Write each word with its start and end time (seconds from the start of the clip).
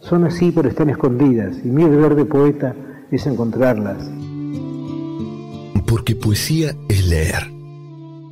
son 0.00 0.24
así 0.24 0.50
pero 0.50 0.68
están 0.68 0.90
escondidas 0.90 1.56
y 1.64 1.68
mi 1.68 1.84
deber 1.84 2.14
de 2.14 2.24
poeta 2.24 2.74
es 3.10 3.26
encontrarlas. 3.26 4.10
Porque 5.86 6.14
poesía 6.14 6.74
es 6.88 7.06
leer, 7.06 7.50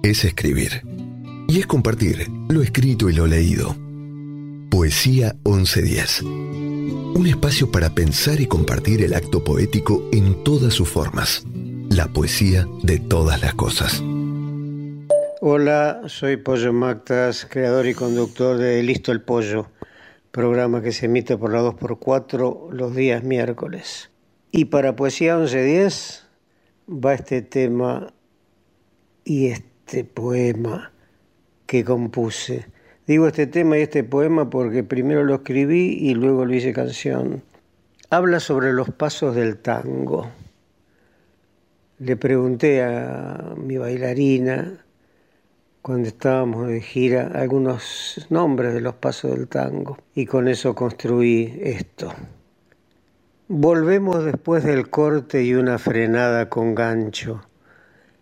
es 0.03 0.25
escribir 0.25 0.83
y 1.49 1.59
es 1.59 1.67
compartir 1.67 2.29
lo 2.49 2.63
escrito 2.63 3.11
y 3.11 3.15
lo 3.15 3.27
leído. 3.27 3.77
Poesía 4.71 5.35
1110. 5.45 6.23
Un 6.23 7.27
espacio 7.27 7.71
para 7.71 7.91
pensar 7.91 8.41
y 8.41 8.47
compartir 8.47 9.03
el 9.03 9.15
acto 9.15 9.43
poético 9.43 10.09
en 10.13 10.45
todas 10.45 10.75
sus 10.75 10.89
formas. 10.89 11.45
La 11.91 12.07
poesía 12.07 12.67
de 12.83 12.99
todas 12.99 13.41
las 13.41 13.55
cosas. 13.55 14.03
Hola, 15.41 16.03
soy 16.07 16.37
Pollo 16.37 16.73
Mactas, 16.73 17.47
creador 17.49 17.87
y 17.87 17.95
conductor 17.95 18.59
de 18.59 18.83
Listo 18.83 19.11
el 19.11 19.23
Pollo 19.23 19.69
programa 20.39 20.83
que 20.83 20.93
se 20.93 21.07
emite 21.07 21.37
por 21.37 21.53
la 21.53 21.61
2x4 21.63 22.71
los 22.71 22.95
días 22.95 23.25
miércoles. 23.25 24.13
Y 24.53 24.67
para 24.67 24.95
Poesía 24.95 25.37
1110 25.37 26.29
va 26.89 27.15
este 27.15 27.43
tema 27.43 28.15
y 29.25 29.49
este 29.49 30.05
poema 30.05 30.93
que 31.67 31.83
compuse. 31.83 32.67
Digo 33.05 33.27
este 33.27 33.49
tema 33.49 33.79
y 33.79 33.83
este 33.83 34.05
poema 34.05 34.49
porque 34.49 34.85
primero 34.85 35.25
lo 35.25 35.35
escribí 35.35 35.99
y 36.01 36.15
luego 36.15 36.45
lo 36.45 36.55
hice 36.55 36.73
canción. 36.73 37.43
Habla 38.09 38.39
sobre 38.39 38.73
los 38.73 38.91
pasos 38.91 39.35
del 39.35 39.59
tango. 39.59 40.31
Le 41.99 42.17
pregunté 42.17 42.85
a 42.85 43.55
mi 43.57 43.77
bailarina 43.77 44.87
cuando 45.89 46.09
estábamos 46.09 46.69
de 46.69 46.83
gira 46.83 47.31
algunos 47.35 48.27
nombres 48.29 48.75
de 48.75 48.83
los 48.83 48.97
pasos 48.97 49.31
del 49.31 49.49
tango 49.49 49.97
y 50.15 50.27
con 50.27 50.47
eso 50.47 50.75
construí 50.75 51.59
esto. 51.63 52.13
Volvemos 53.49 54.23
después 54.23 54.65
del 54.65 54.91
corte 54.91 55.45
y 55.45 55.55
una 55.55 55.79
frenada 55.79 56.51
con 56.51 56.75
gancho 56.75 57.41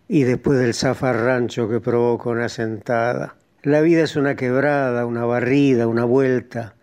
y 0.07 0.23
después 0.23 0.59
del 0.59 0.73
zafarrancho 0.73 1.67
que 1.67 1.81
provoca 1.81 2.29
una 2.29 2.47
sentada. 2.47 3.35
La 3.63 3.81
vida 3.81 4.01
es 4.03 4.15
una 4.15 4.37
quebrada, 4.37 5.05
una 5.05 5.25
barrida, 5.25 5.87
una 5.87 6.05
vuelta, 6.05 6.75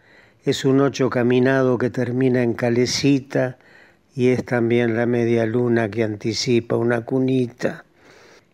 es 0.44 0.66
un 0.66 0.82
ocho 0.82 1.08
caminado 1.08 1.78
que 1.78 1.88
termina 1.88 2.42
en 2.42 2.52
calecita 2.52 3.56
y 4.14 4.28
es 4.28 4.44
también 4.44 4.98
la 4.98 5.06
media 5.06 5.46
luna 5.46 5.90
que 5.90 6.04
anticipa 6.04 6.76
una 6.76 7.06
cunita. 7.06 7.86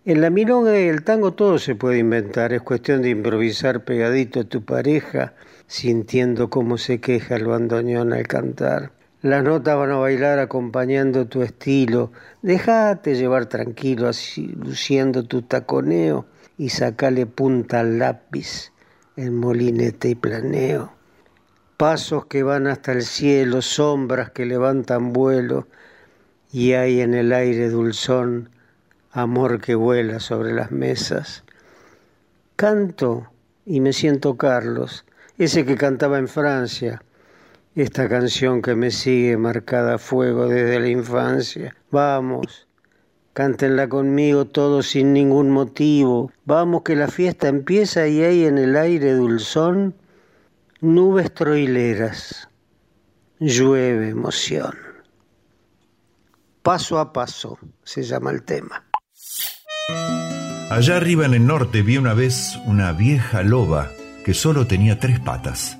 En 0.07 0.23
la 0.23 0.31
milonga 0.31 0.81
y 0.81 0.89
el 0.89 1.05
tango 1.05 1.35
todo 1.35 1.59
se 1.59 1.75
puede 1.75 1.99
inventar, 1.99 2.55
es 2.55 2.63
cuestión 2.63 3.03
de 3.03 3.11
improvisar 3.11 3.85
pegadito 3.85 4.41
a 4.41 4.45
tu 4.45 4.65
pareja, 4.65 5.35
sintiendo 5.67 6.49
cómo 6.49 6.79
se 6.79 7.03
queja 7.03 7.37
el 7.37 7.45
bandoneón 7.45 8.15
al 8.15 8.27
cantar. 8.27 8.93
Las 9.21 9.45
notas 9.45 9.77
van 9.77 9.91
a 9.91 9.99
bailar 9.99 10.39
acompañando 10.39 11.27
tu 11.27 11.43
estilo, 11.43 12.13
déjate 12.41 13.15
llevar 13.15 13.45
tranquilo, 13.45 14.09
así 14.09 14.47
luciendo 14.47 15.25
tu 15.25 15.43
taconeo 15.43 16.25
y 16.57 16.71
sacale 16.71 17.27
punta 17.27 17.81
al 17.81 17.99
lápiz 17.99 18.73
en 19.17 19.37
molinete 19.37 20.09
y 20.09 20.15
planeo. 20.15 20.95
Pasos 21.77 22.25
que 22.25 22.43
van 22.43 22.69
hasta 22.69 22.93
el 22.93 23.03
cielo, 23.03 23.61
sombras 23.61 24.31
que 24.31 24.47
levantan 24.47 25.13
vuelo, 25.13 25.69
y 26.51 26.73
hay 26.73 27.03
en 27.03 27.13
el 27.13 27.35
aire 27.35 27.69
dulzón 27.69 28.49
amor 29.11 29.61
que 29.61 29.75
vuela 29.75 30.21
sobre 30.21 30.53
las 30.53 30.71
mesas. 30.71 31.45
Canto 32.57 33.31
y 33.67 33.81
me 33.81 33.93
siento 33.93 34.37
Carlos, 34.37 35.05
ese 35.39 35.65
que 35.65 35.77
cantaba 35.77 36.19
en 36.19 36.29
Francia, 36.29 37.03
esta 37.75 38.09
canción 38.09 38.63
que 38.63 38.75
me 38.75 38.91
sigue 38.91 39.37
marcada 39.37 39.95
a 39.95 39.99
fuego 39.99 40.49
desde 40.49 40.81
la 40.81 40.89
infancia. 40.89 41.75
Vamos, 41.91 42.67
Cántenla 43.33 43.89
conmigo 43.89 44.45
todos 44.45 44.89
sin 44.89 45.13
ningún 45.13 45.51
motivo. 45.51 46.33
Vamos 46.45 46.83
que 46.83 46.97
la 46.97 47.07
fiesta 47.07 47.47
empieza 47.47 48.09
y 48.09 48.23
hay 48.23 48.45
en 48.45 48.59
el 48.59 48.77
aire 48.77 49.15
dulzón 49.15 49.95
nubes 50.81 51.33
troileras. 51.33 52.49
Llueve 53.39 54.09
emoción. 54.09 54.75
Paso 56.63 56.99
a 56.99 57.13
paso 57.13 57.59
se 57.85 58.03
llama 58.03 58.33
el 58.33 58.43
tema. 58.43 58.90
Allá 60.71 60.97
arriba 60.97 61.27
en 61.27 61.35
el 61.35 61.47
norte 61.47 61.83
vi 61.83 61.97
una 61.97 62.15
vez 62.15 62.59
una 62.65 62.93
vieja 62.93 63.43
loba 63.43 63.91
que 64.25 64.35
solo 64.35 64.67
tenía 64.67 64.99
tres 64.99 65.19
patas. 65.19 65.77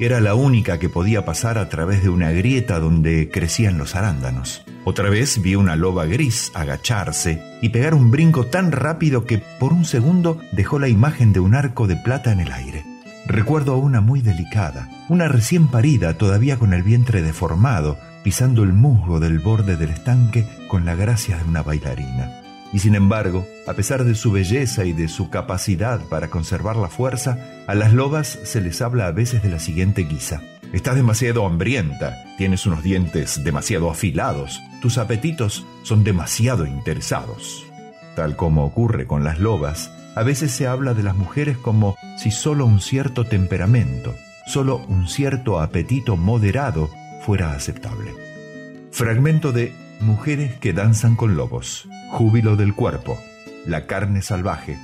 Era 0.00 0.20
la 0.20 0.34
única 0.34 0.78
que 0.78 0.88
podía 0.88 1.24
pasar 1.24 1.58
a 1.58 1.68
través 1.68 2.02
de 2.02 2.08
una 2.08 2.32
grieta 2.32 2.80
donde 2.80 3.30
crecían 3.30 3.78
los 3.78 3.94
arándanos. 3.94 4.64
Otra 4.84 5.08
vez 5.10 5.40
vi 5.40 5.54
una 5.54 5.76
loba 5.76 6.06
gris 6.06 6.50
agacharse 6.54 7.40
y 7.62 7.68
pegar 7.68 7.94
un 7.94 8.10
brinco 8.10 8.46
tan 8.46 8.72
rápido 8.72 9.26
que 9.26 9.38
por 9.60 9.72
un 9.72 9.84
segundo 9.84 10.40
dejó 10.50 10.80
la 10.80 10.88
imagen 10.88 11.32
de 11.32 11.38
un 11.38 11.54
arco 11.54 11.86
de 11.86 11.96
plata 11.96 12.32
en 12.32 12.40
el 12.40 12.50
aire. 12.50 12.84
Recuerdo 13.26 13.74
a 13.74 13.76
una 13.76 14.00
muy 14.00 14.22
delicada, 14.22 14.90
una 15.08 15.28
recién 15.28 15.68
parida 15.68 16.18
todavía 16.18 16.58
con 16.58 16.74
el 16.74 16.82
vientre 16.82 17.22
deformado, 17.22 17.96
pisando 18.24 18.64
el 18.64 18.72
musgo 18.72 19.20
del 19.20 19.38
borde 19.38 19.76
del 19.76 19.90
estanque 19.90 20.48
con 20.66 20.84
la 20.84 20.96
gracia 20.96 21.36
de 21.36 21.44
una 21.44 21.62
bailarina. 21.62 22.41
Y 22.72 22.78
sin 22.78 22.94
embargo, 22.94 23.46
a 23.66 23.74
pesar 23.74 24.04
de 24.04 24.14
su 24.14 24.32
belleza 24.32 24.84
y 24.84 24.92
de 24.92 25.08
su 25.08 25.28
capacidad 25.28 26.00
para 26.08 26.28
conservar 26.28 26.76
la 26.76 26.88
fuerza, 26.88 27.38
a 27.66 27.74
las 27.74 27.92
lobas 27.92 28.38
se 28.44 28.60
les 28.60 28.80
habla 28.80 29.06
a 29.06 29.12
veces 29.12 29.42
de 29.42 29.50
la 29.50 29.58
siguiente 29.58 30.02
guisa. 30.02 30.42
Estás 30.72 30.94
demasiado 30.94 31.44
hambrienta, 31.44 32.24
tienes 32.38 32.64
unos 32.64 32.82
dientes 32.82 33.44
demasiado 33.44 33.90
afilados, 33.90 34.58
tus 34.80 34.96
apetitos 34.96 35.66
son 35.82 36.02
demasiado 36.02 36.64
interesados. 36.64 37.66
Tal 38.16 38.36
como 38.36 38.64
ocurre 38.64 39.06
con 39.06 39.22
las 39.22 39.38
lobas, 39.38 39.90
a 40.14 40.22
veces 40.22 40.50
se 40.50 40.66
habla 40.66 40.94
de 40.94 41.02
las 41.02 41.14
mujeres 41.14 41.58
como 41.58 41.96
si 42.16 42.30
solo 42.30 42.64
un 42.64 42.80
cierto 42.80 43.26
temperamento, 43.26 44.14
solo 44.46 44.78
un 44.88 45.08
cierto 45.08 45.60
apetito 45.60 46.16
moderado 46.16 46.90
fuera 47.24 47.52
aceptable. 47.52 48.12
Fragmento 48.90 49.52
de 49.52 49.74
Mujeres 50.02 50.58
que 50.58 50.72
danzan 50.72 51.14
con 51.14 51.36
lobos, 51.36 51.86
Júbilo 52.10 52.56
del 52.56 52.74
cuerpo, 52.74 53.16
La 53.66 53.86
carne 53.86 54.20
salvaje, 54.20 54.76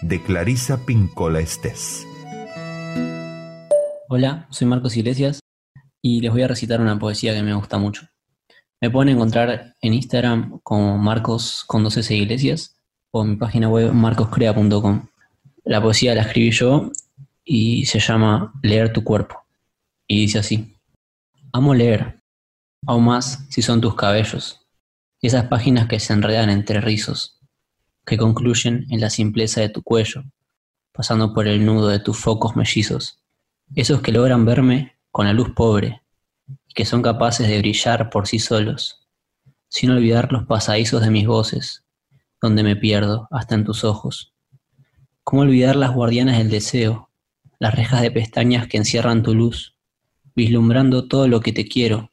de 0.00 0.22
Clarisa 0.22 0.86
Pincola 0.86 1.40
Estés. 1.40 2.06
Hola, 4.08 4.46
soy 4.48 4.66
Marcos 4.66 4.96
Iglesias 4.96 5.40
y 6.00 6.22
les 6.22 6.32
voy 6.32 6.40
a 6.40 6.48
recitar 6.48 6.80
una 6.80 6.98
poesía 6.98 7.34
que 7.34 7.42
me 7.42 7.52
gusta 7.52 7.76
mucho. 7.76 8.08
Me 8.80 8.88
pueden 8.88 9.14
encontrar 9.14 9.74
en 9.82 9.92
Instagram 9.92 10.58
como 10.62 10.96
Marcos 10.96 11.62
con 11.66 11.84
12 11.84 12.14
Iglesias 12.14 12.80
o 13.10 13.24
en 13.24 13.32
mi 13.32 13.36
página 13.36 13.68
web 13.68 13.92
marcoscrea.com. 13.92 15.06
La 15.64 15.82
poesía 15.82 16.14
la 16.14 16.22
escribí 16.22 16.50
yo 16.50 16.90
y 17.44 17.84
se 17.84 18.00
llama 18.00 18.54
Leer 18.62 18.90
tu 18.90 19.04
cuerpo. 19.04 19.44
Y 20.06 20.20
dice 20.20 20.38
así. 20.38 20.78
Amo 21.52 21.74
leer, 21.74 22.20
aún 22.86 23.04
más 23.04 23.46
si 23.48 23.62
son 23.62 23.80
tus 23.80 23.94
cabellos, 23.94 24.66
esas 25.22 25.46
páginas 25.48 25.88
que 25.88 26.00
se 26.00 26.12
enredan 26.12 26.50
entre 26.50 26.80
rizos, 26.80 27.40
que 28.04 28.16
concluyen 28.16 28.86
en 28.90 29.00
la 29.00 29.10
simpleza 29.10 29.60
de 29.60 29.68
tu 29.68 29.82
cuello, 29.82 30.24
pasando 30.92 31.32
por 31.32 31.48
el 31.48 31.64
nudo 31.64 31.88
de 31.88 31.98
tus 31.98 32.18
focos 32.18 32.56
mellizos, 32.56 33.22
esos 33.74 34.02
que 34.02 34.12
logran 34.12 34.44
verme 34.44 34.96
con 35.10 35.26
la 35.26 35.32
luz 35.32 35.50
pobre 35.54 36.02
y 36.68 36.74
que 36.74 36.84
son 36.84 37.02
capaces 37.02 37.48
de 37.48 37.58
brillar 37.58 38.10
por 38.10 38.26
sí 38.26 38.38
solos, 38.38 39.06
sin 39.68 39.90
olvidar 39.90 40.32
los 40.32 40.46
pasadizos 40.46 41.02
de 41.02 41.10
mis 41.10 41.26
voces, 41.26 41.84
donde 42.40 42.62
me 42.62 42.76
pierdo 42.76 43.28
hasta 43.30 43.54
en 43.54 43.64
tus 43.64 43.84
ojos. 43.84 44.34
¿Cómo 45.24 45.42
olvidar 45.42 45.74
las 45.74 45.92
guardianas 45.92 46.38
del 46.38 46.50
deseo, 46.50 47.10
las 47.58 47.74
rejas 47.74 48.02
de 48.02 48.10
pestañas 48.10 48.68
que 48.68 48.76
encierran 48.76 49.22
tu 49.22 49.34
luz? 49.34 49.76
vislumbrando 50.36 51.08
todo 51.08 51.26
lo 51.26 51.40
que 51.40 51.52
te 51.52 51.66
quiero, 51.66 52.12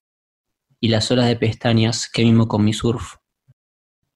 y 0.84 0.90
las 0.90 1.10
olas 1.12 1.28
de 1.28 1.38
pestañas 1.38 2.10
que 2.10 2.26
mimo 2.26 2.50
con 2.50 2.66
mi 2.66 2.74
surf. 2.74 3.16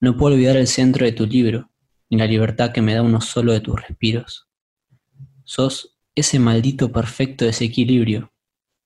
No 0.02 0.18
puedo 0.18 0.36
olvidar 0.36 0.58
el 0.58 0.68
centro 0.68 1.06
de 1.06 1.14
tu 1.14 1.26
libro, 1.26 1.72
ni 2.10 2.18
la 2.18 2.26
libertad 2.26 2.74
que 2.74 2.82
me 2.82 2.94
da 2.94 3.04
uno 3.04 3.22
solo 3.22 3.54
de 3.54 3.62
tus 3.62 3.82
respiros. 3.82 4.50
Sos 5.46 5.98
ese 6.14 6.40
maldito 6.40 6.92
perfecto 6.92 7.46
desequilibrio 7.46 8.34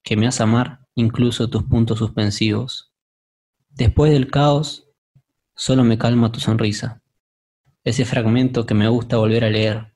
que 0.03 0.15
me 0.15 0.27
hace 0.27 0.43
amar 0.43 0.85
incluso 0.93 1.49
tus 1.49 1.63
puntos 1.63 1.97
suspensivos. 1.97 2.93
Después 3.71 4.11
del 4.11 4.29
caos, 4.29 4.87
solo 5.55 5.83
me 5.83 5.97
calma 5.97 6.31
tu 6.31 6.39
sonrisa, 6.39 7.01
ese 7.83 8.05
fragmento 8.05 8.67
que 8.67 8.75
me 8.75 8.89
gusta 8.89 9.17
volver 9.17 9.43
a 9.43 9.49
leer, 9.49 9.95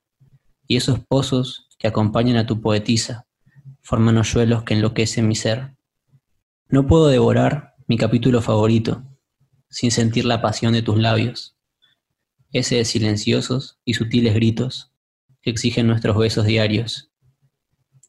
y 0.66 0.76
esos 0.76 0.98
pozos 0.98 1.68
que 1.78 1.86
acompañan 1.86 2.36
a 2.36 2.46
tu 2.46 2.60
poetisa, 2.60 3.28
forman 3.80 4.18
hoyuelos 4.18 4.64
que 4.64 4.74
enloquecen 4.74 5.28
mi 5.28 5.36
ser. 5.36 5.76
No 6.68 6.88
puedo 6.88 7.06
devorar 7.06 7.75
mi 7.88 7.96
capítulo 7.96 8.42
favorito 8.42 9.04
sin 9.70 9.92
sentir 9.92 10.24
la 10.24 10.42
pasión 10.42 10.72
de 10.72 10.82
tus 10.82 10.98
labios, 10.98 11.56
ese 12.50 12.76
de 12.76 12.84
silenciosos 12.84 13.78
y 13.84 13.94
sutiles 13.94 14.34
gritos 14.34 14.92
que 15.40 15.50
exigen 15.50 15.86
nuestros 15.86 16.16
besos 16.16 16.46
diarios. 16.46 17.12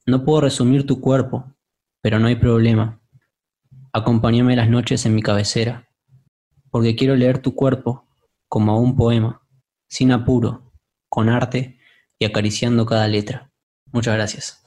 No 0.06 0.24
puedo 0.24 0.42
resumir 0.42 0.88
tu 0.88 1.00
cuerpo, 1.00 1.54
pero 2.02 2.18
no 2.20 2.28
hay 2.28 2.38
problema. 2.38 3.02
Acompáñame 3.94 4.56
las 4.56 4.70
noches 4.70 5.06
en 5.06 5.14
mi 5.14 5.22
cabecera, 5.22 5.90
porque 6.72 6.96
quiero 6.96 7.16
leer 7.16 7.40
tu 7.40 7.54
cuerpo 7.54 8.08
como 8.48 8.80
un 8.80 8.96
poema, 8.96 9.44
sin 9.88 10.12
apuro, 10.12 10.74
con 11.08 11.30
arte 11.30 11.80
y 12.18 12.26
acariciando 12.26 12.86
cada 12.86 13.08
letra. 13.08 13.52
Muchas 13.92 14.16
gracias. 14.16 14.67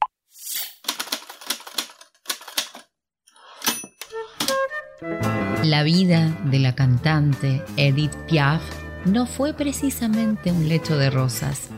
La 5.65 5.83
vida 5.83 6.37
de 6.45 6.59
la 6.59 6.75
cantante 6.75 7.63
Edith 7.79 8.15
Piaf 8.29 8.61
no 9.07 9.25
fue 9.25 9.55
precisamente 9.55 10.53
un 10.53 10.69
lecho 10.69 10.99
de 10.99 11.09
rosas, 11.09 11.69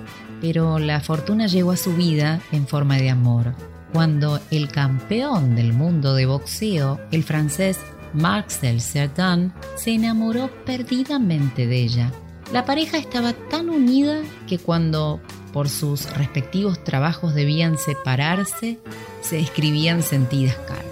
pero 0.41 0.81
la 0.81 1.01
fortuna 1.01 1.47
llegó 1.47 1.71
a 1.71 1.77
su 1.77 1.95
vida 1.95 2.41
en 2.51 2.67
forma 2.67 2.97
de 2.97 3.11
amor, 3.11 3.55
cuando 3.93 4.41
el 4.51 4.69
campeón 4.69 5.55
del 5.55 5.73
mundo 5.73 6.15
de 6.15 6.27
boxeo, 6.27 7.01
el 7.13 7.23
francés 7.23 7.79
Marcel 8.13 8.81
Cerdan, 8.81 9.55
se 9.77 9.93
enamoró 9.93 10.51
perdidamente 10.65 11.67
de 11.69 11.81
ella. 11.81 12.13
La 12.53 12.65
pareja 12.65 12.99
estaba 12.99 13.35
tan 13.35 13.71
unida 13.71 14.21
que 14.49 14.59
cuando 14.59 15.21
por 15.53 15.69
sus 15.69 16.13
respectivos 16.17 16.83
trabajos 16.83 17.35
debían 17.35 17.79
separarse, 17.79 18.81
se 19.21 19.39
escribían 19.39 20.03
sentidas 20.03 20.57
cartas. 20.57 20.92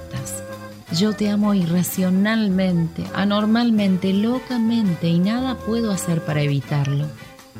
Yo 0.97 1.13
te 1.13 1.31
amo 1.31 1.55
irracionalmente, 1.55 3.05
anormalmente, 3.15 4.13
locamente 4.13 5.09
y 5.09 5.21
nada 5.21 5.57
puedo 5.57 5.93
hacer 5.93 6.25
para 6.25 6.43
evitarlo. 6.43 7.07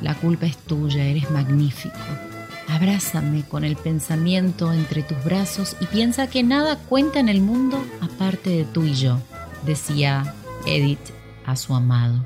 La 0.01 0.15
culpa 0.15 0.47
es 0.47 0.57
tuya, 0.57 1.05
eres 1.05 1.31
magnífico. 1.31 1.95
Abrázame 2.67 3.43
con 3.43 3.63
el 3.63 3.77
pensamiento 3.77 4.73
entre 4.73 5.03
tus 5.03 5.23
brazos 5.23 5.77
y 5.79 5.85
piensa 5.85 6.27
que 6.27 6.43
nada 6.43 6.77
cuenta 6.77 7.19
en 7.19 7.29
el 7.29 7.41
mundo 7.41 7.81
aparte 8.01 8.49
de 8.49 8.65
tú 8.65 8.83
y 8.83 8.95
yo, 8.95 9.19
decía 9.65 10.33
Edith 10.65 11.11
a 11.45 11.55
su 11.55 11.73
amado. 11.73 12.25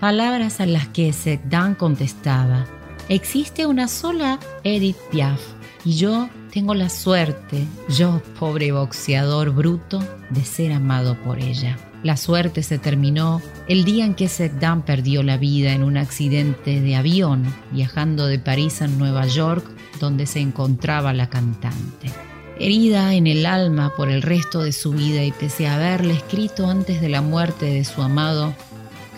Palabras 0.00 0.60
a 0.60 0.66
las 0.66 0.88
que 0.88 1.12
Dan 1.44 1.74
contestaba, 1.74 2.66
existe 3.10 3.66
una 3.66 3.88
sola 3.88 4.38
Edith 4.64 4.96
Piaf 5.10 5.40
y 5.84 5.96
yo 5.96 6.30
tengo 6.52 6.74
la 6.74 6.88
suerte, 6.88 7.66
yo, 7.88 8.20
pobre 8.38 8.72
boxeador 8.72 9.50
bruto, 9.50 10.02
de 10.30 10.44
ser 10.44 10.72
amado 10.72 11.16
por 11.22 11.38
ella. 11.38 11.78
La 12.02 12.16
suerte 12.16 12.62
se 12.62 12.78
terminó 12.78 13.42
el 13.68 13.84
día 13.84 14.04
en 14.04 14.14
que 14.14 14.28
Dan 14.58 14.82
perdió 14.82 15.22
la 15.22 15.36
vida 15.36 15.72
en 15.72 15.84
un 15.84 15.96
accidente 15.96 16.80
de 16.80 16.96
avión 16.96 17.44
viajando 17.72 18.26
de 18.26 18.38
París 18.38 18.80
a 18.80 18.88
Nueva 18.88 19.26
York, 19.26 19.64
donde 20.00 20.26
se 20.26 20.40
encontraba 20.40 21.12
la 21.12 21.28
cantante. 21.28 22.10
Herida 22.58 23.14
en 23.14 23.26
el 23.26 23.46
alma 23.46 23.92
por 23.96 24.10
el 24.10 24.22
resto 24.22 24.62
de 24.62 24.72
su 24.72 24.92
vida 24.92 25.22
y 25.24 25.32
pese 25.32 25.68
a 25.68 25.76
haberle 25.76 26.14
escrito 26.14 26.68
antes 26.68 27.00
de 27.00 27.08
la 27.10 27.22
muerte 27.22 27.66
de 27.66 27.84
su 27.84 28.02
amado, 28.02 28.54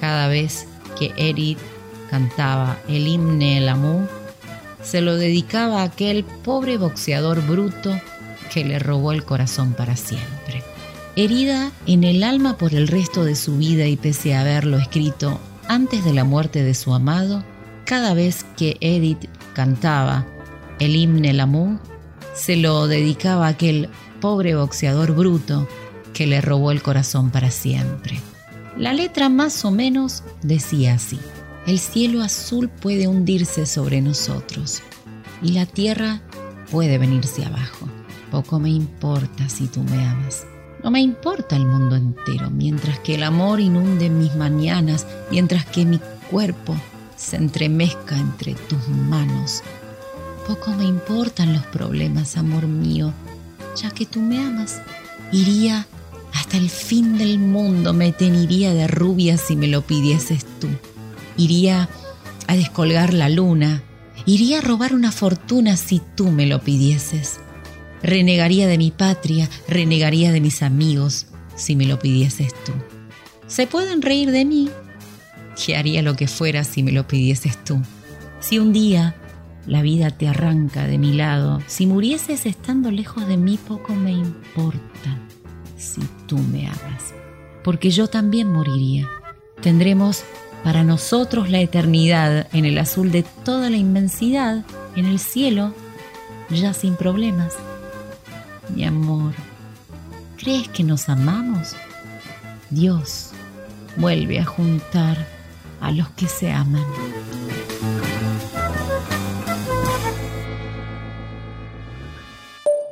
cada 0.01 0.29
vez 0.29 0.67
que 0.99 1.13
Edith 1.17 1.59
cantaba 2.11 2.79
el 2.89 3.07
himne 3.07 3.59
El 3.59 3.69
Amour, 3.69 4.09
se 4.83 5.01
lo 5.01 5.17
dedicaba 5.17 5.83
aquel 5.83 6.25
pobre 6.25 6.77
boxeador 6.77 7.47
bruto 7.47 7.99
que 8.53 8.65
le 8.65 8.79
robó 8.79 9.13
el 9.13 9.25
corazón 9.25 9.73
para 9.73 9.97
siempre. 9.97 10.63
Herida 11.17 11.71
en 11.87 12.05
el 12.05 12.23
alma 12.23 12.57
por 12.57 12.75
el 12.75 12.89
resto 12.89 13.25
de 13.25 13.37
su 13.37 13.59
vida 13.59 13.87
y 13.87 13.97
pese 13.97 14.35
a 14.35 14.41
haberlo 14.41 14.79
escrito 14.79 15.39
antes 15.69 16.05
de 16.05 16.13
la 16.13 16.25
muerte 16.25 16.63
de 16.63 16.75
su 16.75 16.95
amado, 16.95 17.45
cada 17.85 18.15
vez 18.15 18.45
que 18.57 18.77
Edith 18.81 19.29
cantaba 19.55 20.27
el 20.79 20.97
himne 20.97 21.33
L'amour, 21.33 21.79
se 22.35 22.57
lo 22.57 22.87
dedicaba 22.89 23.47
aquel 23.47 23.89
pobre 24.21 24.55
boxeador 24.55 25.13
bruto 25.13 25.69
que 26.15 26.27
le 26.27 26.41
robó 26.41 26.71
el 26.71 26.83
corazón 26.83 27.31
para 27.31 27.51
siempre. 27.51 28.21
La 28.77 28.93
letra 28.93 29.29
más 29.29 29.65
o 29.65 29.71
menos 29.71 30.23
decía 30.43 30.95
así. 30.95 31.19
El 31.67 31.79
cielo 31.79 32.23
azul 32.23 32.69
puede 32.69 33.07
hundirse 33.07 33.67
sobre 33.67 34.01
nosotros 34.01 34.83
y 35.43 35.53
la 35.53 35.67
tierra 35.67 36.23
puede 36.71 36.99
venirse 36.99 37.45
abajo. 37.45 37.89
Poco 38.31 38.59
me 38.59 38.71
importa 38.71 39.49
si 39.49 39.67
tú 39.67 39.83
me 39.83 40.05
amas. 40.05 40.47
No 40.83 40.91
me 40.91 41.01
importa 41.01 41.55
el 41.55 41.67
mundo 41.67 41.95
entero, 41.95 42.51
mientras 42.51 42.99
que 43.01 43.15
el 43.15 43.23
amor 43.23 43.61
inunde 43.61 44.11
mis 44.11 44.35
mañanas, 44.35 45.07
mientras 45.31 45.65
que 45.67 45.85
mi 45.85 46.01
cuerpo 46.31 46.75
se 47.17 47.37
entremezca 47.37 48.19
entre 48.19 48.55
tus 48.55 48.89
manos. 48.89 49.63
Poco 50.47 50.73
me 50.73 50.85
importan 50.85 51.53
los 51.53 51.65
problemas, 51.67 52.37
amor 52.37 52.67
mío, 52.67 53.13
ya 53.77 53.91
que 53.91 54.07
tú 54.07 54.21
me 54.21 54.39
amas. 54.39 54.81
Iría 55.31 55.87
hasta 56.33 56.57
el 56.57 56.69
fin 56.69 57.17
del 57.17 57.39
mundo, 57.39 57.93
me 57.93 58.13
teniría 58.13 58.75
de 58.75 58.89
rubia 58.89 59.37
si 59.37 59.55
me 59.55 59.69
lo 59.69 59.83
pidieses 59.83 60.45
tú. 60.59 60.69
Iría 61.37 61.89
a 62.47 62.57
descolgar 62.57 63.15
la 63.15 63.29
luna, 63.29 63.83
iría 64.27 64.59
a 64.59 64.63
robar 64.63 64.95
una 64.95 65.13
fortuna 65.13 65.77
si 65.77 66.01
tú 66.17 66.31
me 66.31 66.47
lo 66.47 66.61
pidieses. 66.61 67.41
Renegaría 68.03 68.67
de 68.67 68.79
mi 68.79 68.91
patria, 68.91 69.49
renegaría 69.69 70.33
de 70.33 70.41
mis 70.41 70.63
amigos 70.63 71.27
si 71.57 71.77
me 71.77 71.87
lo 71.87 71.99
pidieses 71.99 72.53
tú. 72.65 72.73
Se 73.47 73.67
pueden 73.67 74.03
reír 74.03 74.31
de 74.31 74.45
mí, 74.45 74.71
que 75.65 75.77
haría 75.77 76.03
lo 76.03 76.17
que 76.17 76.27
fuera 76.27 76.65
si 76.65 76.83
me 76.83 76.93
lo 76.93 77.07
pidieses 77.07 77.63
tú. 77.65 77.81
Si 78.41 78.59
un 78.59 78.73
día 78.73 79.15
la 79.67 79.83
vida 79.83 80.11
te 80.11 80.27
arranca 80.27 80.87
de 80.87 80.99
mi 80.99 81.13
lado, 81.13 81.61
si 81.67 81.87
murieses 81.87 82.47
estando 82.47 82.91
lejos 82.91 83.29
de 83.29 83.37
mí, 83.37 83.59
poco 83.69 83.95
me 83.95 84.13
importa 84.13 85.19
si 85.77 86.01
tú 86.27 86.39
me 86.39 86.67
amas, 86.67 87.15
porque 87.63 87.91
yo 87.91 88.09
también 88.09 88.51
moriría. 88.51 89.09
Tendremos 89.61 90.25
para 90.65 90.85
nosotros 90.85 91.51
la 91.51 91.61
eternidad 91.61 92.47
en 92.53 92.65
el 92.65 92.79
azul 92.79 93.11
de 93.11 93.25
toda 93.45 93.71
la 93.71 93.77
inmensidad, 93.77 94.65
en 94.97 95.07
el 95.07 95.19
cielo, 95.19 95.75
ya 96.51 96.75
sin 96.75 96.97
problemas 96.97 97.55
mi 98.75 98.85
amor, 98.85 99.35
¿crees 100.37 100.69
que 100.69 100.83
nos 100.83 101.09
amamos? 101.09 101.75
Dios 102.71 103.31
vuelve 103.97 104.39
a 104.39 104.45
juntar 104.45 105.27
a 105.81 105.91
los 105.91 106.09
que 106.11 106.27
se 106.27 106.51
aman. 106.51 106.85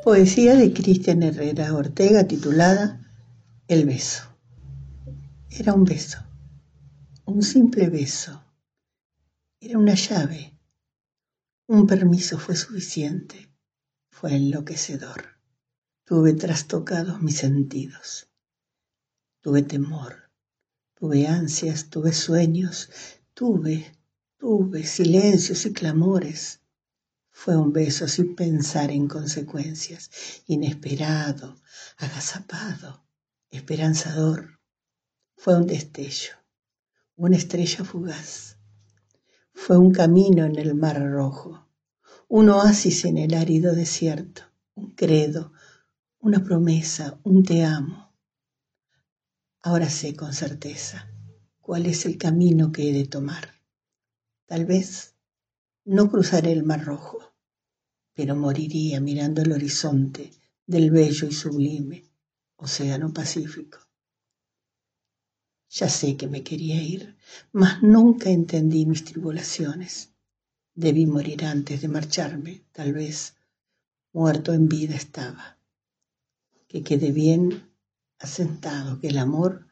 Poesía 0.05 0.55
de 0.55 0.73
Cristian 0.73 1.23
Herrera 1.23 1.73
Ortega 1.75 2.25
titulada 2.25 3.00
El 3.69 3.87
beso. 3.87 4.25
Era 5.50 5.73
un 5.73 5.85
beso, 5.85 6.19
un 7.31 7.43
simple 7.43 7.89
beso. 7.89 8.45
Era 9.61 9.79
una 9.79 9.95
llave. 9.95 10.59
Un 11.69 11.87
permiso 11.87 12.39
fue 12.39 12.57
suficiente. 12.57 13.55
Fue 14.11 14.35
enloquecedor. 14.35 15.39
Tuve 16.05 16.33
trastocados 16.35 17.23
mis 17.23 17.37
sentidos. 17.37 18.29
Tuve 19.43 19.63
temor, 19.63 20.31
tuve 20.95 21.29
ansias, 21.29 21.89
tuve 21.89 22.13
sueños, 22.13 22.91
tuve, 23.33 23.97
tuve 24.37 24.85
silencios 24.85 25.65
y 25.67 25.73
clamores. 25.73 26.61
Fue 27.31 27.57
un 27.57 27.73
beso 27.73 28.09
sin 28.09 28.35
pensar 28.35 28.91
en 28.91 29.07
consecuencias, 29.07 30.11
inesperado, 30.47 31.57
agazapado, 31.97 33.07
esperanzador. 33.51 34.61
Fue 35.37 35.57
un 35.57 35.67
destello, 35.67 36.40
una 37.21 37.37
estrella 37.37 37.85
fugaz. 37.85 38.57
Fue 39.53 39.77
un 39.77 39.93
camino 39.93 40.47
en 40.47 40.59
el 40.59 40.75
mar 40.75 40.99
rojo, 41.07 41.69
un 42.29 42.49
oasis 42.49 43.05
en 43.05 43.19
el 43.19 43.35
árido 43.35 43.75
desierto, 43.75 44.45
un 44.75 44.93
credo, 44.93 45.53
una 46.21 46.43
promesa, 46.43 47.21
un 47.25 47.45
te 47.45 47.62
amo. 47.62 48.11
Ahora 49.61 49.91
sé 49.91 50.17
con 50.17 50.33
certeza 50.33 51.12
cuál 51.61 51.85
es 51.85 52.07
el 52.07 52.17
camino 52.17 52.73
que 52.73 52.89
he 52.89 52.93
de 52.95 53.05
tomar. 53.05 53.50
Tal 54.47 54.65
vez 54.65 55.15
no 55.85 56.11
cruzaré 56.11 56.53
el 56.53 56.62
mar 56.62 56.87
rojo, 56.87 57.35
pero 58.15 58.35
moriría 58.35 58.99
mirando 58.99 59.43
el 59.43 59.53
horizonte 59.53 60.33
del 60.67 60.91
bello 60.91 61.29
y 61.29 61.33
sublime 61.33 62.03
Océano 62.57 63.12
Pacífico. 63.12 63.90
Ya 65.71 65.89
sé 65.89 66.17
que 66.17 66.27
me 66.27 66.43
quería 66.43 66.83
ir, 66.83 67.17
mas 67.53 67.83
nunca 67.83 68.31
entendí 68.31 68.87
mis 68.87 69.05
tribulaciones. 69.05 70.11
Debí 70.75 71.07
morir 71.07 71.45
antes 71.45 71.81
de 71.81 71.89
marcharme, 71.89 72.62
tal 72.73 72.93
vez 72.93 73.35
muerto 74.12 74.53
en 74.53 74.69
vida 74.69 74.97
estaba 74.97 75.61
que 76.71 76.85
quede 76.85 77.11
bien 77.11 77.69
asentado, 78.21 79.00
que 79.00 79.09
el 79.09 79.19
amor 79.19 79.67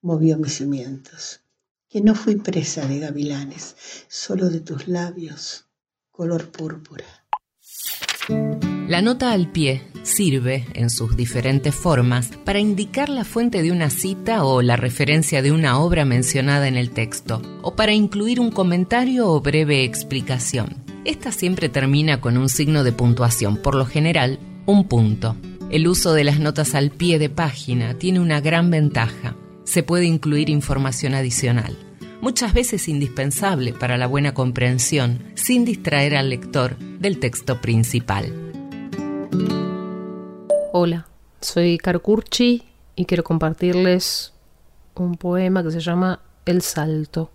movió 0.00 0.36
mis 0.36 0.54
cimientos, 0.54 1.42
que 1.88 2.00
no 2.00 2.16
fui 2.16 2.36
presa 2.36 2.88
de 2.88 2.98
gavilanes, 2.98 3.76
solo 4.08 4.50
de 4.50 4.58
tus 4.60 4.88
labios, 4.88 5.66
color 6.10 6.50
púrpura. 6.50 7.06
La 8.88 9.00
nota 9.00 9.30
al 9.30 9.52
pie 9.52 9.91
sirve, 10.02 10.66
en 10.74 10.90
sus 10.90 11.16
diferentes 11.16 11.74
formas, 11.74 12.30
para 12.44 12.58
indicar 12.58 13.08
la 13.08 13.24
fuente 13.24 13.62
de 13.62 13.72
una 13.72 13.90
cita 13.90 14.44
o 14.44 14.62
la 14.62 14.76
referencia 14.76 15.42
de 15.42 15.52
una 15.52 15.78
obra 15.78 16.04
mencionada 16.04 16.68
en 16.68 16.76
el 16.76 16.90
texto, 16.90 17.42
o 17.62 17.74
para 17.76 17.92
incluir 17.92 18.40
un 18.40 18.50
comentario 18.50 19.28
o 19.28 19.40
breve 19.40 19.84
explicación. 19.84 20.76
Esta 21.04 21.32
siempre 21.32 21.68
termina 21.68 22.20
con 22.20 22.36
un 22.36 22.48
signo 22.48 22.84
de 22.84 22.92
puntuación, 22.92 23.56
por 23.56 23.74
lo 23.74 23.86
general, 23.86 24.38
un 24.66 24.88
punto. 24.88 25.36
El 25.70 25.88
uso 25.88 26.12
de 26.12 26.24
las 26.24 26.38
notas 26.38 26.74
al 26.74 26.90
pie 26.90 27.18
de 27.18 27.30
página 27.30 27.94
tiene 27.94 28.20
una 28.20 28.40
gran 28.40 28.70
ventaja. 28.70 29.36
Se 29.64 29.82
puede 29.82 30.04
incluir 30.04 30.50
información 30.50 31.14
adicional, 31.14 31.76
muchas 32.20 32.54
veces 32.54 32.88
indispensable 32.88 33.72
para 33.72 33.96
la 33.96 34.06
buena 34.06 34.34
comprensión, 34.34 35.24
sin 35.34 35.64
distraer 35.64 36.14
al 36.14 36.30
lector 36.30 36.76
del 36.78 37.18
texto 37.18 37.60
principal. 37.60 38.51
Hola, 40.74 41.06
soy 41.42 41.76
Carcurchi 41.76 42.66
y 42.96 43.04
quiero 43.04 43.24
compartirles 43.24 44.32
un 44.94 45.16
poema 45.16 45.62
que 45.62 45.70
se 45.70 45.80
llama 45.80 46.20
El 46.46 46.62
Salto. 46.62 47.30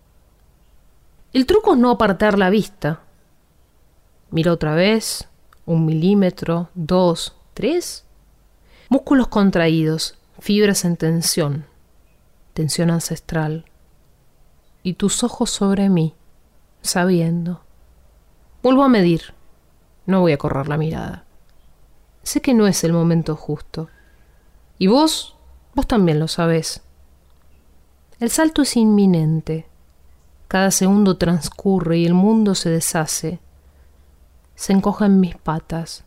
El 1.34 1.46
truco 1.46 1.74
es 1.74 1.78
no 1.78 1.92
apartar 1.92 2.36
la 2.40 2.50
vista. 2.50 3.02
Mira 4.32 4.52
otra 4.52 4.74
vez, 4.74 5.30
un 5.68 5.86
milímetro, 5.86 6.70
dos, 6.74 7.36
tres, 7.54 8.06
Músculos 8.90 9.28
contraídos, 9.28 10.18
fibras 10.40 10.84
en 10.84 10.98
tensión, 10.98 11.68
tensión 12.56 12.90
ancestral. 12.90 13.66
Y 14.82 14.94
tus 14.94 15.24
ojos 15.24 15.52
sobre 15.52 15.90
mí, 15.90 16.16
sabiendo. 16.82 17.62
Vuelvo 18.64 18.84
a 18.84 18.90
medir, 18.90 19.36
no 20.08 20.22
voy 20.22 20.32
a 20.32 20.40
correr 20.40 20.68
la 20.68 20.78
mirada. 20.78 21.27
Sé 22.28 22.42
que 22.42 22.54
no 22.54 22.68
es 22.68 22.84
el 22.84 22.92
momento 22.92 23.38
justo. 23.38 23.88
Y 24.78 24.88
vos, 24.88 25.38
vos 25.74 25.88
también 25.88 26.20
lo 26.20 26.28
sabés. 26.28 26.82
El 28.20 28.30
salto 28.30 28.64
es 28.64 28.76
inminente. 28.76 29.66
Cada 30.50 30.72
segundo 30.72 31.16
transcurre 31.16 32.00
y 32.00 32.06
el 32.06 32.14
mundo 32.14 32.54
se 32.54 32.70
deshace. 32.70 33.40
Se 34.56 34.74
encoja 34.74 35.06
en 35.06 35.22
mis 35.22 35.38
patas. 35.38 36.04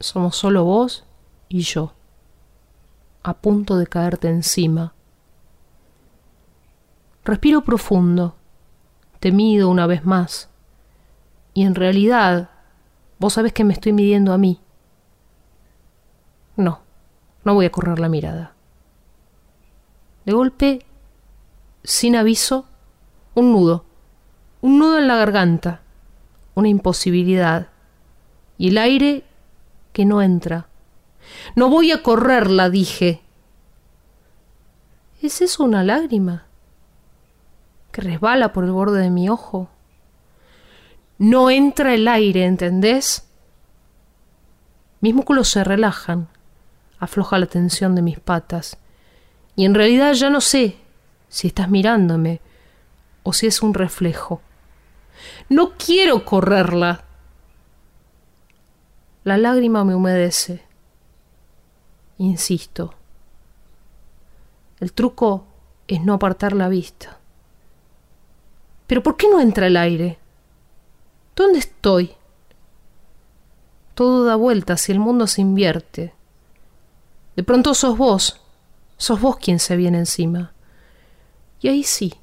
Somos 0.00 0.34
solo 0.34 0.64
vos 0.64 1.04
y 1.50 1.60
yo, 1.60 1.92
a 3.22 3.34
punto 3.34 3.76
de 3.76 3.86
caerte 3.86 4.30
encima. 4.30 4.94
Respiro 7.22 7.64
profundo, 7.64 8.34
te 9.20 9.30
mido 9.30 9.68
una 9.68 9.86
vez 9.86 10.06
más, 10.06 10.48
y 11.52 11.64
en 11.64 11.74
realidad 11.74 12.53
vos 13.18 13.32
sabés 13.34 13.52
que 13.52 13.64
me 13.64 13.72
estoy 13.72 13.92
midiendo 13.92 14.32
a 14.32 14.38
mí. 14.38 14.60
No, 16.56 16.80
no 17.44 17.54
voy 17.54 17.66
a 17.66 17.72
correr 17.72 17.98
la 17.98 18.08
mirada. 18.08 18.54
De 20.24 20.32
golpe, 20.32 20.86
sin 21.82 22.16
aviso, 22.16 22.66
un 23.34 23.52
nudo, 23.52 23.84
un 24.60 24.78
nudo 24.78 24.98
en 24.98 25.08
la 25.08 25.16
garganta, 25.16 25.82
una 26.54 26.68
imposibilidad, 26.68 27.68
y 28.56 28.68
el 28.68 28.78
aire 28.78 29.24
que 29.92 30.04
no 30.04 30.22
entra 30.22 30.68
no 31.54 31.68
voy 31.68 31.92
a 31.92 32.02
correrla, 32.02 32.70
dije. 32.70 33.22
¿Es 35.22 35.40
eso 35.40 35.64
una 35.64 35.82
lágrima? 35.82 36.46
que 37.92 38.00
resbala 38.00 38.52
por 38.52 38.64
el 38.64 38.72
borde 38.72 39.00
de 39.00 39.10
mi 39.10 39.28
ojo. 39.28 39.68
No 41.18 41.50
entra 41.50 41.94
el 41.94 42.08
aire, 42.08 42.44
¿entendés? 42.44 43.28
Mis 45.00 45.14
músculos 45.14 45.48
se 45.48 45.62
relajan, 45.62 46.28
afloja 46.98 47.38
la 47.38 47.46
tensión 47.46 47.94
de 47.94 48.02
mis 48.02 48.18
patas, 48.18 48.78
y 49.54 49.64
en 49.64 49.74
realidad 49.74 50.14
ya 50.14 50.30
no 50.30 50.40
sé 50.40 50.76
si 51.28 51.48
estás 51.48 51.68
mirándome, 51.68 52.40
o 53.22 53.32
si 53.32 53.46
es 53.46 53.62
un 53.62 53.74
reflejo. 53.74 54.40
No 55.48 55.72
quiero 55.72 56.24
correrla. 56.24 57.04
La 59.24 59.38
lágrima 59.38 59.84
me 59.84 59.94
humedece. 59.94 60.62
Insisto. 62.18 62.94
El 64.80 64.92
truco 64.92 65.46
es 65.86 66.02
no 66.02 66.14
apartar 66.14 66.52
la 66.52 66.68
vista. 66.68 67.18
Pero 68.86 69.02
¿por 69.02 69.16
qué 69.16 69.28
no 69.28 69.40
entra 69.40 69.66
el 69.66 69.76
aire? 69.76 70.18
¿Dónde 71.36 71.58
estoy? 71.58 72.14
Todo 73.94 74.24
da 74.24 74.36
vueltas 74.36 74.88
y 74.88 74.92
el 74.92 74.98
mundo 74.98 75.26
se 75.26 75.40
invierte. 75.40 76.14
De 77.36 77.42
pronto 77.42 77.74
sos 77.74 77.98
vos, 77.98 78.40
sos 78.96 79.20
vos 79.20 79.36
quien 79.36 79.58
se 79.58 79.76
viene 79.76 79.98
encima. 79.98 80.52
Y 81.60 81.68
ahí 81.68 81.82
sí. 81.82 82.14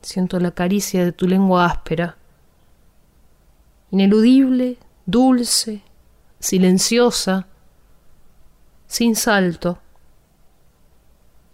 Siento 0.00 0.38
la 0.38 0.52
caricia 0.52 1.04
de 1.04 1.12
tu 1.12 1.26
lengua 1.26 1.66
áspera, 1.66 2.16
ineludible, 3.90 4.78
dulce, 5.04 5.82
silenciosa, 6.38 7.46
sin 8.86 9.16
salto. 9.16 9.78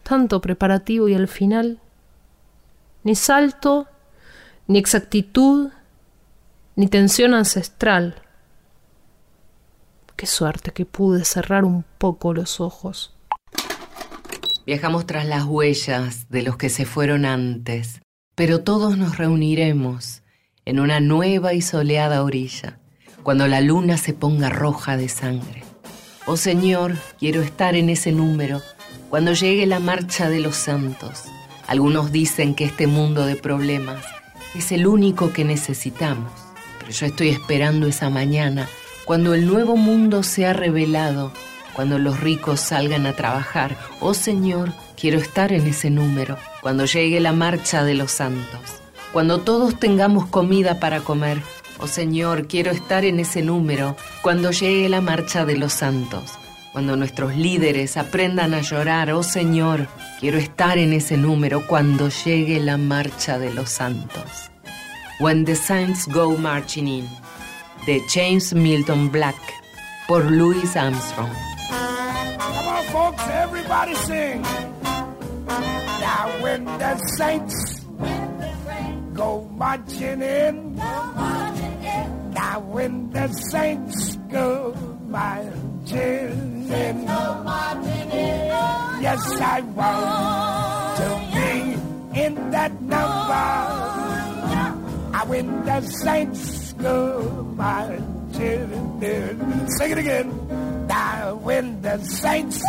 Tanto 0.02 0.40
preparativo 0.40 1.08
y 1.08 1.14
al 1.14 1.28
final, 1.28 1.80
ni 3.04 3.14
salto, 3.14 3.88
ni 4.66 4.78
exactitud, 4.78 5.70
ni 6.76 6.88
tensión 6.88 7.34
ancestral. 7.34 8.22
Qué 10.16 10.26
suerte 10.26 10.70
que 10.72 10.86
pude 10.86 11.24
cerrar 11.24 11.64
un 11.64 11.84
poco 11.98 12.32
los 12.32 12.60
ojos. 12.60 13.14
Viajamos 14.64 15.06
tras 15.06 15.26
las 15.26 15.44
huellas 15.44 16.28
de 16.28 16.42
los 16.42 16.56
que 16.56 16.70
se 16.70 16.84
fueron 16.84 17.24
antes, 17.24 18.00
pero 18.36 18.60
todos 18.60 18.96
nos 18.96 19.18
reuniremos 19.18 20.22
en 20.64 20.78
una 20.78 21.00
nueva 21.00 21.54
y 21.54 21.62
soleada 21.62 22.22
orilla, 22.22 22.78
cuando 23.24 23.48
la 23.48 23.60
luna 23.60 23.96
se 23.96 24.14
ponga 24.14 24.48
roja 24.48 24.96
de 24.96 25.08
sangre. 25.08 25.64
Oh 26.26 26.36
Señor, 26.36 26.94
quiero 27.18 27.42
estar 27.42 27.74
en 27.74 27.88
ese 27.88 28.12
número, 28.12 28.62
cuando 29.10 29.32
llegue 29.32 29.66
la 29.66 29.80
marcha 29.80 30.30
de 30.30 30.38
los 30.38 30.54
santos. 30.54 31.24
Algunos 31.66 32.12
dicen 32.12 32.54
que 32.54 32.64
este 32.64 32.86
mundo 32.86 33.26
de 33.26 33.34
problemas 33.34 34.04
es 34.54 34.72
el 34.72 34.86
único 34.86 35.32
que 35.32 35.44
necesitamos, 35.44 36.32
pero 36.78 36.92
yo 36.92 37.06
estoy 37.06 37.28
esperando 37.28 37.86
esa 37.86 38.10
mañana, 38.10 38.68
cuando 39.04 39.34
el 39.34 39.46
nuevo 39.46 39.76
mundo 39.76 40.22
sea 40.22 40.52
revelado 40.52 41.32
cuando 41.72 41.98
los 41.98 42.20
ricos 42.20 42.60
salgan 42.60 43.06
a 43.06 43.14
trabajar. 43.14 43.76
Oh 44.00 44.14
Señor, 44.14 44.72
quiero 44.96 45.18
estar 45.18 45.52
en 45.52 45.66
ese 45.66 45.90
número, 45.90 46.36
cuando 46.60 46.84
llegue 46.84 47.20
la 47.20 47.32
marcha 47.32 47.84
de 47.84 47.94
los 47.94 48.12
santos, 48.12 48.60
cuando 49.12 49.40
todos 49.40 49.78
tengamos 49.78 50.26
comida 50.26 50.80
para 50.80 51.00
comer. 51.00 51.38
Oh 51.78 51.86
Señor, 51.86 52.46
quiero 52.46 52.70
estar 52.70 53.04
en 53.04 53.20
ese 53.20 53.42
número, 53.42 53.96
cuando 54.22 54.50
llegue 54.50 54.88
la 54.88 55.00
marcha 55.00 55.44
de 55.44 55.56
los 55.56 55.72
santos, 55.72 56.38
cuando 56.72 56.96
nuestros 56.96 57.36
líderes 57.36 57.96
aprendan 57.96 58.54
a 58.54 58.62
llorar. 58.62 59.12
Oh 59.12 59.22
Señor, 59.22 59.86
quiero 60.18 60.38
estar 60.38 60.78
en 60.78 60.92
ese 60.92 61.16
número, 61.16 61.66
cuando 61.66 62.08
llegue 62.08 62.58
la 62.60 62.78
marcha 62.78 63.38
de 63.38 63.52
los 63.52 63.70
santos. 63.70 64.50
When 65.20 65.44
the 65.44 65.54
Saints 65.54 66.06
Go 66.06 66.36
Marching 66.36 66.88
In, 66.88 67.08
de 67.86 68.00
James 68.12 68.54
Milton 68.54 69.10
Black, 69.12 69.36
por 70.08 70.24
Louis 70.24 70.76
Armstrong. 70.76 71.30
folks, 72.90 73.26
everybody 73.28 73.94
sing. 73.94 74.42
Now 76.02 76.28
when 76.40 76.64
the 76.64 76.98
saints 77.16 77.86
go 79.14 79.48
marching 79.56 80.20
in, 80.22 80.76
now 82.34 82.60
when 82.60 83.10
the 83.12 83.28
saints 83.50 84.16
go 84.30 84.74
marching 85.06 85.71
in, 85.94 86.66
yes, 89.02 89.40
I 89.40 89.60
want 89.60 90.96
to 90.98 91.08
be 91.34 92.20
in 92.20 92.50
that 92.50 92.72
number. 92.82 93.48
Now 95.22 95.24
when 95.26 95.64
the 95.64 95.80
saints 95.82 96.72
go 96.74 97.46
marching 97.56 99.02
in, 99.02 99.68
sing 99.68 99.90
it 99.92 99.98
again. 99.98 100.86
Now 100.88 101.34
when 101.36 101.80
the 101.82 101.98
saints 102.02 102.62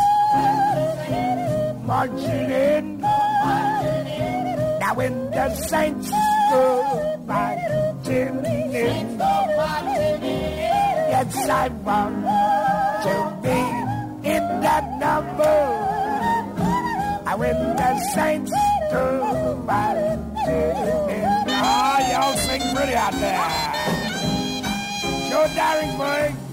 marching 1.84 2.52
in. 2.52 3.02
Now 3.02 4.94
when 4.96 5.32
the 5.32 5.56
saints 5.56 6.10
go 6.52 7.18
marching 7.26 8.46
in. 8.46 9.20
Yes, 11.14 11.50
I 11.50 11.70
want 11.70 12.83
to 13.04 13.16
be 13.44 13.60
in 14.30 14.44
that 14.66 14.86
number. 15.00 15.56
Now 17.26 17.38
when 17.38 17.58
the 17.76 18.00
saints 18.16 18.52
marching 19.66 20.24
in. 20.48 21.26
Ah, 21.50 22.00
y'all 22.12 22.36
sing 22.38 22.62
pretty 22.76 22.96
out 22.96 23.14
there. 23.14 23.48
Joe 25.30 25.48
Daringburg. 25.58 26.32
Come 26.32 26.53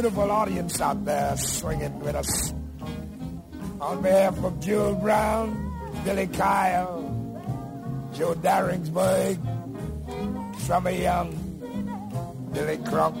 beautiful 0.00 0.30
audience 0.30 0.80
out 0.80 1.04
there 1.04 1.36
swinging 1.36 1.98
with 1.98 2.14
us. 2.14 2.54
On 3.80 4.00
behalf 4.00 4.38
of 4.44 4.60
Jewel 4.60 4.94
Brown, 4.94 5.50
Billy 6.04 6.28
Kyle, 6.28 7.02
Joe 8.14 8.32
Daringsburg, 8.34 9.36
Summer 10.60 10.90
Young, 10.90 11.32
Billy 12.52 12.76
Crunk, 12.76 13.18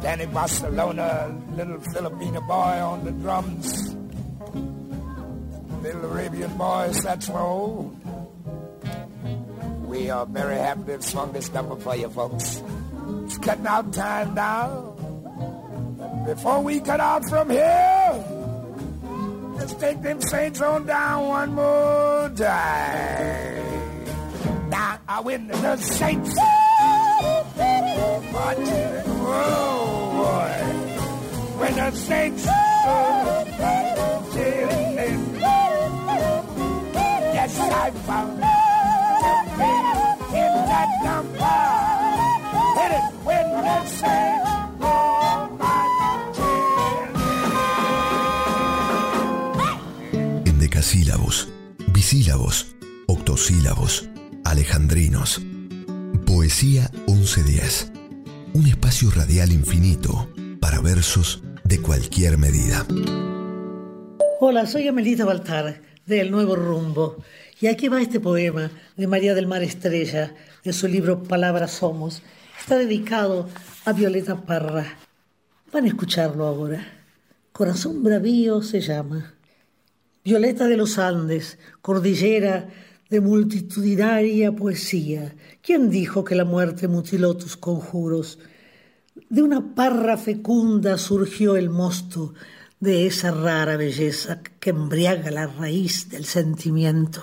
Danny 0.00 0.24
Barcelona, 0.24 1.38
little 1.50 1.80
Filipino 1.92 2.40
boy 2.40 2.80
on 2.80 3.04
the 3.04 3.10
drums, 3.10 3.94
little 5.82 6.06
Arabian 6.06 6.56
boy 6.56 6.90
saxophone. 6.92 8.00
We 9.84 10.08
are 10.08 10.24
very 10.24 10.56
happy 10.56 10.84
to 10.84 10.92
have 10.92 11.04
swung 11.04 11.32
this 11.34 11.52
number 11.52 11.76
for 11.76 11.94
you 11.94 12.08
folks. 12.08 12.62
Cutting 13.42 13.66
out 13.66 13.92
time 13.92 14.34
now. 14.34 14.94
Before 16.26 16.62
we 16.62 16.80
cut 16.80 17.00
out 17.00 17.24
from 17.28 17.50
here, 17.50 18.32
Let's 19.62 19.74
take 19.74 20.02
them 20.02 20.20
saints 20.20 20.60
on 20.60 20.86
down 20.86 21.28
one 21.28 21.54
more 21.54 22.28
time. 22.34 24.10
Now 24.70 24.98
I 25.06 25.20
win 25.20 25.46
the 25.46 25.76
saints. 25.76 26.34
Marching, 28.32 29.02
oh 29.22 30.10
boy. 30.18 30.54
When 31.58 31.74
the 31.76 31.90
saints 31.92 32.44
yes, 37.34 37.58
I 37.60 37.90
found 38.06 38.32
in 40.34 40.52
that 40.72 40.90
number. 41.04 41.71
Marching. 43.72 44.22
Endecasílabos, 50.46 51.48
bisílabos, 51.88 52.74
octosílabos, 53.06 54.08
alejandrinos. 54.44 55.40
Poesía 56.26 56.90
1110. 57.06 57.92
Un 58.54 58.66
espacio 58.66 59.10
radial 59.10 59.52
infinito 59.52 60.28
para 60.60 60.80
versos 60.80 61.42
de 61.64 61.80
cualquier 61.80 62.38
medida. 62.38 62.86
Hola, 64.40 64.66
soy 64.66 64.88
Amelita 64.88 65.24
Baltar, 65.24 65.80
de 66.06 66.20
El 66.20 66.30
Nuevo 66.30 66.56
Rumbo. 66.56 67.16
Y 67.60 67.68
aquí 67.68 67.88
va 67.88 68.02
este 68.02 68.20
poema 68.20 68.70
de 68.96 69.06
María 69.06 69.34
del 69.34 69.46
Mar 69.46 69.62
Estrella, 69.62 70.34
de 70.64 70.72
su 70.72 70.88
libro 70.88 71.22
Palabras 71.22 71.70
Somos. 71.70 72.22
Está 72.62 72.78
dedicado 72.78 73.48
a 73.84 73.92
Violeta 73.92 74.40
Parra. 74.40 74.86
Van 75.72 75.84
a 75.84 75.88
escucharlo 75.88 76.46
ahora. 76.46 76.80
Corazón 77.50 78.04
Bravío 78.04 78.62
se 78.62 78.80
llama. 78.80 79.34
Violeta 80.24 80.68
de 80.68 80.76
los 80.76 80.96
Andes, 80.96 81.58
cordillera 81.80 82.68
de 83.10 83.20
multitudinaria 83.20 84.52
poesía. 84.52 85.34
¿Quién 85.60 85.90
dijo 85.90 86.22
que 86.22 86.36
la 86.36 86.44
muerte 86.44 86.86
mutiló 86.86 87.36
tus 87.36 87.56
conjuros? 87.56 88.38
De 89.28 89.42
una 89.42 89.74
parra 89.74 90.16
fecunda 90.16 90.98
surgió 90.98 91.56
el 91.56 91.68
mosto 91.68 92.32
de 92.78 93.08
esa 93.08 93.32
rara 93.32 93.76
belleza 93.76 94.40
que 94.60 94.70
embriaga 94.70 95.32
la 95.32 95.48
raíz 95.48 96.10
del 96.10 96.26
sentimiento. 96.26 97.22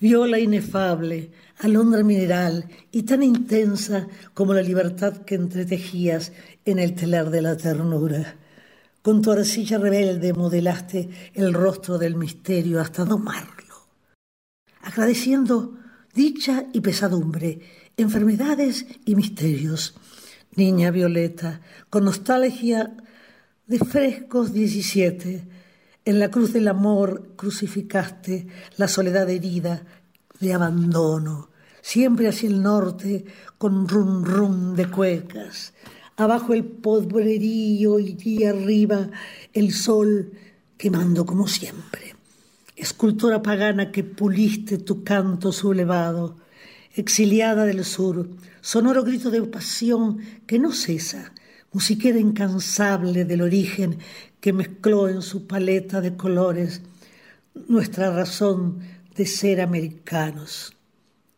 Viola 0.00 0.40
inefable, 0.40 1.30
alondra 1.60 2.02
mineral 2.02 2.66
y 2.90 3.04
tan 3.04 3.22
intensa 3.22 4.08
como 4.34 4.54
la 4.54 4.62
libertad 4.62 5.18
que 5.18 5.36
entretejías 5.36 6.32
en 6.64 6.78
el 6.78 6.94
telar 6.94 7.30
de 7.30 7.42
la 7.42 7.56
ternura. 7.56 8.36
Con 9.02 9.22
tu 9.22 9.30
arcilla 9.30 9.78
rebelde 9.78 10.32
modelaste 10.32 11.08
el 11.34 11.54
rostro 11.54 11.98
del 11.98 12.16
misterio 12.16 12.80
hasta 12.80 13.04
domarlo 13.04 13.60
agradeciendo 14.82 15.76
dicha 16.14 16.66
y 16.72 16.80
pesadumbre, 16.80 17.60
enfermedades 17.96 18.86
y 19.04 19.14
misterios. 19.14 19.94
Niña 20.56 20.90
Violeta, 20.90 21.60
con 21.90 22.04
nostalgia 22.04 22.96
de 23.66 23.78
frescos 23.78 24.52
17, 24.52 25.46
en 26.04 26.18
la 26.18 26.30
cruz 26.30 26.52
del 26.52 26.68
amor 26.68 27.34
crucificaste 27.36 28.48
la 28.76 28.88
soledad 28.88 29.28
herida 29.30 29.84
de 30.40 30.52
abandono, 30.52 31.49
siempre 31.82 32.28
hacia 32.28 32.48
el 32.48 32.62
norte 32.62 33.24
con 33.58 33.88
rum 33.88 34.24
rum 34.24 34.74
de 34.74 34.90
cuecas, 34.90 35.74
abajo 36.16 36.52
el 36.54 36.64
podrerío 36.64 37.98
y 37.98 38.44
arriba 38.44 39.10
el 39.52 39.72
sol 39.72 40.32
quemando 40.76 41.26
como 41.26 41.46
siempre. 41.46 42.14
Escultora 42.76 43.42
pagana 43.42 43.92
que 43.92 44.04
puliste 44.04 44.78
tu 44.78 45.04
canto 45.04 45.52
sublevado, 45.52 46.36
exiliada 46.94 47.66
del 47.66 47.84
sur, 47.84 48.28
sonoro 48.60 49.04
grito 49.04 49.30
de 49.30 49.42
pasión 49.42 50.18
que 50.46 50.58
no 50.58 50.72
cesa, 50.72 51.32
musiquera 51.72 52.18
incansable 52.18 53.24
del 53.24 53.42
origen 53.42 53.98
que 54.40 54.52
mezcló 54.52 55.08
en 55.08 55.22
su 55.22 55.46
paleta 55.46 56.00
de 56.00 56.16
colores 56.16 56.80
nuestra 57.68 58.10
razón 58.10 58.80
de 59.14 59.26
ser 59.26 59.60
americanos. 59.60 60.74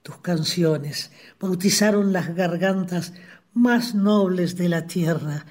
Tus 0.03 0.19
canciones 0.19 1.12
bautizaron 1.38 2.12
las 2.12 2.35
gargantas 2.35 3.12
más 3.55 3.95
nobles 3.95 4.57
de 4.57 4.69
la 4.69 4.87
tierra, 4.87 5.47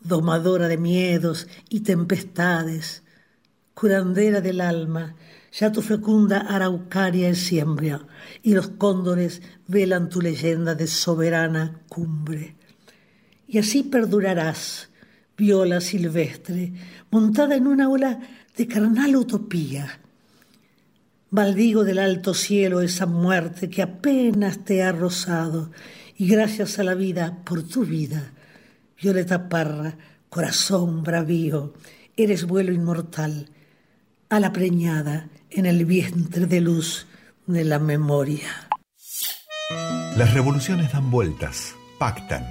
domadora 0.00 0.68
de 0.68 0.78
miedos 0.78 1.46
y 1.68 1.80
tempestades, 1.80 3.02
curandera 3.74 4.40
del 4.40 4.62
alma, 4.62 5.14
ya 5.52 5.70
tu 5.70 5.82
fecunda 5.82 6.38
araucaria 6.38 7.28
es 7.28 7.38
siembra, 7.38 8.06
y 8.42 8.54
los 8.54 8.68
cóndores 8.68 9.42
velan 9.68 10.08
tu 10.08 10.22
leyenda 10.22 10.74
de 10.74 10.86
soberana 10.86 11.82
cumbre. 11.88 12.56
Y 13.46 13.58
así 13.58 13.82
perdurarás, 13.82 14.88
viola 15.36 15.82
silvestre, 15.82 16.72
montada 17.10 17.56
en 17.56 17.66
una 17.66 17.90
ola 17.90 18.20
de 18.56 18.66
carnal 18.66 19.16
utopía. 19.16 20.01
Maldigo 21.32 21.82
del 21.82 21.98
alto 21.98 22.34
cielo 22.34 22.82
esa 22.82 23.06
muerte 23.06 23.70
que 23.70 23.80
apenas 23.80 24.66
te 24.66 24.82
ha 24.82 24.92
rozado, 24.92 25.70
y 26.18 26.28
gracias 26.28 26.78
a 26.78 26.84
la 26.84 26.94
vida 26.94 27.38
por 27.42 27.66
tu 27.66 27.86
vida, 27.86 28.32
Violeta 29.00 29.48
Parra, 29.48 29.96
corazón 30.28 31.02
bravío, 31.02 31.72
eres 32.18 32.44
vuelo 32.44 32.74
inmortal 32.74 33.48
a 34.28 34.40
la 34.40 34.52
preñada 34.52 35.30
en 35.48 35.64
el 35.64 35.86
vientre 35.86 36.44
de 36.44 36.60
luz 36.60 37.06
de 37.46 37.64
la 37.64 37.78
memoria. 37.78 38.68
Las 40.18 40.34
revoluciones 40.34 40.92
dan 40.92 41.10
vueltas, 41.10 41.74
pactan, 41.98 42.44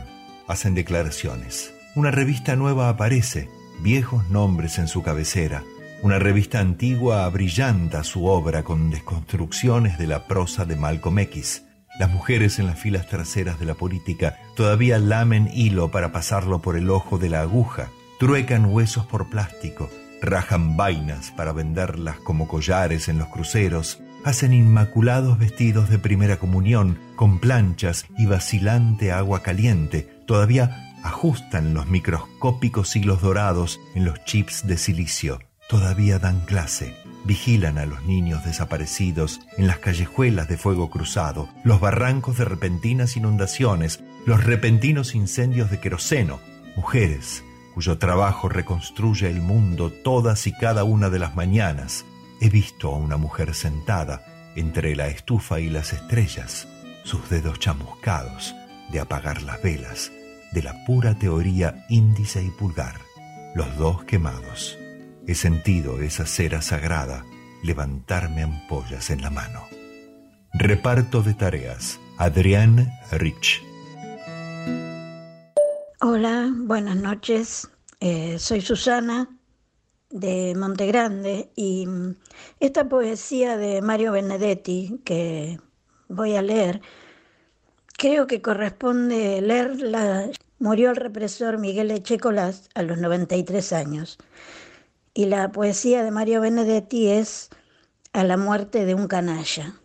hacen 0.47 0.73
declaraciones. 0.73 1.71
Una 1.95 2.09
revista 2.09 2.55
nueva 2.55 2.89
aparece, 2.89 3.47
viejos 3.83 4.27
nombres 4.31 4.79
en 4.79 4.87
su 4.87 5.03
cabecera. 5.03 5.63
Una 6.03 6.17
revista 6.17 6.59
antigua 6.59 7.25
abrillanta 7.25 8.03
su 8.03 8.25
obra 8.25 8.63
con 8.63 8.89
desconstrucciones 8.89 9.99
de 9.99 10.07
la 10.07 10.27
prosa 10.27 10.65
de 10.65 10.75
Malcolm 10.75 11.19
X. 11.19 11.63
Las 11.99 12.09
mujeres 12.09 12.57
en 12.57 12.65
las 12.65 12.79
filas 12.79 13.07
traseras 13.07 13.59
de 13.59 13.67
la 13.67 13.75
política 13.75 14.39
todavía 14.55 14.97
lamen 14.97 15.51
hilo 15.53 15.91
para 15.91 16.11
pasarlo 16.11 16.59
por 16.59 16.75
el 16.75 16.89
ojo 16.89 17.19
de 17.19 17.29
la 17.29 17.41
aguja, 17.41 17.89
truecan 18.19 18.65
huesos 18.65 19.05
por 19.05 19.29
plástico, 19.29 19.91
rajan 20.23 20.75
vainas 20.75 21.29
para 21.37 21.51
venderlas 21.51 22.17
como 22.17 22.47
collares 22.47 23.07
en 23.07 23.19
los 23.19 23.27
cruceros, 23.27 24.01
hacen 24.23 24.53
inmaculados 24.53 25.37
vestidos 25.37 25.91
de 25.91 25.99
primera 25.99 26.39
comunión 26.39 26.97
con 27.15 27.37
planchas 27.37 28.07
y 28.17 28.25
vacilante 28.25 29.11
agua 29.11 29.43
caliente, 29.43 30.09
todavía 30.25 30.95
ajustan 31.03 31.75
los 31.75 31.85
microscópicos 31.85 32.95
hilos 32.95 33.21
dorados 33.21 33.79
en 33.93 34.05
los 34.05 34.23
chips 34.25 34.65
de 34.65 34.79
silicio, 34.79 35.39
todavía 35.71 36.19
dan 36.19 36.41
clase, 36.41 36.97
vigilan 37.23 37.77
a 37.77 37.85
los 37.85 38.03
niños 38.03 38.43
desaparecidos 38.43 39.39
en 39.57 39.67
las 39.67 39.77
callejuelas 39.77 40.49
de 40.49 40.57
fuego 40.57 40.89
cruzado, 40.89 41.47
los 41.63 41.79
barrancos 41.79 42.37
de 42.37 42.43
repentinas 42.43 43.15
inundaciones, 43.15 44.03
los 44.25 44.43
repentinos 44.43 45.15
incendios 45.15 45.71
de 45.71 45.79
queroseno, 45.79 46.41
mujeres, 46.75 47.45
cuyo 47.73 47.97
trabajo 47.99 48.49
reconstruye 48.49 49.29
el 49.29 49.39
mundo 49.39 49.93
todas 49.93 50.45
y 50.45 50.51
cada 50.51 50.83
una 50.83 51.09
de 51.09 51.19
las 51.19 51.37
mañanas, 51.37 52.03
he 52.41 52.49
visto 52.49 52.93
a 52.93 52.97
una 52.97 53.15
mujer 53.15 53.55
sentada 53.55 54.25
entre 54.57 54.93
la 54.97 55.07
estufa 55.07 55.61
y 55.61 55.69
las 55.69 55.93
estrellas, 55.93 56.67
sus 57.05 57.29
dedos 57.29 57.59
chamuscados 57.59 58.53
de 58.91 58.99
apagar 58.99 59.41
las 59.43 59.61
velas, 59.61 60.11
de 60.51 60.63
la 60.63 60.83
pura 60.85 61.17
teoría 61.17 61.85
índice 61.87 62.43
y 62.43 62.49
pulgar, 62.49 62.95
los 63.55 63.77
dos 63.77 64.03
quemados. 64.03 64.80
He 65.31 65.35
sentido 65.35 66.01
esa 66.01 66.25
cera 66.25 66.61
sagrada 66.61 67.23
levantarme 67.63 68.43
ampollas 68.43 69.09
en 69.11 69.21
la 69.21 69.29
mano. 69.29 69.65
Reparto 70.53 71.21
de 71.21 71.33
tareas. 71.33 72.01
Adrián 72.17 72.91
Rich. 73.13 73.63
Hola, 76.01 76.51
buenas 76.53 76.97
noches. 76.97 77.69
Eh, 78.01 78.39
soy 78.39 78.59
Susana 78.59 79.29
de 80.09 80.53
Montegrande 80.53 81.49
y 81.55 81.87
mm, 81.87 82.15
esta 82.59 82.89
poesía 82.89 83.55
de 83.55 83.81
Mario 83.81 84.11
Benedetti 84.11 84.99
que 85.05 85.61
voy 86.09 86.35
a 86.35 86.41
leer, 86.41 86.81
creo 87.97 88.27
que 88.27 88.41
corresponde 88.41 89.41
leerla. 89.41 90.29
Murió 90.59 90.89
el 90.89 90.97
represor 90.97 91.57
Miguel 91.57 91.89
Echecolas 91.89 92.69
a 92.75 92.83
los 92.83 92.97
93 92.97 93.71
años 93.71 94.17
y 95.13 95.25
la 95.25 95.51
poesía 95.51 96.03
de 96.03 96.11
Mario 96.11 96.41
Benedetti 96.41 97.09
es 97.09 97.49
A 98.13 98.23
la 98.23 98.37
muerte 98.37 98.85
de 98.85 98.95
un 98.95 99.07
canalla. 99.07 99.75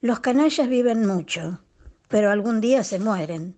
Los 0.00 0.20
canallas 0.20 0.68
viven 0.68 1.06
mucho 1.06 1.60
pero 2.08 2.30
algún 2.30 2.60
día 2.60 2.84
se 2.84 2.98
mueren. 2.98 3.56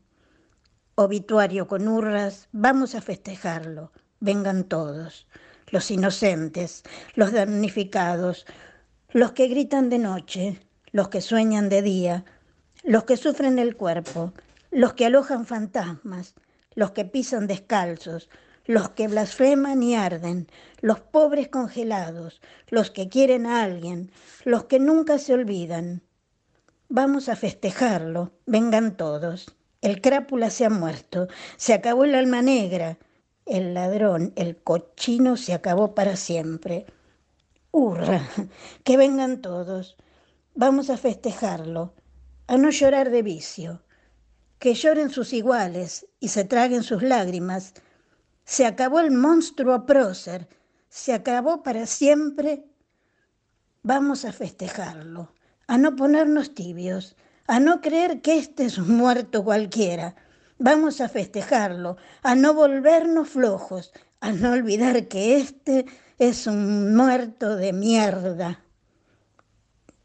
Obituario 0.95 1.69
con 1.69 1.87
hurras, 1.87 2.49
vamos 2.53 2.95
a 2.95 3.01
festejarlo, 3.01 3.93
vengan 4.21 4.64
todos. 4.64 5.27
los 5.71 5.91
inocentes, 5.91 6.83
los 7.14 7.31
damnificados, 7.33 8.47
los 9.11 9.33
que 9.33 9.49
gritan 9.49 9.91
de 9.91 9.99
noche, 9.99 10.61
los 10.93 11.11
que 11.11 11.21
sueñan 11.21 11.69
de 11.69 11.83
día, 11.83 12.25
los 12.85 13.05
que 13.05 13.19
sufren 13.19 13.59
el 13.59 13.77
cuerpo, 13.77 14.33
los 14.71 14.95
que 14.95 15.05
alojan 15.05 15.45
fantasmas, 15.45 16.35
los 16.75 16.93
que 16.93 17.05
pisan 17.05 17.47
descalzos, 17.47 18.31
los 18.68 18.90
que 18.90 19.09
blasfeman 19.09 19.83
y 19.83 19.96
arden, 19.96 20.46
los 20.83 21.00
pobres 21.00 21.48
congelados, 21.48 22.42
los 22.68 22.90
que 22.90 23.09
quieren 23.09 23.46
a 23.46 23.62
alguien, 23.62 24.12
los 24.44 24.64
que 24.64 24.78
nunca 24.78 25.18
se 25.18 25.33
olvidan. 25.33 26.02
Vamos 26.90 27.31
a 27.31 27.35
festejarlo, 27.35 28.31
vengan 28.44 28.98
todos. 28.98 29.57
El 29.81 30.02
crápula 30.02 30.50
se 30.50 30.66
ha 30.66 30.70
muerto, 30.70 31.28
se 31.57 31.72
acabó 31.72 32.04
el 32.04 32.14
alma 32.14 32.42
negra, 32.42 32.98
el 33.46 33.72
ladrón, 33.72 34.35
el 34.37 34.59
cochino 34.62 35.38
se 35.38 35.54
acabó 35.54 35.94
para 35.94 36.16
siempre. 36.16 36.85
¡Hurra! 37.70 38.20
Que 38.85 38.98
vengan 38.98 39.40
todos. 39.40 39.96
Vamos 40.54 40.90
a 40.90 40.98
festejarlo, 40.98 41.94
a 42.46 42.59
no 42.59 42.68
llorar 42.68 43.09
de 43.09 43.22
vicio. 43.22 43.83
Que 44.59 44.74
lloren 44.74 45.09
sus 45.09 45.33
iguales 45.33 46.07
y 46.20 46.28
se 46.28 46.44
traguen 46.44 46.83
sus 46.83 47.02
lágrimas. 47.02 47.72
Se 48.48 48.64
acabó 48.64 49.00
el 49.00 49.11
monstruo 49.11 49.84
prócer, 49.84 50.48
se 50.88 51.12
acabó 51.12 51.62
para 51.62 51.84
siempre. 51.84 52.64
Vamos 53.82 54.24
a 54.24 54.32
festejarlo, 54.32 55.34
a 55.66 55.76
no 55.76 55.94
ponernos 55.94 56.54
tibios, 56.54 57.14
a 57.46 57.61
no 57.61 57.82
creer 57.82 58.22
que 58.22 58.38
este 58.38 58.64
es 58.64 58.78
un 58.78 58.96
muerto 58.96 59.44
cualquiera. 59.44 60.14
Vamos 60.58 61.02
a 61.02 61.11
festejarlo, 61.11 61.98
a 62.22 62.34
no 62.37 62.54
volvernos 62.54 63.28
flojos, 63.28 63.92
a 64.20 64.32
no 64.32 64.52
olvidar 64.52 65.08
que 65.08 65.37
este 65.37 65.84
es 66.18 66.46
un 66.46 66.96
muerto 66.96 67.54
de 67.54 67.74
mierda. 67.74 68.64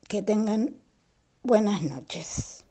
Que 0.10 0.22
tengan 0.22 0.76
buenas 1.44 1.82
noches. 1.82 2.63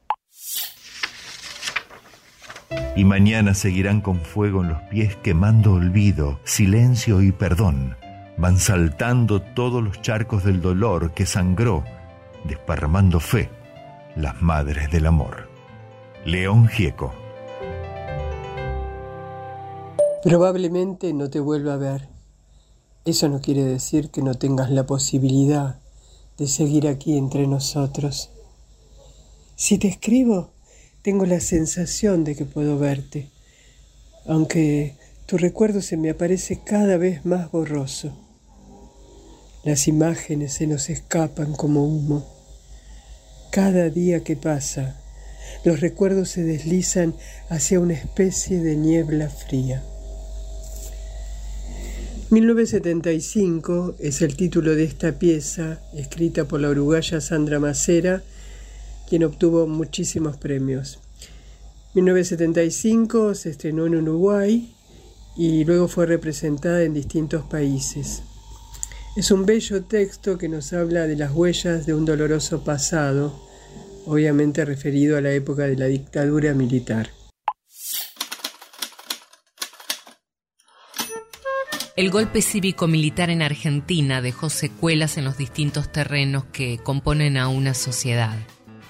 Y 2.94 3.04
mañana 3.04 3.54
seguirán 3.54 4.00
con 4.00 4.20
fuego 4.20 4.62
en 4.62 4.68
los 4.68 4.82
pies 4.82 5.16
quemando 5.16 5.74
olvido, 5.74 6.38
silencio 6.44 7.22
y 7.22 7.32
perdón. 7.32 7.96
Van 8.37 8.58
saltando 8.58 9.40
todos 9.40 9.82
los 9.82 10.00
charcos 10.02 10.44
del 10.44 10.61
dolor 10.61 11.12
que 11.12 11.26
sangró, 11.26 11.85
desparramando 12.44 13.20
fe 13.20 13.48
las 14.16 14.42
Madres 14.42 14.90
del 14.90 15.06
Amor. 15.06 15.48
León 16.24 16.68
Gieco. 16.68 17.12
Probablemente 20.22 21.12
no 21.12 21.30
te 21.30 21.40
vuelva 21.40 21.74
a 21.74 21.78
ver. 21.78 22.08
Eso 23.04 23.28
no 23.28 23.40
quiere 23.40 23.64
decir 23.64 24.11
que 24.11 24.22
no 24.22 24.35
tengas 24.35 24.70
la 24.70 24.87
posibilidad 24.87 25.80
de 26.38 26.46
seguir 26.46 26.87
aquí 26.87 27.16
entre 27.16 27.46
nosotros. 27.46 28.30
Si 29.56 29.78
te 29.78 29.88
escribo, 29.88 30.52
tengo 31.03 31.27
la 31.27 31.41
sensación 31.41 32.25
de 32.25 32.37
que 32.37 32.45
puedo 32.45 32.79
verte, 32.79 33.29
aunque 34.27 34.97
tu 35.27 35.37
recuerdo 35.37 35.83
se 35.83 35.97
me 35.97 36.11
aparece 36.11 36.61
cada 36.65 36.97
vez 36.97 37.25
más 37.25 37.51
borroso. 37.51 38.17
Las 39.65 39.88
imágenes 39.88 40.55
se 40.55 40.67
nos 40.67 40.91
escapan 40.91 41.55
como 41.55 41.85
humo. 41.85 42.27
Cada 43.51 43.91
día 43.91 44.25
que 44.25 44.37
pasa, 44.37 44.97
los 45.65 45.81
recuerdos 45.81 46.31
se 46.31 46.43
deslizan 46.43 47.15
hacia 47.49 47.81
una 47.81 47.95
especie 47.95 48.61
de 48.61 48.77
niebla 48.77 49.29
fría. 49.29 49.83
1975 52.31 53.97
es 53.99 54.23
el 54.23 54.37
título 54.37 54.75
de 54.75 54.85
esta 54.85 55.19
pieza, 55.19 55.81
escrita 55.95 56.47
por 56.47 56.61
la 56.61 56.71
uruguaya 56.71 57.21
Sandra 57.21 57.61
Macera, 57.61 58.23
quien 59.12 59.25
obtuvo 59.25 59.66
muchísimos 59.66 60.38
premios. 60.38 60.98
1975 61.92 63.35
se 63.35 63.51
estrenó 63.51 63.85
en 63.85 63.96
Uruguay 63.96 64.75
y 65.37 65.64
luego 65.64 65.87
fue 65.87 66.07
representada 66.07 66.83
en 66.83 66.94
distintos 66.94 67.44
países. 67.44 68.22
Es 69.14 69.31
un 69.31 69.44
bello 69.44 69.85
texto 69.85 70.38
que 70.38 70.48
nos 70.48 70.72
habla 70.72 71.07
de 71.07 71.16
las 71.16 71.31
huellas 71.31 71.85
de 71.85 71.92
un 71.92 72.07
doloroso 72.07 72.64
pasado, 72.64 73.38
obviamente 74.07 74.64
referido 74.64 75.18
a 75.18 75.20
la 75.20 75.33
época 75.33 75.64
de 75.64 75.77
la 75.77 75.88
dictadura 75.88 76.55
militar. 76.55 77.11
El 81.94 82.11
golpe 82.11 82.40
cívico-militar 82.40 83.29
en 83.29 83.42
Argentina 83.42 84.22
dejó 84.22 84.48
secuelas 84.48 85.18
en 85.18 85.27
los 85.27 85.37
distintos 85.37 85.92
terrenos 85.92 86.46
que 86.46 86.79
componen 86.79 87.37
a 87.37 87.48
una 87.48 87.75
sociedad, 87.75 88.38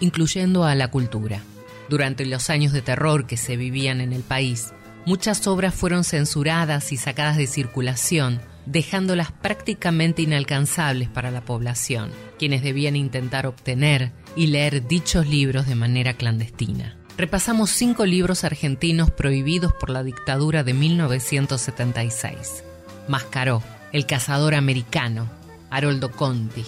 incluyendo 0.03 0.65
a 0.65 0.75
la 0.75 0.89
cultura. 0.89 1.41
Durante 1.89 2.27
los 2.27 2.51
años 2.51 2.73
de 2.73 2.83
terror 2.83 3.27
que 3.27 3.39
se 3.39 3.57
vivían 3.57 4.03
en 4.03 4.13
el 4.13 4.23
país, 4.23 4.75
muchas 5.07 5.47
obras 5.47 5.75
fueron 5.75 6.05
censuradas 6.05 6.93
y 6.93 6.99
sacadas 6.99 7.39
de 7.39 7.47
circulación 7.47 8.41
dejándolas 8.67 9.33
prácticamente 9.33 10.23
inalcanzables 10.23 11.09
para 11.09 11.31
la 11.31 11.41
población, 11.41 12.11
quienes 12.39 12.63
debían 12.63 12.97
intentar 12.97 13.47
obtener 13.47 14.13
y 14.37 14.47
leer 14.47 14.87
dichos 14.87 15.27
libros 15.27 15.67
de 15.67 15.75
manera 15.75 16.15
clandestina. 16.15 16.97
Repasamos 17.19 17.71
cinco 17.71 18.07
libros 18.07 18.45
argentinos 18.45 19.11
prohibidos 19.11 19.73
por 19.73 19.91
la 19.91 20.03
dictadura 20.03 20.65
de 20.65 20.75
1976. 20.75 22.65
Mascaró, 23.09 23.63
El 23.93 24.07
cazador 24.07 24.55
americano, 24.55 25.29
Haroldo 25.71 26.11
Conti, 26.11 26.65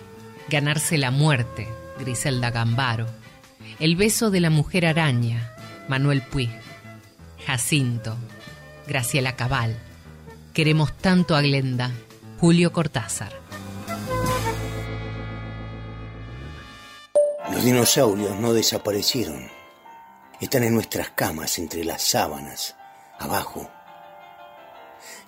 Ganarse 0.51 0.99
la 0.99 1.11
muerte, 1.11 1.67
Griselda 1.99 2.51
Gambaro, 2.51 3.07
El 3.81 3.97
beso 3.97 4.31
de 4.31 4.41
la 4.41 4.51
mujer 4.51 4.87
araña, 4.87 5.53
Manuel 5.89 6.23
Puig, 6.23 6.51
Jacinto, 7.47 8.17
Graciela 8.87 9.37
Cabal, 9.37 9.77
Queremos 10.55 10.97
tanto 10.97 11.35
a 11.35 11.43
Glenda. 11.43 11.91
Julio 12.39 12.73
Cortázar. 12.73 13.33
Los 17.51 17.65
dinosaurios 17.65 18.39
no 18.39 18.53
desaparecieron. 18.53 19.51
Están 20.41 20.63
en 20.63 20.75
nuestras 20.75 21.11
camas, 21.11 21.59
entre 21.59 21.85
las 21.85 22.03
sábanas, 22.03 22.77
abajo. 23.19 23.69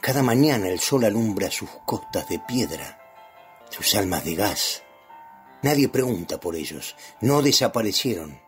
Cada 0.00 0.22
mañana 0.22 0.68
el 0.68 0.78
sol 0.78 1.04
alumbra 1.04 1.50
sus 1.50 1.70
costas 1.84 2.28
de 2.28 2.38
piedra, 2.38 3.00
sus 3.70 3.96
almas 3.96 4.24
de 4.24 4.36
gas. 4.36 4.84
Nadie 5.62 5.88
pregunta 5.88 6.38
por 6.38 6.56
ellos. 6.56 6.96
No 7.20 7.42
desaparecieron. 7.42 8.38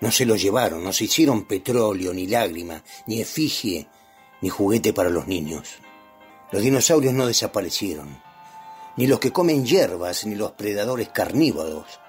No 0.00 0.10
se 0.10 0.24
los 0.24 0.40
llevaron, 0.40 0.84
no 0.84 0.92
se 0.92 1.04
hicieron 1.04 1.44
petróleo, 1.44 2.14
ni 2.14 2.26
lágrima, 2.26 2.82
ni 3.06 3.20
efigie, 3.20 3.88
ni 4.40 4.48
juguete 4.48 4.92
para 4.92 5.10
los 5.10 5.26
niños. 5.26 5.78
Los 6.52 6.62
dinosaurios 6.62 7.12
no 7.14 7.26
desaparecieron, 7.26 8.22
ni 8.96 9.06
los 9.06 9.18
que 9.18 9.32
comen 9.32 9.66
hierbas, 9.66 10.24
ni 10.24 10.36
los 10.36 10.52
predadores 10.52 11.08
carnívoros, 11.08 12.00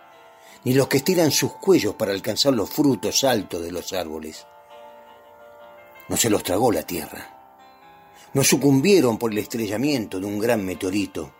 ni 0.63 0.73
los 0.73 0.87
que 0.87 0.97
estiran 0.97 1.31
sus 1.31 1.53
cuellos 1.53 1.95
para 1.95 2.11
alcanzar 2.11 2.53
los 2.53 2.69
frutos 2.69 3.23
altos 3.23 3.61
de 3.61 3.71
los 3.71 3.91
árboles. 3.91 4.45
No 6.07 6.15
se 6.15 6.29
los 6.29 6.43
tragó 6.43 6.71
la 6.71 6.83
Tierra. 6.83 7.35
No 8.33 8.43
sucumbieron 8.43 9.17
por 9.17 9.31
el 9.31 9.39
estrellamiento 9.39 10.19
de 10.19 10.25
un 10.25 10.39
gran 10.39 10.63
meteorito. 10.63 11.33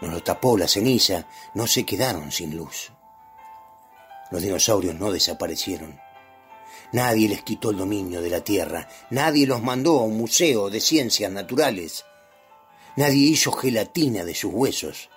No 0.00 0.08
lo 0.08 0.22
tapó 0.22 0.58
la 0.58 0.68
ceniza, 0.68 1.26
no 1.54 1.66
se 1.66 1.84
quedaron 1.84 2.30
sin 2.32 2.56
luz. 2.56 2.92
Los 4.30 4.42
dinosaurios 4.42 4.94
no 4.96 5.12
desaparecieron. 5.12 6.00
Nadie 6.92 7.28
les 7.28 7.42
quitó 7.42 7.70
el 7.70 7.76
dominio 7.76 8.20
de 8.20 8.30
la 8.30 8.42
tierra, 8.42 8.88
nadie 9.10 9.46
los 9.46 9.62
mandó 9.62 9.98
a 9.98 10.04
un 10.04 10.16
museo 10.16 10.70
de 10.70 10.80
ciencias 10.80 11.30
naturales, 11.30 12.04
nadie 12.96 13.26
hizo 13.26 13.52
gelatina 13.52 14.24
de 14.24 14.34
sus 14.34 14.52
huesos, 14.52 15.10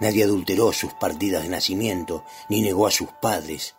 nadie 0.00 0.24
adulteró 0.24 0.72
sus 0.72 0.92
partidas 0.94 1.44
de 1.44 1.48
nacimiento, 1.48 2.24
ni 2.48 2.60
negó 2.60 2.86
a 2.86 2.90
sus 2.90 3.08
padres, 3.20 3.74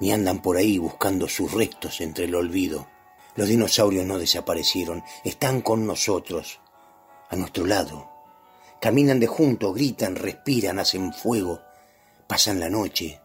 ni 0.00 0.12
andan 0.12 0.40
por 0.40 0.56
ahí 0.56 0.78
buscando 0.78 1.28
sus 1.28 1.52
restos 1.52 2.00
entre 2.00 2.26
el 2.26 2.34
olvido. 2.34 2.86
Los 3.34 3.48
dinosaurios 3.48 4.04
no 4.04 4.18
desaparecieron, 4.18 5.02
están 5.24 5.60
con 5.60 5.86
nosotros, 5.86 6.60
a 7.30 7.36
nuestro 7.36 7.66
lado. 7.66 8.17
Caminan 8.80 9.18
de 9.18 9.26
junto, 9.26 9.72
gritan, 9.72 10.14
respiran, 10.14 10.78
hacen 10.78 11.12
fuego, 11.12 11.60
pasan 12.26 12.60
la 12.60 12.70
noche, 12.70 13.20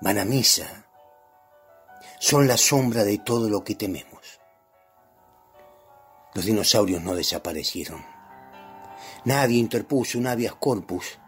van 0.00 0.18
a 0.18 0.24
misa, 0.24 0.86
son 2.18 2.46
la 2.46 2.56
sombra 2.56 3.04
de 3.04 3.18
todo 3.18 3.48
lo 3.48 3.64
que 3.64 3.74
tememos. 3.74 4.40
Los 6.34 6.44
dinosaurios 6.44 7.02
no 7.02 7.14
desaparecieron. 7.14 8.04
Nadie 9.24 9.58
interpuso 9.58 10.18
un 10.18 10.26
habeas 10.26 10.54
corpus. 10.54 11.18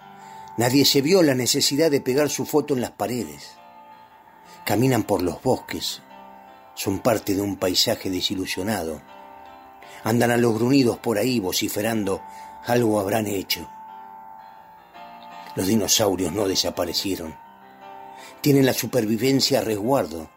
Nadie 0.57 0.85
se 0.85 1.02
vio 1.02 1.22
la 1.22 1.35
necesidad 1.35 1.90
de 1.90 2.00
pegar 2.00 2.28
su 2.28 2.44
foto 2.46 2.74
en 2.74 2.81
las 2.81 2.92
paredes. 2.92 3.57
Caminan 4.64 5.02
por 5.02 5.22
los 5.22 5.42
bosques. 5.42 6.02
Son 6.74 7.00
parte 7.00 7.35
de 7.35 7.40
un 7.40 7.57
paisaje 7.57 8.11
desilusionado. 8.11 9.02
Andan 10.04 10.31
a 10.31 10.37
los 10.37 10.54
gruñidos 10.54 10.98
por 10.98 11.18
ahí 11.18 11.40
vociferando, 11.40 12.22
algo 12.68 13.00
habrán 13.00 13.26
hecho. 13.26 13.66
Los 15.57 15.66
dinosaurios 15.66 16.33
no 16.33 16.46
desaparecieron. 16.46 17.35
Tienen 18.42 18.66
la 18.66 18.74
supervivencia 18.74 19.61
a 19.61 19.62
resguardo. 19.62 20.31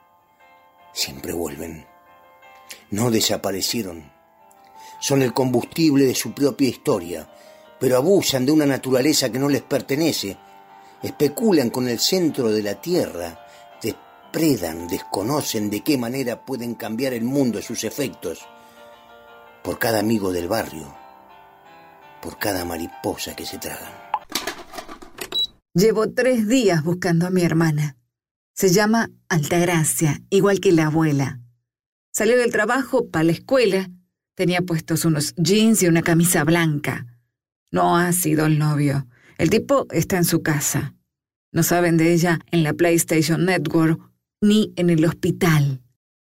Siempre 0.93 1.33
vuelven. 1.33 1.85
No 2.89 3.11
desaparecieron. 3.11 4.11
Son 4.99 5.21
el 5.21 5.33
combustible 5.33 6.05
de 6.05 6.15
su 6.15 6.33
propia 6.33 6.69
historia, 6.69 7.29
pero 7.79 7.97
abusan 7.97 8.45
de 8.45 8.53
una 8.53 8.65
naturaleza 8.65 9.29
que 9.29 9.39
no 9.39 9.49
les 9.49 9.61
pertenece. 9.61 10.37
Especulan 11.03 11.69
con 11.69 11.89
el 11.89 11.99
centro 11.99 12.49
de 12.49 12.63
la 12.63 12.79
Tierra, 12.79 13.45
depredan, 13.81 14.87
desconocen 14.87 15.69
de 15.69 15.81
qué 15.81 15.97
manera 15.97 16.45
pueden 16.45 16.75
cambiar 16.75 17.13
el 17.13 17.23
mundo 17.23 17.59
y 17.59 17.63
sus 17.63 17.83
efectos. 17.83 18.39
Por 19.63 19.77
cada 19.79 19.99
amigo 19.99 20.31
del 20.31 20.47
barrio, 20.47 21.00
por 22.21 22.37
cada 22.37 22.65
mariposa 22.65 23.35
que 23.35 23.45
se 23.45 23.57
tragan. 23.57 23.91
Llevo 25.73 26.11
tres 26.11 26.47
días 26.47 26.83
buscando 26.83 27.27
a 27.27 27.29
mi 27.29 27.43
hermana. 27.43 27.97
Se 28.53 28.69
llama 28.69 29.09
Altagracia, 29.29 30.21
igual 30.29 30.59
que 30.59 30.71
la 30.71 30.87
abuela. 30.87 31.39
Salió 32.13 32.37
del 32.37 32.51
trabajo 32.51 33.09
para 33.09 33.23
la 33.23 33.31
escuela. 33.31 33.89
Tenía 34.35 34.61
puestos 34.61 35.05
unos 35.05 35.33
jeans 35.37 35.81
y 35.81 35.87
una 35.87 36.01
camisa 36.01 36.43
blanca. 36.43 37.07
No 37.71 37.97
ha 37.97 38.11
sido 38.11 38.45
el 38.45 38.59
novio. 38.59 39.07
El 39.37 39.49
tipo 39.49 39.87
está 39.91 40.17
en 40.17 40.25
su 40.25 40.43
casa. 40.43 40.93
No 41.53 41.63
saben 41.63 41.97
de 41.97 42.13
ella 42.13 42.39
en 42.51 42.63
la 42.63 42.73
PlayStation 42.73 43.45
Network 43.45 43.99
ni 44.41 44.73
en 44.75 44.89
el 44.89 45.05
hospital. 45.05 45.81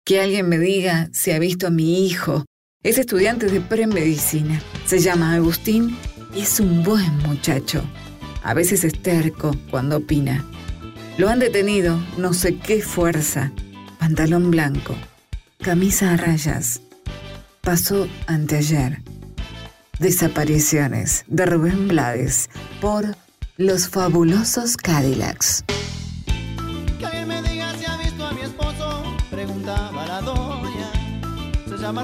Que 0.05 0.21
alguien 0.21 0.47
me 0.47 0.57
diga 0.57 1.09
si 1.11 1.31
ha 1.31 1.39
visto 1.39 1.67
a 1.67 1.71
mi 1.71 2.07
hijo. 2.07 2.45
Es 2.83 2.97
estudiante 2.97 3.45
de 3.45 3.61
premedicina. 3.61 4.61
Se 4.85 4.99
llama 4.99 5.33
Agustín 5.35 5.97
y 6.35 6.41
es 6.41 6.59
un 6.59 6.83
buen 6.83 7.17
muchacho. 7.19 7.81
A 8.43 8.53
veces 8.53 8.83
es 8.83 9.01
terco 9.01 9.55
cuando 9.71 9.97
opina. 9.97 10.43
Lo 11.17 11.29
han 11.29 11.39
detenido, 11.39 11.97
no 12.17 12.33
sé 12.33 12.57
qué 12.57 12.81
fuerza. 12.81 13.53
Pantalón 13.99 14.51
blanco, 14.51 14.95
camisa 15.61 16.11
a 16.11 16.17
rayas. 16.17 16.81
Pasó 17.61 18.05
anteayer. 18.27 19.01
Desapariciones 19.99 21.23
de 21.27 21.45
Rubén 21.45 21.87
Blades 21.87 22.49
por 22.81 23.15
Los 23.55 23.87
Fabulosos 23.87 24.75
Cadillacs. 24.75 25.63
Que 26.99 27.25
me 27.25 27.41
diga 27.43 27.73
si 27.79 27.85
ha 27.85 27.95
visto 27.95 28.25
a 28.25 28.33
mi 28.33 28.41
esposo, 28.41 29.03
preguntaba 29.31 30.05
la 30.05 30.19
doña. 30.19 30.91
Se 31.69 31.77
llama 31.77 32.03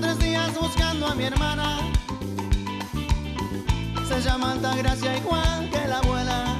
Tres 0.00 0.18
días 0.20 0.54
buscando 0.54 1.06
a 1.08 1.14
mi 1.14 1.24
hermana. 1.24 1.78
Se 4.06 4.20
llama 4.20 4.52
Altagracia 4.52 5.16
igual 5.16 5.68
que 5.70 5.88
la 5.88 5.98
abuela. 5.98 6.56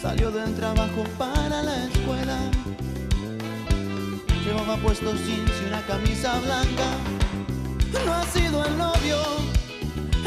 Salió 0.00 0.32
del 0.32 0.54
trabajo 0.56 1.04
para 1.18 1.62
la 1.62 1.84
escuela. 1.84 2.38
Llevaba 4.44 4.76
puestos 4.78 5.14
jeans 5.24 5.52
y 5.62 5.66
una 5.68 5.80
camisa 5.82 6.40
blanca. 6.40 6.88
No 8.04 8.14
ha 8.14 8.24
sido 8.24 8.64
el 8.64 8.76
novio, 8.76 9.18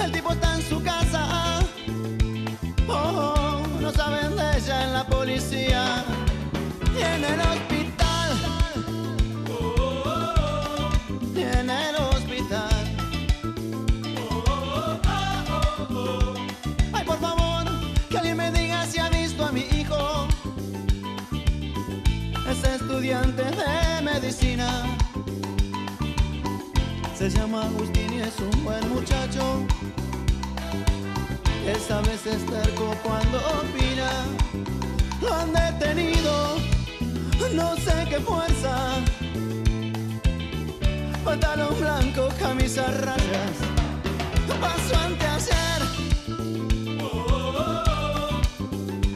el 0.01 0.11
tipo 0.13 0.31
está 0.31 0.55
en 0.55 0.61
su 0.61 0.81
casa. 0.81 1.59
Oh, 2.87 2.93
oh, 2.93 3.81
no 3.81 3.91
saben 3.91 4.35
de 4.37 4.57
ella 4.57 4.83
en 4.85 4.93
la 4.93 5.05
policía 5.05 6.05
y 6.97 7.01
en 7.01 7.23
Se 27.17 27.29
llama 27.29 27.63
Agustín 27.63 28.13
y 28.13 28.19
es 28.19 28.37
un 28.39 28.65
buen 28.65 28.89
muchacho. 28.89 29.65
Es 31.65 31.89
a 31.89 32.01
veces 32.01 32.45
terco 32.45 32.93
cuando 33.03 33.37
opina. 33.37 34.11
Lo 35.21 35.33
han 35.33 35.53
detenido, 35.53 36.57
no 37.53 37.75
sé 37.77 38.05
qué 38.09 38.19
fuerza. 38.19 38.95
Pantalón 41.23 41.79
blanco, 41.79 42.27
camisa 42.37 42.83
rayas. 42.83 43.57
Paso 44.59 44.95
ante 45.05 45.25
ayer. 45.25 45.81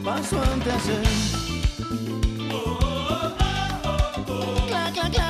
Paso 0.02 0.42
ante 0.52 0.72
ayer. 0.72 1.06
Cla, 4.68 4.90
cla, 4.94 5.10
Clara 5.10 5.29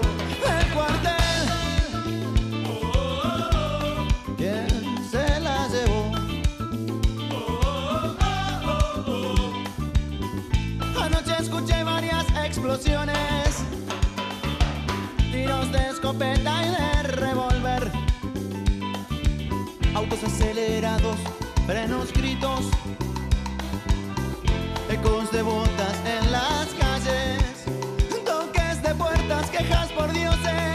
escopeta 16.21 16.63
y 16.63 16.69
de 16.69 17.03
revólver, 17.03 17.91
autos 19.95 20.23
acelerados, 20.23 21.17
frenos, 21.65 22.13
gritos, 22.13 22.69
ecos 24.89 25.31
de 25.31 25.41
botas 25.41 25.95
en 26.05 26.31
las 26.31 26.67
calles, 26.79 27.65
toques 28.25 28.83
de 28.83 28.95
puertas, 28.95 29.49
quejas 29.49 29.91
por 29.93 30.11
dioses, 30.11 30.70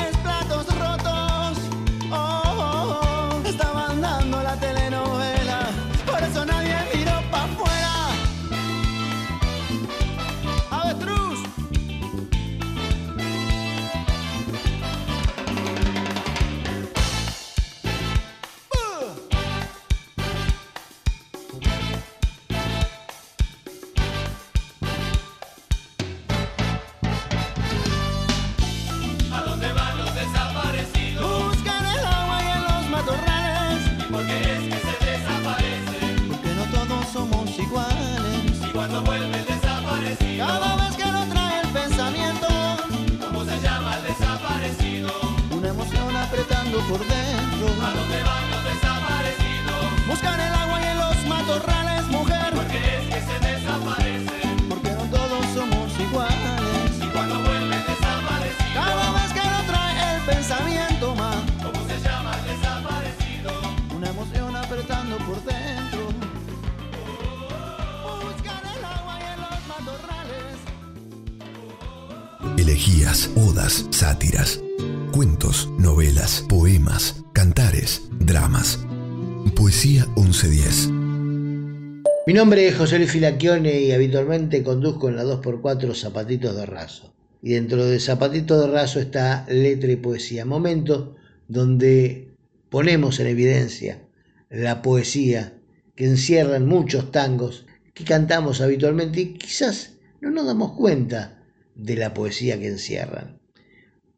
Mi 82.29 82.33
nombre 82.33 82.67
es 82.67 82.75
José 82.75 82.99
Luis 82.99 83.13
Filaquione 83.13 83.83
y 83.83 83.93
habitualmente 83.93 84.65
conduzco 84.65 85.09
en 85.09 85.15
la 85.15 85.23
2x4 85.23 85.95
Zapatitos 85.95 86.57
de 86.57 86.67
Raso. 86.67 87.15
Y 87.41 87.53
dentro 87.53 87.87
de 87.87 88.01
Zapatitos 88.01 88.67
de 88.67 88.73
Raso 88.73 88.99
está 88.99 89.47
letra 89.49 89.93
y 89.93 89.95
poesía. 89.95 90.45
Momento 90.45 91.15
donde 91.47 92.35
ponemos 92.69 93.21
en 93.21 93.29
evidencia 93.29 94.03
la 94.51 94.83
poesía 94.83 95.57
que 95.95 96.07
encierran 96.07 96.67
muchos 96.67 97.13
tangos 97.13 97.65
que 97.95 98.03
cantamos 98.03 98.61
habitualmente 98.61 99.21
y 99.21 99.35
quizás 99.35 99.99
no 100.21 100.33
nos 100.33 100.47
damos 100.47 100.73
cuenta 100.73 101.45
de 101.77 101.95
la 101.95 102.13
poesía 102.13 102.59
que 102.59 102.67
encierran. 102.67 103.39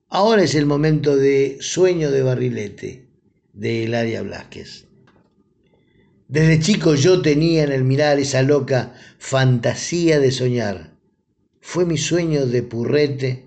Ahora 0.08 0.44
es 0.44 0.54
el 0.54 0.64
momento 0.64 1.14
de 1.14 1.58
Sueño 1.60 2.10
de 2.10 2.22
Barrilete, 2.22 3.06
de 3.52 3.84
Eladia 3.84 4.22
Blasquez. 4.22 4.87
Desde 6.28 6.60
chico 6.60 6.94
yo 6.94 7.22
tenía 7.22 7.64
en 7.64 7.72
el 7.72 7.84
mirar 7.84 8.18
esa 8.18 8.42
loca 8.42 8.92
fantasía 9.18 10.20
de 10.20 10.30
soñar. 10.30 10.94
Fue 11.62 11.86
mi 11.86 11.96
sueño 11.96 12.44
de 12.44 12.62
purrete 12.62 13.46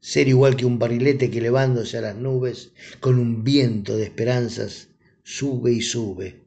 ser 0.00 0.28
igual 0.28 0.54
que 0.54 0.66
un 0.66 0.78
barrilete 0.78 1.30
que 1.30 1.38
elevándose 1.38 1.96
a 1.96 2.02
las 2.02 2.16
nubes 2.16 2.72
con 3.00 3.18
un 3.18 3.42
viento 3.42 3.96
de 3.96 4.04
esperanzas 4.04 4.88
sube 5.22 5.72
y 5.72 5.80
sube. 5.80 6.44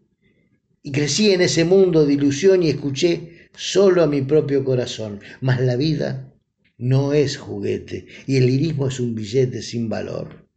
Y 0.84 0.92
crecí 0.92 1.32
en 1.32 1.42
ese 1.42 1.66
mundo 1.66 2.06
de 2.06 2.14
ilusión 2.14 2.62
y 2.62 2.70
escuché 2.70 3.50
solo 3.56 4.04
a 4.04 4.08
mi 4.08 4.22
propio 4.22 4.64
corazón. 4.64 5.22
Mas 5.42 5.60
la 5.60 5.76
vida 5.76 6.32
no 6.78 7.14
es 7.14 7.38
juguete 7.38 8.06
y 8.28 8.38
el 8.38 8.46
lirismo 8.46 8.90
es 8.90 9.00
un 9.00 9.16
billete 9.16 9.64
sin 9.64 9.90
valor. 9.90 10.48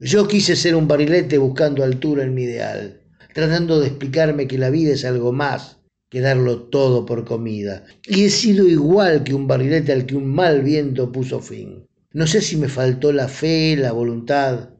Yo 0.00 0.26
quise 0.26 0.56
ser 0.56 0.74
un 0.74 0.88
barrilete 0.88 1.38
buscando 1.38 1.84
altura 1.84 2.24
en 2.24 2.34
mi 2.34 2.42
ideal, 2.44 2.99
tratando 3.34 3.80
de 3.80 3.88
explicarme 3.88 4.46
que 4.46 4.58
la 4.58 4.70
vida 4.70 4.92
es 4.92 5.04
algo 5.04 5.32
más 5.32 5.80
que 6.10 6.20
darlo 6.20 6.64
todo 6.64 7.06
por 7.06 7.24
comida. 7.24 7.84
Y 8.06 8.24
he 8.24 8.30
sido 8.30 8.66
igual 8.66 9.22
que 9.22 9.32
un 9.32 9.46
barrilete 9.46 9.92
al 9.92 10.06
que 10.06 10.16
un 10.16 10.26
mal 10.26 10.62
viento 10.62 11.12
puso 11.12 11.40
fin. 11.40 11.86
No 12.12 12.26
sé 12.26 12.40
si 12.40 12.56
me 12.56 12.68
faltó 12.68 13.12
la 13.12 13.28
fe, 13.28 13.76
la 13.76 13.92
voluntad, 13.92 14.70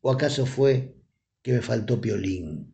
o 0.00 0.12
acaso 0.12 0.46
fue 0.46 0.94
que 1.42 1.52
me 1.52 1.60
faltó 1.60 2.00
piolín. 2.00 2.72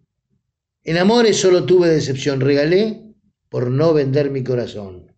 En 0.84 0.98
amores 0.98 1.38
solo 1.38 1.64
tuve 1.64 1.88
decepción, 1.88 2.40
regalé 2.40 3.02
por 3.48 3.70
no 3.70 3.94
vender 3.94 4.30
mi 4.30 4.44
corazón. 4.44 5.12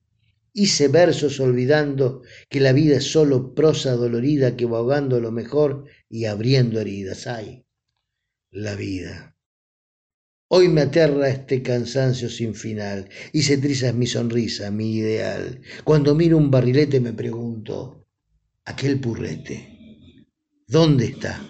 Hice 0.52 0.86
versos 0.86 1.40
olvidando 1.40 2.22
que 2.48 2.60
la 2.60 2.72
vida 2.72 2.98
es 2.98 3.10
solo 3.10 3.54
prosa 3.54 3.92
dolorida 3.92 4.56
que 4.56 4.66
va 4.66 4.78
ahogando 4.78 5.18
lo 5.18 5.32
mejor 5.32 5.86
y 6.08 6.26
abriendo 6.26 6.80
heridas. 6.80 7.26
Ay, 7.26 7.64
la 8.50 8.76
vida. 8.76 9.33
Hoy 10.48 10.68
me 10.68 10.82
aterra 10.82 11.30
este 11.30 11.62
cansancio 11.62 12.28
sin 12.28 12.54
final 12.54 13.08
y 13.32 13.40
se 13.42 13.56
trizas 13.56 13.94
mi 13.94 14.06
sonrisa, 14.06 14.70
mi 14.70 14.96
ideal. 14.96 15.62
Cuando 15.84 16.14
miro 16.14 16.36
un 16.36 16.50
barrilete 16.50 17.00
me 17.00 17.14
pregunto, 17.14 18.04
aquel 18.66 19.00
purrete. 19.00 20.26
¿Dónde 20.66 21.06
está? 21.06 21.42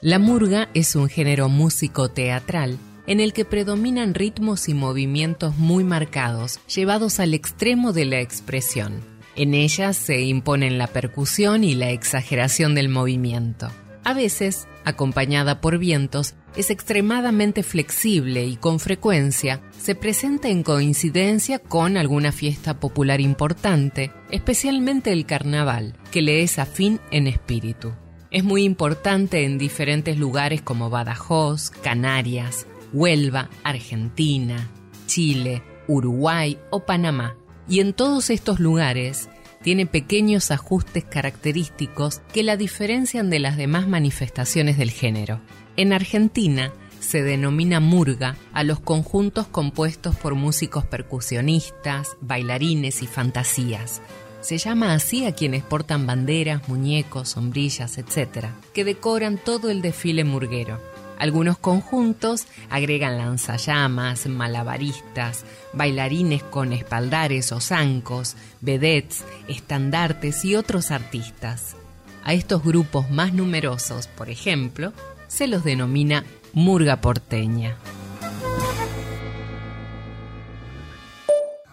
La 0.00 0.18
murga 0.18 0.70
es 0.72 0.96
un 0.96 1.10
género 1.10 1.50
músico 1.50 2.10
teatral 2.10 2.78
en 3.06 3.20
el 3.20 3.34
que 3.34 3.44
predominan 3.44 4.14
ritmos 4.14 4.70
y 4.70 4.74
movimientos 4.74 5.58
muy 5.58 5.84
marcados, 5.84 6.58
llevados 6.74 7.20
al 7.20 7.34
extremo 7.34 7.92
de 7.92 8.06
la 8.06 8.20
expresión. 8.20 9.00
En 9.36 9.52
ellas 9.52 9.98
se 9.98 10.22
imponen 10.22 10.78
la 10.78 10.86
percusión 10.86 11.62
y 11.62 11.74
la 11.74 11.90
exageración 11.90 12.74
del 12.74 12.88
movimiento. 12.88 13.70
A 14.04 14.14
veces, 14.14 14.66
acompañada 14.84 15.60
por 15.60 15.76
vientos, 15.78 16.34
es 16.56 16.70
extremadamente 16.70 17.62
flexible 17.62 18.44
y 18.44 18.56
con 18.56 18.80
frecuencia 18.80 19.60
se 19.78 19.94
presenta 19.94 20.48
en 20.48 20.62
coincidencia 20.62 21.58
con 21.58 21.96
alguna 21.96 22.32
fiesta 22.32 22.78
popular 22.80 23.20
importante, 23.20 24.12
especialmente 24.30 25.12
el 25.12 25.26
carnaval, 25.26 25.94
que 26.10 26.22
le 26.22 26.42
es 26.42 26.58
afín 26.58 27.00
en 27.10 27.26
espíritu. 27.26 27.92
Es 28.30 28.44
muy 28.44 28.64
importante 28.64 29.44
en 29.44 29.58
diferentes 29.58 30.18
lugares 30.18 30.62
como 30.62 30.90
Badajoz, 30.90 31.70
Canarias, 31.70 32.66
Huelva, 32.92 33.50
Argentina, 33.64 34.68
Chile, 35.06 35.62
Uruguay 35.88 36.58
o 36.70 36.84
Panamá. 36.84 37.36
Y 37.68 37.80
en 37.80 37.92
todos 37.92 38.30
estos 38.30 38.60
lugares 38.60 39.28
tiene 39.62 39.86
pequeños 39.86 40.50
ajustes 40.50 41.04
característicos 41.04 42.22
que 42.32 42.42
la 42.42 42.56
diferencian 42.56 43.30
de 43.30 43.40
las 43.40 43.56
demás 43.56 43.88
manifestaciones 43.88 44.78
del 44.78 44.90
género. 44.90 45.40
En 45.76 45.92
Argentina 45.92 46.72
se 47.00 47.22
denomina 47.22 47.80
murga 47.80 48.36
a 48.52 48.62
los 48.64 48.80
conjuntos 48.80 49.46
compuestos 49.46 50.16
por 50.16 50.34
músicos 50.34 50.84
percusionistas, 50.84 52.16
bailarines 52.20 53.02
y 53.02 53.06
fantasías. 53.06 54.02
Se 54.40 54.58
llama 54.58 54.94
así 54.94 55.26
a 55.26 55.34
quienes 55.34 55.62
portan 55.62 56.06
banderas, 56.06 56.68
muñecos, 56.68 57.30
sombrillas, 57.30 57.98
etc., 57.98 58.46
que 58.72 58.84
decoran 58.84 59.38
todo 59.38 59.70
el 59.70 59.82
desfile 59.82 60.24
murguero. 60.24 60.80
Algunos 61.18 61.58
conjuntos 61.58 62.46
agregan 62.70 63.18
lanzallamas, 63.18 64.26
malabaristas, 64.26 65.44
bailarines 65.74 66.42
con 66.42 66.72
espaldares 66.72 67.52
o 67.52 67.60
zancos, 67.60 68.36
vedettes, 68.62 69.24
estandartes 69.46 70.44
y 70.46 70.56
otros 70.56 70.90
artistas. 70.90 71.76
A 72.24 72.32
estos 72.32 72.64
grupos 72.64 73.10
más 73.10 73.34
numerosos, 73.34 74.06
por 74.06 74.30
ejemplo, 74.30 74.94
se 75.30 75.46
los 75.46 75.62
denomina 75.62 76.24
murga 76.52 77.00
porteña. 77.00 77.76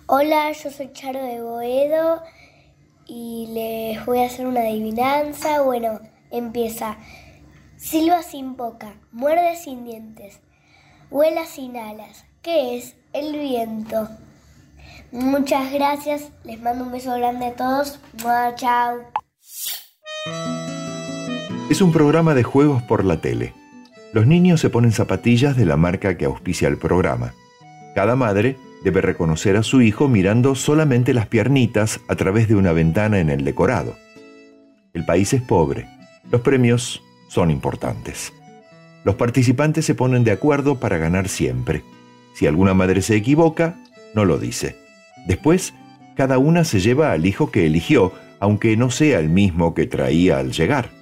Hola, 0.05 0.51
yo 0.51 0.70
soy 0.70 0.93
Charo 0.93 1.22
de 1.22 1.41
Boedo 1.41 2.22
y 3.08 3.47
les 3.49 4.05
voy 4.05 4.20
a 4.20 4.28
hacer 4.28 4.45
una 4.45 4.62
adivinanza. 4.62 5.62
Bueno, 5.62 5.99
empieza. 6.30 6.97
Silba 7.78 8.24
sin 8.24 8.55
boca, 8.55 8.95
muerde 9.12 9.55
sin 9.55 9.84
dientes, 9.86 10.39
vuela 11.10 11.45
sin 11.45 11.78
alas. 11.78 12.26
¿Qué 12.41 12.78
es? 12.78 12.95
El 13.12 13.38
viento. 13.38 14.08
Muchas 15.12 15.72
gracias, 15.72 16.30
les 16.43 16.60
mando 16.62 16.86
un 16.86 16.91
beso 16.91 17.14
grande 17.16 17.47
a 17.47 17.55
todos. 17.55 17.99
Chao. 18.55 18.97
Es 21.70 21.82
un 21.82 21.91
programa 21.91 22.34
de 22.34 22.43
juegos 22.43 22.82
por 22.82 23.03
la 23.03 23.20
tele. 23.20 23.53
Los 24.13 24.26
niños 24.26 24.61
se 24.61 24.70
ponen 24.70 24.93
zapatillas 24.93 25.57
de 25.57 25.65
la 25.65 25.76
marca 25.76 26.15
que 26.15 26.24
auspicia 26.24 26.70
el 26.70 26.78
programa. 26.78 27.34
Cada 27.93 28.15
madre 28.15 28.55
debe 28.86 29.01
reconocer 29.01 29.57
a 29.57 29.63
su 29.63 29.82
hijo 29.82 30.07
mirando 30.07 30.55
solamente 30.55 31.13
las 31.13 31.28
piernitas 31.28 31.99
a 32.07 32.15
través 32.15 32.47
de 32.47 32.55
una 32.55 32.72
ventana 32.72 33.20
en 33.20 33.30
el 33.30 33.43
decorado. 33.43 33.95
El 34.93 35.05
país 35.05 35.34
es 35.34 35.41
pobre. 35.41 35.89
Los 36.32 36.39
premios 36.39 37.03
son 37.28 37.51
importantes. 37.51 38.32
Los 39.03 39.15
participantes 39.15 39.84
se 39.84 39.93
ponen 39.93 40.24
de 40.24 40.32
acuerdo 40.32 40.80
para 40.80 40.97
ganar 40.97 41.28
siempre. 41.28 41.84
Si 42.34 42.47
alguna 42.47 42.76
madre 42.76 43.01
se 43.01 43.18
equivoca, 43.18 43.76
no 44.15 44.24
lo 44.24 44.38
dice. 44.38 44.78
Después, 45.28 45.74
cada 46.15 46.38
una 46.38 46.63
se 46.63 46.80
lleva 46.80 47.11
al 47.11 47.26
hijo 47.26 47.51
que 47.51 47.65
eligió, 47.65 48.13
aunque 48.39 48.78
no 48.78 48.89
sea 48.89 49.20
el 49.20 49.28
mismo 49.28 49.74
que 49.74 49.86
traía 49.86 50.38
al 50.38 50.53
llegar. 50.53 50.97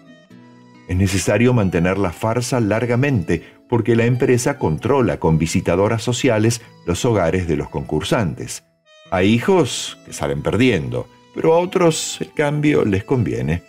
Es 0.88 0.96
necesario 0.96 1.54
mantener 1.54 1.98
la 1.98 2.12
farsa 2.12 2.60
largamente 2.60 3.42
porque 3.68 3.96
la 3.96 4.06
empresa 4.06 4.60
controla 4.60 5.20
con 5.20 5.38
visitadoras 5.38 6.04
sociales 6.04 6.62
los 6.86 7.04
hogares 7.06 7.48
de 7.48 7.58
los 7.58 7.70
concursantes. 7.70 8.64
Hay 9.12 9.30
hijos 9.30 9.98
que 10.06 10.14
salen 10.14 10.42
perdiendo, 10.42 11.08
pero 11.34 11.54
a 11.54 11.60
otros 11.60 12.18
el 12.22 12.32
cambio 12.34 12.86
les 12.86 13.04
conviene. 13.04 13.64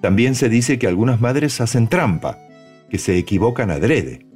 También 0.00 0.34
se 0.34 0.48
dice 0.48 0.78
que 0.78 0.86
algunas 0.86 1.20
madres 1.20 1.60
hacen 1.60 1.88
trampa, 1.88 2.38
que 2.88 2.98
se 2.98 3.16
equivocan 3.18 3.70
adrede. 3.70 4.26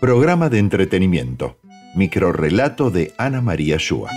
Programa 0.00 0.48
de 0.48 0.58
entretenimiento. 0.58 1.58
Microrrelato 1.96 2.90
de 2.90 3.14
Ana 3.18 3.40
María 3.40 3.76
Shua. 3.78 4.10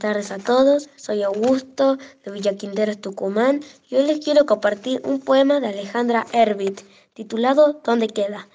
Tardes 0.00 0.32
a 0.32 0.38
todos, 0.38 0.88
soy 0.96 1.22
Augusto 1.22 1.98
de 2.24 2.32
Villa 2.32 2.56
Quinteros, 2.56 3.00
Tucumán 3.00 3.60
y 3.88 3.96
hoy 3.96 4.06
les 4.06 4.18
quiero 4.18 4.46
compartir 4.46 5.00
un 5.04 5.20
poema 5.20 5.60
de 5.60 5.68
Alejandra 5.68 6.26
Herbit 6.32 6.80
titulado 7.14 7.80
¿Dónde 7.84 8.08
queda? 8.08 8.48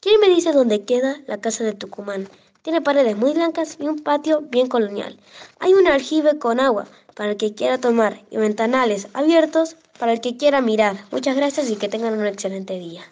¿Quién 0.00 0.20
me 0.20 0.28
dice 0.28 0.52
dónde 0.52 0.84
queda 0.84 1.20
la 1.26 1.38
casa 1.38 1.64
de 1.64 1.74
Tucumán? 1.74 2.28
Tiene 2.62 2.80
paredes 2.80 3.16
muy 3.16 3.34
blancas 3.34 3.76
y 3.78 3.86
un 3.86 3.98
patio 3.98 4.40
bien 4.40 4.68
colonial. 4.68 5.18
Hay 5.60 5.74
un 5.74 5.86
aljibe 5.86 6.38
con 6.38 6.58
agua 6.58 6.86
para 7.14 7.32
el 7.32 7.36
que 7.36 7.54
quiera 7.54 7.78
tomar 7.78 8.22
y 8.30 8.38
ventanales 8.38 9.08
abiertos 9.12 9.76
para 9.98 10.12
el 10.12 10.20
que 10.20 10.36
quiera 10.36 10.62
mirar. 10.62 10.96
Muchas 11.12 11.36
gracias 11.36 11.70
y 11.70 11.76
que 11.76 11.88
tengan 11.88 12.18
un 12.18 12.26
excelente 12.26 12.78
día. 12.78 13.02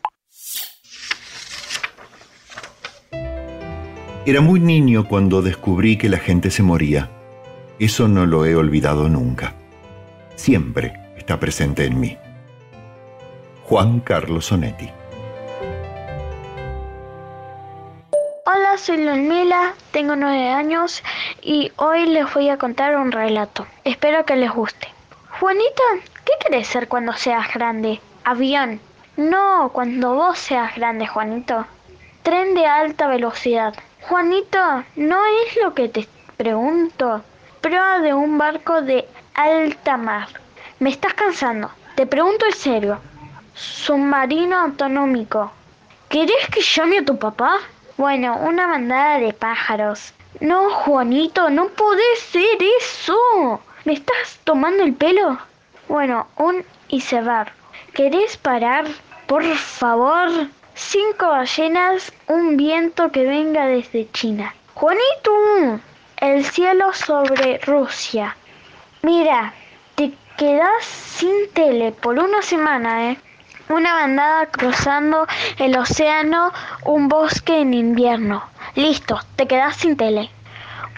Era 4.26 4.40
muy 4.40 4.58
niño 4.58 5.06
cuando 5.06 5.42
descubrí 5.42 5.98
que 5.98 6.08
la 6.08 6.18
gente 6.18 6.50
se 6.50 6.62
moría. 6.62 7.10
Eso 7.78 8.06
no 8.06 8.24
lo 8.24 8.46
he 8.46 8.54
olvidado 8.54 9.08
nunca. 9.08 9.54
Siempre 10.36 10.94
está 11.16 11.40
presente 11.40 11.84
en 11.84 11.98
mí. 11.98 12.16
Juan 13.64 13.98
Carlos 13.98 14.46
Sonetti. 14.46 14.90
Hola, 18.46 18.78
soy 18.78 19.04
Lulmila, 19.04 19.74
tengo 19.90 20.14
nueve 20.14 20.50
años 20.50 21.02
y 21.42 21.72
hoy 21.76 22.06
les 22.06 22.32
voy 22.32 22.48
a 22.48 22.58
contar 22.58 22.96
un 22.96 23.10
relato. 23.10 23.66
Espero 23.82 24.24
que 24.24 24.36
les 24.36 24.52
guste. 24.52 24.86
Juanita, 25.40 25.82
¿qué 26.24 26.32
querés 26.44 26.68
ser 26.68 26.86
cuando 26.86 27.12
seas 27.14 27.52
grande? 27.52 28.00
Avión. 28.22 28.78
No, 29.16 29.70
cuando 29.72 30.14
vos 30.14 30.38
seas 30.38 30.76
grande, 30.76 31.08
Juanito. 31.08 31.66
Tren 32.22 32.54
de 32.54 32.66
alta 32.66 33.08
velocidad. 33.08 33.74
Juanito, 34.02 34.84
no 34.94 35.18
es 35.46 35.56
lo 35.60 35.74
que 35.74 35.88
te 35.88 36.06
pregunto. 36.36 37.24
Prueba 37.64 38.00
de 38.00 38.12
un 38.12 38.36
barco 38.36 38.82
de 38.82 39.08
alta 39.32 39.96
mar. 39.96 40.28
Me 40.80 40.90
estás 40.90 41.14
cansando. 41.14 41.70
Te 41.94 42.04
pregunto 42.04 42.44
en 42.44 42.52
serio. 42.52 43.00
Submarino 43.54 44.58
autonómico. 44.58 45.50
¿Querés 46.10 46.46
que 46.52 46.60
llame 46.60 46.98
a 46.98 47.04
tu 47.06 47.18
papá? 47.18 47.60
Bueno, 47.96 48.36
una 48.36 48.66
bandada 48.66 49.18
de 49.18 49.32
pájaros. 49.32 50.12
No, 50.40 50.68
Juanito, 50.68 51.48
no 51.48 51.68
podés 51.68 52.18
ser 52.18 52.58
eso. 52.82 53.62
¿Me 53.86 53.94
estás 53.94 54.38
tomando 54.44 54.82
el 54.82 54.92
pelo? 54.92 55.38
Bueno, 55.88 56.26
un 56.36 56.62
iceberg. 56.88 57.50
¿Querés 57.94 58.36
parar? 58.36 58.84
Por 59.26 59.42
favor. 59.54 60.28
Cinco 60.74 61.28
ballenas, 61.28 62.12
un 62.26 62.58
viento 62.58 63.10
que 63.10 63.24
venga 63.24 63.64
desde 63.64 64.10
China. 64.12 64.54
Juanito, 64.74 65.80
el 66.26 66.44
cielo 66.44 66.92
sobre 66.92 67.58
Rusia. 67.58 68.36
Mira, 69.02 69.52
te 69.94 70.12
quedas 70.36 70.84
sin 70.84 71.50
tele 71.52 71.92
por 71.92 72.18
una 72.18 72.40
semana, 72.42 73.10
¿eh? 73.10 73.18
Una 73.68 73.94
bandada 73.94 74.46
cruzando 74.46 75.26
el 75.58 75.76
océano, 75.76 76.52
un 76.84 77.08
bosque 77.08 77.60
en 77.60 77.74
invierno. 77.74 78.44
Listo, 78.74 79.20
te 79.36 79.46
quedas 79.46 79.76
sin 79.76 79.96
tele. 79.96 80.30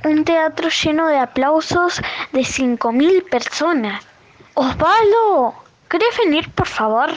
Un 0.04 0.24
teatro 0.24 0.68
lleno 0.68 1.08
de 1.08 1.18
aplausos 1.18 2.00
de 2.32 2.44
cinco 2.44 2.92
mil 2.92 3.22
personas. 3.24 4.06
Osvaldo, 4.54 5.54
¿querés 5.88 6.16
venir 6.18 6.50
por 6.52 6.68
favor? 6.68 7.10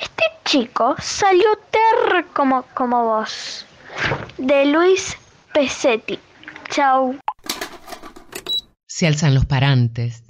Este 0.00 0.24
chico 0.44 0.96
salió 0.98 1.48
ter 1.70 2.26
como, 2.32 2.62
como 2.74 3.04
vos. 3.04 3.66
De 4.36 4.66
Luis 4.66 5.16
Pesetti. 5.52 6.18
Chau. 6.70 7.16
Se 8.98 9.06
alzan 9.06 9.32
los 9.32 9.46
parantes. 9.46 10.24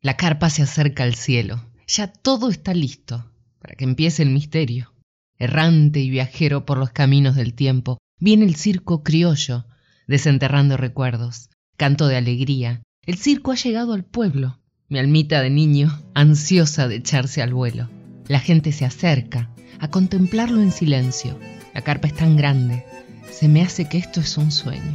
La 0.00 0.16
carpa 0.16 0.48
se 0.48 0.62
acerca 0.62 1.02
al 1.02 1.16
cielo. 1.16 1.60
Ya 1.88 2.06
todo 2.06 2.50
está 2.50 2.72
listo 2.72 3.28
para 3.58 3.74
que 3.74 3.82
empiece 3.82 4.22
el 4.22 4.30
misterio. 4.30 4.92
Errante 5.40 5.98
y 5.98 6.08
viajero 6.08 6.64
por 6.64 6.78
los 6.78 6.92
caminos 6.92 7.34
del 7.34 7.54
tiempo, 7.54 7.98
viene 8.20 8.44
el 8.44 8.54
circo 8.54 9.02
criollo, 9.02 9.66
desenterrando 10.06 10.76
recuerdos, 10.76 11.50
canto 11.76 12.06
de 12.06 12.16
alegría. 12.16 12.80
El 13.04 13.18
circo 13.18 13.50
ha 13.50 13.56
llegado 13.56 13.92
al 13.92 14.04
pueblo. 14.04 14.60
Mi 14.88 15.00
almita 15.00 15.42
de 15.42 15.50
niño, 15.50 16.00
ansiosa 16.14 16.86
de 16.86 16.94
echarse 16.94 17.42
al 17.42 17.52
vuelo. 17.52 17.90
La 18.28 18.38
gente 18.38 18.70
se 18.70 18.84
acerca 18.84 19.50
a 19.80 19.88
contemplarlo 19.88 20.62
en 20.62 20.70
silencio. 20.70 21.40
La 21.74 21.82
carpa 21.82 22.06
es 22.06 22.14
tan 22.14 22.36
grande. 22.36 22.84
Se 23.32 23.48
me 23.48 23.62
hace 23.62 23.88
que 23.88 23.98
esto 23.98 24.20
es 24.20 24.38
un 24.38 24.52
sueño. 24.52 24.94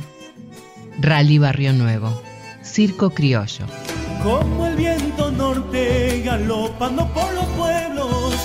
Rally 1.02 1.40
Barrio 1.40 1.74
Nuevo. 1.74 2.27
Circo 2.68 3.10
Criollo. 3.10 3.66
Como 4.22 4.68
el 4.68 4.76
viento 4.76 5.32
norte 5.32 6.22
galopando 6.24 7.08
por 7.14 7.34
los 7.34 7.46
pueblos 7.58 8.36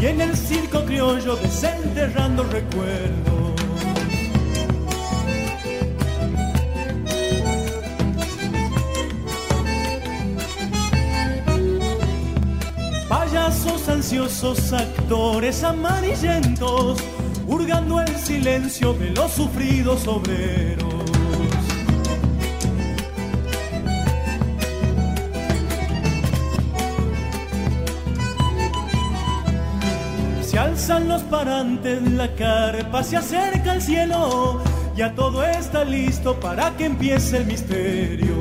y 0.00 0.06
en 0.06 0.20
el 0.20 0.36
circo 0.36 0.84
criollo 0.84 1.36
desenterrando 1.36 2.42
recuerdos. 2.44 3.52
Payasos 13.08 13.88
ansiosos, 13.88 14.72
actores 14.72 15.64
amarillentos, 15.64 16.98
hurgando 17.46 18.00
el 18.00 18.14
silencio 18.16 18.92
de 18.92 19.10
los 19.10 19.32
sufridos 19.32 20.06
obreros. 20.06 20.87
Los 30.88 31.22
parantes, 31.24 32.00
la 32.12 32.34
carpa 32.34 33.02
se 33.04 33.18
acerca 33.18 33.72
al 33.72 33.82
cielo, 33.82 34.62
ya 34.96 35.14
todo 35.14 35.44
está 35.44 35.84
listo 35.84 36.40
para 36.40 36.74
que 36.78 36.86
empiece 36.86 37.36
el 37.36 37.46
misterio. 37.46 38.40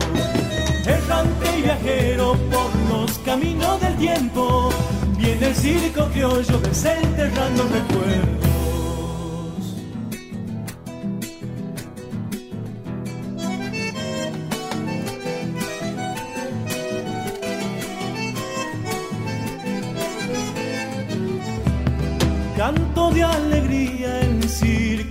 Errante 0.85 1.59
y 1.59 1.61
viajero 1.63 2.37
por 2.49 2.71
los 2.89 3.19
caminos 3.19 3.81
del 3.81 3.95
tiempo, 3.97 4.69
viene 5.17 5.47
el 5.47 5.55
circo 5.55 6.05
criollo 6.05 6.57
desenterrando 6.59 7.63
recuerdos. 7.63 8.46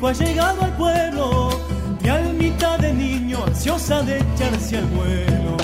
Ha 0.08 0.12
llegado 0.12 0.62
al 0.62 0.76
pueblo, 0.76 1.50
mi 2.00 2.08
almita 2.08 2.78
de 2.78 2.92
niño 2.92 3.44
ansiosa 3.44 4.02
de 4.02 4.18
echarse 4.18 4.78
al 4.78 4.84
vuelo. 4.86 5.56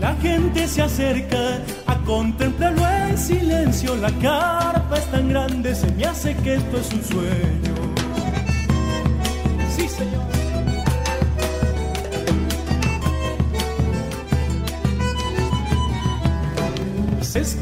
La 0.00 0.14
gente 0.22 0.66
se 0.68 0.82
acerca 0.82 1.58
a 1.86 1.96
contemplarlo 2.06 2.82
en 2.88 3.18
silencio, 3.18 3.96
la 3.96 4.10
carpa 4.12 4.96
es 4.96 5.10
tan 5.10 5.28
grande, 5.28 5.74
se 5.74 5.90
me 5.92 6.06
hace 6.06 6.34
que 6.36 6.54
esto 6.54 6.78
es 6.78 6.92
un 6.94 7.04
sueño. 7.04 7.63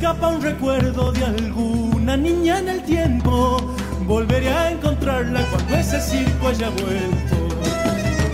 Escapa 0.03 0.29
un 0.31 0.43
recuerdo 0.43 1.13
de 1.13 1.25
alguna 1.25 2.17
niña 2.17 2.59
en 2.59 2.69
el 2.69 2.83
tiempo. 2.83 3.59
Volveré 4.05 4.49
a 4.49 4.73
encontrarla 4.73 5.47
cuando 5.49 5.77
ese 5.77 6.01
circo 6.01 6.49
haya 6.49 6.71
vuelto. 6.71 7.37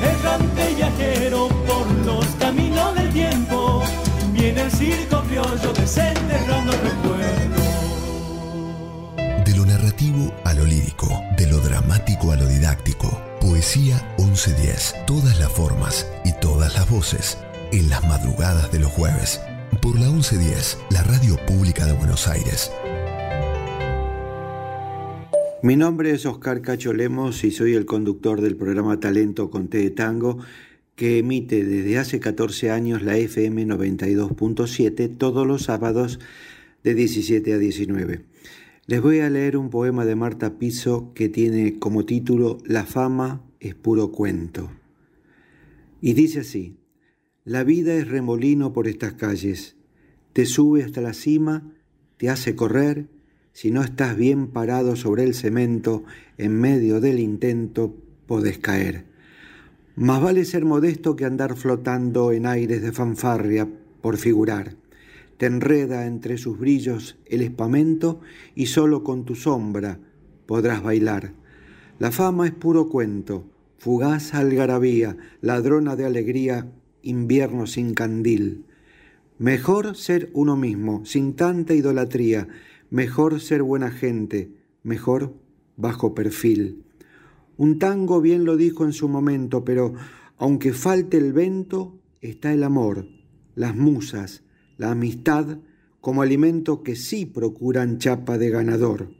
Errante 0.02 0.74
viajero 0.76 1.48
por 1.66 1.86
los 2.06 2.24
caminos 2.40 2.94
del 2.94 3.12
tiempo. 3.12 3.82
Viene 4.32 4.62
el 4.62 4.70
circo 4.70 5.20
criollo 5.24 5.74
desenterrando 5.74 6.72
recuerdos. 6.72 7.68
De 9.44 9.54
lo 9.54 9.66
narrativo 9.66 10.32
a 10.44 10.54
lo 10.54 10.64
lírico, 10.64 11.22
de 11.36 11.48
lo 11.48 11.58
dramático 11.58 12.32
a 12.32 12.36
lo 12.36 12.46
didáctico. 12.46 13.10
Poesía 13.42 14.14
1110. 14.16 15.04
Todas 15.06 15.38
las 15.38 15.52
formas 15.52 16.06
y 16.24 16.32
todas 16.32 16.74
las 16.74 16.88
voces. 16.88 17.36
En 17.72 17.90
las 17.90 18.02
madrugadas 18.04 18.72
de 18.72 18.78
los 18.78 18.90
jueves. 18.90 19.42
Por 19.88 19.98
la 19.98 20.10
1110, 20.10 20.80
la 20.90 21.02
radio 21.02 21.36
pública 21.46 21.86
de 21.86 21.94
Buenos 21.94 22.28
Aires. 22.28 22.70
Mi 25.62 25.76
nombre 25.76 26.10
es 26.10 26.26
Oscar 26.26 26.60
Cacho 26.60 26.92
Lemos 26.92 27.42
y 27.42 27.50
soy 27.50 27.72
el 27.72 27.86
conductor 27.86 28.42
del 28.42 28.54
programa 28.54 29.00
Talento 29.00 29.48
con 29.48 29.68
T 29.68 29.78
de 29.78 29.88
Tango 29.88 30.40
que 30.94 31.20
emite 31.20 31.64
desde 31.64 31.96
hace 31.96 32.20
14 32.20 32.70
años 32.70 33.00
la 33.00 33.16
FM 33.16 33.66
92.7 33.66 35.16
todos 35.16 35.46
los 35.46 35.62
sábados 35.62 36.20
de 36.84 36.94
17 36.94 37.54
a 37.54 37.56
19. 37.56 38.26
Les 38.84 39.00
voy 39.00 39.20
a 39.20 39.30
leer 39.30 39.56
un 39.56 39.70
poema 39.70 40.04
de 40.04 40.16
Marta 40.16 40.58
Piso 40.58 41.12
que 41.14 41.30
tiene 41.30 41.78
como 41.78 42.04
título 42.04 42.58
La 42.66 42.84
fama 42.84 43.40
es 43.58 43.74
puro 43.74 44.12
cuento. 44.12 44.70
Y 46.02 46.12
dice 46.12 46.40
así, 46.40 46.76
la 47.48 47.64
vida 47.64 47.94
es 47.94 48.06
remolino 48.06 48.74
por 48.74 48.86
estas 48.86 49.14
calles, 49.14 49.77
te 50.38 50.46
sube 50.46 50.84
hasta 50.84 51.00
la 51.00 51.14
cima, 51.14 51.64
te 52.16 52.30
hace 52.30 52.54
correr, 52.54 53.08
si 53.52 53.72
no 53.72 53.82
estás 53.82 54.16
bien 54.16 54.46
parado 54.46 54.94
sobre 54.94 55.24
el 55.24 55.34
cemento, 55.34 56.04
en 56.36 56.60
medio 56.60 57.00
del 57.00 57.18
intento 57.18 57.96
podés 58.28 58.58
caer. 58.58 59.04
Más 59.96 60.22
vale 60.22 60.44
ser 60.44 60.64
modesto 60.64 61.16
que 61.16 61.24
andar 61.24 61.56
flotando 61.56 62.30
en 62.30 62.46
aires 62.46 62.82
de 62.82 62.92
fanfarria 62.92 63.68
por 64.00 64.16
figurar. 64.16 64.76
Te 65.38 65.46
enreda 65.46 66.06
entre 66.06 66.38
sus 66.38 66.56
brillos 66.56 67.18
el 67.26 67.42
espamento 67.42 68.20
y 68.54 68.66
solo 68.66 69.02
con 69.02 69.24
tu 69.24 69.34
sombra 69.34 69.98
podrás 70.46 70.84
bailar. 70.84 71.32
La 71.98 72.12
fama 72.12 72.46
es 72.46 72.52
puro 72.52 72.88
cuento, 72.88 73.50
fugaz 73.76 74.34
algarabía, 74.34 75.16
ladrona 75.40 75.96
de 75.96 76.04
alegría, 76.04 76.70
invierno 77.02 77.66
sin 77.66 77.92
candil. 77.92 78.67
Mejor 79.38 79.96
ser 79.96 80.30
uno 80.34 80.56
mismo, 80.56 81.04
sin 81.04 81.34
tanta 81.34 81.72
idolatría, 81.72 82.48
mejor 82.90 83.40
ser 83.40 83.62
buena 83.62 83.92
gente, 83.92 84.50
mejor 84.82 85.32
bajo 85.76 86.12
perfil. 86.12 86.84
Un 87.56 87.78
tango 87.78 88.20
bien 88.20 88.44
lo 88.44 88.56
dijo 88.56 88.84
en 88.84 88.92
su 88.92 89.08
momento, 89.08 89.64
pero 89.64 89.94
aunque 90.38 90.72
falte 90.72 91.18
el 91.18 91.32
vento, 91.32 92.00
está 92.20 92.52
el 92.52 92.64
amor, 92.64 93.06
las 93.54 93.76
musas, 93.76 94.42
la 94.76 94.90
amistad 94.90 95.58
como 96.00 96.22
alimento 96.22 96.82
que 96.82 96.96
sí 96.96 97.24
procuran 97.24 97.98
chapa 97.98 98.38
de 98.38 98.50
ganador. 98.50 99.10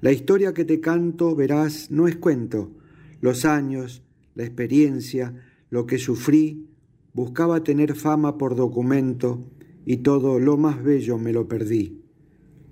La 0.00 0.10
historia 0.10 0.54
que 0.54 0.64
te 0.64 0.80
canto, 0.80 1.36
verás, 1.36 1.92
no 1.92 2.08
es 2.08 2.16
cuento. 2.16 2.72
Los 3.20 3.44
años, 3.44 4.02
la 4.34 4.44
experiencia, 4.44 5.34
lo 5.68 5.86
que 5.86 5.98
sufrí, 5.98 6.69
buscaba 7.12 7.62
tener 7.62 7.94
fama 7.94 8.38
por 8.38 8.56
documento 8.56 9.40
y 9.84 9.98
todo 9.98 10.38
lo 10.38 10.56
más 10.56 10.82
bello 10.82 11.18
me 11.18 11.32
lo 11.32 11.48
perdí. 11.48 12.02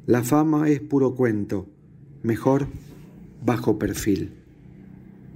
La 0.06 0.22
fama 0.22 0.68
es 0.68 0.80
puro 0.80 1.14
cuento, 1.14 1.66
mejor 2.22 2.66
bajo 3.44 3.78
perfil. 3.78 4.34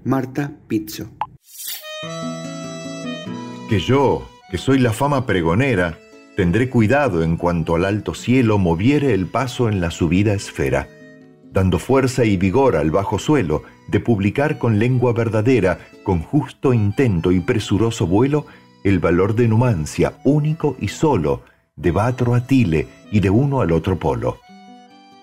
Marta 0.05 0.57
Pizzo. 0.67 1.11
Que 3.69 3.79
yo, 3.79 4.27
que 4.51 4.59
soy 4.59 4.79
la 4.79 4.93
fama 4.93 5.27
pregonera, 5.27 5.99
tendré 6.37 6.69
cuidado 6.69 7.23
en 7.23 7.37
cuanto 7.37 7.75
al 7.75 7.85
alto 7.85 8.15
cielo 8.15 8.59
moviere 8.59 9.15
el 9.15 9.27
paso 9.27 9.69
en 9.69 9.81
la 9.81 9.91
subida 9.91 10.35
esfera, 10.35 10.89
dando 11.53 11.79
fuerza 11.79 12.25
y 12.25 12.37
vigor 12.37 12.77
al 12.77 12.91
bajo 12.91 13.19
suelo, 13.19 13.63
de 13.89 14.01
publicar 14.01 14.59
con 14.59 14.79
lengua 14.79 15.13
verdadera, 15.13 15.79
con 16.03 16.21
justo 16.21 16.73
intento 16.73 17.33
y 17.33 17.41
presuroso 17.41 18.07
vuelo, 18.07 18.47
el 18.85 18.99
valor 18.99 19.35
de 19.35 19.49
Numancia, 19.49 20.15
único 20.25 20.77
y 20.81 20.89
solo, 20.89 21.43
de 21.77 21.91
Batro 21.91 22.35
a 22.35 22.47
Tile 22.47 22.89
y 23.11 23.21
de 23.21 23.31
uno 23.31 23.61
al 23.61 23.73
otro 23.73 23.99
polo. 23.99 24.39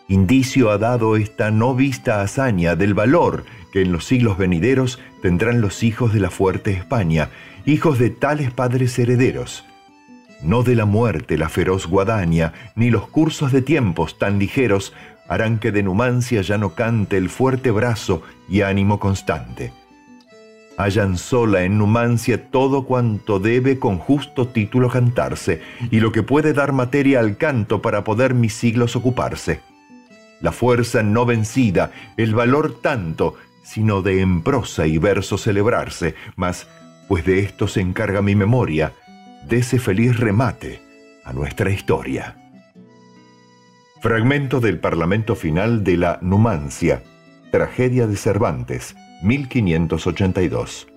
Indicio 0.07 0.71
ha 0.71 0.77
dado 0.77 1.15
esta 1.15 1.51
no 1.51 1.75
vista 1.75 2.21
hazaña 2.21 2.75
del 2.75 2.93
valor 2.93 3.45
que 3.71 3.81
en 3.81 3.91
los 3.91 4.05
siglos 4.05 4.37
venideros 4.37 4.99
tendrán 5.21 5.61
los 5.61 5.83
hijos 5.83 6.13
de 6.13 6.19
la 6.19 6.31
fuerte 6.31 6.71
España, 6.71 7.29
hijos 7.65 7.99
de 7.99 8.09
tales 8.09 8.51
padres 8.51 8.97
herederos. 8.97 9.65
No 10.41 10.63
de 10.63 10.75
la 10.75 10.85
muerte 10.85 11.37
la 11.37 11.49
feroz 11.49 11.85
guadaña, 11.85 12.53
ni 12.75 12.89
los 12.89 13.07
cursos 13.07 13.51
de 13.51 13.61
tiempos 13.61 14.17
tan 14.17 14.39
ligeros 14.39 14.93
harán 15.27 15.59
que 15.59 15.71
de 15.71 15.83
Numancia 15.83 16.41
ya 16.41 16.57
no 16.57 16.73
cante 16.73 17.17
el 17.17 17.29
fuerte 17.29 17.69
brazo 17.69 18.23
y 18.47 18.61
ánimo 18.61 18.99
constante. 18.99 19.71
Hallan 20.79 21.17
sola 21.17 21.63
en 21.63 21.77
Numancia 21.77 22.49
todo 22.51 22.85
cuanto 22.85 23.37
debe 23.39 23.79
con 23.79 23.97
justo 23.97 24.47
título 24.47 24.89
cantarse, 24.89 25.61
y 25.91 25.99
lo 25.99 26.13
que 26.13 26.23
puede 26.23 26.53
dar 26.53 26.71
materia 26.71 27.19
al 27.19 27.35
canto 27.35 27.81
para 27.81 28.05
poder 28.05 28.33
mis 28.33 28.53
siglos 28.53 28.95
ocuparse. 28.95 29.59
La 30.39 30.53
fuerza 30.53 31.03
no 31.03 31.25
vencida, 31.25 31.91
el 32.15 32.33
valor 32.33 32.79
tanto, 32.81 33.35
sino 33.61 34.01
de 34.01 34.21
en 34.21 34.41
prosa 34.41 34.87
y 34.87 34.97
verso 34.97 35.37
celebrarse, 35.37 36.15
mas, 36.37 36.65
pues 37.09 37.25
de 37.25 37.39
esto 37.39 37.67
se 37.67 37.81
encarga 37.81 38.21
mi 38.21 38.35
memoria, 38.35 38.93
de 39.49 39.57
ese 39.57 39.79
feliz 39.79 40.17
remate 40.17 40.81
a 41.25 41.33
nuestra 41.33 41.71
historia. 41.71 42.37
Fragmento 43.99 44.61
del 44.61 44.79
Parlamento 44.79 45.35
Final 45.35 45.83
de 45.83 45.97
la 45.97 46.19
Numancia, 46.21 47.03
Tragedia 47.51 48.07
de 48.07 48.15
Cervantes, 48.15 48.95
1582. 49.21 50.87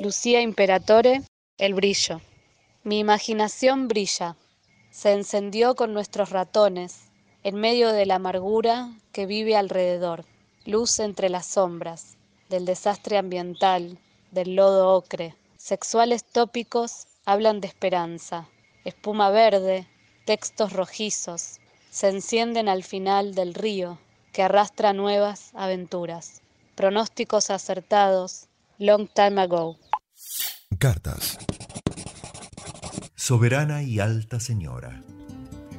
Lucía 0.00 0.40
Imperatore, 0.40 1.22
El 1.56 1.74
brillo. 1.74 2.20
Mi 2.82 2.98
imaginación 2.98 3.86
brilla, 3.86 4.36
se 4.90 5.12
encendió 5.12 5.76
con 5.76 5.94
nuestros 5.94 6.30
ratones, 6.30 7.12
en 7.44 7.54
medio 7.56 7.92
de 7.92 8.06
la 8.06 8.16
amargura 8.16 8.90
que 9.12 9.26
vive 9.26 9.56
alrededor, 9.56 10.24
luz 10.66 10.98
entre 10.98 11.28
las 11.28 11.46
sombras, 11.46 12.16
del 12.48 12.64
desastre 12.64 13.18
ambiental, 13.18 13.98
del 14.32 14.56
lodo 14.56 14.90
ocre. 14.94 15.36
Sexuales 15.56 16.24
tópicos 16.24 17.06
hablan 17.24 17.60
de 17.60 17.68
esperanza, 17.68 18.48
espuma 18.84 19.30
verde, 19.30 19.86
textos 20.26 20.72
rojizos, 20.72 21.60
se 21.94 22.08
encienden 22.08 22.68
al 22.68 22.82
final 22.82 23.36
del 23.36 23.54
río 23.54 23.98
que 24.32 24.42
arrastra 24.42 24.92
nuevas 24.92 25.52
aventuras. 25.54 26.42
Pronósticos 26.74 27.50
acertados, 27.50 28.48
long 28.78 29.06
time 29.14 29.40
ago. 29.40 29.76
Cartas. 30.76 31.38
Soberana 33.14 33.84
y 33.84 34.00
alta 34.00 34.40
señora 34.40 35.04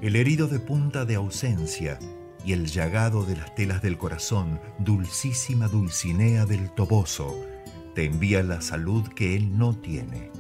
el 0.02 0.16
herido 0.16 0.48
de 0.48 0.60
punta 0.60 1.04
de 1.04 1.16
ausencia 1.16 2.00
y 2.46 2.54
el 2.54 2.68
llagado 2.68 3.26
de 3.26 3.36
las 3.36 3.54
telas 3.56 3.82
del 3.82 3.98
corazón, 3.98 4.62
dulcísima 4.80 5.68
Dulcinea 5.68 6.46
del 6.46 6.70
Toboso, 6.70 7.44
te 7.94 8.06
envía 8.06 8.42
la 8.44 8.62
salud 8.62 9.06
que 9.16 9.36
él 9.36 9.58
no 9.58 9.76
tiene. 9.76 10.32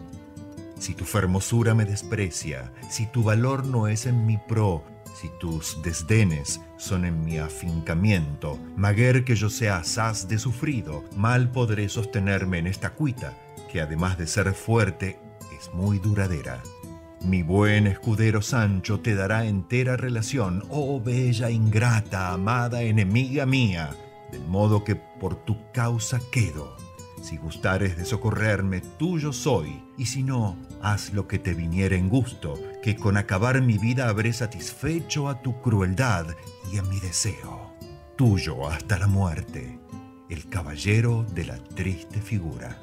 Si 0.77 0.93
tu 0.93 1.03
fermosura 1.03 1.73
me 1.73 1.83
desprecia, 1.83 2.71
si 2.89 3.07
tu 3.07 3.23
valor 3.23 3.65
no 3.65 3.87
es 3.87 4.05
en 4.05 4.25
mi 4.25 4.37
pro, 4.37 4.83
si 5.15 5.29
tus 5.39 5.81
desdenes 5.81 6.59
son 6.77 7.05
en 7.05 7.23
mi 7.23 7.37
afincamiento, 7.37 8.59
maguer 8.75 9.23
que 9.23 9.35
yo 9.35 9.49
sea 9.49 9.77
asaz 9.77 10.27
de 10.27 10.37
sufrido, 10.37 11.03
mal 11.15 11.51
podré 11.51 11.87
sostenerme 11.87 12.59
en 12.59 12.67
esta 12.67 12.91
cuita, 12.93 13.33
que 13.71 13.79
además 13.79 14.17
de 14.17 14.27
ser 14.27 14.53
fuerte, 14.53 15.17
es 15.57 15.73
muy 15.73 15.99
duradera. 15.99 16.61
Mi 17.21 17.43
buen 17.43 17.87
escudero 17.87 18.41
Sancho 18.41 18.99
te 18.99 19.15
dará 19.15 19.45
entera 19.45 19.95
relación, 19.95 20.63
oh 20.69 20.99
bella 20.99 21.49
ingrata, 21.49 22.33
amada 22.33 22.81
enemiga 22.81 23.45
mía, 23.45 23.95
del 24.31 24.45
modo 24.45 24.83
que 24.83 24.95
por 24.95 25.35
tu 25.45 25.71
causa 25.71 26.19
quedo. 26.31 26.75
Si 27.23 27.37
gustares 27.37 27.97
de 27.97 28.05
socorrerme, 28.05 28.81
tuyo 28.81 29.33
soy, 29.33 29.81
y 29.97 30.05
si 30.05 30.23
no, 30.23 30.57
haz 30.81 31.13
lo 31.13 31.27
que 31.27 31.39
te 31.39 31.53
viniera 31.53 31.95
en 31.95 32.09
gusto, 32.09 32.59
que 32.81 32.95
con 32.95 33.17
acabar 33.17 33.61
mi 33.61 33.77
vida 33.77 34.09
habré 34.09 34.33
satisfecho 34.33 35.29
a 35.29 35.41
tu 35.41 35.61
crueldad 35.61 36.27
y 36.71 36.77
a 36.77 36.83
mi 36.83 36.99
deseo. 36.99 37.73
Tuyo 38.15 38.67
hasta 38.67 38.97
la 38.97 39.07
muerte, 39.07 39.79
el 40.29 40.47
caballero 40.49 41.25
de 41.33 41.45
la 41.45 41.57
triste 41.57 42.21
figura. 42.21 42.77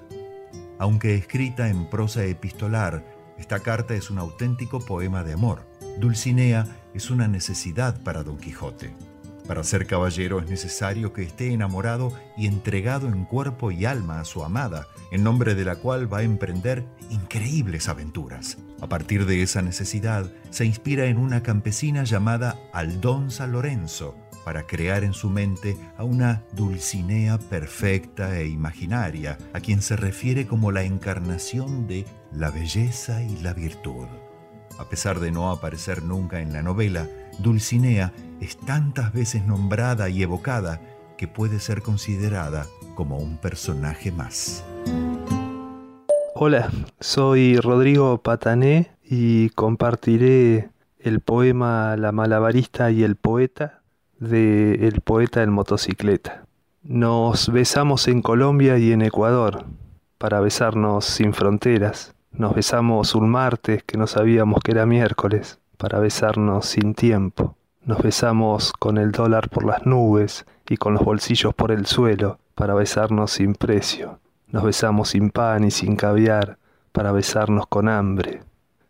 Aunque 0.78 1.14
escrita 1.14 1.68
en 1.68 1.88
prosa 1.88 2.24
epistolar, 2.24 3.04
esta 3.38 3.60
carta 3.60 3.94
es 3.94 4.10
un 4.10 4.18
auténtico 4.18 4.80
poema 4.80 5.24
de 5.24 5.32
amor. 5.32 5.66
Dulcinea 5.98 6.66
es 6.94 7.10
una 7.10 7.28
necesidad 7.28 8.02
para 8.02 8.22
Don 8.22 8.38
Quijote. 8.38 8.94
Para 9.52 9.64
ser 9.64 9.86
caballero 9.86 10.40
es 10.40 10.48
necesario 10.48 11.12
que 11.12 11.24
esté 11.24 11.52
enamorado 11.52 12.10
y 12.38 12.46
entregado 12.46 13.06
en 13.08 13.26
cuerpo 13.26 13.70
y 13.70 13.84
alma 13.84 14.18
a 14.18 14.24
su 14.24 14.44
amada, 14.44 14.86
en 15.10 15.22
nombre 15.22 15.54
de 15.54 15.66
la 15.66 15.76
cual 15.76 16.10
va 16.10 16.20
a 16.20 16.22
emprender 16.22 16.86
increíbles 17.10 17.90
aventuras. 17.90 18.56
A 18.80 18.88
partir 18.88 19.26
de 19.26 19.42
esa 19.42 19.60
necesidad, 19.60 20.32
se 20.48 20.64
inspira 20.64 21.04
en 21.04 21.18
una 21.18 21.42
campesina 21.42 22.04
llamada 22.04 22.58
Aldonza 22.72 23.46
Lorenzo, 23.46 24.16
para 24.42 24.62
crear 24.62 25.04
en 25.04 25.12
su 25.12 25.28
mente 25.28 25.76
a 25.98 26.04
una 26.04 26.44
Dulcinea 26.52 27.36
perfecta 27.36 28.38
e 28.38 28.46
imaginaria, 28.48 29.36
a 29.52 29.60
quien 29.60 29.82
se 29.82 29.96
refiere 29.96 30.46
como 30.46 30.72
la 30.72 30.84
encarnación 30.84 31.86
de 31.86 32.06
la 32.32 32.50
belleza 32.50 33.22
y 33.22 33.36
la 33.42 33.52
virtud. 33.52 34.06
A 34.78 34.88
pesar 34.88 35.20
de 35.20 35.30
no 35.30 35.50
aparecer 35.50 36.02
nunca 36.02 36.40
en 36.40 36.54
la 36.54 36.62
novela, 36.62 37.06
Dulcinea 37.38 38.12
es 38.40 38.56
tantas 38.56 39.12
veces 39.12 39.46
nombrada 39.46 40.08
y 40.08 40.22
evocada 40.22 40.80
que 41.16 41.28
puede 41.28 41.60
ser 41.60 41.82
considerada 41.82 42.66
como 42.94 43.18
un 43.18 43.36
personaje 43.36 44.12
más. 44.12 44.64
Hola, 46.34 46.70
soy 47.00 47.56
Rodrigo 47.58 48.18
Patané 48.18 48.90
y 49.04 49.50
compartiré 49.50 50.70
el 50.98 51.20
poema 51.20 51.96
La 51.96 52.12
malabarista 52.12 52.90
y 52.90 53.02
el 53.04 53.16
poeta 53.16 53.82
de 54.18 54.88
El 54.88 55.00
poeta 55.00 55.42
en 55.42 55.50
motocicleta. 55.50 56.44
Nos 56.82 57.52
besamos 57.52 58.08
en 58.08 58.22
Colombia 58.22 58.78
y 58.78 58.92
en 58.92 59.02
Ecuador 59.02 59.64
para 60.18 60.40
besarnos 60.40 61.04
sin 61.04 61.32
fronteras. 61.32 62.14
Nos 62.32 62.54
besamos 62.54 63.14
un 63.14 63.28
martes 63.30 63.84
que 63.84 63.98
no 63.98 64.06
sabíamos 64.06 64.60
que 64.62 64.72
era 64.72 64.86
miércoles 64.86 65.61
para 65.82 65.98
besarnos 65.98 66.66
sin 66.66 66.94
tiempo. 66.94 67.56
Nos 67.84 67.98
besamos 67.98 68.72
con 68.72 68.98
el 68.98 69.10
dólar 69.10 69.48
por 69.48 69.64
las 69.64 69.84
nubes 69.84 70.46
y 70.70 70.76
con 70.76 70.94
los 70.94 71.04
bolsillos 71.04 71.54
por 71.54 71.72
el 71.72 71.86
suelo 71.86 72.38
para 72.54 72.74
besarnos 72.74 73.32
sin 73.32 73.54
precio. 73.56 74.20
Nos 74.46 74.62
besamos 74.62 75.08
sin 75.08 75.30
pan 75.30 75.64
y 75.64 75.72
sin 75.72 75.96
caviar 75.96 76.56
para 76.92 77.10
besarnos 77.10 77.66
con 77.66 77.88
hambre. 77.88 78.44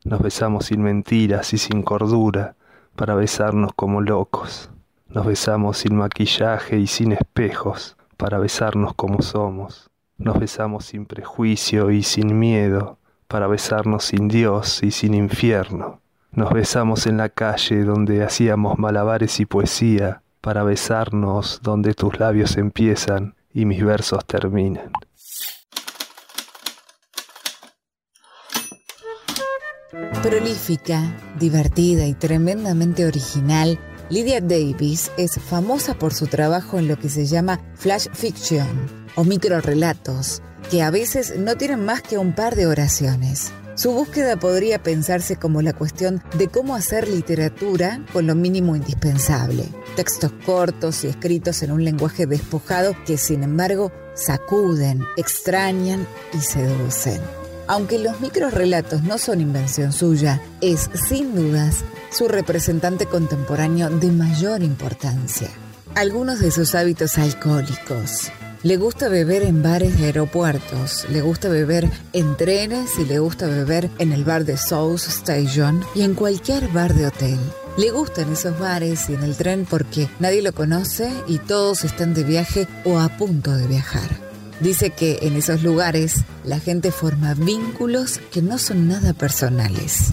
Nos 0.05 0.21
besamos 0.21 0.67
sin 0.67 0.83
mentiras 0.83 1.55
y 1.55 1.57
sin 1.57 1.83
cordura 1.83 2.57
para 2.95 3.15
besarnos 3.15 3.73
como 3.75 4.03
locos. 4.03 4.69
Nos 5.09 5.25
besamos 5.25 5.79
sin 5.79 5.97
maquillaje 5.97 6.77
y 6.77 6.89
sin 6.89 7.13
espejos 7.13 7.97
para 8.19 8.37
besarnos 8.37 8.93
como 8.93 9.23
somos. 9.23 9.89
Nos 10.19 10.39
besamos 10.39 10.85
sin 10.85 11.07
prejuicio 11.07 11.91
y 11.91 12.03
sin 12.03 12.39
miedo 12.39 12.99
para 13.29 13.47
besarnos 13.47 14.05
sin 14.05 14.29
Dios 14.29 14.83
y 14.83 14.91
sin 14.91 15.15
infierno. 15.15 16.03
Nos 16.35 16.51
besamos 16.51 17.07
en 17.07 17.19
la 17.19 17.29
calle 17.29 17.85
donde 17.85 18.25
hacíamos 18.25 18.79
malabares 18.79 19.39
y 19.39 19.45
poesía 19.45 20.23
para 20.41 20.65
besarnos 20.65 21.61
donde 21.63 21.93
tus 21.93 22.19
labios 22.19 22.57
empiezan 22.57 23.35
y 23.53 23.67
mis 23.67 23.85
versos 23.85 24.25
terminan. 24.25 24.91
Prolífica, 30.23 31.03
divertida 31.39 32.07
y 32.07 32.15
tremendamente 32.15 33.05
original, 33.05 33.79
Lydia 34.09 34.41
Davis 34.41 35.13
es 35.19 35.39
famosa 35.39 35.95
por 35.95 36.15
su 36.15 36.29
trabajo 36.29 36.79
en 36.79 36.89
lo 36.89 36.97
que 36.97 37.11
se 37.11 37.27
llama 37.27 37.61
flash 37.75 38.07
fiction 38.15 38.67
o 39.17 39.25
microrelatos, 39.25 40.43
que 40.71 40.83
a 40.83 40.91
veces 40.91 41.39
no 41.39 41.57
tienen 41.57 41.85
más 41.85 42.01
que 42.01 42.17
un 42.17 42.35
par 42.35 42.57
de 42.57 42.67
oraciones. 42.67 43.53
Su 43.75 43.93
búsqueda 43.93 44.37
podría 44.37 44.83
pensarse 44.83 45.37
como 45.37 45.63
la 45.63 45.73
cuestión 45.73 46.23
de 46.37 46.49
cómo 46.49 46.75
hacer 46.75 47.09
literatura 47.09 48.05
con 48.13 48.27
lo 48.27 48.35
mínimo 48.35 48.77
indispensable. 48.77 49.65
Textos 49.97 50.31
cortos 50.45 51.05
y 51.05 51.09
escritos 51.09 51.63
en 51.63 51.73
un 51.73 51.83
lenguaje 51.83 52.27
despojado 52.27 52.95
que 53.07 53.17
sin 53.17 53.43
embargo 53.43 53.91
sacuden, 54.15 55.03
extrañan 55.17 56.07
y 56.35 56.39
seducen. 56.39 57.21
Aunque 57.67 57.99
los 57.99 58.21
microrelatos 58.21 59.03
no 59.05 59.17
son 59.17 59.41
invención 59.41 59.93
suya, 59.93 60.43
es 60.61 60.91
sin 61.09 61.35
dudas 61.35 61.85
su 62.11 62.29
representante 62.29 63.07
contemporáneo 63.07 63.89
de 63.89 64.11
mayor 64.11 64.63
importancia. 64.63 65.49
Algunos 65.95 66.41
de 66.41 66.51
sus 66.51 66.75
hábitos 66.75 67.17
alcohólicos. 67.17 68.31
Le 68.65 68.77
gusta 68.77 69.09
beber 69.09 69.43
en 69.43 69.61
bares 69.61 69.99
de 69.99 70.05
aeropuertos, 70.07 71.05
le 71.11 71.21
gusta 71.21 71.49
beber 71.49 71.91
en 72.13 72.37
trenes 72.37 72.97
y 72.97 73.05
le 73.05 73.19
gusta 73.19 73.49
beber 73.49 73.91
en 73.99 74.13
el 74.13 74.23
bar 74.23 74.45
de 74.45 74.57
South 74.57 75.01
Station 75.09 75.81
y 75.97 76.03
en 76.03 76.15
cualquier 76.15 76.69
bar 76.69 76.95
de 76.95 77.09
hotel. 77.09 77.41
Le 77.77 77.91
gustan 77.91 78.31
esos 78.31 78.57
bares 78.61 79.11
y 79.11 79.15
en 79.15 79.25
el 79.25 79.37
tren 79.37 79.67
porque 79.69 80.07
nadie 80.21 80.43
lo 80.43 80.53
conoce 80.53 81.11
y 81.27 81.39
todos 81.39 81.83
están 81.83 82.15
de 82.15 82.23
viaje 82.23 82.69
o 82.85 83.01
a 83.01 83.09
punto 83.09 83.51
de 83.51 83.67
viajar. 83.67 84.09
Dice 84.61 84.91
que 84.91 85.19
en 85.23 85.35
esos 85.35 85.65
lugares 85.65 86.25
la 86.45 86.61
gente 86.61 86.93
forma 86.93 87.35
vínculos 87.35 88.21
que 88.31 88.43
no 88.43 88.59
son 88.59 88.87
nada 88.87 89.13
personales. 89.13 90.13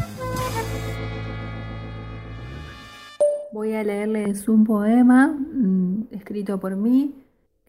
Voy 3.54 3.74
a 3.74 3.84
leerles 3.84 4.47
un 4.47 4.64
poema 4.64 5.28
mm, 5.28 6.08
escrito 6.14 6.60
por 6.60 6.76
mí 6.76 7.14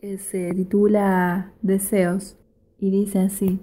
que 0.01 0.17
se 0.17 0.55
titula 0.55 1.53
Deseos 1.61 2.39
y 2.79 2.91
dice 2.91 3.19
así. 3.19 3.61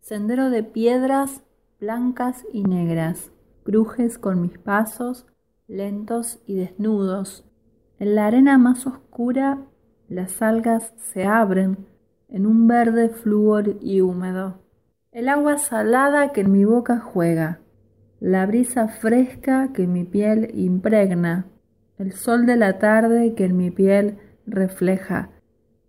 Sendero 0.00 0.50
de 0.50 0.62
piedras 0.62 1.42
blancas 1.80 2.44
y 2.52 2.64
negras, 2.64 3.32
crujes 3.62 4.18
con 4.18 4.42
mis 4.42 4.58
pasos, 4.58 5.26
lentos 5.68 6.42
y 6.46 6.56
desnudos. 6.56 7.46
En 7.98 8.14
la 8.14 8.26
arena 8.26 8.58
más 8.58 8.86
oscura 8.86 9.62
las 10.08 10.42
algas 10.42 10.92
se 10.98 11.24
abren 11.24 11.86
en 12.28 12.46
un 12.46 12.68
verde 12.68 13.08
flúor 13.08 13.78
y 13.80 14.02
húmedo. 14.02 14.60
El 15.12 15.30
agua 15.30 15.56
salada 15.56 16.32
que 16.32 16.42
en 16.42 16.52
mi 16.52 16.66
boca 16.66 16.98
juega, 17.00 17.60
la 18.20 18.44
brisa 18.44 18.88
fresca 18.88 19.72
que 19.72 19.86
mi 19.86 20.04
piel 20.04 20.50
impregna, 20.52 21.46
el 21.96 22.12
sol 22.12 22.44
de 22.44 22.56
la 22.56 22.78
tarde 22.78 23.34
que 23.34 23.46
en 23.46 23.56
mi 23.56 23.70
piel 23.70 24.18
refleja 24.46 25.30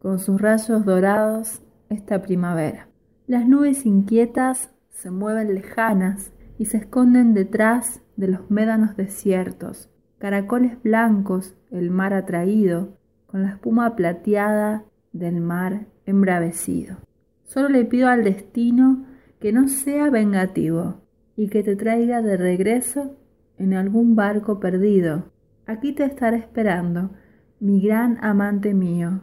con 0.01 0.19
sus 0.19 0.41
rayos 0.41 0.83
dorados 0.83 1.61
esta 1.89 2.21
primavera. 2.21 2.87
Las 3.27 3.47
nubes 3.47 3.85
inquietas 3.85 4.73
se 4.89 5.11
mueven 5.11 5.53
lejanas 5.53 6.31
y 6.57 6.65
se 6.65 6.77
esconden 6.77 7.33
detrás 7.33 8.01
de 8.15 8.27
los 8.27 8.49
médanos 8.49 8.97
desiertos. 8.97 9.89
Caracoles 10.17 10.81
blancos 10.83 11.55
el 11.69 11.91
mar 11.91 12.13
ha 12.13 12.25
traído, 12.25 12.97
con 13.27 13.43
la 13.43 13.49
espuma 13.49 13.95
plateada 13.95 14.83
del 15.13 15.39
mar 15.39 15.85
embravecido. 16.05 16.97
Solo 17.43 17.69
le 17.69 17.85
pido 17.85 18.09
al 18.09 18.23
destino 18.23 19.05
que 19.39 19.53
no 19.53 19.67
sea 19.67 20.09
vengativo 20.09 21.01
y 21.35 21.47
que 21.49 21.63
te 21.63 21.75
traiga 21.75 22.21
de 22.21 22.37
regreso 22.37 23.17
en 23.57 23.73
algún 23.73 24.15
barco 24.15 24.59
perdido. 24.59 25.31
Aquí 25.65 25.93
te 25.93 26.03
estaré 26.03 26.37
esperando, 26.37 27.11
mi 27.59 27.81
gran 27.81 28.17
amante 28.23 28.73
mío, 28.73 29.21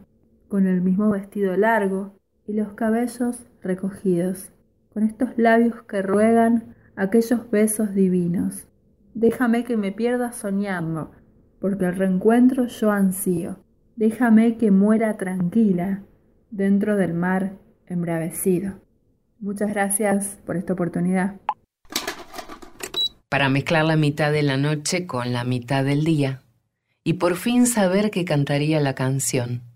con 0.48 0.66
el 0.66 0.80
mismo 0.80 1.10
vestido 1.10 1.56
largo 1.56 2.18
y 2.46 2.54
los 2.54 2.72
cabellos 2.72 3.46
recogidos, 3.62 4.50
con 4.92 5.02
estos 5.02 5.30
labios 5.36 5.82
que 5.82 6.02
ruegan 6.02 6.74
aquellos 6.96 7.50
besos 7.50 7.94
divinos. 7.94 8.66
Déjame 9.14 9.64
que 9.64 9.76
me 9.76 9.92
pierda 9.92 10.32
soñando, 10.32 11.12
porque 11.60 11.84
el 11.84 11.96
reencuentro 11.96 12.66
yo 12.66 12.90
ansío. 12.90 13.58
Déjame 13.96 14.56
que 14.56 14.70
muera 14.70 15.16
tranquila, 15.16 16.02
dentro 16.50 16.96
del 16.96 17.14
mar 17.14 17.58
embravecido. 17.86 18.80
Muchas 19.40 19.70
gracias 19.70 20.38
por 20.46 20.56
esta 20.56 20.72
oportunidad. 20.72 21.36
Para 23.28 23.48
mezclar 23.48 23.84
la 23.84 23.96
mitad 23.96 24.32
de 24.32 24.42
la 24.42 24.56
noche 24.56 25.06
con 25.06 25.32
la 25.32 25.44
mitad 25.44 25.84
del 25.84 26.04
día 26.04 26.42
y 27.04 27.14
por 27.14 27.36
fin 27.36 27.66
saber 27.66 28.10
que 28.10 28.24
cantaría 28.24 28.80
la 28.80 28.94
canción. 28.94 29.67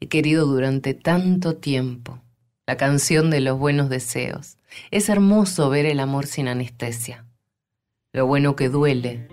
He 0.00 0.06
querido 0.06 0.46
durante 0.46 0.94
tanto 0.94 1.56
tiempo 1.56 2.20
la 2.66 2.76
canción 2.76 3.30
de 3.30 3.40
los 3.40 3.58
buenos 3.58 3.88
deseos. 3.88 4.58
Es 4.90 5.08
hermoso 5.08 5.70
ver 5.70 5.86
el 5.86 5.98
amor 5.98 6.26
sin 6.26 6.46
anestesia. 6.46 7.24
Lo 8.12 8.26
bueno 8.26 8.54
que 8.54 8.68
duele, 8.68 9.26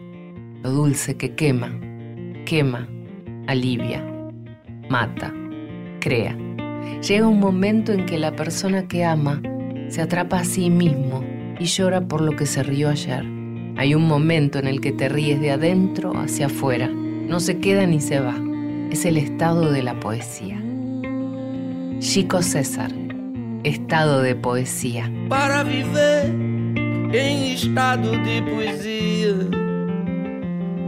lo 0.64 0.72
dulce 0.72 1.18
que 1.18 1.36
quema, 1.36 1.80
quema, 2.46 2.88
alivia, 3.46 4.04
mata, 4.90 5.34
crea. 6.00 6.36
Llega 7.08 7.28
un 7.28 7.40
momento 7.40 7.92
en 7.92 8.06
que 8.06 8.18
la 8.18 8.36
persona 8.36 8.88
que 8.88 9.06
ama 9.06 9.42
se 9.90 10.02
atrapa 10.02 10.40
a 10.40 10.46
sí 10.46 10.70
mismo 10.72 11.24
y 11.60 11.66
llora 11.66 12.08
por 12.08 12.22
lo 12.22 12.36
que 12.36 12.48
se 12.48 12.64
rió 12.64 12.90
ayer. 12.90 13.24
Hay 13.78 13.94
un 13.94 14.08
momento 14.08 14.58
en 14.58 14.68
el 14.68 14.82
que 14.82 14.92
te 14.92 15.10
ríes 15.10 15.40
de 15.42 15.52
adentro 15.52 16.14
hacia 16.18 16.48
afuera. 16.48 16.88
No 16.88 17.40
se 17.40 17.60
queda 17.60 17.86
ni 17.86 18.02
se 18.02 18.20
va. 18.20 18.36
Es 18.92 19.06
el 19.06 19.18
estado 19.18 19.72
de 19.72 19.84
la 19.84 20.00
poesía. 20.00 20.62
Chico 22.00 22.42
César, 22.42 22.92
estado 23.64 24.22
de 24.22 24.36
poesía. 24.36 25.12
Para 25.30 25.64
viver 25.64 26.26
em 27.14 27.54
estado 27.54 28.12
de 28.12 28.42
poesia, 28.42 29.36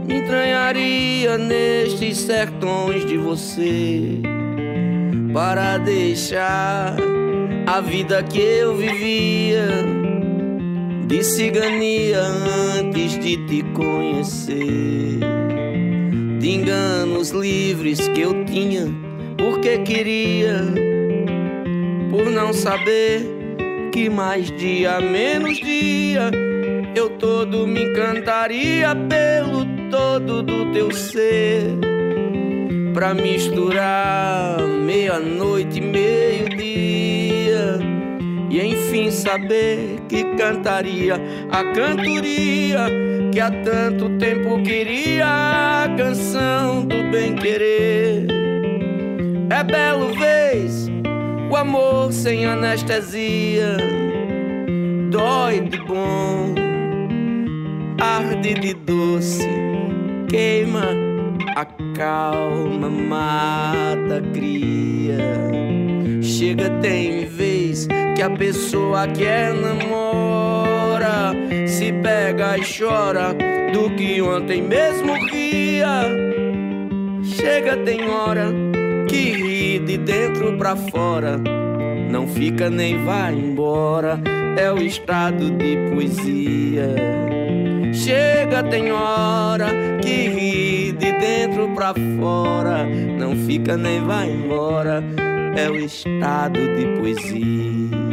me 0.06 0.18
entranharia 0.18 1.38
nestes 1.38 2.18
sertões 2.18 3.04
de 3.06 3.16
você. 3.18 4.22
para 5.32 5.78
deixar 5.78 6.96
a 7.66 7.80
vida 7.80 8.22
que 8.22 8.40
eu 8.40 8.76
vivia 8.76 9.68
de 11.06 11.22
cigania 11.22 12.20
antes 12.78 13.18
de 13.18 13.36
te 13.46 13.62
conhecer. 13.72 15.37
De 16.48 16.54
enganos 16.54 17.28
livres 17.28 18.08
que 18.08 18.22
eu 18.22 18.42
tinha, 18.46 18.86
porque 19.36 19.80
queria, 19.80 20.64
por 22.10 22.24
não 22.30 22.54
saber 22.54 23.20
que 23.92 24.08
mais 24.08 24.50
dia 24.52 24.98
menos 24.98 25.58
dia 25.58 26.30
eu 26.96 27.10
todo 27.10 27.66
me 27.66 27.82
encantaria 27.82 28.96
pelo 29.10 29.66
todo 29.90 30.42
do 30.42 30.72
teu 30.72 30.90
ser 30.90 31.64
pra 32.94 33.12
misturar 33.12 34.58
meia-noite 34.62 35.80
e 35.80 35.82
meio-dia 35.82 37.78
e 38.48 38.58
enfim 38.58 39.10
saber 39.10 39.98
que 40.08 40.24
cantaria 40.38 41.20
a 41.50 41.62
cantoria 41.74 42.86
que 43.30 43.38
há 43.38 43.50
tanto 43.50 44.08
tempo 44.16 44.62
queria 44.62 45.77
canção 45.98 46.86
do 46.86 47.10
bem 47.10 47.34
querer. 47.34 48.28
É 49.50 49.64
belo 49.64 50.14
vez 50.14 50.88
o 51.50 51.56
amor 51.56 52.12
sem 52.12 52.46
anestesia, 52.46 53.76
dói 55.10 55.60
de 55.62 55.76
bom, 55.78 56.54
arde 58.00 58.54
de 58.54 58.74
doce, 58.74 59.48
queima, 60.28 60.86
acalma, 61.56 62.88
mata, 62.88 64.22
cria. 64.32 65.18
Chega 66.22 66.70
tem 66.80 67.26
vez 67.26 67.88
que 68.14 68.22
a 68.22 68.30
pessoa 68.30 69.08
que 69.08 69.24
é 69.24 69.52
se 71.66 71.92
pega 71.92 72.58
e 72.58 72.62
chora 72.62 73.34
do 73.72 73.90
que 73.96 74.20
ontem 74.22 74.62
mesmo 74.62 75.14
ria. 75.26 76.02
Chega 77.22 77.76
tem 77.78 78.08
hora 78.08 78.52
que 79.08 79.32
ri 79.32 79.78
de 79.78 79.98
dentro 79.98 80.56
pra 80.56 80.76
fora, 80.76 81.38
não 82.10 82.26
fica 82.26 82.70
nem 82.70 83.04
vai 83.04 83.34
embora, 83.34 84.20
é 84.56 84.70
o 84.72 84.78
estado 84.78 85.50
de 85.50 85.76
poesia. 85.92 86.94
Chega, 87.92 88.62
tem 88.62 88.92
hora 88.92 89.68
que 90.00 90.28
ri 90.28 90.92
de 90.92 91.12
dentro 91.12 91.68
pra 91.74 91.94
fora, 92.18 92.84
não 93.18 93.34
fica 93.46 93.76
nem 93.76 94.00
vai 94.02 94.30
embora, 94.30 95.02
é 95.56 95.68
o 95.68 95.76
estado 95.76 96.60
de 96.76 96.86
poesia. 96.98 98.07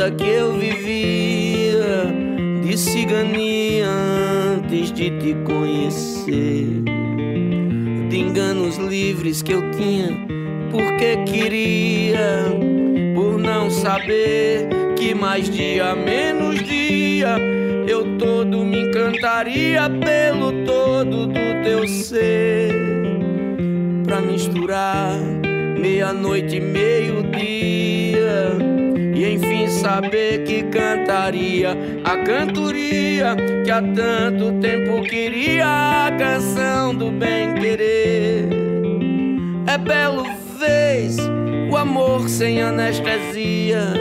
Vida 0.00 0.10
que 0.12 0.24
eu 0.24 0.54
vivia 0.54 2.06
de 2.62 2.78
cigania 2.78 3.86
antes 3.86 4.90
de 4.92 5.10
te 5.10 5.34
conhecer, 5.44 6.82
de 8.08 8.18
enganos 8.18 8.78
livres 8.78 9.42
que 9.42 9.52
eu 9.52 9.70
tinha 9.72 10.26
porque 10.70 11.18
queria, 11.26 12.44
por 13.14 13.38
não 13.38 13.70
saber 13.70 14.68
que 14.96 15.14
mais 15.14 15.50
dia 15.50 15.94
menos 15.94 16.62
dia 16.62 17.36
eu 17.86 18.16
todo 18.16 18.64
me 18.64 18.88
encantaria 18.88 19.82
pelo 19.90 20.64
todo 20.64 21.26
do 21.26 21.62
teu 21.62 21.86
ser 21.86 22.72
pra 24.06 24.20
misturar 24.22 25.18
meia-noite 25.78 26.56
e 26.56 26.60
meio-dia. 26.60 27.99
Enfim 29.40 29.68
saber 29.68 30.44
que 30.44 30.62
cantaria 30.64 31.70
a 32.04 32.16
cantoria 32.18 33.34
que 33.64 33.70
há 33.70 33.80
tanto 33.80 34.52
tempo 34.60 35.02
queria 35.02 36.06
a 36.06 36.12
canção 36.12 36.94
do 36.94 37.10
bem 37.10 37.54
querer. 37.54 38.48
É 39.66 39.78
belo 39.78 40.24
vez 40.58 41.16
o 41.70 41.76
amor 41.76 42.28
sem 42.28 42.60
anestesia, 42.60 43.94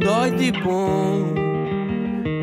dói 0.00 0.30
de 0.32 0.50
bom, 0.60 1.32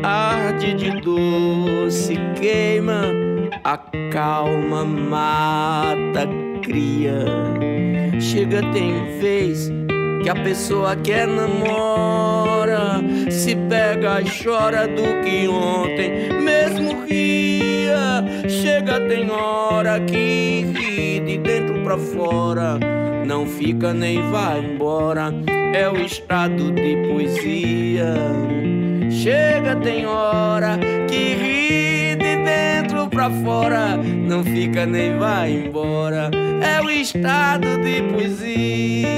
arde 0.02 0.72
de 0.72 0.90
doce, 1.02 2.14
queima 2.40 3.28
acalma, 3.62 4.84
mata, 4.84 6.26
cria. 6.62 7.24
Chega, 8.20 8.62
tem 8.72 9.18
vez 9.20 9.70
que 10.28 10.30
a 10.30 10.44
pessoa 10.44 10.94
que 10.94 11.10
é 11.10 11.24
namora 11.24 13.00
se 13.30 13.56
pega 13.56 14.20
e 14.20 14.26
chora 14.44 14.86
do 14.86 15.22
que 15.24 15.48
ontem 15.48 16.28
mesmo 16.42 17.06
ria. 17.06 18.22
Chega, 18.46 19.00
tem 19.08 19.30
hora 19.30 19.98
que 20.00 20.66
ri 20.66 21.20
de 21.20 21.38
dentro 21.38 21.82
pra 21.82 21.96
fora, 21.96 22.78
não 23.24 23.46
fica 23.46 23.94
nem 23.94 24.20
vai 24.30 24.58
embora. 24.58 25.32
É 25.72 25.88
o 25.88 25.96
estado 25.96 26.72
de 26.72 27.08
poesia. 27.08 28.14
Chega, 29.10 29.76
tem 29.76 30.04
hora 30.04 30.78
que 31.08 31.34
ri 31.36 31.87
pra 33.18 33.30
fora, 33.42 33.96
não 33.96 34.44
fica 34.44 34.86
nem 34.86 35.18
vai 35.18 35.66
embora. 35.66 36.30
É 36.62 36.80
o 36.80 36.88
estado 36.88 37.66
de 37.82 38.00
poesia. 38.12 39.08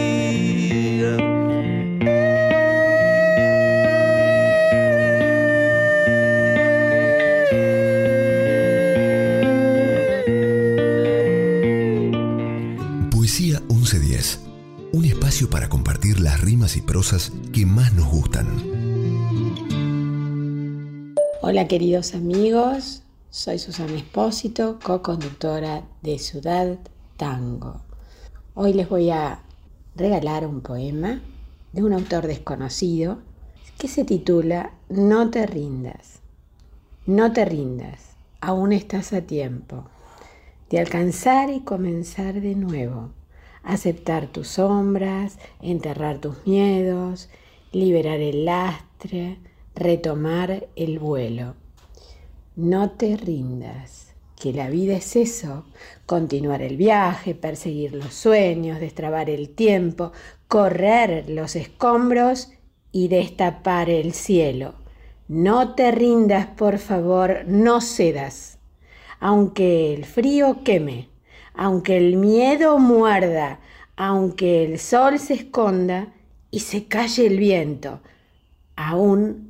Poesía 13.10 13.60
1110. 13.68 14.40
Un 14.94 15.04
espacio 15.04 15.50
para 15.50 15.68
compartir 15.68 16.20
las 16.20 16.40
rimas 16.40 16.78
y 16.78 16.80
prosas 16.80 17.32
que 17.52 17.66
más 17.66 17.92
nos 17.92 18.06
gustan. 18.06 18.46
Hola 21.42 21.68
queridos 21.68 22.14
amigos, 22.14 23.02
soy 23.30 23.60
Susana 23.60 23.94
Espósito, 23.94 24.80
co-conductora 24.82 25.84
de 26.02 26.18
Ciudad 26.18 26.78
Tango. 27.16 27.80
Hoy 28.54 28.72
les 28.72 28.88
voy 28.88 29.10
a 29.10 29.40
regalar 29.94 30.44
un 30.44 30.62
poema 30.62 31.20
de 31.72 31.84
un 31.84 31.92
autor 31.92 32.26
desconocido 32.26 33.18
que 33.78 33.86
se 33.86 34.04
titula 34.04 34.72
No 34.88 35.30
te 35.30 35.46
rindas. 35.46 36.18
No 37.06 37.32
te 37.32 37.44
rindas, 37.44 38.16
aún 38.40 38.72
estás 38.72 39.12
a 39.12 39.20
tiempo 39.20 39.84
de 40.68 40.80
alcanzar 40.80 41.50
y 41.50 41.60
comenzar 41.60 42.40
de 42.40 42.56
nuevo, 42.56 43.10
aceptar 43.62 44.26
tus 44.26 44.48
sombras, 44.48 45.38
enterrar 45.60 46.18
tus 46.18 46.44
miedos, 46.48 47.28
liberar 47.70 48.18
el 48.18 48.44
lastre, 48.44 49.38
retomar 49.76 50.66
el 50.74 50.98
vuelo. 50.98 51.59
No 52.62 52.90
te 52.90 53.16
rindas, 53.16 54.14
que 54.38 54.52
la 54.52 54.68
vida 54.68 54.94
es 54.94 55.16
eso, 55.16 55.64
continuar 56.04 56.60
el 56.60 56.76
viaje, 56.76 57.34
perseguir 57.34 57.94
los 57.94 58.12
sueños, 58.12 58.80
destrabar 58.80 59.30
el 59.30 59.48
tiempo, 59.48 60.12
correr 60.46 61.30
los 61.30 61.56
escombros 61.56 62.52
y 62.92 63.08
destapar 63.08 63.88
el 63.88 64.12
cielo. 64.12 64.74
No 65.26 65.74
te 65.74 65.90
rindas, 65.90 66.48
por 66.48 66.76
favor, 66.76 67.44
no 67.46 67.80
cedas. 67.80 68.58
Aunque 69.20 69.94
el 69.94 70.04
frío 70.04 70.62
queme, 70.62 71.08
aunque 71.54 71.96
el 71.96 72.18
miedo 72.18 72.78
muerda, 72.78 73.60
aunque 73.96 74.66
el 74.66 74.78
sol 74.78 75.18
se 75.18 75.32
esconda 75.32 76.12
y 76.50 76.60
se 76.60 76.84
calle 76.84 77.26
el 77.26 77.38
viento, 77.38 78.00
aún 78.76 79.49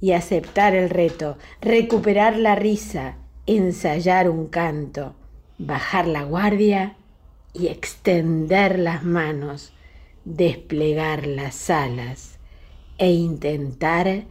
y 0.00 0.12
aceptar 0.12 0.74
el 0.74 0.90
reto, 0.90 1.36
recuperar 1.60 2.36
la 2.36 2.54
risa, 2.54 3.16
ensayar 3.46 4.30
un 4.30 4.46
canto, 4.46 5.14
bajar 5.58 6.06
la 6.06 6.24
guardia 6.24 6.96
y 7.52 7.68
extender 7.68 8.78
las 8.78 9.02
manos, 9.02 9.72
desplegar 10.24 11.26
las 11.26 11.70
alas 11.70 12.38
e 12.98 13.12
intentar 13.12 14.24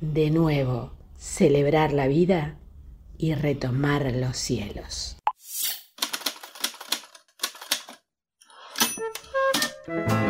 de 0.00 0.30
nuevo 0.30 0.92
celebrar 1.16 1.92
la 1.92 2.06
vida 2.06 2.56
y 3.18 3.34
retomar 3.34 4.12
los 4.14 4.36
cielos. 4.36 5.17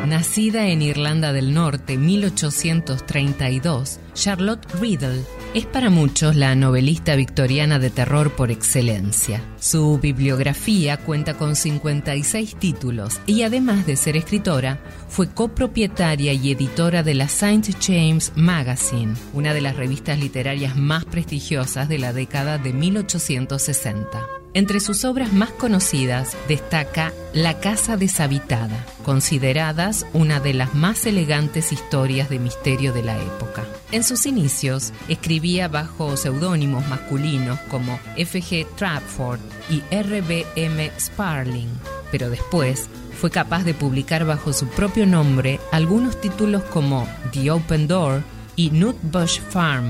Nacida 0.06 0.68
en 0.68 0.82
Irlanda 0.82 1.32
del 1.32 1.52
Norte 1.52 1.98
1832, 1.98 3.98
Charlotte 4.14 4.64
Riddle 4.80 5.24
es 5.52 5.66
para 5.66 5.90
muchos 5.90 6.36
la 6.36 6.54
novelista 6.54 7.16
victoriana 7.16 7.80
de 7.80 7.90
terror 7.90 8.36
por 8.36 8.52
excelencia. 8.52 9.42
Su 9.59 9.98
bibliografía 9.98 10.98
cuenta 10.98 11.34
con 11.34 11.56
56 11.56 12.54
títulos 12.56 13.20
y 13.26 13.42
además 13.42 13.84
de 13.84 13.96
ser 13.96 14.16
escritora, 14.16 14.78
fue 15.09 15.28
copropietaria 15.28 16.32
y 16.32 16.52
editora 16.52 17.02
de 17.02 17.14
la 17.14 17.24
St. 17.24 17.72
James 17.80 18.32
Magazine, 18.36 19.14
una 19.32 19.54
de 19.54 19.61
las 19.61 19.76
revistas 19.76 20.20
literarias 20.20 20.76
más 20.76 21.04
prestigiosas 21.04 21.88
de 21.88 21.98
la 21.98 22.12
década 22.12 22.59
de 22.59 22.72
1860. 22.72 24.38
Entre 24.55 24.80
sus 24.80 25.05
obras 25.05 25.32
más 25.32 25.51
conocidas 25.51 26.36
destaca 26.49 27.12
La 27.34 27.61
Casa 27.61 27.96
Deshabitada, 27.96 28.84
consideradas 29.05 30.07
una 30.14 30.40
de 30.40 30.55
las 30.55 30.74
más 30.74 31.05
elegantes 31.07 31.70
historias 31.70 32.30
de 32.30 32.38
misterio 32.38 32.92
de 32.92 33.03
la 33.03 33.16
época. 33.16 33.64
En 33.92 34.03
sus 34.05 34.24
inicios 34.26 34.92
escribía 35.09 35.68
bajo 35.68 36.16
seudónimos 36.16 36.86
masculinos 36.88 37.59
como 37.70 38.01
F.G. 38.16 38.66
Trapford 38.76 39.40
y 39.70 39.82
R.B.M. 39.90 40.92
Sparling, 40.99 41.68
pero 42.11 42.30
después 42.30 42.88
fue 43.20 43.30
capaz 43.30 43.64
de 43.64 43.74
publicar 43.74 44.24
bajo 44.24 44.53
su 44.53 44.66
propio 44.68 45.05
nombre 45.05 45.61
algunos 45.72 46.20
títulos 46.20 46.62
como 46.64 47.07
The 47.32 47.51
Open 47.51 47.86
Door 47.86 48.22
y 48.57 48.70
Nutbush 48.70 49.40
Farm, 49.51 49.88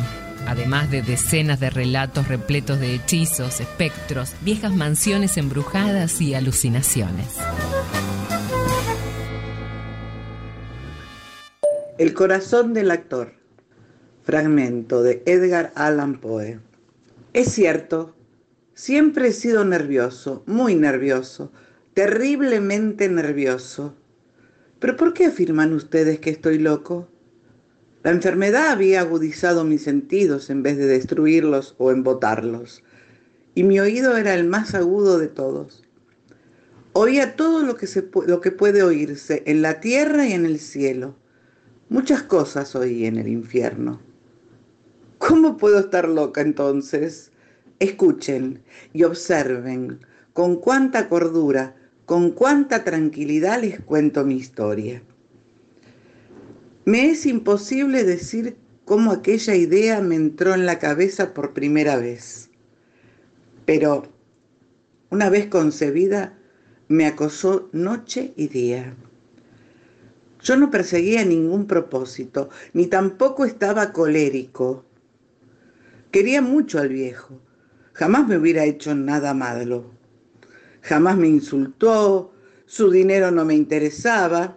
además 0.48 0.90
de 0.90 1.02
decenas 1.02 1.60
de 1.60 1.68
relatos 1.68 2.26
repletos 2.26 2.80
de 2.80 2.94
hechizos, 2.94 3.60
espectros, 3.60 4.32
viejas 4.40 4.74
mansiones 4.74 5.36
embrujadas 5.36 6.20
y 6.22 6.34
alucinaciones. 6.34 7.36
El 11.98 12.14
corazón 12.14 12.72
del 12.72 12.90
actor. 12.90 13.34
Fragmento 14.24 15.02
de 15.02 15.22
Edgar 15.26 15.72
Allan 15.74 16.18
Poe. 16.18 16.60
Es 17.34 17.52
cierto, 17.52 18.14
siempre 18.74 19.28
he 19.28 19.32
sido 19.32 19.64
nervioso, 19.64 20.44
muy 20.46 20.74
nervioso, 20.74 21.52
terriblemente 21.92 23.08
nervioso. 23.08 23.94
Pero 24.78 24.96
¿por 24.96 25.12
qué 25.12 25.26
afirman 25.26 25.74
ustedes 25.74 26.20
que 26.20 26.30
estoy 26.30 26.58
loco? 26.58 27.08
La 28.04 28.12
enfermedad 28.12 28.68
había 28.68 29.00
agudizado 29.00 29.64
mis 29.64 29.82
sentidos 29.82 30.50
en 30.50 30.62
vez 30.62 30.76
de 30.76 30.86
destruirlos 30.86 31.74
o 31.78 31.90
embotarlos, 31.90 32.84
y 33.54 33.64
mi 33.64 33.80
oído 33.80 34.16
era 34.16 34.34
el 34.34 34.44
más 34.44 34.74
agudo 34.74 35.18
de 35.18 35.26
todos. 35.26 35.82
Oía 36.92 37.34
todo 37.34 37.64
lo 37.64 37.76
que, 37.76 37.88
se, 37.88 38.08
lo 38.26 38.40
que 38.40 38.52
puede 38.52 38.84
oírse 38.84 39.42
en 39.46 39.62
la 39.62 39.80
tierra 39.80 40.26
y 40.26 40.32
en 40.32 40.46
el 40.46 40.60
cielo. 40.60 41.16
Muchas 41.88 42.22
cosas 42.22 42.76
oí 42.76 43.04
en 43.04 43.16
el 43.16 43.26
infierno. 43.26 44.00
¿Cómo 45.18 45.56
puedo 45.56 45.80
estar 45.80 46.08
loca 46.08 46.40
entonces? 46.40 47.32
Escuchen 47.80 48.62
y 48.92 49.02
observen 49.02 50.00
con 50.32 50.56
cuánta 50.56 51.08
cordura, 51.08 51.74
con 52.06 52.30
cuánta 52.30 52.84
tranquilidad 52.84 53.60
les 53.60 53.80
cuento 53.80 54.24
mi 54.24 54.36
historia. 54.36 55.02
Me 56.88 57.10
es 57.10 57.26
imposible 57.26 58.02
decir 58.02 58.56
cómo 58.86 59.12
aquella 59.12 59.54
idea 59.54 60.00
me 60.00 60.14
entró 60.14 60.54
en 60.54 60.64
la 60.64 60.78
cabeza 60.78 61.34
por 61.34 61.52
primera 61.52 61.98
vez. 61.98 62.48
Pero 63.66 64.04
una 65.10 65.28
vez 65.28 65.48
concebida, 65.48 66.38
me 66.88 67.04
acosó 67.04 67.68
noche 67.72 68.32
y 68.36 68.48
día. 68.48 68.94
Yo 70.42 70.56
no 70.56 70.70
perseguía 70.70 71.26
ningún 71.26 71.66
propósito, 71.66 72.48
ni 72.72 72.86
tampoco 72.86 73.44
estaba 73.44 73.92
colérico. 73.92 74.86
Quería 76.10 76.40
mucho 76.40 76.78
al 76.78 76.88
viejo. 76.88 77.38
Jamás 77.92 78.26
me 78.26 78.38
hubiera 78.38 78.64
hecho 78.64 78.94
nada 78.94 79.34
malo. 79.34 79.90
Jamás 80.80 81.18
me 81.18 81.28
insultó, 81.28 82.32
su 82.64 82.90
dinero 82.90 83.30
no 83.30 83.44
me 83.44 83.54
interesaba 83.54 84.56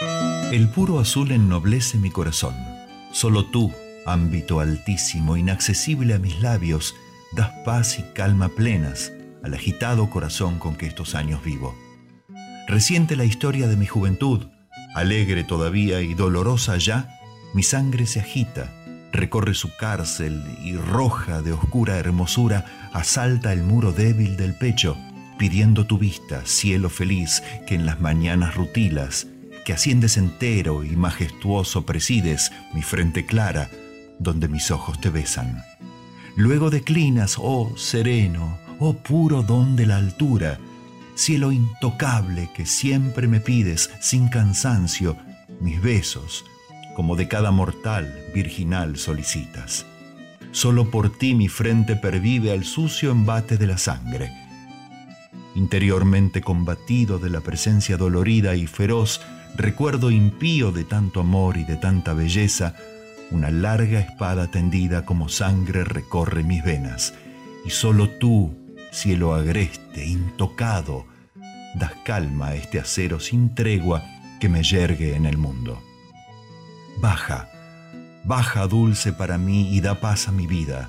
El 0.00 0.68
puro 0.68 1.00
azul 1.00 1.32
ennoblece 1.32 1.98
mi 1.98 2.10
corazón. 2.10 2.54
Solo 3.10 3.46
tú, 3.46 3.72
ámbito 4.06 4.60
altísimo, 4.60 5.36
inaccesible 5.36 6.14
a 6.14 6.18
mis 6.20 6.40
labios, 6.40 6.94
das 7.32 7.50
paz 7.64 7.98
y 7.98 8.02
calma 8.14 8.48
plenas 8.48 9.12
al 9.42 9.54
agitado 9.54 10.08
corazón 10.08 10.58
con 10.58 10.76
que 10.76 10.86
estos 10.86 11.14
años 11.16 11.42
vivo. 11.42 11.74
Reciente 12.68 13.16
la 13.16 13.24
historia 13.24 13.66
de 13.66 13.76
mi 13.76 13.86
juventud, 13.86 14.46
alegre 14.94 15.42
todavía 15.42 16.00
y 16.00 16.14
dolorosa 16.14 16.76
ya, 16.76 17.18
mi 17.52 17.64
sangre 17.64 18.06
se 18.06 18.20
agita, 18.20 18.72
recorre 19.12 19.54
su 19.54 19.74
cárcel 19.76 20.44
y 20.62 20.76
roja 20.76 21.42
de 21.42 21.52
oscura 21.52 21.96
hermosura 21.98 22.90
asalta 22.92 23.52
el 23.52 23.64
muro 23.64 23.92
débil 23.92 24.36
del 24.36 24.54
pecho, 24.54 24.96
pidiendo 25.38 25.86
tu 25.86 25.98
vista, 25.98 26.42
cielo 26.44 26.88
feliz, 26.88 27.42
que 27.66 27.74
en 27.74 27.84
las 27.84 28.00
mañanas 28.00 28.54
rutilas 28.54 29.26
que 29.68 29.74
asciendes 29.74 30.16
entero 30.16 30.82
y 30.82 30.96
majestuoso 30.96 31.84
presides 31.84 32.52
mi 32.72 32.80
frente 32.80 33.26
clara, 33.26 33.68
donde 34.18 34.48
mis 34.48 34.70
ojos 34.70 34.98
te 34.98 35.10
besan. 35.10 35.62
Luego 36.36 36.70
declinas, 36.70 37.36
oh 37.38 37.76
sereno, 37.76 38.58
oh 38.78 38.94
puro 38.94 39.42
don 39.42 39.76
de 39.76 39.84
la 39.84 39.98
altura, 39.98 40.58
cielo 41.16 41.52
intocable 41.52 42.48
que 42.56 42.64
siempre 42.64 43.28
me 43.28 43.40
pides 43.40 43.90
sin 44.00 44.30
cansancio 44.30 45.18
mis 45.60 45.82
besos, 45.82 46.46
como 46.96 47.14
de 47.14 47.28
cada 47.28 47.50
mortal 47.50 48.10
virginal 48.34 48.96
solicitas. 48.96 49.84
Solo 50.50 50.90
por 50.90 51.18
ti 51.18 51.34
mi 51.34 51.48
frente 51.48 51.94
pervive 51.94 52.52
al 52.52 52.64
sucio 52.64 53.10
embate 53.10 53.58
de 53.58 53.66
la 53.66 53.76
sangre. 53.76 54.32
Interiormente 55.54 56.40
combatido 56.40 57.18
de 57.18 57.28
la 57.28 57.42
presencia 57.42 57.98
dolorida 57.98 58.54
y 58.56 58.66
feroz, 58.66 59.20
recuerdo 59.58 60.12
impío 60.12 60.70
de 60.70 60.84
tanto 60.84 61.20
amor 61.20 61.56
y 61.56 61.64
de 61.64 61.76
tanta 61.76 62.14
belleza, 62.14 62.74
una 63.32 63.50
larga 63.50 63.98
espada 63.98 64.50
tendida 64.50 65.04
como 65.04 65.28
sangre 65.28 65.82
recorre 65.84 66.44
mis 66.44 66.62
venas, 66.62 67.12
y 67.66 67.70
solo 67.70 68.08
tú, 68.08 68.56
cielo 68.92 69.34
agreste, 69.34 70.06
intocado, 70.06 71.06
das 71.74 71.92
calma 72.04 72.48
a 72.48 72.54
este 72.54 72.78
acero 72.78 73.18
sin 73.18 73.54
tregua 73.54 74.02
que 74.40 74.48
me 74.48 74.62
yergue 74.62 75.16
en 75.16 75.26
el 75.26 75.36
mundo. 75.36 75.82
Baja, 77.00 77.50
baja 78.24 78.68
dulce 78.68 79.12
para 79.12 79.38
mí 79.38 79.74
y 79.74 79.80
da 79.80 80.00
paz 80.00 80.28
a 80.28 80.32
mi 80.32 80.46
vida. 80.46 80.88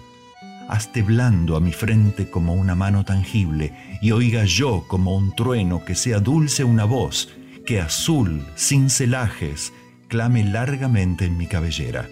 Hazte 0.69 1.01
blando 1.01 1.57
a 1.57 1.59
mi 1.59 1.71
frente 1.71 2.29
como 2.29 2.53
una 2.53 2.75
mano 2.75 3.03
tangible 3.03 3.73
y 3.99 4.11
oiga 4.11 4.45
yo 4.45 4.85
como 4.87 5.15
un 5.15 5.35
trueno 5.35 5.83
que 5.83 5.95
sea 5.95 6.19
dulce 6.19 6.63
una 6.63 6.85
voz 6.85 7.29
que 7.69 7.79
azul, 7.79 8.43
sin 8.55 8.89
celajes, 8.89 9.73
clame 10.07 10.43
largamente 10.43 11.25
en 11.25 11.37
mi 11.37 11.45
cabellera. 11.45 12.09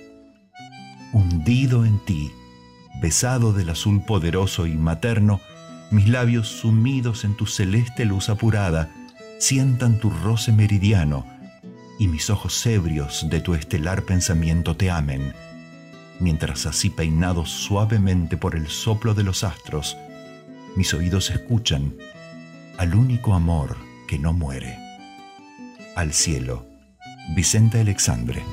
Hundido 1.14 1.84
en 1.84 1.98
ti, 2.06 2.32
besado 3.02 3.54
del 3.54 3.72
azul 3.72 4.04
poderoso 4.06 4.68
y 4.68 4.76
materno, 4.76 5.42
mis 5.90 6.10
labios 6.10 6.48
sumidos 6.48 7.26
en 7.26 7.36
tu 7.36 7.48
celeste 7.48 8.06
luz 8.06 8.30
apurada, 8.30 8.92
sientan 9.40 9.98
tu 9.98 10.12
roce 10.12 10.52
meridiano, 10.52 11.26
y 11.98 12.08
mis 12.08 12.30
ojos 12.30 12.64
ebrios 12.68 13.28
de 13.28 13.42
tu 13.42 13.56
estelar 13.56 14.04
pensamiento 14.04 14.78
te 14.78 14.92
amen, 14.92 15.34
mientras 16.20 16.68
así 16.68 16.92
peinados 16.92 17.50
suavemente 17.50 18.38
por 18.38 18.56
el 18.56 18.68
soplo 18.68 19.16
de 19.16 19.24
los 19.24 19.44
astros, 19.44 19.98
mis 20.76 20.94
oídos 20.94 21.32
escuchan 21.32 21.96
al 22.78 22.94
único 22.94 23.34
amor 23.34 23.76
que 24.08 24.20
no 24.20 24.34
muere. 24.34 24.87
Al 25.98 26.14
cielo, 26.14 26.64
Vicente 27.36 27.80
Alexandre. 27.80 28.44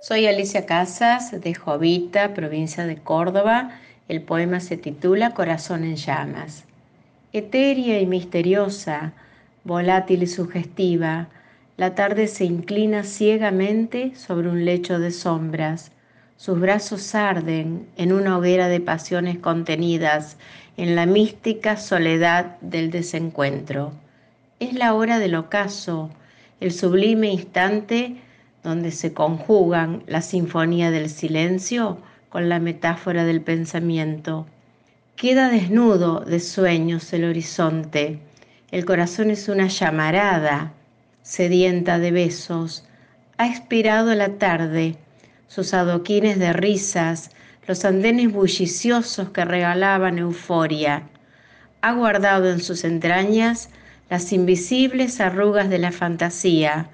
Soy 0.00 0.28
Alicia 0.28 0.64
Casas 0.64 1.40
de 1.40 1.54
Jovita, 1.54 2.34
provincia 2.34 2.86
de 2.86 2.98
Córdoba. 2.98 3.72
El 4.06 4.22
poema 4.22 4.60
se 4.60 4.76
titula 4.76 5.34
Corazón 5.34 5.82
en 5.82 5.96
llamas. 5.96 6.66
Etérea 7.32 7.98
y 7.98 8.06
misteriosa, 8.06 9.12
volátil 9.64 10.22
y 10.22 10.28
sugestiva, 10.28 11.26
la 11.76 11.96
tarde 11.96 12.28
se 12.28 12.44
inclina 12.44 13.02
ciegamente 13.02 14.14
sobre 14.14 14.50
un 14.50 14.64
lecho 14.64 15.00
de 15.00 15.10
sombras. 15.10 15.90
Sus 16.36 16.60
brazos 16.60 17.12
arden 17.16 17.88
en 17.96 18.12
una 18.12 18.38
hoguera 18.38 18.68
de 18.68 18.78
pasiones 18.78 19.38
contenidas 19.38 20.36
en 20.76 20.96
la 20.96 21.06
mística 21.06 21.76
soledad 21.76 22.58
del 22.60 22.90
desencuentro. 22.90 23.92
Es 24.60 24.72
la 24.74 24.94
hora 24.94 25.18
del 25.18 25.34
ocaso, 25.34 26.10
el 26.60 26.72
sublime 26.72 27.30
instante 27.30 28.16
donde 28.62 28.90
se 28.90 29.12
conjugan 29.12 30.02
la 30.06 30.22
sinfonía 30.22 30.90
del 30.90 31.10
silencio 31.10 31.98
con 32.28 32.48
la 32.48 32.58
metáfora 32.58 33.24
del 33.24 33.40
pensamiento. 33.40 34.46
Queda 35.16 35.48
desnudo 35.48 36.20
de 36.20 36.40
sueños 36.40 37.12
el 37.12 37.24
horizonte, 37.24 38.18
el 38.72 38.84
corazón 38.84 39.30
es 39.30 39.48
una 39.48 39.68
llamarada 39.68 40.72
sedienta 41.22 41.98
de 41.98 42.10
besos, 42.10 42.84
ha 43.38 43.46
expirado 43.46 44.14
la 44.14 44.30
tarde, 44.38 44.96
sus 45.46 45.72
adoquines 45.74 46.38
de 46.38 46.52
risas, 46.52 47.30
los 47.66 47.84
andenes 47.84 48.32
bulliciosos 48.32 49.30
que 49.30 49.44
regalaban 49.44 50.18
euforia, 50.18 51.04
ha 51.80 51.92
guardado 51.92 52.50
en 52.50 52.60
sus 52.60 52.84
entrañas 52.84 53.68
las 54.10 54.32
invisibles 54.32 55.20
arrugas 55.20 55.68
de 55.68 55.78
la 55.78 55.92
fantasía, 55.92 56.90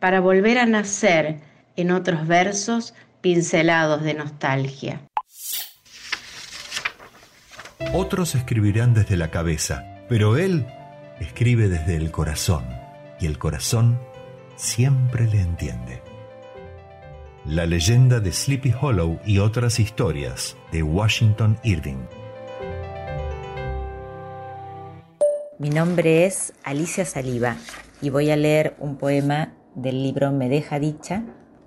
para 0.00 0.20
volver 0.20 0.58
a 0.58 0.66
nacer 0.66 1.40
en 1.76 1.90
otros 1.90 2.26
versos 2.26 2.92
pincelados 3.22 4.02
de 4.02 4.12
nostalgia. 4.12 5.00
Otros 7.94 8.34
escribirán 8.34 8.92
desde 8.92 9.16
la 9.16 9.30
cabeza, 9.30 9.82
pero 10.08 10.36
él 10.36 10.66
escribe 11.20 11.68
desde 11.68 11.96
el 11.96 12.10
corazón 12.10 12.66
y 13.18 13.24
el 13.24 13.38
corazón 13.38 13.98
siempre 14.56 15.26
le 15.26 15.40
entiende. 15.40 16.03
La 17.46 17.66
leyenda 17.66 18.20
de 18.20 18.32
Sleepy 18.32 18.72
Hollow 18.80 19.20
y 19.26 19.38
otras 19.38 19.78
historias 19.78 20.56
de 20.72 20.82
Washington 20.82 21.58
Irving. 21.62 21.98
Mi 25.58 25.68
nombre 25.68 26.24
es 26.24 26.54
Alicia 26.62 27.04
Saliva 27.04 27.58
y 28.00 28.08
voy 28.08 28.30
a 28.30 28.36
leer 28.36 28.74
un 28.78 28.96
poema 28.96 29.52
del 29.74 30.02
libro 30.02 30.32
Me 30.32 30.48
deja 30.48 30.78
dicha, 30.78 31.22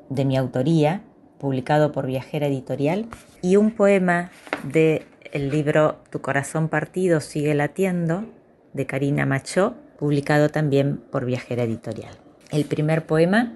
de 0.09 0.25
mi 0.25 0.35
autoría, 0.35 1.03
publicado 1.37 1.91
por 1.91 2.07
Viajera 2.07 2.47
Editorial, 2.47 3.07
y 3.43 3.57
un 3.57 3.69
poema 3.69 4.31
del 4.63 5.05
el 5.31 5.51
libro 5.51 6.01
Tu 6.09 6.21
corazón 6.21 6.69
partido 6.69 7.21
sigue 7.21 7.53
latiendo, 7.53 8.25
de 8.73 8.87
Karina 8.87 9.27
Machó, 9.27 9.75
publicado 9.99 10.49
también 10.49 10.97
por 11.11 11.25
Viajera 11.25 11.65
Editorial. 11.65 12.15
El 12.49 12.65
primer 12.65 13.05
poema 13.05 13.53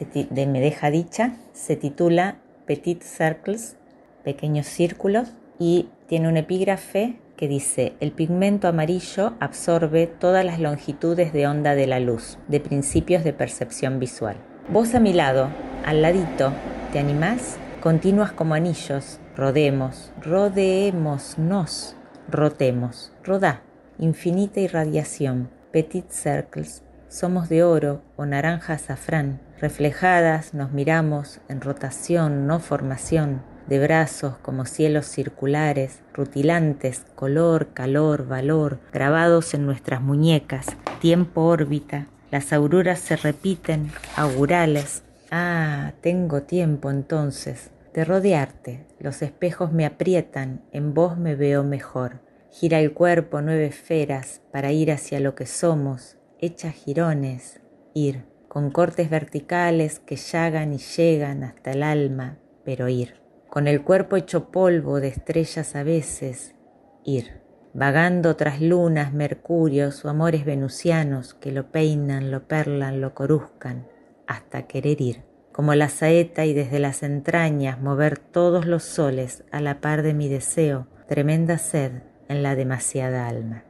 de 0.00 0.46
Me 0.46 0.60
deja 0.60 0.90
dicha 0.90 1.36
se 1.52 1.76
titula 1.76 2.38
Petit 2.66 3.02
Circles, 3.02 3.76
pequeños 4.24 4.66
círculos, 4.66 5.34
y 5.58 5.88
tiene 6.08 6.28
un 6.28 6.36
epígrafe 6.36 7.20
que 7.36 7.48
dice, 7.48 7.94
el 8.00 8.12
pigmento 8.12 8.68
amarillo 8.68 9.34
absorbe 9.40 10.06
todas 10.06 10.44
las 10.44 10.60
longitudes 10.60 11.32
de 11.32 11.46
onda 11.46 11.74
de 11.74 11.86
la 11.86 12.00
luz, 12.00 12.38
de 12.48 12.60
principios 12.60 13.24
de 13.24 13.32
percepción 13.32 13.98
visual. 13.98 14.36
Vos 14.68 14.94
a 14.94 15.00
mi 15.00 15.12
lado, 15.12 15.48
al 15.84 16.02
ladito, 16.02 16.52
¿te 16.92 16.98
animás? 16.98 17.56
Continuas 17.80 18.32
como 18.32 18.54
anillos, 18.54 19.20
rodemos, 19.36 20.12
rodeémonos, 20.22 21.96
rotemos, 22.28 23.12
rodá, 23.22 23.62
infinita 23.98 24.60
irradiación, 24.60 25.50
petit 25.70 26.08
circles, 26.08 26.82
somos 27.08 27.48
de 27.48 27.62
oro 27.62 28.02
o 28.16 28.26
naranja 28.26 28.72
azafrán, 28.74 29.40
reflejadas 29.64 30.52
nos 30.52 30.72
miramos 30.72 31.40
en 31.48 31.62
rotación, 31.62 32.46
no 32.46 32.60
formación, 32.60 33.42
de 33.66 33.78
brazos 33.78 34.36
como 34.42 34.66
cielos 34.66 35.06
circulares, 35.06 36.02
rutilantes, 36.12 37.06
color, 37.14 37.68
calor, 37.72 38.26
valor, 38.28 38.80
grabados 38.92 39.54
en 39.54 39.64
nuestras 39.64 40.02
muñecas, 40.02 40.66
tiempo 41.00 41.44
órbita, 41.44 42.08
las 42.30 42.52
auroras 42.52 42.98
se 42.98 43.16
repiten, 43.16 43.90
augurales. 44.16 45.02
Ah, 45.30 45.92
tengo 46.02 46.42
tiempo 46.42 46.90
entonces 46.90 47.70
de 47.94 48.04
rodearte, 48.04 48.86
los 48.98 49.22
espejos 49.22 49.72
me 49.72 49.86
aprietan, 49.86 50.60
en 50.72 50.92
vos 50.92 51.16
me 51.16 51.36
veo 51.36 51.64
mejor. 51.64 52.20
Gira 52.50 52.80
el 52.80 52.92
cuerpo 52.92 53.40
nueve 53.40 53.64
esferas 53.64 54.42
para 54.52 54.72
ir 54.72 54.92
hacia 54.92 55.20
lo 55.20 55.34
que 55.34 55.46
somos, 55.46 56.18
echa 56.38 56.70
girones, 56.70 57.62
ir, 57.94 58.33
con 58.54 58.70
cortes 58.70 59.10
verticales 59.10 59.98
que 59.98 60.14
llagan 60.14 60.72
y 60.72 60.78
llegan 60.78 61.42
hasta 61.42 61.72
el 61.72 61.82
alma, 61.82 62.38
pero 62.64 62.88
ir 62.88 63.16
con 63.48 63.66
el 63.66 63.82
cuerpo 63.82 64.14
hecho 64.14 64.52
polvo 64.52 65.00
de 65.00 65.08
estrellas 65.08 65.74
a 65.74 65.82
veces, 65.82 66.54
ir, 67.02 67.40
vagando 67.72 68.36
tras 68.36 68.60
lunas, 68.60 69.12
mercurios 69.12 70.04
o 70.04 70.08
amores 70.08 70.44
venusianos 70.44 71.34
que 71.34 71.50
lo 71.50 71.72
peinan, 71.72 72.30
lo 72.30 72.46
perlan, 72.46 73.00
lo 73.00 73.12
coruzcan, 73.12 73.88
hasta 74.28 74.68
querer 74.68 75.00
ir, 75.00 75.24
como 75.50 75.74
la 75.74 75.88
saeta 75.88 76.44
y 76.44 76.54
desde 76.54 76.78
las 76.78 77.02
entrañas 77.02 77.80
mover 77.80 78.20
todos 78.20 78.66
los 78.66 78.84
soles 78.84 79.42
a 79.50 79.60
la 79.60 79.80
par 79.80 80.02
de 80.02 80.14
mi 80.14 80.28
deseo, 80.28 80.86
tremenda 81.08 81.58
sed 81.58 81.90
en 82.28 82.44
la 82.44 82.54
demasiada 82.54 83.26
alma. 83.26 83.64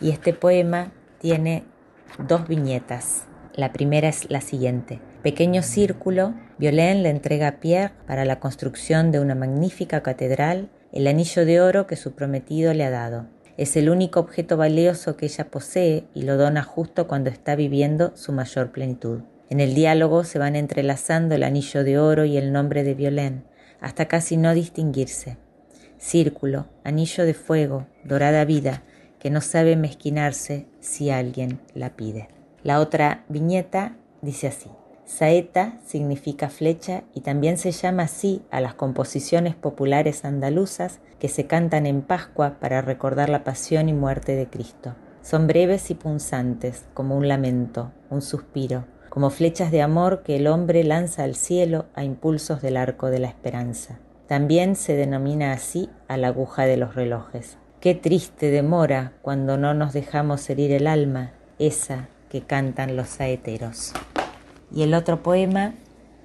Y 0.00 0.12
este 0.12 0.32
poema 0.32 0.92
tiene 1.18 1.64
dos 2.26 2.48
viñetas. 2.48 3.26
La 3.56 3.72
primera 3.72 4.08
es 4.08 4.28
la 4.30 4.40
siguiente. 4.40 5.00
Pequeño 5.22 5.62
círculo, 5.62 6.34
Violain 6.58 7.04
le 7.04 7.10
entrega 7.10 7.46
a 7.46 7.60
Pierre 7.60 7.94
para 8.04 8.24
la 8.24 8.40
construcción 8.40 9.12
de 9.12 9.20
una 9.20 9.36
magnífica 9.36 10.02
catedral 10.02 10.70
el 10.90 11.06
anillo 11.06 11.46
de 11.46 11.60
oro 11.60 11.86
que 11.86 11.94
su 11.94 12.12
prometido 12.12 12.74
le 12.74 12.84
ha 12.84 12.90
dado. 12.90 13.26
Es 13.56 13.76
el 13.76 13.90
único 13.90 14.18
objeto 14.18 14.56
valioso 14.56 15.16
que 15.16 15.26
ella 15.26 15.52
posee 15.52 16.04
y 16.14 16.22
lo 16.22 16.36
dona 16.36 16.64
justo 16.64 17.06
cuando 17.06 17.30
está 17.30 17.54
viviendo 17.54 18.10
su 18.16 18.32
mayor 18.32 18.72
plenitud. 18.72 19.20
En 19.50 19.60
el 19.60 19.74
diálogo 19.74 20.24
se 20.24 20.40
van 20.40 20.56
entrelazando 20.56 21.36
el 21.36 21.44
anillo 21.44 21.84
de 21.84 21.98
oro 21.98 22.24
y 22.24 22.36
el 22.36 22.52
nombre 22.52 22.82
de 22.82 22.94
Violain, 22.94 23.44
hasta 23.80 24.06
casi 24.06 24.36
no 24.36 24.52
distinguirse. 24.52 25.36
Círculo, 25.98 26.66
anillo 26.82 27.24
de 27.24 27.34
fuego, 27.34 27.86
dorada 28.02 28.44
vida, 28.44 28.82
que 29.20 29.30
no 29.30 29.40
sabe 29.40 29.76
mezquinarse 29.76 30.66
si 30.80 31.10
alguien 31.10 31.60
la 31.74 31.90
pide. 31.90 32.28
La 32.64 32.80
otra 32.80 33.24
viñeta 33.28 33.94
dice 34.22 34.46
así. 34.46 34.70
Saeta 35.04 35.78
significa 35.84 36.48
flecha 36.48 37.04
y 37.12 37.20
también 37.20 37.58
se 37.58 37.72
llama 37.72 38.04
así 38.04 38.40
a 38.50 38.62
las 38.62 38.72
composiciones 38.72 39.54
populares 39.54 40.24
andaluzas 40.24 41.00
que 41.18 41.28
se 41.28 41.46
cantan 41.46 41.84
en 41.84 42.00
Pascua 42.00 42.56
para 42.60 42.80
recordar 42.80 43.28
la 43.28 43.44
pasión 43.44 43.90
y 43.90 43.92
muerte 43.92 44.34
de 44.34 44.46
Cristo. 44.46 44.94
Son 45.20 45.46
breves 45.46 45.90
y 45.90 45.94
punzantes, 45.94 46.86
como 46.94 47.18
un 47.18 47.28
lamento, 47.28 47.92
un 48.08 48.22
suspiro, 48.22 48.86
como 49.10 49.28
flechas 49.28 49.70
de 49.70 49.82
amor 49.82 50.22
que 50.22 50.36
el 50.36 50.46
hombre 50.46 50.84
lanza 50.84 51.24
al 51.24 51.34
cielo 51.34 51.84
a 51.94 52.02
impulsos 52.02 52.62
del 52.62 52.78
arco 52.78 53.10
de 53.10 53.18
la 53.18 53.28
esperanza. 53.28 53.98
También 54.26 54.74
se 54.74 54.96
denomina 54.96 55.52
así 55.52 55.90
a 56.08 56.16
la 56.16 56.28
aguja 56.28 56.64
de 56.64 56.78
los 56.78 56.94
relojes. 56.94 57.58
Qué 57.80 57.94
triste 57.94 58.50
demora 58.50 59.12
cuando 59.20 59.58
no 59.58 59.74
nos 59.74 59.92
dejamos 59.92 60.48
herir 60.48 60.72
el 60.72 60.86
alma, 60.86 61.32
esa 61.58 62.08
que 62.34 62.40
cantan 62.40 62.96
los 62.96 63.10
saeteros. 63.10 63.92
Y 64.74 64.82
el 64.82 64.94
otro 64.94 65.22
poema 65.22 65.72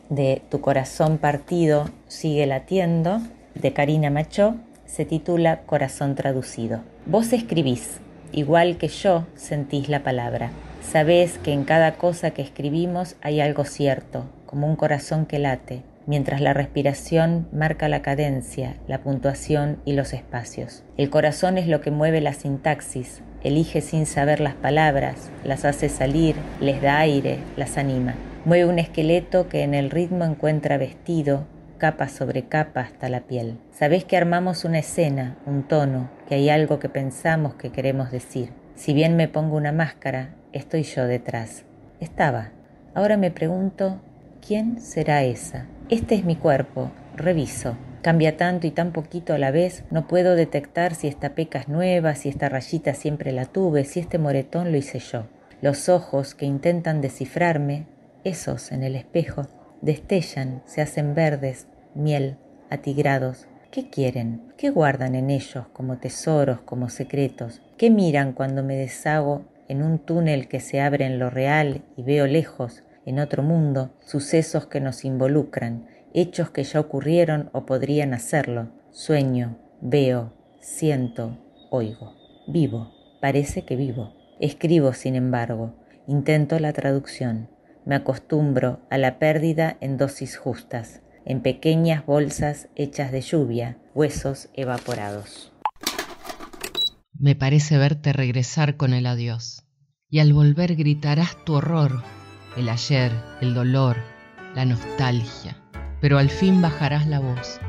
de 0.10 0.42
Tu 0.50 0.60
corazón 0.60 1.20
partido 1.20 1.88
sigue 2.08 2.48
latiendo, 2.48 3.22
de 3.54 3.74
Karina 3.74 4.10
Machó, 4.10 4.56
se 4.88 5.06
titula 5.06 5.62
Corazón 5.68 6.16
traducido. 6.16 6.82
Vos 7.06 7.32
escribís, 7.32 8.00
igual 8.32 8.78
que 8.78 8.88
yo 8.88 9.28
sentís 9.36 9.88
la 9.88 10.02
palabra. 10.02 10.50
Sabés 10.82 11.38
que 11.38 11.54
en 11.54 11.64
cada 11.64 11.94
cosa 11.94 12.32
que 12.32 12.42
escribimos 12.42 13.16
hay 13.22 13.40
algo 13.40 13.64
cierto, 13.64 14.26
como 14.48 14.66
un 14.66 14.78
corazón 14.78 15.28
que 15.28 15.38
late, 15.38 15.84
mientras 16.08 16.42
la 16.42 16.56
respiración 16.56 17.48
marca 17.52 17.88
la 17.88 18.02
cadencia, 18.02 18.78
la 18.88 19.04
puntuación 19.04 19.80
y 19.86 19.94
los 19.94 20.14
espacios. 20.14 20.82
El 20.98 21.12
corazón 21.12 21.60
es 21.60 21.68
lo 21.68 21.82
que 21.82 21.92
mueve 21.92 22.20
la 22.20 22.34
sintaxis, 22.34 23.22
elige 23.44 23.82
sin 23.82 24.06
saber 24.06 24.40
las 24.40 24.56
palabras, 24.56 25.30
las 25.44 25.66
hace 25.66 25.90
salir, 25.90 26.36
les 26.60 26.82
da 26.82 27.00
aire, 27.00 27.40
las 27.58 27.78
anima. 27.78 28.16
Mueve 28.46 28.66
un 28.66 28.80
esqueleto 28.80 29.50
que 29.50 29.64
en 29.64 29.74
el 29.74 29.90
ritmo 29.90 30.26
encuentra 30.26 30.78
vestido, 30.78 31.46
capa 31.78 32.10
sobre 32.10 32.44
capa 32.44 32.82
hasta 32.82 33.10
la 33.10 33.22
piel. 33.22 33.58
Sabés 33.72 34.06
que 34.06 34.18
armamos 34.18 34.66
una 34.66 34.80
escena, 34.80 35.38
un 35.46 35.64
tono, 35.64 36.10
que 36.28 36.36
hay 36.36 36.50
algo 36.50 36.80
que 36.80 36.90
pensamos 36.90 37.56
que 37.56 37.72
queremos 37.72 38.12
decir. 38.12 38.52
Si 38.76 38.94
bien 38.94 39.16
me 39.16 39.28
pongo 39.28 39.58
una 39.58 39.72
máscara, 39.72 40.36
estoy 40.54 40.84
yo 40.84 41.06
detrás. 41.06 41.64
Estaba. 42.00 42.52
Ahora 42.94 43.18
me 43.18 43.32
pregunto, 43.32 44.00
¿quién 44.46 44.80
será 44.80 45.24
esa? 45.24 45.66
Este 45.90 46.16
es 46.16 46.24
mi 46.24 46.36
cuerpo, 46.36 46.92
reviso. 47.16 47.76
Cambia 48.02 48.38
tanto 48.38 48.66
y 48.66 48.72
tan 48.72 48.94
poquito 48.94 49.34
a 49.34 49.38
la 49.38 49.52
vez, 49.52 49.84
no 49.92 50.08
puedo 50.08 50.36
detectar 50.36 50.96
si 50.96 51.08
esta 51.08 51.36
peca 51.36 51.60
es 51.60 51.68
nueva, 51.68 52.16
si 52.16 52.30
esta 52.30 52.48
rayita 52.48 52.94
siempre 52.94 53.34
la 53.34 53.46
tuve, 53.46 53.84
si 53.84 54.00
este 54.00 54.18
moretón 54.18 54.72
lo 54.72 54.78
hice 54.78 55.00
yo. 55.00 55.28
Los 55.62 55.90
ojos 55.90 56.34
que 56.34 56.46
intentan 56.46 57.02
descifrarme, 57.02 57.88
esos 58.24 58.72
en 58.72 58.84
el 58.84 58.96
espejo, 58.96 59.48
destellan, 59.82 60.62
se 60.66 60.82
hacen 60.82 61.14
verdes, 61.14 61.68
miel, 61.94 62.38
atigrados. 62.70 63.48
¿Qué 63.70 63.90
quieren? 63.90 64.54
¿Qué 64.58 64.70
guardan 64.70 65.14
en 65.14 65.30
ellos 65.30 65.68
como 65.74 65.98
tesoros, 65.98 66.62
como 66.62 66.90
secretos? 66.90 67.62
¿Qué 67.78 67.90
miran 67.90 68.32
cuando 68.32 68.64
me 68.64 68.76
deshago 68.78 69.44
en 69.68 69.84
un 69.84 70.00
túnel 70.00 70.48
que 70.48 70.62
se 70.62 70.80
abre 70.80 71.06
en 71.06 71.20
lo 71.20 71.30
real 71.30 71.84
y 71.98 72.04
veo 72.04 72.26
lejos, 72.26 72.84
en 73.06 73.20
otro 73.20 73.44
mundo, 73.44 73.92
sucesos 74.00 74.68
que 74.68 74.80
nos 74.80 75.04
involucran, 75.04 75.88
hechos 76.14 76.50
que 76.50 76.64
ya 76.64 76.80
ocurrieron 76.80 77.50
o 77.54 77.66
podrían 77.66 78.14
hacerlo? 78.14 78.72
Sueño, 78.92 79.58
veo, 79.82 80.34
siento, 80.60 81.38
oigo. 81.70 82.16
Vivo, 82.48 82.92
parece 83.22 83.64
que 83.64 83.76
vivo. 83.76 84.14
Escribo, 84.40 84.94
sin 84.94 85.16
embargo, 85.16 85.76
intento 86.08 86.58
la 86.60 86.74
traducción. 86.74 87.50
Me 87.86 87.96
acostumbro 87.96 88.80
a 88.90 88.98
la 88.98 89.20
pérdida 89.20 89.78
en 89.82 89.98
dosis 89.98 90.38
justas, 90.38 91.02
en 91.26 91.42
pequeñas 91.42 92.06
bolsas 92.06 92.70
hechas 92.76 93.12
de 93.12 93.22
lluvia, 93.22 93.78
huesos 93.94 94.50
evaporados. 94.54 95.54
Me 97.14 97.36
parece 97.36 97.78
verte 97.78 98.14
regresar 98.14 98.78
con 98.78 98.94
el 98.94 99.06
adiós, 99.06 99.66
y 100.10 100.20
al 100.20 100.34
volver 100.34 100.76
gritarás 100.76 101.36
tu 101.44 101.54
horror, 101.54 102.02
el 102.58 102.70
ayer, 102.70 103.12
el 103.42 103.54
dolor, 103.54 103.98
la 104.56 104.66
nostalgia, 104.66 105.59
pero 106.02 106.18
al 106.18 106.30
fin 106.30 106.62
bajarás 106.62 107.08
la 107.08 107.20
voz 107.20 107.60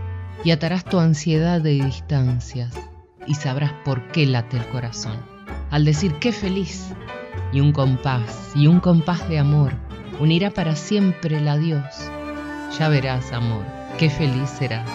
y 0.44 0.51
atarás 0.51 0.85
tu 0.85 0.98
ansiedad 0.98 1.61
de 1.61 1.73
distancias 1.73 2.74
y 3.27 3.35
sabrás 3.35 3.73
por 3.85 4.09
qué 4.09 4.27
late 4.27 4.57
el 4.57 4.66
corazón 4.69 5.31
al 5.70 5.85
decir 5.85 6.15
qué 6.15 6.32
feliz, 6.32 6.89
y 7.52 7.61
un 7.61 7.73
compás, 7.73 8.52
y 8.55 8.66
un 8.66 8.81
compás 8.81 9.28
de 9.28 9.39
amor, 9.39 9.73
unirá 10.19 10.51
para 10.51 10.74
siempre 10.74 11.39
el 11.39 11.48
adiós. 11.48 12.11
Ya 12.78 12.89
verás, 12.89 13.32
amor, 13.32 13.65
qué 13.98 14.11
feliz 14.11 14.51
serás. 14.51 14.90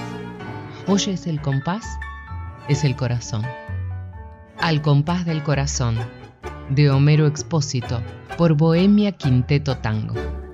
¿Oyes 0.87 1.27
el 1.27 1.41
compás? 1.41 1.85
Es 2.67 2.83
el 2.83 2.95
corazón. 2.95 3.43
Al 4.59 4.81
compás 4.81 5.25
del 5.25 5.43
corazón, 5.43 5.97
de 6.69 6.89
Homero 6.89 7.27
Expósito, 7.27 8.01
por 8.37 8.53
Bohemia 8.53 9.13
Quinteto 9.13 9.77
Tango. 9.77 10.44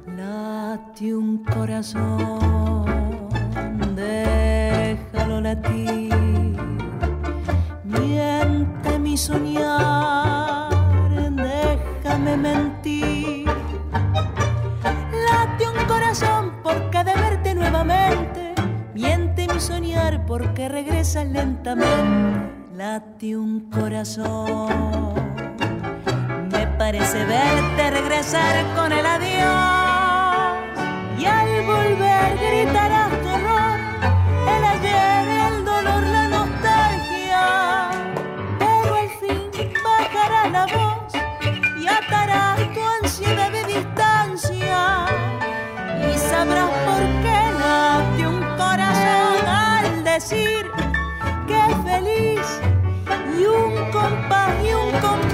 Late 0.91 1.15
un 1.15 1.37
corazón, 1.45 3.15
déjalo 3.95 5.39
latir, 5.39 6.13
miente 7.85 8.99
mi 8.99 9.15
soñar, 9.15 10.69
déjame 11.31 12.35
mentir. 12.35 13.45
Late 14.83 15.69
un 15.69 15.85
corazón 15.87 16.51
porque 16.61 17.05
de 17.05 17.15
verte 17.15 17.55
nuevamente, 17.55 18.53
miente 18.93 19.47
mi 19.47 19.61
soñar 19.61 20.25
porque 20.25 20.67
regresas 20.67 21.25
lentamente. 21.25 22.51
Late 22.75 23.37
un 23.37 23.69
corazón, 23.69 25.13
me 26.51 26.67
parece 26.77 27.23
verte 27.23 27.91
regresar 27.91 28.65
con 28.75 28.91
el 28.91 29.05
adiós 29.05 29.80
y 31.21 31.25
al 31.25 31.61
volver 31.65 32.35
gritarás 32.39 33.11
tu 33.21 33.29
horror, 33.29 33.79
el 34.53 34.63
ayer, 34.73 35.27
el 35.47 35.65
dolor, 35.65 36.01
la 36.15 36.27
nostalgia. 36.27 37.91
Pero 38.57 38.95
al 38.95 39.09
fin 39.19 39.41
bajará 39.83 40.49
la 40.49 40.65
voz 40.65 41.13
y 41.79 41.87
atarás 41.87 42.59
tu 42.73 42.81
ansiedad 43.03 43.51
de 43.51 43.63
distancia. 43.65 45.05
Y 46.09 46.17
sabrás 46.17 46.71
por 46.87 47.03
qué 47.23 47.39
late 47.61 48.27
un 48.27 48.41
corazón 48.57 49.45
al 49.47 50.03
decir 50.03 50.65
que 51.47 51.61
feliz 51.87 52.47
y 53.37 53.43
un 53.45 53.91
compás 53.91 54.53
y 54.65 54.73
un 54.73 54.91
compás 54.99 55.30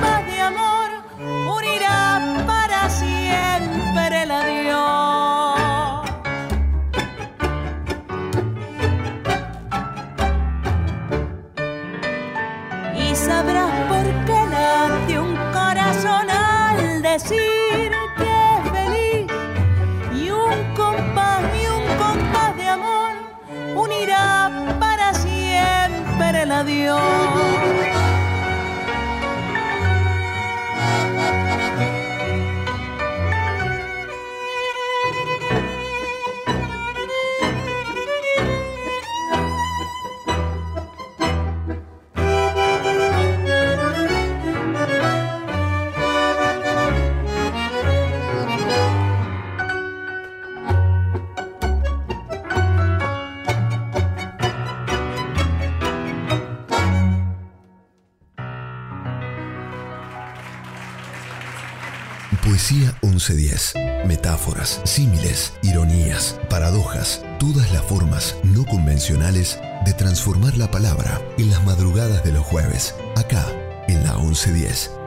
Metáforas, 64.07 64.79
símiles, 64.85 65.59
ironías, 65.63 66.39
paradojas, 66.49 67.25
todas 67.39 67.73
las 67.73 67.81
formas 67.81 68.39
no 68.55 68.63
convencionales 68.63 69.61
de 69.85 69.91
transformar 69.91 70.57
la 70.57 70.71
palabra 70.71 71.19
en 71.37 71.49
las 71.49 71.65
madrugadas 71.65 72.23
de 72.23 72.31
los 72.31 72.43
jueves, 72.43 72.95
acá 73.17 73.43
en 73.89 74.01
la 74.05 74.13
1110. 74.13 74.97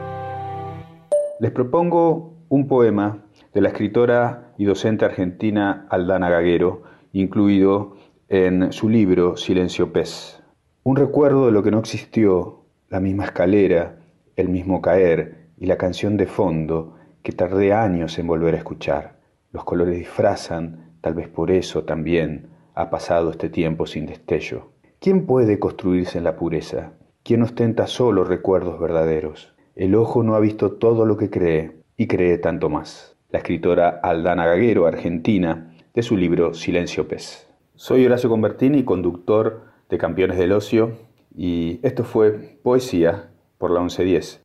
Les 1.39 1.49
propongo 1.49 2.45
un 2.47 2.67
poema 2.67 3.25
de 3.55 3.61
la 3.61 3.69
escritora 3.69 4.53
y 4.59 4.65
docente 4.65 5.03
argentina 5.03 5.87
Aldana 5.89 6.29
Gaguero, 6.29 6.83
incluido 7.11 7.97
en 8.29 8.71
su 8.71 8.87
libro 8.87 9.35
Silencio 9.35 9.91
Pez. 9.91 10.43
Un 10.83 10.95
recuerdo 10.95 11.47
de 11.47 11.51
lo 11.53 11.63
que 11.63 11.71
no 11.71 11.79
existió, 11.79 12.65
la 12.87 12.99
misma 12.99 13.25
escalera, 13.25 13.97
el 14.35 14.49
mismo 14.49 14.79
caer 14.79 15.47
y 15.57 15.65
la 15.65 15.77
canción 15.77 16.17
de 16.17 16.27
fondo 16.27 17.00
que 17.23 17.31
tardé 17.31 17.73
años 17.73 18.17
en 18.19 18.27
volver 18.27 18.55
a 18.55 18.57
escuchar. 18.57 19.19
Los 19.51 19.63
colores 19.63 19.97
disfrazan, 19.97 20.95
tal 21.01 21.13
vez 21.13 21.27
por 21.27 21.51
eso 21.51 21.83
también 21.83 22.49
ha 22.73 22.89
pasado 22.89 23.31
este 23.31 23.49
tiempo 23.49 23.85
sin 23.85 24.05
destello. 24.05 24.71
¿Quién 24.99 25.25
puede 25.25 25.59
construirse 25.59 26.17
en 26.17 26.23
la 26.23 26.35
pureza? 26.35 26.93
¿Quién 27.23 27.41
ostenta 27.43 27.87
solo 27.87 28.23
recuerdos 28.23 28.79
verdaderos? 28.79 29.53
El 29.75 29.95
ojo 29.95 30.23
no 30.23 30.35
ha 30.35 30.39
visto 30.39 30.73
todo 30.73 31.05
lo 31.05 31.17
que 31.17 31.29
cree 31.29 31.81
y 31.97 32.07
cree 32.07 32.37
tanto 32.37 32.69
más. 32.69 33.17
La 33.29 33.39
escritora 33.39 33.99
Aldana 34.01 34.45
Gaguero, 34.45 34.85
argentina, 34.85 35.73
de 35.93 36.03
su 36.03 36.17
libro 36.17 36.53
Silencio 36.53 37.07
Pez. 37.07 37.47
Soy 37.75 38.05
Horacio 38.05 38.29
Convertini, 38.29 38.83
conductor 38.83 39.63
de 39.89 39.97
Campeones 39.97 40.37
del 40.37 40.51
Ocio, 40.51 40.97
y 41.35 41.79
esto 41.83 42.03
fue 42.03 42.59
Poesía 42.63 43.31
por 43.57 43.71
la 43.71 43.81
1110. 43.81 44.41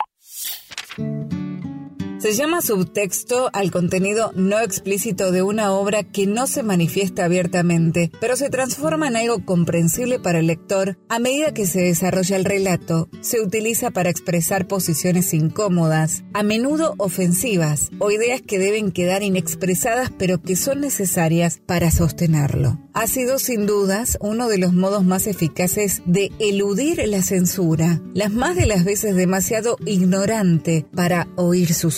Se 2.26 2.34
llama 2.34 2.60
subtexto 2.60 3.50
al 3.52 3.70
contenido 3.70 4.32
no 4.34 4.58
explícito 4.58 5.30
de 5.30 5.42
una 5.42 5.70
obra 5.70 6.02
que 6.02 6.26
no 6.26 6.48
se 6.48 6.64
manifiesta 6.64 7.24
abiertamente, 7.24 8.10
pero 8.20 8.34
se 8.34 8.50
transforma 8.50 9.06
en 9.06 9.14
algo 9.14 9.44
comprensible 9.44 10.18
para 10.18 10.40
el 10.40 10.48
lector 10.48 10.98
a 11.08 11.20
medida 11.20 11.54
que 11.54 11.66
se 11.66 11.82
desarrolla 11.82 12.34
el 12.36 12.44
relato. 12.44 13.08
Se 13.20 13.40
utiliza 13.40 13.92
para 13.92 14.10
expresar 14.10 14.66
posiciones 14.66 15.32
incómodas, 15.34 16.24
a 16.34 16.42
menudo 16.42 16.96
ofensivas, 16.98 17.90
o 18.00 18.10
ideas 18.10 18.42
que 18.42 18.58
deben 18.58 18.90
quedar 18.90 19.22
inexpresadas 19.22 20.10
pero 20.18 20.42
que 20.42 20.56
son 20.56 20.80
necesarias 20.80 21.60
para 21.64 21.92
sostenerlo. 21.92 22.76
Ha 22.92 23.06
sido 23.06 23.38
sin 23.38 23.66
dudas 23.66 24.16
uno 24.20 24.48
de 24.48 24.56
los 24.56 24.72
modos 24.72 25.04
más 25.04 25.26
eficaces 25.26 26.02
de 26.06 26.32
eludir 26.40 27.06
la 27.06 27.22
censura, 27.22 28.00
las 28.14 28.32
más 28.32 28.56
de 28.56 28.64
las 28.64 28.84
veces 28.84 29.14
demasiado 29.14 29.76
ignorante 29.84 30.86
para 30.94 31.28
oír 31.36 31.74
su 31.74 31.90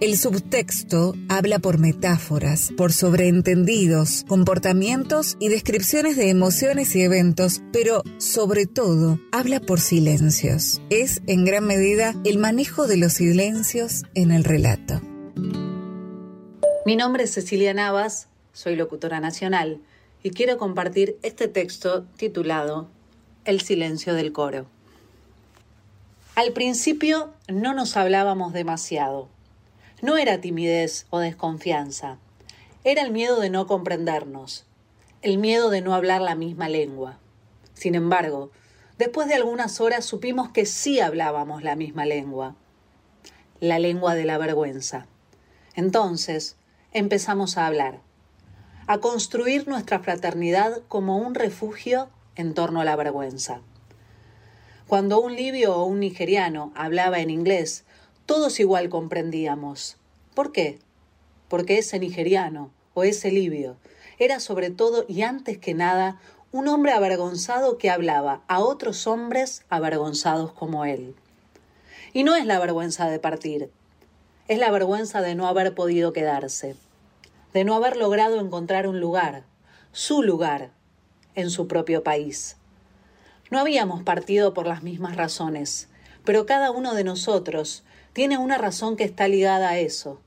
El 0.00 0.18
subtexto 0.18 1.14
habla 1.28 1.60
por 1.60 1.78
metáforas, 1.78 2.72
por 2.76 2.92
sobreentendidos, 2.92 4.24
comportamientos 4.26 5.36
y 5.38 5.48
descripciones 5.48 6.16
de 6.16 6.30
emociones 6.30 6.96
y 6.96 7.02
eventos, 7.02 7.62
pero 7.72 8.02
sobre 8.16 8.66
todo 8.66 9.20
habla 9.30 9.60
por 9.60 9.78
silencios. 9.78 10.82
Es 10.90 11.22
en 11.28 11.44
gran 11.44 11.64
medida 11.68 12.16
el 12.24 12.38
manejo 12.38 12.88
de 12.88 12.96
los 12.96 13.12
silencios 13.12 14.02
en 14.14 14.32
el 14.32 14.42
relato. 14.42 15.00
Mi 16.84 16.96
nombre 16.96 17.22
es 17.22 17.32
Cecilia 17.32 17.72
Navas, 17.74 18.26
soy 18.52 18.74
locutora 18.74 19.20
nacional 19.20 19.80
y 20.24 20.30
quiero 20.30 20.58
compartir 20.58 21.16
este 21.22 21.46
texto 21.46 22.06
titulado 22.16 22.88
El 23.44 23.60
silencio 23.60 24.14
del 24.14 24.32
coro. 24.32 24.66
Al 26.38 26.52
principio 26.52 27.34
no 27.48 27.74
nos 27.74 27.96
hablábamos 27.96 28.52
demasiado. 28.52 29.28
No 30.02 30.18
era 30.18 30.40
timidez 30.40 31.04
o 31.10 31.18
desconfianza, 31.18 32.18
era 32.84 33.02
el 33.02 33.10
miedo 33.10 33.40
de 33.40 33.50
no 33.50 33.66
comprendernos, 33.66 34.64
el 35.20 35.38
miedo 35.38 35.68
de 35.68 35.80
no 35.80 35.96
hablar 35.96 36.20
la 36.20 36.36
misma 36.36 36.68
lengua. 36.68 37.18
Sin 37.74 37.96
embargo, 37.96 38.52
después 38.98 39.26
de 39.26 39.34
algunas 39.34 39.80
horas 39.80 40.04
supimos 40.04 40.50
que 40.50 40.64
sí 40.64 41.00
hablábamos 41.00 41.64
la 41.64 41.74
misma 41.74 42.06
lengua, 42.06 42.54
la 43.58 43.80
lengua 43.80 44.14
de 44.14 44.24
la 44.24 44.38
vergüenza. 44.38 45.08
Entonces 45.74 46.54
empezamos 46.92 47.58
a 47.58 47.66
hablar, 47.66 47.98
a 48.86 48.98
construir 48.98 49.66
nuestra 49.66 49.98
fraternidad 49.98 50.82
como 50.86 51.18
un 51.18 51.34
refugio 51.34 52.10
en 52.36 52.54
torno 52.54 52.80
a 52.80 52.84
la 52.84 52.94
vergüenza. 52.94 53.60
Cuando 54.88 55.20
un 55.20 55.36
libio 55.36 55.76
o 55.76 55.84
un 55.84 56.00
nigeriano 56.00 56.72
hablaba 56.74 57.20
en 57.20 57.28
inglés, 57.28 57.84
todos 58.24 58.58
igual 58.58 58.88
comprendíamos. 58.88 59.98
¿Por 60.34 60.50
qué? 60.50 60.78
Porque 61.48 61.76
ese 61.76 61.98
nigeriano 61.98 62.70
o 62.94 63.04
ese 63.04 63.30
libio 63.30 63.76
era 64.18 64.40
sobre 64.40 64.70
todo 64.70 65.04
y 65.06 65.20
antes 65.20 65.58
que 65.58 65.74
nada 65.74 66.18
un 66.52 66.68
hombre 66.68 66.92
avergonzado 66.92 67.76
que 67.76 67.90
hablaba 67.90 68.40
a 68.48 68.60
otros 68.60 69.06
hombres 69.06 69.62
avergonzados 69.68 70.54
como 70.54 70.86
él. 70.86 71.14
Y 72.14 72.24
no 72.24 72.34
es 72.34 72.46
la 72.46 72.58
vergüenza 72.58 73.10
de 73.10 73.18
partir, 73.18 73.70
es 74.48 74.58
la 74.58 74.70
vergüenza 74.70 75.20
de 75.20 75.34
no 75.34 75.48
haber 75.48 75.74
podido 75.74 76.14
quedarse, 76.14 76.76
de 77.52 77.64
no 77.64 77.74
haber 77.74 77.98
logrado 77.98 78.40
encontrar 78.40 78.88
un 78.88 79.00
lugar, 79.00 79.44
su 79.92 80.22
lugar, 80.22 80.70
en 81.34 81.50
su 81.50 81.68
propio 81.68 82.02
país. 82.02 82.57
No 83.50 83.58
habíamos 83.58 84.02
partido 84.02 84.52
por 84.52 84.66
las 84.66 84.82
mismas 84.82 85.16
razones, 85.16 85.88
pero 86.24 86.44
cada 86.44 86.70
uno 86.70 86.94
de 86.94 87.04
nosotros 87.04 87.82
tiene 88.12 88.36
una 88.36 88.58
razón 88.58 88.96
que 88.96 89.04
está 89.04 89.26
ligada 89.26 89.70
a 89.70 89.78
eso, 89.78 90.20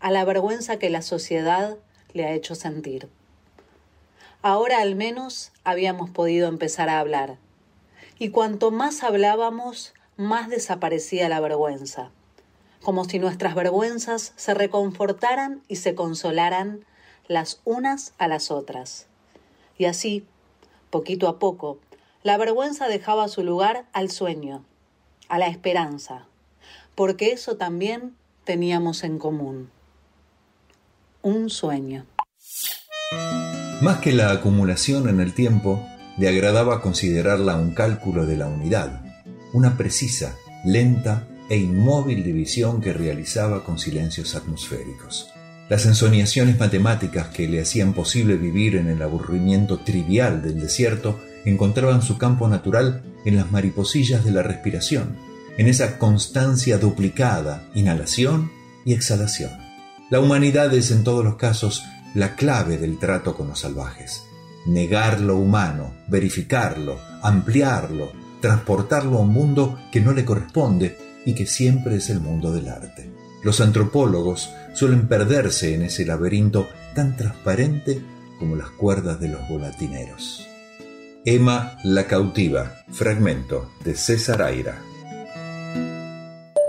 a 0.00 0.10
la 0.10 0.24
vergüenza 0.24 0.78
que 0.78 0.90
la 0.90 1.02
sociedad 1.02 1.76
le 2.12 2.24
ha 2.24 2.32
hecho 2.32 2.54
sentir. 2.54 3.08
Ahora 4.42 4.80
al 4.80 4.96
menos 4.96 5.52
habíamos 5.62 6.10
podido 6.10 6.48
empezar 6.48 6.88
a 6.88 6.98
hablar, 6.98 7.36
y 8.18 8.30
cuanto 8.30 8.70
más 8.70 9.02
hablábamos, 9.04 9.94
más 10.16 10.48
desaparecía 10.48 11.28
la 11.28 11.40
vergüenza, 11.40 12.10
como 12.82 13.04
si 13.04 13.18
nuestras 13.18 13.54
vergüenzas 13.54 14.32
se 14.36 14.52
reconfortaran 14.52 15.62
y 15.68 15.76
se 15.76 15.94
consolaran 15.94 16.84
las 17.28 17.60
unas 17.64 18.14
a 18.18 18.28
las 18.28 18.50
otras. 18.50 19.06
Y 19.78 19.86
así, 19.86 20.26
poquito 20.90 21.28
a 21.28 21.38
poco, 21.38 21.78
la 22.24 22.38
vergüenza 22.38 22.88
dejaba 22.88 23.28
su 23.28 23.44
lugar 23.44 23.84
al 23.92 24.10
sueño, 24.10 24.64
a 25.28 25.38
la 25.38 25.46
esperanza, 25.46 26.26
porque 26.94 27.32
eso 27.32 27.56
también 27.56 28.14
teníamos 28.44 29.04
en 29.04 29.18
común. 29.18 29.68
Un 31.20 31.50
sueño. 31.50 32.06
Más 33.82 33.98
que 33.98 34.12
la 34.12 34.32
acumulación 34.32 35.08
en 35.10 35.20
el 35.20 35.34
tiempo, 35.34 35.86
le 36.16 36.28
agradaba 36.28 36.80
considerarla 36.80 37.56
un 37.56 37.72
cálculo 37.72 38.24
de 38.24 38.38
la 38.38 38.46
unidad, 38.46 39.02
una 39.52 39.76
precisa, 39.76 40.34
lenta 40.64 41.28
e 41.50 41.58
inmóvil 41.58 42.24
división 42.24 42.80
que 42.80 42.94
realizaba 42.94 43.64
con 43.64 43.78
silencios 43.78 44.34
atmosféricos. 44.34 45.30
Las 45.68 45.84
ensoñaciones 45.84 46.58
matemáticas 46.58 47.28
que 47.28 47.48
le 47.48 47.60
hacían 47.60 47.92
posible 47.92 48.36
vivir 48.36 48.76
en 48.76 48.88
el 48.88 49.02
aburrimiento 49.02 49.80
trivial 49.80 50.40
del 50.40 50.58
desierto 50.58 51.20
encontraban 51.44 52.02
su 52.02 52.18
campo 52.18 52.48
natural 52.48 53.02
en 53.24 53.36
las 53.36 53.50
mariposillas 53.50 54.24
de 54.24 54.32
la 54.32 54.42
respiración, 54.42 55.16
en 55.56 55.68
esa 55.68 55.98
constancia 55.98 56.78
duplicada, 56.78 57.64
inhalación 57.74 58.50
y 58.84 58.92
exhalación. 58.92 59.50
La 60.10 60.20
humanidad 60.20 60.72
es 60.74 60.90
en 60.90 61.04
todos 61.04 61.24
los 61.24 61.36
casos 61.36 61.82
la 62.14 62.36
clave 62.36 62.78
del 62.78 62.98
trato 62.98 63.34
con 63.34 63.48
los 63.48 63.60
salvajes. 63.60 64.22
Negar 64.66 65.20
lo 65.20 65.36
humano, 65.36 65.92
verificarlo, 66.08 66.98
ampliarlo, 67.22 68.12
transportarlo 68.40 69.18
a 69.18 69.22
un 69.22 69.32
mundo 69.32 69.78
que 69.90 70.00
no 70.00 70.12
le 70.12 70.24
corresponde 70.24 70.96
y 71.24 71.34
que 71.34 71.46
siempre 71.46 71.96
es 71.96 72.10
el 72.10 72.20
mundo 72.20 72.52
del 72.52 72.68
arte. 72.68 73.10
Los 73.42 73.60
antropólogos 73.60 74.50
suelen 74.74 75.06
perderse 75.06 75.74
en 75.74 75.82
ese 75.82 76.06
laberinto 76.06 76.66
tan 76.94 77.16
transparente 77.16 78.02
como 78.38 78.56
las 78.56 78.70
cuerdas 78.70 79.20
de 79.20 79.28
los 79.28 79.48
volatineros. 79.48 80.46
Emma 81.26 81.78
la 81.84 82.06
cautiva, 82.06 82.84
fragmento 82.92 83.70
de 83.82 83.96
César 83.96 84.42
Aira. 84.42 84.78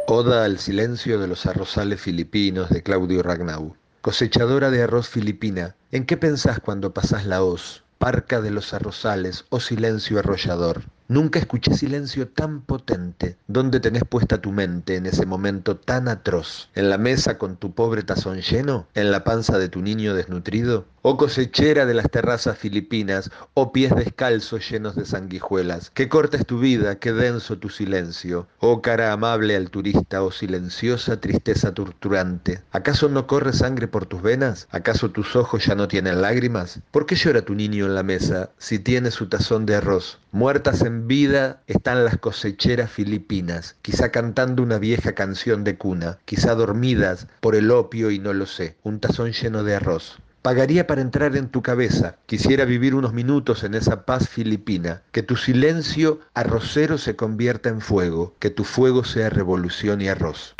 Oda 0.08 0.46
al 0.46 0.60
silencio 0.60 1.20
de 1.20 1.28
los 1.28 1.46
arrozales 1.46 2.00
filipinos 2.00 2.70
de 2.70 2.82
Claudio 2.82 3.22
Ragnau. 3.22 3.76
Cosechadora 4.00 4.72
de 4.72 4.82
arroz 4.82 5.10
filipina, 5.10 5.76
¿en 5.92 6.06
qué 6.06 6.16
pensás 6.16 6.62
cuando 6.62 6.94
pasás 6.94 7.26
la 7.26 7.44
hoz? 7.44 7.84
Parca 7.98 8.40
de 8.40 8.52
los 8.52 8.74
arrozales 8.74 9.44
o 9.50 9.60
silencio 9.60 10.20
arrollador. 10.20 10.84
Nunca 11.10 11.38
escuché 11.38 11.74
silencio 11.74 12.30
tan 12.30 12.62
potente. 12.62 13.36
¿Dónde 13.48 13.82
tenés 13.82 14.06
puesta 14.06 14.40
tu 14.40 14.54
mente 14.54 14.96
en 14.96 15.06
ese 15.06 15.26
momento 15.26 15.76
tan 15.76 16.08
atroz? 16.08 16.70
¿En 16.76 16.90
la 16.90 16.98
mesa 16.98 17.38
con 17.38 17.58
tu 17.58 17.74
pobre 17.74 18.04
tazón 18.04 18.40
lleno? 18.40 18.88
¿En 18.94 19.12
la 19.12 19.26
panza 19.26 19.60
de 19.60 19.68
tu 19.68 19.82
niño 19.82 20.14
desnutrido? 20.14 20.86
¿O 21.08 21.18
cosechera 21.18 21.86
de 21.86 21.94
las 21.94 22.10
terrazas 22.10 22.58
filipinas? 22.58 23.30
¿O 23.54 23.72
pies 23.72 23.96
descalzos 23.96 24.68
llenos 24.68 24.96
de 24.96 25.06
sanguijuelas? 25.06 25.92
Qué 25.92 26.10
corta 26.10 26.36
es 26.36 26.48
tu 26.48 26.58
vida, 26.58 26.98
qué 26.98 27.14
denso 27.14 27.60
tu 27.60 27.70
silencio. 27.70 28.48
¿Oh 28.58 28.82
cara 28.82 29.12
amable 29.12 29.56
al 29.56 29.70
turista 29.70 30.24
o 30.24 30.32
silenciosa 30.32 31.22
tristeza 31.22 31.76
torturante? 31.76 32.64
¿Acaso 32.72 33.08
no 33.08 33.28
corre 33.28 33.54
sangre 33.54 33.88
por 33.88 34.08
tus 34.08 34.24
venas? 34.24 34.68
¿Acaso 34.72 35.12
tus 35.12 35.36
ojos 35.36 35.64
ya 35.68 35.76
no 35.76 35.88
tienen 35.88 36.24
lágrimas? 36.24 36.80
¿Por 36.90 37.06
qué 37.06 37.14
llora 37.14 37.44
tu 37.44 37.54
niño 37.54 37.86
en 37.86 37.94
la 37.94 38.02
mesa 38.02 38.50
si 38.58 38.80
tiene 38.80 39.12
su 39.12 39.30
tazón 39.30 39.68
de 39.68 39.76
arroz? 39.76 40.18
Muertas 40.32 40.82
en 40.82 41.08
vida 41.08 41.62
están 41.68 42.04
las 42.04 42.18
cosecheras 42.18 42.90
filipinas, 42.90 43.76
quizá 43.84 44.10
cantando 44.10 44.64
una 44.64 44.80
vieja 44.80 45.14
canción 45.14 45.64
de 45.64 45.78
cuna, 45.78 46.18
quizá 46.26 46.56
dormidas 46.56 47.28
por 47.42 47.54
el 47.54 47.70
opio 47.70 48.10
y 48.10 48.18
no 48.18 48.34
lo 48.34 48.48
sé, 48.48 48.76
un 48.82 49.00
tazón 49.00 49.34
lleno 49.34 49.64
de 49.64 49.76
arroz. 49.76 50.18
Pagaría 50.46 50.86
para 50.86 51.02
entrar 51.02 51.36
en 51.38 51.50
tu 51.50 51.64
cabeza, 51.64 52.18
quisiera 52.28 52.66
vivir 52.66 52.94
unos 52.94 53.14
minutos 53.14 53.64
en 53.64 53.74
esa 53.74 54.06
paz 54.06 54.30
filipina, 54.30 55.02
que 55.12 55.24
tu 55.24 55.38
silencio 55.38 56.20
arrocero 56.36 57.00
se 57.00 57.16
convierta 57.16 57.70
en 57.70 57.82
fuego, 57.82 58.36
que 58.38 58.52
tu 58.52 58.64
fuego 58.64 59.04
sea 59.04 59.32
revolución 59.32 60.02
y 60.02 60.08
arroz. 60.08 60.56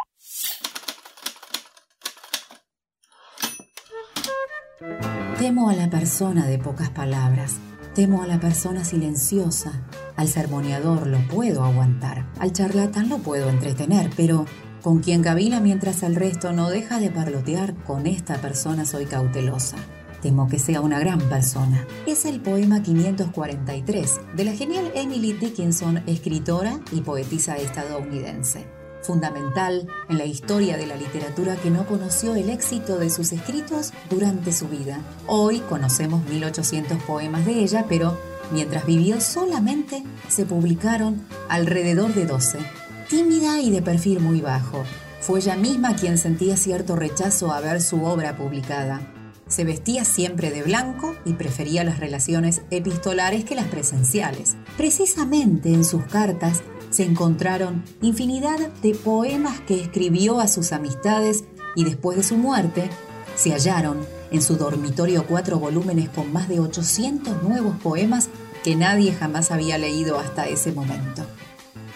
Temo 5.38 5.70
a 5.70 5.76
la 5.76 5.88
persona 5.88 6.48
de 6.48 6.58
pocas 6.58 6.90
palabras 6.90 7.60
Temo 7.96 8.22
a 8.22 8.28
la 8.28 8.42
persona 8.42 8.84
silenciosa. 8.84 9.72
Al 10.18 10.28
sermoneador 10.28 11.08
lo 11.08 11.18
puedo 11.30 11.64
aguantar. 11.64 12.26
Al 12.40 12.52
charlatán 12.52 13.08
lo 13.08 13.20
puedo 13.20 13.50
entretener, 13.50 14.10
pero 14.18 14.46
con 14.86 15.00
quien 15.00 15.24
gabila 15.24 15.62
mientras 15.62 16.04
el 16.04 16.14
resto 16.14 16.54
no 16.54 16.70
deja 16.70 17.00
de 17.00 17.10
parlotear, 17.10 17.74
con 17.86 18.06
esta 18.06 18.36
persona 18.36 18.86
soy 18.86 19.08
cautelosa. 19.08 19.78
Temo 20.22 20.48
que 20.48 20.60
sea 20.60 20.80
una 20.80 21.00
gran 21.00 21.18
persona. 21.22 21.88
Es 22.06 22.24
el 22.26 22.40
poema 22.40 22.84
543 22.84 24.20
de 24.36 24.46
la 24.46 24.52
genial 24.52 24.92
Emily 24.94 25.34
Dickinson, 25.34 26.04
escritora 26.06 26.80
y 26.92 27.02
poetisa 27.02 27.58
estadounidense. 27.58 28.68
fundamental 29.02 29.88
en 30.08 30.20
la 30.20 30.26
historia 30.26 30.78
de 30.78 30.86
la 30.86 30.98
literatura 30.98 31.56
que 31.56 31.72
no 31.72 31.88
conoció 31.88 32.36
el 32.36 32.52
éxito 32.52 33.00
de 33.00 33.10
sus 33.10 33.32
escritos 33.34 33.92
durante 34.12 34.52
su 34.52 34.68
vida. 34.68 35.00
Hoy 35.26 35.62
conocemos 35.62 36.24
1800 36.30 37.02
poemas 37.04 37.44
de 37.44 37.54
ella, 37.54 37.86
pero 37.90 38.20
mientras 38.52 38.86
vivió 38.86 39.20
solamente 39.20 40.04
se 40.28 40.46
publicaron 40.46 41.24
alrededor 41.50 42.14
de 42.14 42.26
12. 42.28 42.85
Tímida 43.10 43.62
y 43.62 43.70
de 43.70 43.84
perfil 43.84 44.20
muy 44.20 44.42
bajo, 44.42 44.84
fue 45.22 45.40
ella 45.40 45.56
misma 45.56 45.96
quien 45.96 46.18
sentía 46.18 46.58
cierto 46.58 46.96
rechazo 46.96 47.52
a 47.52 47.60
ver 47.62 47.80
su 47.80 48.04
obra 48.04 48.36
publicada. 48.36 49.00
Se 49.48 49.64
vestía 49.64 50.04
siempre 50.06 50.50
de 50.50 50.64
blanco 50.64 51.16
y 51.24 51.34
prefería 51.34 51.84
las 51.84 52.00
relaciones 52.00 52.64
epistolares 52.72 53.46
que 53.46 53.54
las 53.54 53.68
presenciales. 53.68 54.56
Precisamente 54.76 55.72
en 55.72 55.86
sus 55.86 56.04
cartas 56.06 56.64
se 56.90 57.04
encontraron 57.04 57.84
infinidad 58.02 58.58
de 58.82 58.96
poemas 58.96 59.60
que 59.62 59.82
escribió 59.82 60.40
a 60.40 60.48
sus 60.48 60.72
amistades 60.72 61.44
y 61.76 61.84
después 61.84 62.18
de 62.18 62.24
su 62.24 62.38
muerte 62.38 62.90
se 63.36 63.52
hallaron 63.52 64.00
en 64.32 64.42
su 64.42 64.56
dormitorio 64.56 65.28
cuatro 65.28 65.60
volúmenes 65.60 66.10
con 66.10 66.34
más 66.34 66.50
de 66.50 66.60
800 66.60 67.44
nuevos 67.44 67.76
poemas 67.84 68.30
que 68.64 68.76
nadie 68.76 69.14
jamás 69.14 69.52
había 69.52 69.78
leído 69.78 70.18
hasta 70.18 70.48
ese 70.48 70.72
momento. 70.72 71.24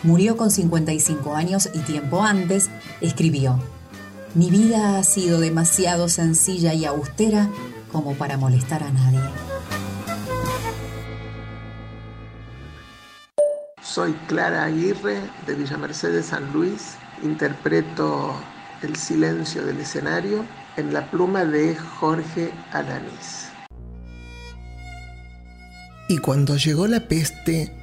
Murió 0.03 0.37
con 0.37 0.49
55 0.49 1.35
años 1.35 1.69
y 1.73 1.79
tiempo 1.79 2.23
antes 2.23 2.69
escribió, 3.01 3.59
Mi 4.33 4.49
vida 4.49 4.97
ha 4.97 5.03
sido 5.03 5.41
demasiado 5.41 6.07
sencilla 6.07 6.73
y 6.73 6.85
austera 6.85 7.49
como 7.91 8.13
para 8.13 8.37
molestar 8.37 8.83
a 8.83 8.91
nadie. 8.91 9.19
Soy 13.81 14.13
Clara 14.27 14.65
Aguirre 14.65 15.19
de 15.45 15.55
Villa 15.55 15.77
Mercedes 15.77 16.27
San 16.27 16.53
Luis. 16.53 16.95
Interpreto 17.21 18.33
El 18.81 18.95
silencio 18.95 19.65
del 19.65 19.79
escenario 19.81 20.45
en 20.77 20.93
la 20.93 21.11
pluma 21.11 21.43
de 21.43 21.75
Jorge 21.75 22.51
Alanís. 22.71 23.49
Y 26.07 26.19
cuando 26.19 26.55
llegó 26.55 26.87
la 26.87 27.01
peste, 27.01 27.78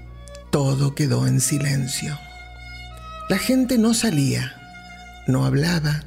todo 0.50 0.94
quedó 0.94 1.26
en 1.26 1.40
silencio. 1.40 2.18
La 3.28 3.38
gente 3.38 3.78
no 3.78 3.94
salía, 3.94 4.54
no 5.26 5.44
hablaba, 5.44 6.04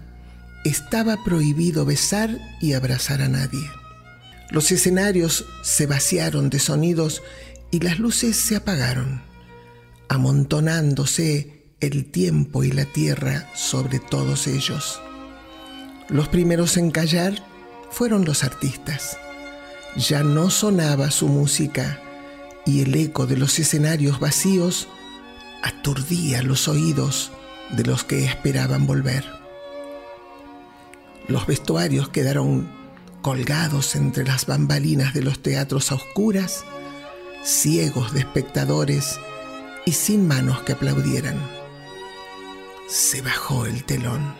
estaba 0.63 1.23
prohibido 1.23 1.85
besar 1.85 2.37
y 2.61 2.73
abrazar 2.73 3.21
a 3.21 3.27
nadie. 3.27 3.69
Los 4.51 4.71
escenarios 4.71 5.45
se 5.63 5.85
vaciaron 5.85 6.49
de 6.49 6.59
sonidos 6.59 7.21
y 7.71 7.79
las 7.79 7.99
luces 7.99 8.35
se 8.35 8.55
apagaron 8.55 9.29
amontonándose 10.09 11.63
el 11.79 12.11
tiempo 12.11 12.63
y 12.63 12.71
la 12.71 12.85
tierra 12.85 13.47
sobre 13.55 13.99
todos 13.99 14.47
ellos. 14.47 14.99
Los 16.09 16.27
primeros 16.27 16.75
en 16.77 16.91
callar 16.91 17.35
fueron 17.91 18.25
los 18.25 18.43
artistas. 18.43 19.17
Ya 19.95 20.23
no 20.23 20.49
sonaba 20.49 21.11
su 21.11 21.27
música 21.27 22.01
y 22.65 22.81
el 22.81 22.95
eco 22.95 23.25
de 23.25 23.37
los 23.37 23.57
escenarios 23.59 24.19
vacíos 24.19 24.87
aturdía 25.63 26.41
los 26.43 26.67
oídos 26.67 27.31
de 27.71 27.83
los 27.83 28.03
que 28.03 28.25
esperaban 28.25 28.85
volver. 28.87 29.25
Los 31.27 31.45
vestuarios 31.45 32.09
quedaron 32.09 32.69
colgados 33.21 33.95
entre 33.95 34.25
las 34.25 34.45
bambalinas 34.45 35.13
de 35.13 35.21
los 35.21 35.41
teatros 35.41 35.91
a 35.91 35.95
oscuras, 35.95 36.63
ciegos 37.43 38.13
de 38.13 38.21
espectadores 38.21 39.19
y 39.85 39.91
sin 39.91 40.27
manos 40.27 40.61
que 40.63 40.73
aplaudieran. 40.73 41.39
Se 42.87 43.21
bajó 43.21 43.65
el 43.65 43.83
telón. 43.83 44.33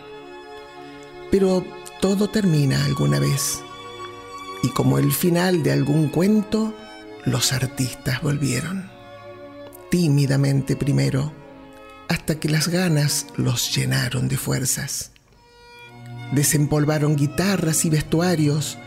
Pero 1.30 1.64
todo 2.00 2.28
termina 2.28 2.84
alguna 2.84 3.20
vez. 3.20 3.60
Y 4.62 4.68
como 4.70 4.98
el 4.98 5.12
final 5.12 5.62
de 5.62 5.72
algún 5.72 6.08
cuento, 6.08 6.74
los 7.24 7.52
artistas 7.52 8.22
volvieron. 8.22 8.90
Tímidamente 9.90 10.76
primero, 10.76 11.32
hasta 12.08 12.40
que 12.40 12.48
las 12.48 12.68
ganas 12.68 13.26
los 13.36 13.74
llenaron 13.74 14.28
de 14.28 14.36
fuerzas. 14.36 15.12
Desempolvaron 16.32 17.16
guitarras 17.16 17.84
y 17.84 17.90
vestuarios, 17.90 18.78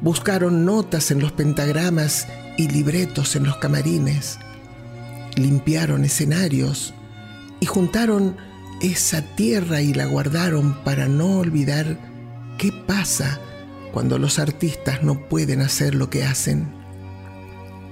buscaron 0.00 0.64
notas 0.64 1.10
en 1.10 1.20
los 1.20 1.32
pentagramas 1.32 2.26
y 2.56 2.68
libretos 2.68 3.36
en 3.36 3.44
los 3.44 3.56
camarines, 3.58 4.38
limpiaron 5.36 6.04
escenarios 6.04 6.94
y 7.60 7.66
juntaron 7.66 8.36
esa 8.80 9.22
tierra 9.36 9.80
y 9.80 9.94
la 9.94 10.06
guardaron 10.06 10.82
para 10.84 11.08
no 11.08 11.38
olvidar 11.38 11.98
qué 12.58 12.72
pasa 12.86 13.40
cuando 13.92 14.18
los 14.18 14.38
artistas 14.38 15.02
no 15.02 15.28
pueden 15.28 15.62
hacer 15.62 15.94
lo 15.94 16.10
que 16.10 16.24
hacen, 16.24 16.75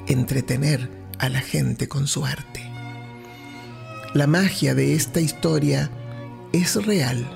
entretener 0.07 0.91
a 1.19 1.29
la 1.29 1.41
gente 1.41 1.89
con 1.89 2.07
su 2.07 2.25
arte. 2.25 2.63
La 4.15 4.27
magia 4.27 4.75
de 4.75 4.95
esta 4.95 5.21
historia 5.21 5.91
es 6.53 6.77
real. 6.85 7.27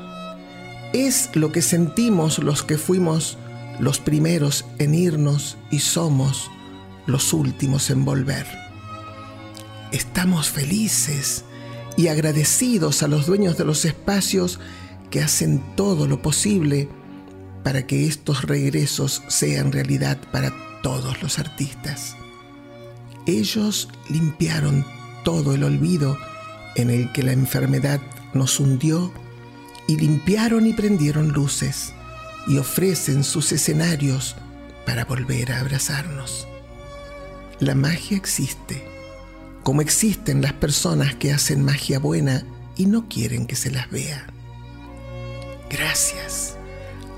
Es 0.93 1.31
lo 1.35 1.53
que 1.53 1.62
sentimos 1.62 2.39
los 2.39 2.62
que 2.62 2.78
fuimos 2.78 3.39
los 3.81 4.01
primeros 4.01 4.65
en 4.78 4.95
irnos 4.95 5.57
y 5.70 5.81
somos 5.81 6.51
los 7.07 7.32
últimos 7.32 7.90
en 7.90 8.05
volver. 8.05 8.47
Estamos 9.93 10.51
felices 10.51 11.45
y 11.97 12.09
agradecidos 12.09 13.03
a 13.03 13.09
los 13.09 13.27
dueños 13.27 13.57
de 13.57 13.65
los 13.65 13.85
espacios 13.85 14.61
que 15.11 15.23
hacen 15.23 15.65
todo 15.74 16.07
lo 16.07 16.20
posible 16.23 16.89
para 17.65 17.86
que 17.86 18.07
estos 18.07 18.43
regresos 18.43 19.23
sean 19.28 19.73
realidad 19.73 20.19
para 20.31 20.53
todos 20.82 21.23
los 21.23 21.39
artistas. 21.39 22.18
Ellos 23.29 23.91
limpiaron 24.09 24.87
todo 25.23 25.55
el 25.55 25.63
olvido 25.63 26.17
en 26.77 26.89
el 26.89 27.13
que 27.13 27.23
la 27.23 27.33
enfermedad 27.33 28.01
nos 28.33 28.59
hundió 28.59 29.13
y 29.87 29.99
limpiaron 29.99 30.67
y 30.67 30.73
prendieron 30.73 31.29
luces 31.29 31.93
y 32.47 32.57
ofrecen 32.57 33.25
sus 33.25 33.53
escenarios 33.53 34.35
para 34.87 35.05
volver 35.05 35.53
a 35.53 35.61
abrazarnos. 35.61 36.49
La 37.61 37.75
magia 37.75 38.17
existe 38.17 38.83
como 39.63 39.83
existen 39.83 40.41
las 40.41 40.55
personas 40.55 41.15
que 41.17 41.31
hacen 41.31 41.63
magia 41.63 41.99
buena 41.99 42.45
y 42.77 42.87
no 42.87 43.11
quieren 43.11 43.47
que 43.47 43.57
se 43.57 43.71
las 43.71 43.91
vea. 43.91 44.27
Gracias 45.69 46.57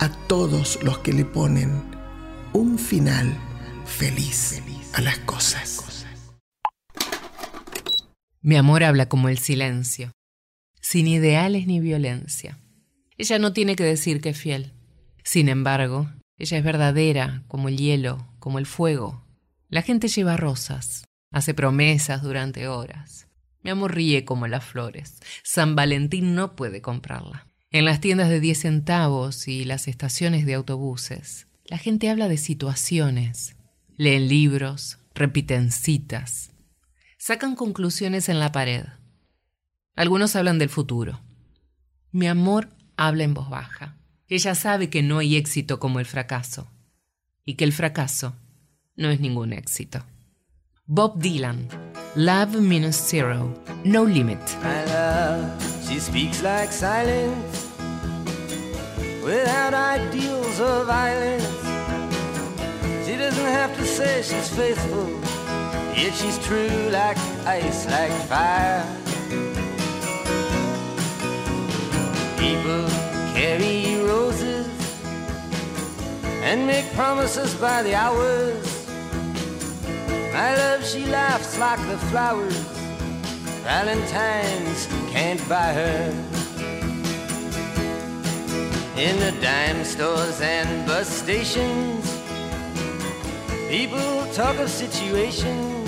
a 0.01 0.09
todos 0.27 0.81
los 0.82 0.99
que 0.99 1.12
le 1.12 1.24
ponen 1.24 1.85
un 2.53 2.81
final 2.81 3.32
feliz 3.87 4.61
a 4.95 5.01
las 5.03 5.19
cosas. 5.19 5.89
Mi 8.42 8.56
amor 8.56 8.84
habla 8.84 9.08
como 9.08 9.28
el 9.28 9.38
silencio, 9.38 10.12
sin 10.80 11.06
ideales 11.06 11.66
ni 11.66 11.80
violencia. 11.80 12.58
Ella 13.18 13.38
no 13.38 13.52
tiene 13.52 13.76
que 13.76 13.84
decir 13.84 14.20
que 14.20 14.30
es 14.30 14.38
fiel. 14.38 14.72
Sin 15.22 15.48
embargo, 15.48 16.10
ella 16.38 16.56
es 16.56 16.64
verdadera 16.64 17.42
como 17.48 17.68
el 17.68 17.76
hielo, 17.76 18.26
como 18.38 18.58
el 18.58 18.66
fuego. 18.66 19.24
La 19.68 19.82
gente 19.82 20.08
lleva 20.08 20.36
rosas, 20.36 21.04
Hace 21.32 21.54
promesas 21.54 22.22
durante 22.22 22.66
horas. 22.66 23.28
Mi 23.62 23.70
amor 23.70 23.94
ríe 23.94 24.24
como 24.24 24.48
las 24.48 24.64
flores. 24.64 25.20
San 25.44 25.76
Valentín 25.76 26.34
no 26.34 26.56
puede 26.56 26.82
comprarla. 26.82 27.46
En 27.70 27.84
las 27.84 28.00
tiendas 28.00 28.28
de 28.30 28.40
10 28.40 28.58
centavos 28.58 29.46
y 29.46 29.64
las 29.64 29.86
estaciones 29.86 30.44
de 30.44 30.54
autobuses, 30.54 31.46
la 31.66 31.78
gente 31.78 32.10
habla 32.10 32.26
de 32.26 32.36
situaciones. 32.36 33.54
Leen 33.96 34.28
libros, 34.28 34.98
repiten 35.14 35.70
citas. 35.70 36.50
Sacan 37.22 37.55
conclusiones 37.55 38.30
en 38.30 38.40
la 38.40 38.51
pared. 38.51 38.86
Algunos 39.94 40.36
hablan 40.36 40.59
del 40.59 40.70
futuro. 40.70 41.20
Mi 42.12 42.26
amor 42.26 42.70
habla 42.97 43.24
en 43.24 43.34
voz 43.34 43.51
baja. 43.51 43.98
Ella 44.26 44.55
sabe 44.55 44.88
que 44.88 45.02
no 45.02 45.18
hay 45.18 45.36
éxito 45.36 45.78
como 45.78 46.01
el 46.01 46.06
fracaso 46.06 46.70
y 47.44 47.56
que 47.56 47.64
el 47.64 47.74
fracaso 47.74 48.36
no 48.97 49.10
es 49.10 49.20
ningún 49.20 49.52
éxito. 49.52 50.02
Bob 50.86 51.20
Dylan, 51.20 51.68
Love 52.16 52.56
Minus 52.59 52.97
Zero, 52.97 53.55
No 53.84 54.06
Limit. 54.06 54.40
She 55.86 56.01
speaks 56.01 56.42
like 56.42 56.72
silence, 56.72 57.68
without 59.22 59.74
ideals 59.74 60.59
of 60.59 60.86
violence. 60.86 61.44
She 63.05 63.18
doesn't 63.18 63.44
have 63.44 63.76
to 63.76 63.84
say 63.84 64.22
she's 64.22 64.48
faithful, 64.48 65.19
yet 65.96 66.14
she's 66.14 66.38
true 66.38 66.68
like 66.90 67.18
ice, 67.46 67.86
like 67.86 68.12
fire. 68.28 68.84
People 72.36 72.84
carry 73.34 74.02
roses 74.04 74.68
and 76.42 76.66
make 76.66 76.86
promises 76.94 77.54
by 77.54 77.82
the 77.82 77.94
hours. 77.94 78.86
My 80.32 80.54
love, 80.56 80.84
she 80.84 81.06
laughs 81.06 81.58
like 81.58 81.80
the 81.88 81.98
flowers. 82.10 82.56
Valentine's 83.64 84.86
can't 85.12 85.42
buy 85.48 85.72
her. 85.72 86.30
in 89.00 89.18
the 89.18 89.32
dime 89.40 89.82
stores 89.82 90.42
and 90.42 90.86
bus 90.86 91.08
stations. 91.08 92.04
People 93.70 94.26
talk 94.34 94.58
of 94.58 94.68
situations, 94.68 95.80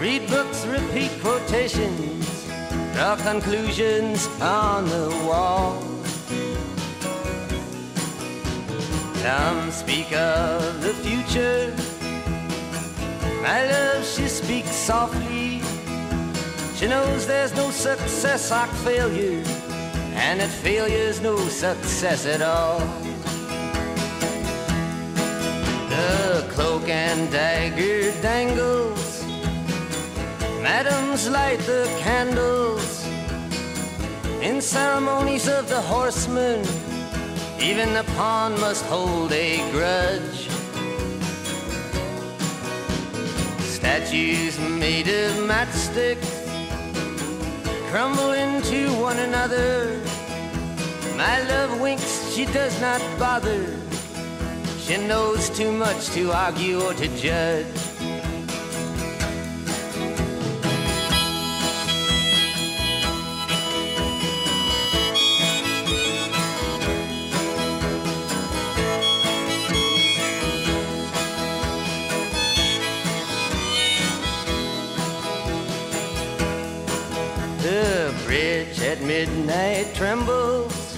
read 0.00 0.26
books, 0.30 0.64
repeat 0.64 1.10
quotations, 1.20 2.48
draw 2.94 3.14
conclusions 3.16 4.26
on 4.40 4.86
the 4.86 5.10
wall. 5.26 5.78
Some 9.16 9.70
speak 9.70 10.10
of 10.12 10.80
the 10.80 10.94
future. 11.04 11.74
My 13.42 13.66
love, 13.70 14.06
she 14.06 14.26
speaks 14.26 14.70
softly. 14.70 15.60
She 16.76 16.86
knows 16.88 17.26
there's 17.26 17.54
no 17.54 17.70
success 17.70 18.50
like 18.50 18.70
failure, 18.70 19.44
and 20.14 20.40
that 20.40 20.48
failure's 20.48 21.20
no 21.20 21.36
success 21.36 22.24
at 22.24 22.40
all. 22.40 22.80
The 25.90 26.48
cloak 26.54 26.88
and 26.88 27.30
dagger 27.30 28.12
dangles. 28.22 28.99
Madams 30.62 31.26
light 31.30 31.58
the 31.60 31.86
candles 32.00 33.06
in 34.42 34.60
ceremonies 34.60 35.48
of 35.48 35.66
the 35.70 35.80
horsemen. 35.80 36.60
Even 37.58 37.94
the 37.94 38.04
pawn 38.16 38.52
must 38.60 38.84
hold 38.84 39.32
a 39.32 39.56
grudge. 39.70 40.48
Statues 43.60 44.60
made 44.60 45.08
of 45.08 45.32
matchsticks 45.48 46.46
crumble 47.90 48.32
into 48.32 48.92
one 49.00 49.18
another. 49.18 49.98
My 51.16 51.42
love 51.48 51.80
winks, 51.80 52.30
she 52.34 52.44
does 52.44 52.78
not 52.82 53.00
bother. 53.18 53.64
She 54.78 54.98
knows 54.98 55.48
too 55.50 55.72
much 55.72 56.08
to 56.10 56.32
argue 56.32 56.82
or 56.82 56.92
to 56.94 57.08
judge. 57.16 57.89
Midnight 79.10 79.92
trembles. 79.92 80.96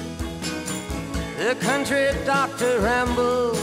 The 1.38 1.56
country 1.60 2.08
doctor 2.26 2.78
rambles. 2.80 3.58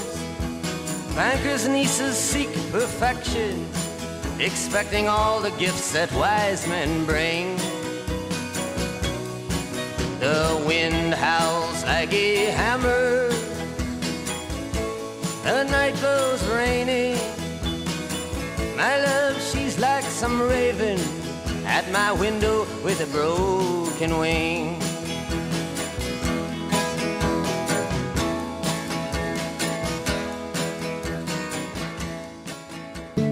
Bankers' 1.16 1.68
nieces 1.68 2.18
seek 2.18 2.52
perfection, 2.72 3.54
expecting 4.40 5.08
all 5.08 5.40
the 5.40 5.52
gifts 5.64 5.92
that 5.92 6.12
wise 6.14 6.68
men 6.68 7.06
bring. 7.06 7.58
The 10.26 10.42
wind 10.66 11.14
howls 11.14 11.84
like 11.84 12.12
a 12.12 12.46
hammer. 12.60 13.30
The 15.44 15.64
night 15.76 15.96
blows 16.02 16.42
rainy. 16.48 17.14
My 18.76 18.96
love, 19.10 19.36
she's 19.50 19.78
like 19.78 20.06
some 20.06 20.42
raven 20.42 21.00
at 21.68 21.86
my 21.92 22.12
window 22.14 22.66
with 22.84 23.00
a 23.02 23.10
broken 24.00 24.20
wing. 24.20 24.80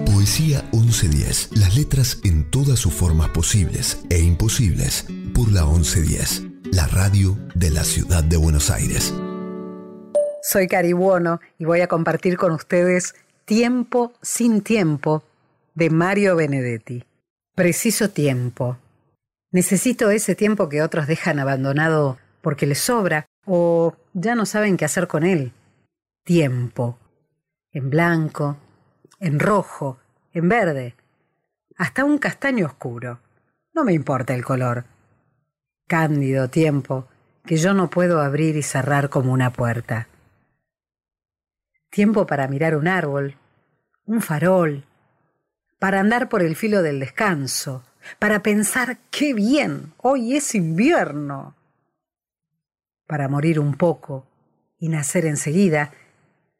Poesía 0.05 0.63
1110. 0.71 1.57
Las 1.57 1.75
letras 1.75 2.19
en 2.23 2.49
todas 2.49 2.79
sus 2.79 2.93
formas 2.93 3.29
posibles 3.29 3.99
e 4.09 4.19
imposibles 4.19 5.05
por 5.33 5.51
la 5.51 5.65
1110. 5.65 6.43
La 6.71 6.87
radio 6.87 7.37
de 7.55 7.71
la 7.71 7.83
ciudad 7.83 8.23
de 8.23 8.37
Buenos 8.37 8.69
Aires. 8.69 9.13
Soy 10.41 10.67
Caribuono 10.67 11.39
y 11.57 11.65
voy 11.65 11.81
a 11.81 11.87
compartir 11.87 12.37
con 12.37 12.51
ustedes 12.51 13.15
Tiempo 13.45 14.11
sin 14.21 14.61
tiempo 14.61 15.23
de 15.73 15.89
Mario 15.89 16.35
Benedetti. 16.35 17.05
Preciso 17.55 18.09
tiempo. 18.09 18.77
Necesito 19.57 20.11
ese 20.11 20.35
tiempo 20.35 20.69
que 20.69 20.83
otros 20.83 21.07
dejan 21.07 21.39
abandonado 21.39 22.19
porque 22.43 22.67
les 22.67 22.77
sobra 22.77 23.25
o 23.43 23.95
ya 24.13 24.35
no 24.35 24.45
saben 24.45 24.77
qué 24.77 24.85
hacer 24.85 25.07
con 25.07 25.23
él. 25.23 25.51
Tiempo. 26.23 26.99
En 27.71 27.89
blanco, 27.89 28.57
en 29.19 29.39
rojo, 29.39 29.97
en 30.31 30.47
verde, 30.47 30.95
hasta 31.75 32.05
un 32.05 32.19
castaño 32.19 32.67
oscuro. 32.67 33.19
No 33.73 33.83
me 33.83 33.93
importa 33.93 34.35
el 34.35 34.45
color. 34.45 34.85
Cándido 35.87 36.51
tiempo 36.51 37.07
que 37.43 37.57
yo 37.57 37.73
no 37.73 37.89
puedo 37.89 38.21
abrir 38.21 38.57
y 38.57 38.61
cerrar 38.61 39.09
como 39.09 39.33
una 39.33 39.53
puerta. 39.53 40.07
Tiempo 41.89 42.27
para 42.27 42.47
mirar 42.47 42.75
un 42.75 42.87
árbol, 42.87 43.37
un 44.05 44.21
farol, 44.21 44.85
para 45.79 45.99
andar 45.99 46.29
por 46.29 46.43
el 46.43 46.55
filo 46.55 46.83
del 46.83 46.99
descanso, 46.99 47.83
para 48.19 48.41
pensar 48.43 48.97
qué 49.11 49.33
bien, 49.33 49.93
hoy 49.97 50.35
es 50.35 50.55
invierno, 50.55 51.55
para 53.05 53.27
morir 53.27 53.59
un 53.59 53.75
poco 53.75 54.25
y 54.79 54.89
nacer 54.89 55.25
enseguida, 55.25 55.91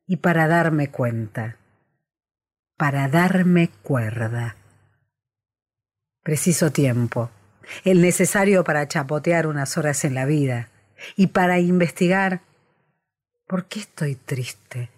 y 0.08 0.18
para 0.18 0.48
darme 0.48 0.90
cuenta, 0.90 1.58
para 2.78 3.10
darme 3.10 3.70
cuerda. 3.84 4.56
Preciso 6.24 6.72
tiempo, 6.72 7.30
el 7.84 8.02
necesario 8.02 8.64
para 8.64 8.88
chapotear 8.88 9.48
unas 9.48 9.78
horas 9.78 10.06
en 10.06 10.16
la 10.16 10.26
vida 10.26 10.70
y 11.18 11.28
para 11.28 11.60
investigar 11.60 12.42
por 13.48 13.66
qué 13.66 13.82
estoy 13.82 14.16
triste 14.16 14.90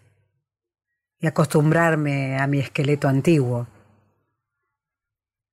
y 1.20 1.28
acostumbrarme 1.28 2.38
a 2.40 2.48
mi 2.48 2.60
esqueleto 2.60 3.08
antiguo 3.08 3.68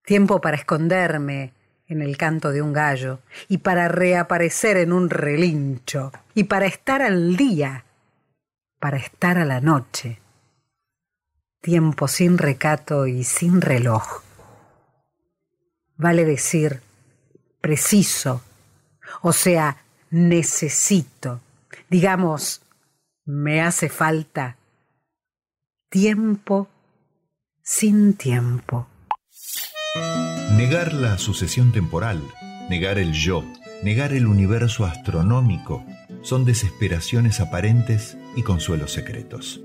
tiempo 0.07 0.41
para 0.41 0.57
esconderme 0.57 1.53
en 1.89 2.01
el 2.01 2.16
canto 2.16 2.53
de 2.53 2.62
un 2.62 2.73
gallo 2.73 3.19
y 3.49 3.59
para 3.59 3.89
reaparecer 3.89 4.77
en 4.77 4.93
un 4.93 5.11
relincho 5.11 6.12
y 6.33 6.45
para 6.45 6.66
estar 6.66 7.03
al 7.03 7.37
día, 7.37 7.85
para 8.78 8.97
estar 8.97 9.37
a 9.37 9.45
la 9.45 9.61
noche. 9.61 10.20
Tiempo 11.61 12.07
sin 12.07 12.39
recato 12.39 13.07
y 13.09 13.24
sin 13.24 13.61
reloj. 13.61 14.23
Vale 15.97 16.24
decir 16.24 16.81
preciso, 17.61 18.43
o 19.23 19.33
sea, 19.33 19.78
necesito, 20.11 21.41
digamos, 21.91 22.62
me 23.24 23.61
hace 23.61 23.89
falta 23.89 24.57
tiempo 25.89 26.69
sin 27.61 28.15
tiempo. 28.15 28.87
Negar 30.56 30.93
la 30.93 31.18
sucesión 31.18 31.73
temporal, 31.73 32.23
negar 32.70 32.98
el 32.98 33.12
yo, 33.12 33.44
negar 33.82 34.12
el 34.12 34.27
universo 34.27 34.85
astronómico, 34.85 35.85
son 36.23 36.44
desesperaciones 36.44 37.40
aparentes 37.40 38.16
y 38.36 38.43
consuelos 38.43 38.93
secretos. 38.93 39.60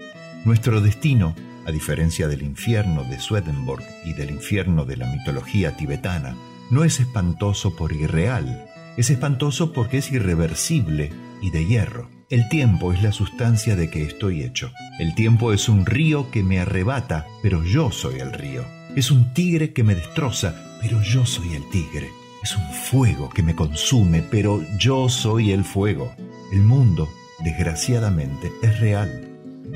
Nuestro 0.45 0.82
destino, 0.82 1.36
a 1.66 1.72
diferencia 1.72 2.28
del 2.28 2.41
infierno 2.41 3.03
de 3.03 3.20
Swedenborg 3.20 3.84
y 4.06 4.14
del 4.14 4.32
infierno 4.32 4.86
de 4.86 4.98
la 4.98 5.08
mitología 5.08 5.76
tibetana, 5.78 6.36
no 6.70 6.84
es 6.84 6.99
espantoso 6.99 7.76
por 7.76 7.94
irreal, 7.94 8.66
es 8.98 9.10
espantoso 9.10 9.74
porque 9.74 9.99
es 9.99 10.12
irreversible 10.12 11.12
y 11.41 11.52
de 11.52 11.66
hierro. 11.66 12.10
El 12.30 12.48
tiempo 12.49 12.94
es 12.94 13.02
la 13.02 13.12
sustancia 13.12 13.76
de 13.76 13.90
que 13.90 14.03
estoy 14.03 14.44
hecho. 14.44 14.72
El 14.99 15.16
tiempo 15.16 15.53
es 15.53 15.68
un 15.68 15.86
río 15.86 16.32
que 16.32 16.44
me 16.44 16.60
arrebata, 16.60 17.26
pero 17.41 17.64
yo 17.64 17.91
soy 17.91 18.20
el 18.20 18.32
río. 18.32 18.64
Es 18.94 19.10
un 19.10 19.34
tigre 19.34 19.72
que 19.72 19.86
me 19.86 19.96
destroza, 19.96 20.54
pero 20.82 21.02
yo 21.02 21.26
soy 21.26 21.56
el 21.56 21.64
tigre. 21.70 22.10
Es 22.44 22.58
un 22.58 22.74
fuego 22.74 23.30
que 23.30 23.42
me 23.42 23.56
consume, 23.56 24.22
pero 24.30 24.62
yo 24.78 25.08
soy 25.08 25.54
el 25.54 25.64
fuego. 25.64 26.12
El 26.52 26.60
mundo, 26.60 27.08
desgraciadamente, 27.40 28.52
es 28.62 28.82
real. 28.82 29.30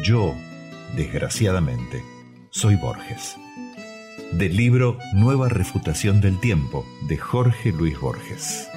Yo, 0.04 0.36
desgraciadamente, 0.98 2.04
soy 2.50 2.76
Borges. 2.76 3.38
Del 4.34 4.58
libro 4.58 4.98
Nueva 5.14 5.48
Refutación 5.48 6.20
del 6.20 6.38
Tiempo, 6.42 6.86
de 7.08 7.16
Jorge 7.16 7.72
Luis 7.72 7.98
Borges. 7.98 8.68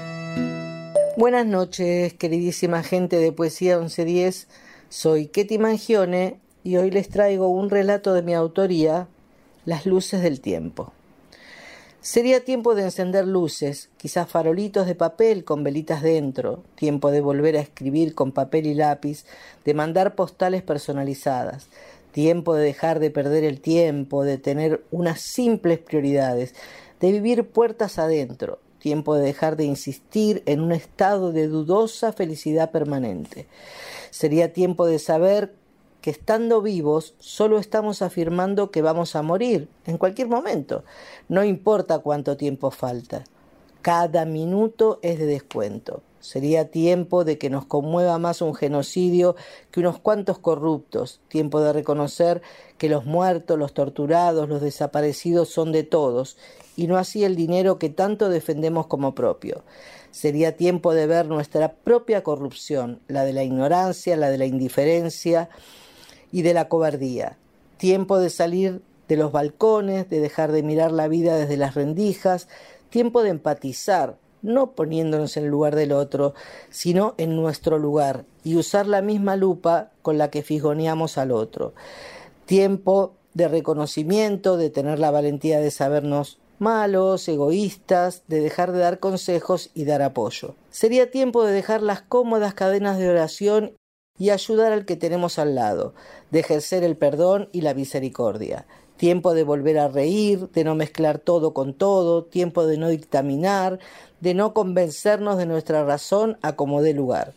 Buenas 1.16 1.47
noches, 1.47 2.15
queridísima 2.15 2.85
gente 2.85 3.16
de 3.16 3.32
Poesía 3.32 3.78
1110. 3.78 4.47
Soy 4.89 5.27
Ketty 5.27 5.59
Mangione 5.59 6.39
y 6.62 6.77
hoy 6.77 6.93
les 6.93 7.09
traigo 7.09 7.48
un 7.48 7.70
relato 7.70 8.15
de 8.15 8.23
mi 8.23 8.35
autoría, 8.35 9.09
Las 9.68 9.84
luces 9.84 10.22
del 10.22 10.40
tiempo. 10.40 10.94
Sería 12.00 12.42
tiempo 12.42 12.74
de 12.74 12.84
encender 12.84 13.26
luces, 13.26 13.90
quizás 13.98 14.26
farolitos 14.26 14.86
de 14.86 14.94
papel 14.94 15.44
con 15.44 15.62
velitas 15.62 16.00
dentro, 16.02 16.62
tiempo 16.74 17.10
de 17.10 17.20
volver 17.20 17.54
a 17.54 17.60
escribir 17.60 18.14
con 18.14 18.32
papel 18.32 18.64
y 18.64 18.72
lápiz, 18.72 19.26
de 19.66 19.74
mandar 19.74 20.14
postales 20.14 20.62
personalizadas, 20.62 21.68
tiempo 22.12 22.54
de 22.54 22.64
dejar 22.64 22.98
de 22.98 23.10
perder 23.10 23.44
el 23.44 23.60
tiempo, 23.60 24.24
de 24.24 24.38
tener 24.38 24.82
unas 24.90 25.20
simples 25.20 25.80
prioridades, 25.80 26.54
de 26.98 27.12
vivir 27.12 27.46
puertas 27.46 27.98
adentro, 27.98 28.60
tiempo 28.78 29.16
de 29.16 29.26
dejar 29.26 29.56
de 29.56 29.64
insistir 29.64 30.42
en 30.46 30.60
un 30.62 30.72
estado 30.72 31.30
de 31.30 31.46
dudosa 31.46 32.14
felicidad 32.14 32.70
permanente. 32.70 33.46
Sería 34.08 34.54
tiempo 34.54 34.86
de 34.86 34.98
saber 34.98 35.52
que 36.09 36.12
estando 36.12 36.62
vivos 36.62 37.14
solo 37.18 37.59
estamos 37.59 38.01
afirmando 38.01 38.70
que 38.70 38.80
vamos 38.80 39.14
a 39.14 39.20
morir 39.20 39.68
en 39.85 39.98
cualquier 39.98 40.26
momento, 40.26 40.82
no 41.28 41.44
importa 41.44 41.98
cuánto 41.98 42.39
tiempo 42.39 42.70
falta. 42.70 43.24
Cada 43.82 44.24
minuto 44.24 45.01
es 45.02 45.18
de 45.18 45.26
descuento. 45.26 46.01
Sería 46.20 46.70
tiempo 46.70 47.24
de 47.24 47.36
que 47.36 47.51
nos 47.51 47.66
conmueva 47.66 48.18
más 48.18 48.40
un 48.40 48.55
genocidio 48.55 49.36
que 49.70 49.80
unos 49.80 49.98
cuantos 49.98 50.39
corruptos, 50.39 51.20
tiempo 51.28 51.60
de 51.60 51.74
reconocer 51.74 52.40
que 52.78 52.89
los 52.89 53.05
muertos, 53.05 53.59
los 53.59 53.74
torturados, 53.74 54.48
los 54.48 54.62
desaparecidos 54.62 55.51
son 55.51 55.72
de 55.72 55.82
todos, 55.82 56.39
y 56.74 56.86
no 56.86 56.97
así 56.97 57.22
el 57.24 57.36
dinero 57.36 57.78
que 57.78 57.90
tanto 57.90 58.30
defendemos 58.30 58.86
como 58.86 59.14
propio. 59.14 59.62
Sería 60.10 60.56
tiempo 60.56 60.94
de 60.94 61.06
ver 61.06 61.26
nuestra 61.26 61.74
propia 61.74 62.22
corrupción, 62.22 63.01
la 63.09 63.24
de 63.24 63.35
la 63.35 63.43
ignorancia, 63.43 64.16
la 64.16 64.30
de 64.30 64.39
la 64.39 64.47
indiferencia 64.47 65.51
y 66.32 66.42
de 66.42 66.55
la 66.55 66.68
cobardía. 66.68 67.36
Tiempo 67.76 68.18
de 68.18 68.30
salir 68.30 68.82
de 69.09 69.16
los 69.16 69.32
balcones, 69.32 70.09
de 70.10 70.20
dejar 70.20 70.52
de 70.52 70.62
mirar 70.62 70.92
la 70.92 71.09
vida 71.09 71.36
desde 71.36 71.56
las 71.56 71.74
rendijas, 71.74 72.48
tiempo 72.90 73.22
de 73.22 73.30
empatizar, 73.30 74.16
no 74.42 74.72
poniéndonos 74.72 75.36
en 75.36 75.44
el 75.44 75.50
lugar 75.50 75.74
del 75.74 75.92
otro, 75.92 76.34
sino 76.70 77.14
en 77.18 77.34
nuestro 77.34 77.78
lugar, 77.78 78.24
y 78.44 78.56
usar 78.56 78.86
la 78.86 79.02
misma 79.02 79.36
lupa 79.36 79.90
con 80.02 80.18
la 80.18 80.30
que 80.30 80.42
fijoneamos 80.42 81.18
al 81.18 81.32
otro. 81.32 81.74
Tiempo 82.46 83.14
de 83.34 83.48
reconocimiento, 83.48 84.56
de 84.56 84.70
tener 84.70 84.98
la 84.98 85.10
valentía 85.10 85.60
de 85.60 85.70
sabernos 85.70 86.38
malos, 86.59 87.28
egoístas, 87.28 88.22
de 88.26 88.40
dejar 88.40 88.72
de 88.72 88.80
dar 88.80 88.98
consejos 88.98 89.70
y 89.74 89.84
dar 89.84 90.02
apoyo. 90.02 90.55
Sería 90.70 91.10
tiempo 91.10 91.44
de 91.44 91.52
dejar 91.52 91.82
las 91.82 92.02
cómodas 92.02 92.55
cadenas 92.55 92.98
de 92.98 93.09
oración 93.09 93.72
y 94.18 94.30
ayudar 94.30 94.72
al 94.72 94.84
que 94.84 94.96
tenemos 94.96 95.38
al 95.38 95.54
lado, 95.54 95.94
de 96.30 96.40
ejercer 96.40 96.84
el 96.84 96.96
perdón 96.96 97.48
y 97.52 97.60
la 97.60 97.74
misericordia. 97.74 98.66
Tiempo 98.96 99.32
de 99.32 99.44
volver 99.44 99.78
a 99.78 99.88
reír, 99.88 100.48
de 100.50 100.64
no 100.64 100.74
mezclar 100.74 101.18
todo 101.18 101.54
con 101.54 101.72
todo, 101.72 102.24
tiempo 102.24 102.66
de 102.66 102.78
no 102.78 102.88
dictaminar, 102.88 103.78
de 104.20 104.34
no 104.34 104.54
convencernos 104.54 105.38
de 105.38 105.46
nuestra 105.46 105.84
razón 105.84 106.36
a 106.42 106.56
como 106.56 106.82
dé 106.82 106.94
lugar. 106.94 107.32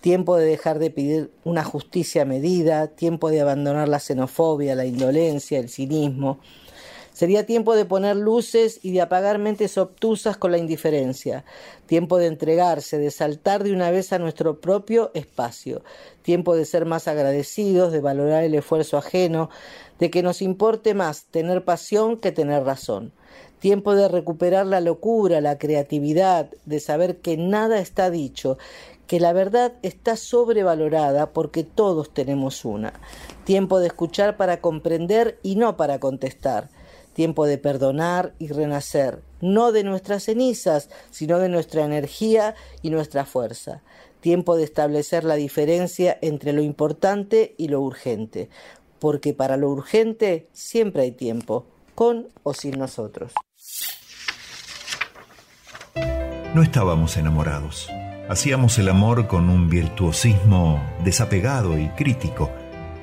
Tiempo 0.00 0.36
de 0.36 0.46
dejar 0.46 0.78
de 0.78 0.90
pedir 0.90 1.30
una 1.44 1.64
justicia 1.64 2.24
medida, 2.24 2.88
tiempo 2.88 3.30
de 3.30 3.40
abandonar 3.40 3.88
la 3.88 4.00
xenofobia, 4.00 4.74
la 4.74 4.86
indolencia, 4.86 5.58
el 5.58 5.68
cinismo, 5.68 6.38
Sería 7.12 7.44
tiempo 7.44 7.76
de 7.76 7.84
poner 7.84 8.16
luces 8.16 8.80
y 8.82 8.92
de 8.92 9.02
apagar 9.02 9.38
mentes 9.38 9.76
obtusas 9.76 10.38
con 10.38 10.50
la 10.50 10.56
indiferencia. 10.56 11.44
Tiempo 11.84 12.16
de 12.16 12.26
entregarse, 12.26 12.96
de 12.96 13.10
saltar 13.10 13.64
de 13.64 13.72
una 13.72 13.90
vez 13.90 14.14
a 14.14 14.18
nuestro 14.18 14.60
propio 14.60 15.10
espacio. 15.12 15.82
Tiempo 16.22 16.56
de 16.56 16.64
ser 16.64 16.86
más 16.86 17.08
agradecidos, 17.08 17.92
de 17.92 18.00
valorar 18.00 18.44
el 18.44 18.54
esfuerzo 18.54 18.96
ajeno, 18.96 19.50
de 19.98 20.10
que 20.10 20.22
nos 20.22 20.40
importe 20.40 20.94
más 20.94 21.24
tener 21.24 21.64
pasión 21.64 22.16
que 22.16 22.32
tener 22.32 22.64
razón. 22.64 23.12
Tiempo 23.58 23.94
de 23.94 24.08
recuperar 24.08 24.66
la 24.66 24.80
locura, 24.80 25.42
la 25.42 25.58
creatividad, 25.58 26.50
de 26.64 26.80
saber 26.80 27.18
que 27.18 27.36
nada 27.36 27.78
está 27.78 28.10
dicho, 28.10 28.56
que 29.06 29.20
la 29.20 29.34
verdad 29.34 29.74
está 29.82 30.16
sobrevalorada 30.16 31.32
porque 31.32 31.62
todos 31.62 32.14
tenemos 32.14 32.64
una. 32.64 32.94
Tiempo 33.44 33.80
de 33.80 33.88
escuchar 33.88 34.38
para 34.38 34.62
comprender 34.62 35.38
y 35.42 35.56
no 35.56 35.76
para 35.76 36.00
contestar 36.00 36.70
tiempo 37.12 37.46
de 37.46 37.58
perdonar 37.58 38.34
y 38.38 38.48
renacer, 38.48 39.22
no 39.40 39.72
de 39.72 39.84
nuestras 39.84 40.24
cenizas, 40.24 40.88
sino 41.10 41.38
de 41.38 41.48
nuestra 41.48 41.84
energía 41.84 42.54
y 42.82 42.90
nuestra 42.90 43.24
fuerza, 43.24 43.82
tiempo 44.20 44.56
de 44.56 44.64
establecer 44.64 45.24
la 45.24 45.34
diferencia 45.34 46.18
entre 46.22 46.52
lo 46.52 46.62
importante 46.62 47.54
y 47.58 47.68
lo 47.68 47.80
urgente, 47.80 48.48
porque 48.98 49.34
para 49.34 49.56
lo 49.56 49.68
urgente 49.68 50.48
siempre 50.52 51.02
hay 51.02 51.12
tiempo, 51.12 51.66
con 51.94 52.28
o 52.42 52.54
sin 52.54 52.78
nosotros. 52.78 53.32
No 56.54 56.62
estábamos 56.62 57.16
enamorados. 57.16 57.88
Hacíamos 58.28 58.78
el 58.78 58.88
amor 58.88 59.26
con 59.26 59.48
un 59.50 59.68
virtuosismo 59.68 60.82
desapegado 61.02 61.78
y 61.78 61.88
crítico, 61.90 62.50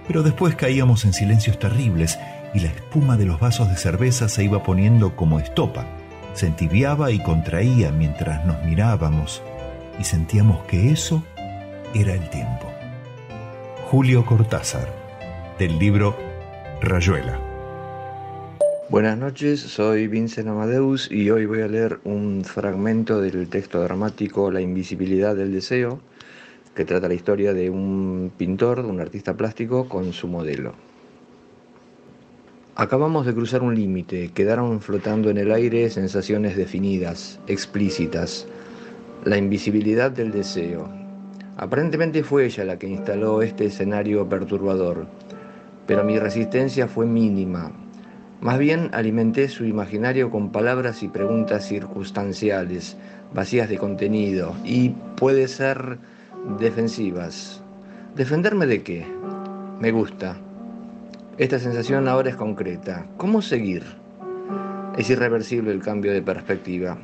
pero 0.07 0.23
después 0.23 0.56
caíamos 0.56 1.03
en 1.06 1.14
silencios 1.14 1.60
terribles 1.60 2.18
y 2.54 2.60
la 2.60 2.70
espuma 2.70 3.18
de 3.18 3.26
los 3.26 3.40
vasos 3.40 3.70
de 3.70 3.78
cerveza 3.78 4.30
se 4.30 4.44
iba 4.44 4.64
poniendo 4.64 5.16
como 5.16 5.40
estopa. 5.40 5.86
Se 6.34 6.48
entibiaba 6.48 7.12
y 7.12 7.22
contraía 7.22 7.92
mientras 7.92 8.46
nos 8.46 8.64
mirábamos 8.64 9.42
y 10.00 10.04
sentíamos 10.04 10.64
que 10.66 10.92
eso 10.92 11.24
era 11.94 12.14
el 12.14 12.30
tiempo. 12.30 12.72
Julio 13.90 14.26
Cortázar, 14.26 14.88
del 15.58 15.78
libro 15.80 16.16
Rayuela. 16.82 17.40
Buenas 18.90 19.18
noches, 19.18 19.60
soy 19.60 20.08
Vincent 20.08 20.48
Amadeus 20.48 21.12
y 21.12 21.30
hoy 21.30 21.46
voy 21.46 21.62
a 21.62 21.68
leer 21.68 22.00
un 22.06 22.44
fragmento 22.44 23.22
del 23.22 23.48
texto 23.48 23.84
dramático 23.84 24.50
La 24.50 24.62
invisibilidad 24.62 25.36
del 25.36 25.52
deseo, 25.52 26.00
que 26.74 26.86
trata 26.86 27.08
la 27.08 27.14
historia 27.14 27.54
de 27.54 27.70
un 27.70 28.32
pintor, 28.36 28.80
un 28.80 29.00
artista 29.00 29.36
plástico, 29.36 29.88
con 29.88 30.14
su 30.14 30.28
modelo. 30.28 30.89
Acabamos 32.80 33.26
de 33.26 33.34
cruzar 33.34 33.61
un 33.61 33.76
límite, 33.76 34.31
quedaron 34.34 34.80
flotando 34.80 35.30
en 35.30 35.38
el 35.38 35.51
aire 35.51 35.89
sensaciones 35.89 36.56
definidas, 36.56 37.38
explícitas, 37.45 38.47
la 39.26 39.35
invisibilidad 39.35 40.11
del 40.11 40.31
deseo. 40.31 40.88
Aparentemente 41.57 42.23
fue 42.23 42.45
ella 42.45 42.64
la 42.64 42.80
que 42.80 42.88
instaló 42.88 43.41
este 43.41 43.65
escenario 43.65 44.30
perturbador, 44.30 45.07
pero 45.88 46.06
mi 46.06 46.19
resistencia 46.19 46.88
fue 46.88 47.06
mínima. 47.06 47.73
Más 48.39 48.57
bien 48.57 48.89
alimenté 48.93 49.49
su 49.49 49.65
imaginario 49.65 50.31
con 50.31 50.49
palabras 50.49 51.03
y 51.03 51.10
preguntas 51.10 51.68
circunstanciales, 51.68 52.95
vacías 53.34 53.68
de 53.68 53.77
contenido 53.77 54.56
y 54.64 54.91
puede 55.18 55.49
ser 55.49 55.97
defensivas. 56.57 57.61
¿Defenderme 58.15 58.68
de 58.68 58.84
qué? 58.84 59.06
Me 59.81 59.91
gusta. 59.91 60.38
Esta 61.40 61.57
sensación 61.57 62.10
ahora 62.10 62.32
es 62.32 62.36
concreta. 62.36 63.06
¿Cómo 63.16 63.41
seguir? 63.41 63.84
Es 64.98 65.10
irreversible 65.10 65.72
el 65.72 65.82
cambio 65.82 66.11
de 66.11 66.22
perspectiva. 66.22 66.98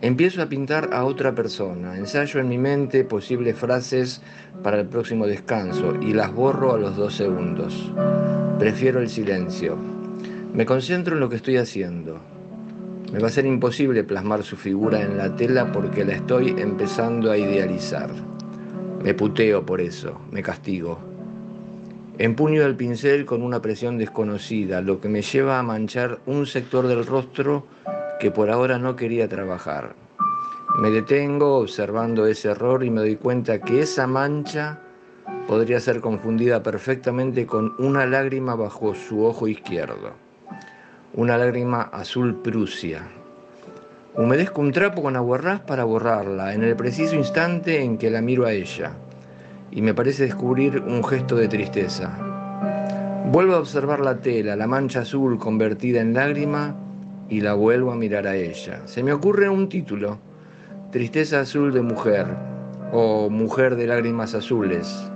Empiezo 0.00 0.42
a 0.42 0.48
pintar 0.48 0.90
a 0.92 1.04
otra 1.04 1.34
persona, 1.34 1.98
ensayo 1.98 2.38
en 2.38 2.48
mi 2.48 2.56
mente 2.56 3.02
posibles 3.02 3.58
frases 3.58 4.22
para 4.62 4.78
el 4.78 4.86
próximo 4.86 5.26
descanso 5.26 5.96
y 6.00 6.12
las 6.12 6.32
borro 6.32 6.72
a 6.72 6.78
los 6.78 6.94
dos 6.94 7.16
segundos. 7.16 7.92
Prefiero 8.60 9.00
el 9.00 9.08
silencio. 9.08 9.76
Me 10.52 10.64
concentro 10.64 11.14
en 11.14 11.20
lo 11.20 11.28
que 11.28 11.36
estoy 11.36 11.56
haciendo. 11.56 12.20
Me 13.12 13.18
va 13.18 13.26
a 13.26 13.32
ser 13.32 13.44
imposible 13.44 14.04
plasmar 14.04 14.44
su 14.44 14.56
figura 14.56 15.02
en 15.02 15.18
la 15.18 15.34
tela 15.34 15.72
porque 15.72 16.04
la 16.04 16.12
estoy 16.12 16.54
empezando 16.58 17.28
a 17.28 17.36
idealizar. 17.36 18.10
Me 19.02 19.14
puteo 19.14 19.66
por 19.66 19.80
eso, 19.80 20.20
me 20.30 20.44
castigo. 20.44 21.13
Empuño 22.18 22.62
el 22.62 22.76
pincel 22.76 23.26
con 23.26 23.42
una 23.42 23.60
presión 23.60 23.98
desconocida, 23.98 24.80
lo 24.80 25.00
que 25.00 25.08
me 25.08 25.20
lleva 25.20 25.58
a 25.58 25.64
manchar 25.64 26.20
un 26.26 26.46
sector 26.46 26.86
del 26.86 27.04
rostro 27.04 27.66
que 28.20 28.30
por 28.30 28.50
ahora 28.50 28.78
no 28.78 28.94
quería 28.94 29.28
trabajar. 29.28 29.96
Me 30.78 30.90
detengo 30.90 31.56
observando 31.58 32.24
ese 32.26 32.50
error 32.50 32.84
y 32.84 32.90
me 32.90 33.00
doy 33.00 33.16
cuenta 33.16 33.60
que 33.60 33.80
esa 33.80 34.06
mancha 34.06 34.78
podría 35.48 35.80
ser 35.80 36.00
confundida 36.00 36.62
perfectamente 36.62 37.46
con 37.46 37.74
una 37.78 38.06
lágrima 38.06 38.54
bajo 38.54 38.94
su 38.94 39.24
ojo 39.24 39.48
izquierdo. 39.48 40.12
Una 41.14 41.36
lágrima 41.36 41.82
azul 41.82 42.36
Prusia. 42.36 43.08
Humedezco 44.14 44.60
un 44.60 44.70
trapo 44.70 45.02
con 45.02 45.16
aguarrás 45.16 45.62
para 45.62 45.82
borrarla 45.82 46.54
en 46.54 46.62
el 46.62 46.76
preciso 46.76 47.16
instante 47.16 47.82
en 47.82 47.98
que 47.98 48.08
la 48.08 48.20
miro 48.20 48.46
a 48.46 48.52
ella 48.52 48.92
y 49.74 49.82
me 49.82 49.92
parece 49.92 50.24
descubrir 50.24 50.80
un 50.86 51.02
gesto 51.02 51.34
de 51.36 51.48
tristeza. 51.48 52.16
Vuelvo 53.32 53.54
a 53.54 53.58
observar 53.58 54.00
la 54.00 54.18
tela, 54.18 54.54
la 54.54 54.68
mancha 54.68 55.00
azul 55.00 55.38
convertida 55.38 56.00
en 56.00 56.14
lágrima 56.14 56.76
y 57.28 57.40
la 57.40 57.54
vuelvo 57.54 57.90
a 57.90 57.96
mirar 57.96 58.26
a 58.26 58.36
ella. 58.36 58.82
Se 58.86 59.02
me 59.02 59.12
ocurre 59.12 59.48
un 59.48 59.68
título, 59.68 60.18
Tristeza 60.92 61.40
azul 61.40 61.72
de 61.72 61.82
mujer 61.82 62.26
o 62.92 63.28
Mujer 63.28 63.74
de 63.74 63.88
lágrimas 63.88 64.34
azules, 64.34 65.10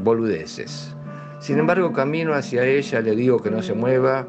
boludeces. 0.00 0.94
Sin 1.40 1.58
embargo, 1.58 1.92
camino 1.94 2.34
hacia 2.34 2.66
ella, 2.66 3.00
le 3.00 3.16
digo 3.16 3.40
que 3.40 3.50
no 3.50 3.62
se 3.62 3.72
mueva 3.72 4.26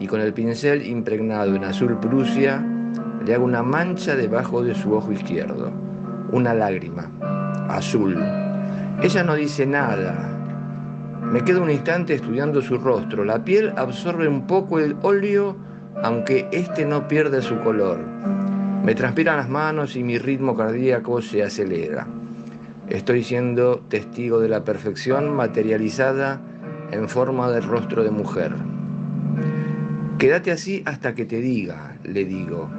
y 0.00 0.08
con 0.08 0.20
el 0.20 0.32
pincel 0.32 0.84
impregnado 0.84 1.54
en 1.54 1.62
azul 1.62 1.98
Prusia 2.00 2.64
Le 3.24 3.34
hago 3.34 3.44
una 3.44 3.62
mancha 3.62 4.16
debajo 4.16 4.62
de 4.62 4.74
su 4.74 4.92
ojo 4.92 5.12
izquierdo, 5.12 5.70
una 6.32 6.52
lágrima, 6.52 7.10
azul. 7.68 8.43
Ella 9.02 9.22
no 9.22 9.34
dice 9.34 9.66
nada. 9.66 10.14
Me 11.20 11.42
quedo 11.42 11.62
un 11.62 11.70
instante 11.70 12.14
estudiando 12.14 12.62
su 12.62 12.78
rostro. 12.78 13.24
La 13.24 13.44
piel 13.44 13.72
absorbe 13.76 14.28
un 14.28 14.46
poco 14.46 14.78
el 14.78 14.96
óleo, 15.02 15.56
aunque 16.02 16.48
este 16.52 16.86
no 16.86 17.08
pierde 17.08 17.42
su 17.42 17.58
color. 17.60 17.98
Me 18.84 18.94
transpiran 18.94 19.38
las 19.38 19.48
manos 19.48 19.96
y 19.96 20.04
mi 20.04 20.18
ritmo 20.18 20.56
cardíaco 20.56 21.20
se 21.20 21.42
acelera. 21.42 22.06
Estoy 22.88 23.24
siendo 23.24 23.80
testigo 23.88 24.40
de 24.40 24.48
la 24.48 24.62
perfección 24.62 25.34
materializada 25.34 26.40
en 26.90 27.08
forma 27.08 27.50
de 27.50 27.60
rostro 27.60 28.04
de 28.04 28.10
mujer. 28.10 28.52
Quédate 30.18 30.52
así 30.52 30.82
hasta 30.86 31.14
que 31.14 31.24
te 31.24 31.40
diga, 31.40 31.96
le 32.04 32.24
digo. 32.24 32.70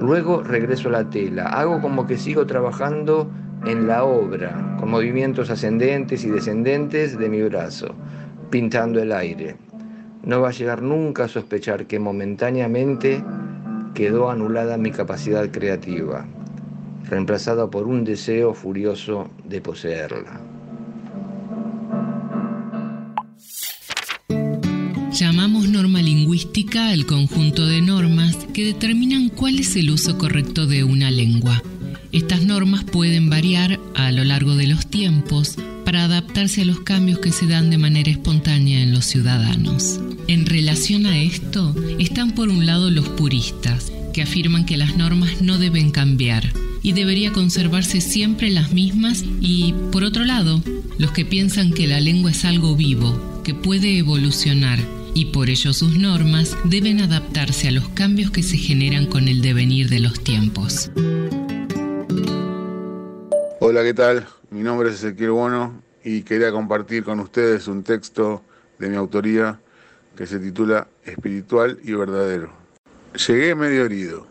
Luego 0.00 0.42
regreso 0.42 0.88
a 0.88 0.92
la 0.92 1.10
tela. 1.10 1.44
Hago 1.46 1.80
como 1.80 2.06
que 2.06 2.18
sigo 2.18 2.46
trabajando 2.46 3.30
en 3.64 3.86
la 3.86 4.04
obra, 4.04 4.76
con 4.78 4.90
movimientos 4.90 5.50
ascendentes 5.50 6.24
y 6.24 6.30
descendentes 6.30 7.18
de 7.18 7.28
mi 7.28 7.42
brazo, 7.42 7.94
pintando 8.50 9.00
el 9.00 9.12
aire. 9.12 9.56
No 10.22 10.40
va 10.40 10.48
a 10.48 10.52
llegar 10.52 10.82
nunca 10.82 11.24
a 11.24 11.28
sospechar 11.28 11.86
que 11.86 11.98
momentáneamente 11.98 13.22
quedó 13.94 14.30
anulada 14.30 14.76
mi 14.76 14.90
capacidad 14.90 15.48
creativa, 15.50 16.26
reemplazada 17.08 17.70
por 17.70 17.86
un 17.86 18.04
deseo 18.04 18.52
furioso 18.52 19.30
de 19.44 19.60
poseerla. 19.60 20.40
Llamamos 25.12 25.70
norma 25.70 26.02
lingüística 26.02 26.90
al 26.90 27.06
conjunto 27.06 27.64
de 27.66 27.80
normas 27.80 28.36
que 28.52 28.66
determinan 28.66 29.30
cuál 29.30 29.58
es 29.58 29.74
el 29.76 29.90
uso 29.90 30.18
correcto 30.18 30.66
de 30.66 30.84
una 30.84 31.10
lengua. 31.10 31.62
Estas 32.16 32.42
normas 32.44 32.82
pueden 32.82 33.28
variar 33.28 33.78
a 33.94 34.10
lo 34.10 34.24
largo 34.24 34.56
de 34.56 34.66
los 34.66 34.86
tiempos 34.86 35.56
para 35.84 36.04
adaptarse 36.04 36.62
a 36.62 36.64
los 36.64 36.80
cambios 36.80 37.18
que 37.18 37.30
se 37.30 37.46
dan 37.46 37.68
de 37.68 37.76
manera 37.76 38.10
espontánea 38.10 38.80
en 38.80 38.94
los 38.94 39.04
ciudadanos. 39.04 40.00
En 40.26 40.46
relación 40.46 41.04
a 41.04 41.20
esto, 41.20 41.76
están 41.98 42.32
por 42.32 42.48
un 42.48 42.64
lado 42.64 42.90
los 42.90 43.06
puristas, 43.06 43.92
que 44.14 44.22
afirman 44.22 44.64
que 44.64 44.78
las 44.78 44.96
normas 44.96 45.42
no 45.42 45.58
deben 45.58 45.90
cambiar 45.90 46.50
y 46.82 46.94
debería 46.94 47.34
conservarse 47.34 48.00
siempre 48.00 48.48
las 48.48 48.72
mismas 48.72 49.22
y, 49.42 49.74
por 49.92 50.02
otro 50.02 50.24
lado, 50.24 50.62
los 50.96 51.10
que 51.10 51.26
piensan 51.26 51.70
que 51.70 51.86
la 51.86 52.00
lengua 52.00 52.30
es 52.30 52.46
algo 52.46 52.76
vivo, 52.76 53.42
que 53.44 53.52
puede 53.52 53.98
evolucionar 53.98 54.78
y 55.12 55.26
por 55.26 55.50
ello 55.50 55.74
sus 55.74 55.98
normas 55.98 56.56
deben 56.64 57.02
adaptarse 57.02 57.68
a 57.68 57.72
los 57.72 57.90
cambios 57.90 58.30
que 58.30 58.42
se 58.42 58.56
generan 58.56 59.04
con 59.04 59.28
el 59.28 59.42
devenir 59.42 59.90
de 59.90 60.00
los 60.00 60.18
tiempos. 60.24 60.90
Hola, 63.68 63.82
¿qué 63.82 63.94
tal? 63.94 64.28
Mi 64.50 64.62
nombre 64.62 64.90
es 64.90 65.02
Ezequiel 65.02 65.32
Bono 65.32 65.82
y 66.04 66.22
quería 66.22 66.52
compartir 66.52 67.02
con 67.02 67.18
ustedes 67.18 67.66
un 67.66 67.82
texto 67.82 68.40
de 68.78 68.88
mi 68.88 68.94
autoría 68.94 69.58
que 70.16 70.24
se 70.24 70.38
titula 70.38 70.86
Espiritual 71.02 71.76
y 71.82 71.92
Verdadero. 71.92 72.52
Llegué 73.26 73.56
medio 73.56 73.84
herido, 73.84 74.24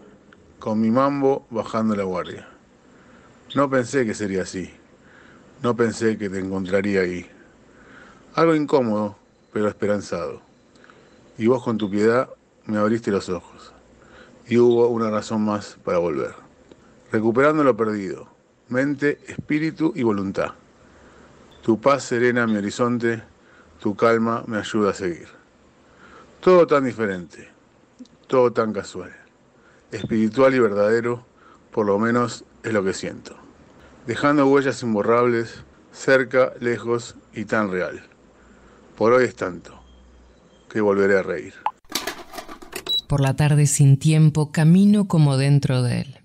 con 0.57 0.79
mi 0.79 0.89
mambo 0.89 1.45
bajando 1.49 1.97
la 1.97 2.05
guardia. 2.05 2.47
No 3.55 3.69
pensé 3.69 4.05
que 4.05 4.13
sería 4.13 4.43
así. 4.43 4.73
No 5.61 5.75
pensé 5.75 6.17
que 6.17 6.29
te 6.29 6.39
encontraría 6.39 7.01
ahí. 7.01 7.29
Algo 8.35 8.55
incómodo, 8.55 9.17
pero 9.51 9.67
esperanzado 9.67 10.41
y 11.37 11.47
vos 11.47 11.61
con 11.61 11.77
tu 11.77 11.91
piedad 11.91 12.29
me 12.67 12.77
abriste 12.77 13.11
los 13.11 13.27
ojos. 13.27 13.73
Y 14.47 14.59
hubo 14.59 14.87
una 14.87 15.09
razón 15.09 15.43
más 15.43 15.77
para 15.83 15.97
volver. 15.97 16.35
Recuperando 17.11 17.65
lo 17.65 17.75
perdido, 17.75 18.33
mente, 18.69 19.19
espíritu 19.27 19.93
y 19.95 20.03
voluntad. 20.03 20.53
Tu 21.61 21.79
paz 21.79 22.03
serena 22.03 22.47
mi 22.47 22.57
horizonte, 22.57 23.23
tu 23.79 23.95
calma 23.95 24.43
me 24.47 24.57
ayuda 24.57 24.91
a 24.91 24.93
seguir. 24.93 25.27
Todo 26.39 26.67
tan 26.67 26.85
diferente, 26.85 27.49
todo 28.27 28.51
tan 28.51 28.73
casual, 28.73 29.11
espiritual 29.91 30.53
y 30.53 30.59
verdadero, 30.59 31.25
por 31.71 31.85
lo 31.85 31.97
menos 31.99 32.45
es 32.63 32.73
lo 32.73 32.83
que 32.83 32.93
siento. 32.93 33.35
Dejando 34.07 34.47
huellas 34.47 34.83
imborrables, 34.83 35.63
cerca, 35.91 36.53
lejos 36.59 37.15
y 37.33 37.45
tan 37.45 37.71
real. 37.71 38.03
Por 38.95 39.13
hoy 39.13 39.25
es 39.25 39.35
tanto 39.35 39.85
volveré 40.81 41.19
a 41.19 41.23
reír. 41.23 41.53
Por 43.07 43.21
la 43.21 43.35
tarde 43.35 43.67
sin 43.67 43.97
tiempo 43.97 44.51
camino 44.51 45.07
como 45.07 45.37
dentro 45.37 45.83
de 45.83 46.01
él. 46.01 46.17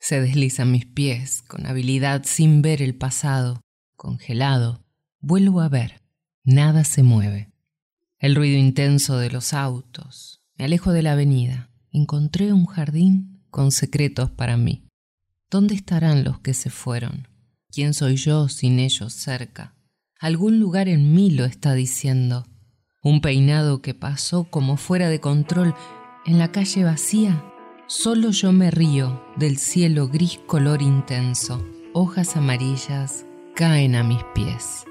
Se 0.00 0.20
deslizan 0.20 0.72
mis 0.72 0.86
pies 0.86 1.42
con 1.42 1.66
habilidad 1.66 2.22
sin 2.24 2.62
ver 2.62 2.80
el 2.80 2.94
pasado. 2.94 3.60
Congelado, 3.96 4.82
vuelvo 5.20 5.60
a 5.60 5.68
ver. 5.68 6.00
Nada 6.42 6.84
se 6.84 7.02
mueve. 7.02 7.52
El 8.18 8.34
ruido 8.34 8.58
intenso 8.58 9.18
de 9.18 9.30
los 9.30 9.52
autos. 9.52 10.42
Me 10.56 10.64
alejo 10.64 10.92
de 10.92 11.02
la 11.02 11.12
avenida. 11.12 11.70
Encontré 11.92 12.52
un 12.52 12.64
jardín 12.64 13.44
con 13.50 13.72
secretos 13.72 14.30
para 14.30 14.56
mí. 14.56 14.86
¿Dónde 15.50 15.74
estarán 15.74 16.24
los 16.24 16.40
que 16.40 16.54
se 16.54 16.70
fueron? 16.70 17.28
¿Quién 17.70 17.92
soy 17.92 18.16
yo 18.16 18.48
sin 18.48 18.78
ellos 18.78 19.12
cerca? 19.12 19.74
Algún 20.18 20.60
lugar 20.60 20.88
en 20.88 21.14
mí 21.14 21.30
lo 21.30 21.44
está 21.44 21.74
diciendo. 21.74 22.46
Un 23.02 23.20
peinado 23.20 23.82
que 23.82 23.94
pasó 23.94 24.44
como 24.44 24.76
fuera 24.76 25.08
de 25.08 25.20
control 25.20 25.74
en 26.24 26.38
la 26.38 26.52
calle 26.52 26.84
vacía. 26.84 27.44
Solo 27.92 28.30
yo 28.30 28.52
me 28.52 28.70
río 28.70 29.20
del 29.34 29.58
cielo 29.58 30.06
gris 30.06 30.38
color 30.46 30.80
intenso. 30.80 31.60
Hojas 31.92 32.36
amarillas 32.36 33.26
caen 33.56 33.96
a 33.96 34.04
mis 34.04 34.22
pies. 34.32 34.84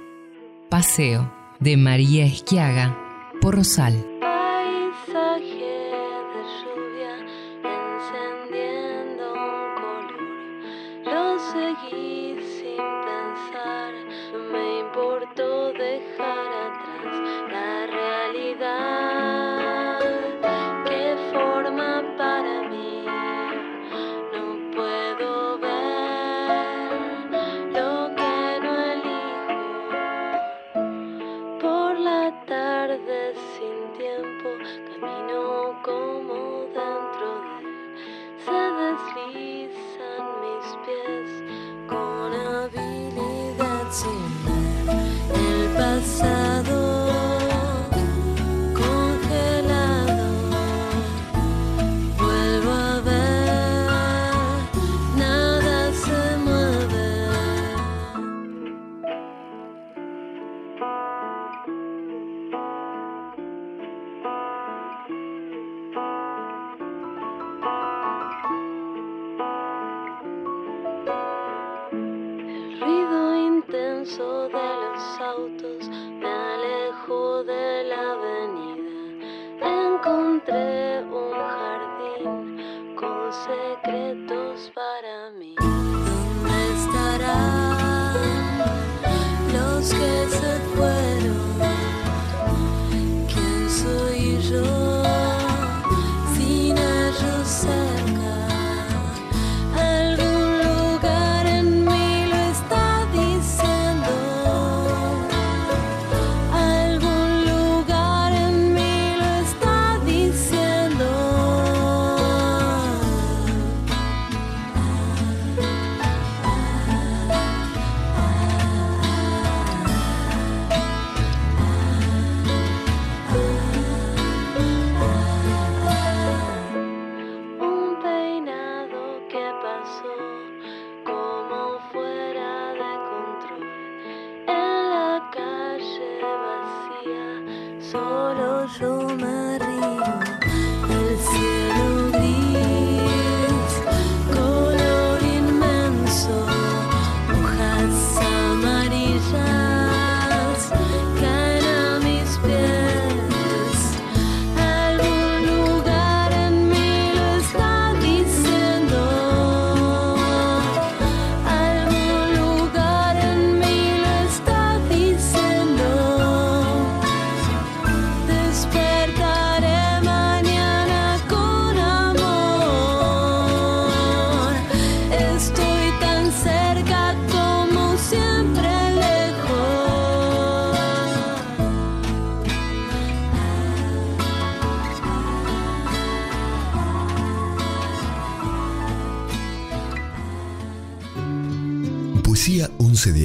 Paseo 0.68 1.34
de 1.62 1.78
María 1.78 2.26
Esquiaga 2.26 3.00
por 3.40 3.56
Rosal. 3.56 4.19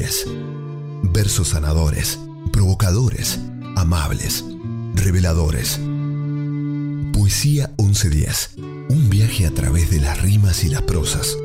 1110. 0.05 0.27
Versos 1.15 1.49
sanadores, 1.49 2.21
provocadores, 2.53 3.41
amables, 3.77 4.45
reveladores. 4.95 5.81
Poesía 7.13 7.71
1110. 7.79 8.57
Un 8.91 9.09
viaje 9.09 9.47
a 9.47 9.51
través 9.51 9.91
de 9.91 10.01
las 10.01 10.21
rimas 10.21 10.63
y 10.65 10.69
las 10.69 10.83
prosas. 10.83 11.39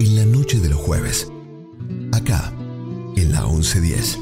En 0.00 0.16
la 0.16 0.24
noche 0.24 0.58
de 0.58 0.70
los 0.70 0.78
jueves. 0.78 1.30
Acá, 2.12 2.52
en 3.16 3.30
la 3.30 3.42
1110. 3.42 4.18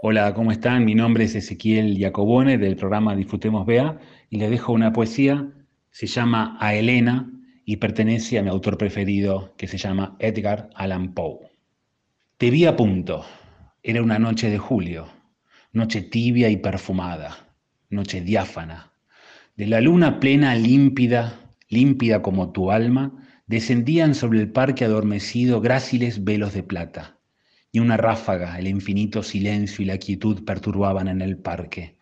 Hola, 0.00 0.32
¿cómo 0.32 0.52
están? 0.52 0.86
Mi 0.86 0.94
nombre 0.94 1.24
es 1.24 1.34
Ezequiel 1.34 1.98
Jacobone 1.98 2.56
del 2.56 2.76
programa 2.76 3.14
Disfrutemos 3.14 3.66
Bea 3.66 3.98
y 4.30 4.38
les 4.38 4.50
dejo 4.50 4.72
una 4.72 4.92
poesía. 4.92 5.50
Se 5.90 6.06
llama 6.06 6.56
A 6.60 6.74
Elena 6.74 7.30
y 7.66 7.76
pertenece 7.76 8.38
a 8.38 8.42
mi 8.42 8.48
autor 8.48 8.78
preferido 8.78 9.52
que 9.58 9.66
se 9.66 9.76
llama 9.76 10.16
Edgar 10.18 10.70
Allan 10.74 11.12
Poe. 11.12 11.53
Te 12.36 12.50
vi 12.50 12.64
a 12.64 12.74
punto. 12.74 13.24
Era 13.80 14.02
una 14.02 14.18
noche 14.18 14.50
de 14.50 14.58
julio, 14.58 15.06
noche 15.70 16.02
tibia 16.02 16.50
y 16.50 16.56
perfumada, 16.56 17.54
noche 17.90 18.22
diáfana. 18.22 18.92
De 19.54 19.68
la 19.68 19.80
luna 19.80 20.18
plena, 20.18 20.56
límpida, 20.56 21.54
límpida 21.68 22.22
como 22.22 22.50
tu 22.50 22.72
alma, 22.72 23.12
descendían 23.46 24.16
sobre 24.16 24.40
el 24.40 24.50
parque 24.50 24.84
adormecido 24.84 25.60
gráciles 25.60 26.24
velos 26.24 26.52
de 26.54 26.64
plata. 26.64 27.20
Y 27.70 27.78
una 27.78 27.96
ráfaga, 27.96 28.58
el 28.58 28.66
infinito 28.66 29.22
silencio 29.22 29.84
y 29.84 29.86
la 29.86 29.98
quietud 29.98 30.44
perturbaban 30.44 31.06
en 31.06 31.20
el 31.20 31.38
parque. 31.38 31.98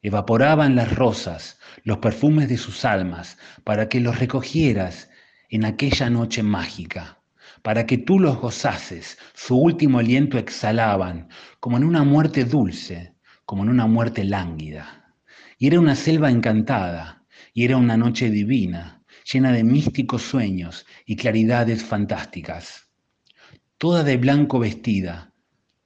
Evaporaban 0.00 0.74
las 0.74 0.96
rosas, 0.96 1.58
los 1.84 1.98
perfumes 1.98 2.48
de 2.48 2.56
sus 2.56 2.86
almas, 2.86 3.36
para 3.62 3.90
que 3.90 4.00
los 4.00 4.20
recogieras 4.20 5.10
en 5.50 5.66
aquella 5.66 6.08
noche 6.08 6.42
mágica, 6.42 7.19
para 7.62 7.86
que 7.86 7.98
tú 7.98 8.18
los 8.18 8.38
gozases, 8.38 9.18
su 9.34 9.56
último 9.56 9.98
aliento 9.98 10.38
exhalaban, 10.38 11.28
como 11.60 11.76
en 11.76 11.84
una 11.84 12.04
muerte 12.04 12.44
dulce, 12.44 13.14
como 13.44 13.62
en 13.64 13.70
una 13.70 13.86
muerte 13.86 14.24
lánguida. 14.24 15.14
Y 15.58 15.66
era 15.66 15.80
una 15.80 15.94
selva 15.94 16.30
encantada, 16.30 17.24
y 17.52 17.64
era 17.64 17.76
una 17.76 17.96
noche 17.96 18.30
divina, 18.30 19.02
llena 19.30 19.52
de 19.52 19.64
místicos 19.64 20.22
sueños 20.22 20.86
y 21.04 21.16
claridades 21.16 21.84
fantásticas. 21.84 22.88
Toda 23.78 24.04
de 24.04 24.16
blanco 24.16 24.58
vestida, 24.58 25.32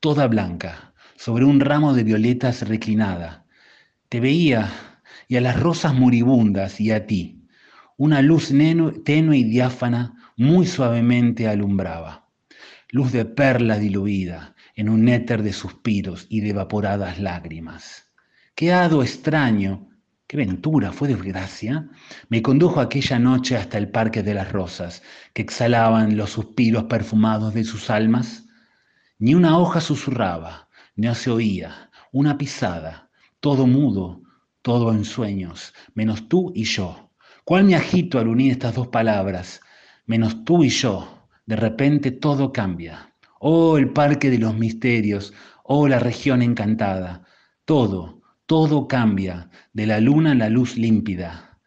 toda 0.01 0.27
blanca, 0.27 0.95
sobre 1.17 1.45
un 1.45 1.61
ramo 1.61 1.95
de 1.95 2.05
violetas 2.05 2.69
reclinada, 2.69 3.47
te 4.09 4.21
veía 4.21 4.71
y 5.29 5.37
a 5.37 5.41
las 5.41 5.59
rosas 5.59 5.95
moribundas 5.95 6.81
y 6.81 6.91
a 6.91 7.07
ti. 7.07 7.47
Una 7.97 8.23
luz 8.23 8.53
tenue 9.05 9.39
y 9.39 9.45
diáfana 9.45 10.24
muy 10.37 10.67
suavemente 10.67 11.47
alumbraba. 11.49 12.29
Luz 12.91 13.13
de 13.13 13.25
perla 13.25 13.79
diluida 13.79 14.55
en 14.75 14.89
un 14.89 15.09
éter 15.09 15.43
de 15.43 15.53
suspiros 15.53 16.27
y 16.29 16.41
de 16.41 16.51
evaporadas 16.51 17.19
lágrimas. 17.19 18.11
Qué 18.55 18.73
hado 18.73 19.03
extraño, 19.03 19.89
qué 20.27 20.37
ventura, 20.37 20.93
fue 20.93 21.09
desgracia, 21.09 21.89
me 22.29 22.43
condujo 22.43 22.81
aquella 22.81 23.19
noche 23.19 23.57
hasta 23.57 23.79
el 23.79 23.91
parque 23.91 24.23
de 24.23 24.35
las 24.35 24.51
rosas, 24.51 25.03
que 25.33 25.43
exhalaban 25.43 26.17
los 26.17 26.31
suspiros 26.31 26.85
perfumados 26.85 27.55
de 27.55 27.65
sus 27.65 27.91
almas. 27.91 28.47
Ni 29.19 29.35
una 29.35 29.59
hoja 29.59 29.81
susurraba, 29.81 30.69
ni 30.97 31.13
se 31.15 31.31
oía, 31.31 31.91
una 32.13 32.39
pisada, 32.39 33.11
todo 33.41 33.67
mudo, 33.67 34.23
todo 34.63 34.93
en 34.93 35.05
sueños, 35.05 35.75
menos 35.95 36.29
tú 36.29 36.53
y 36.55 36.65
yo. 36.65 37.11
¿Cuál 37.45 37.65
me 37.65 37.75
agito 37.75 38.19
al 38.19 38.29
unir 38.29 38.53
estas 38.53 38.75
dos 38.75 38.89
palabras? 38.89 39.61
Menos 40.07 40.45
tú 40.45 40.65
y 40.65 40.69
yo. 40.69 41.29
De 41.47 41.57
repente 41.57 42.11
todo 42.11 42.53
cambia. 42.53 43.15
Oh, 43.41 43.77
el 43.77 43.91
parque 43.91 44.31
de 44.31 44.39
los 44.39 44.55
misterios, 44.57 45.33
oh, 45.63 45.89
la 45.89 45.99
región 45.99 46.43
encantada. 46.43 47.25
Todo, 47.65 48.23
todo 48.47 48.89
cambia, 48.89 49.51
de 49.73 49.87
la 49.87 50.01
luna 50.01 50.35
la 50.35 50.49
luz 50.49 50.77
límpida. 50.77 51.59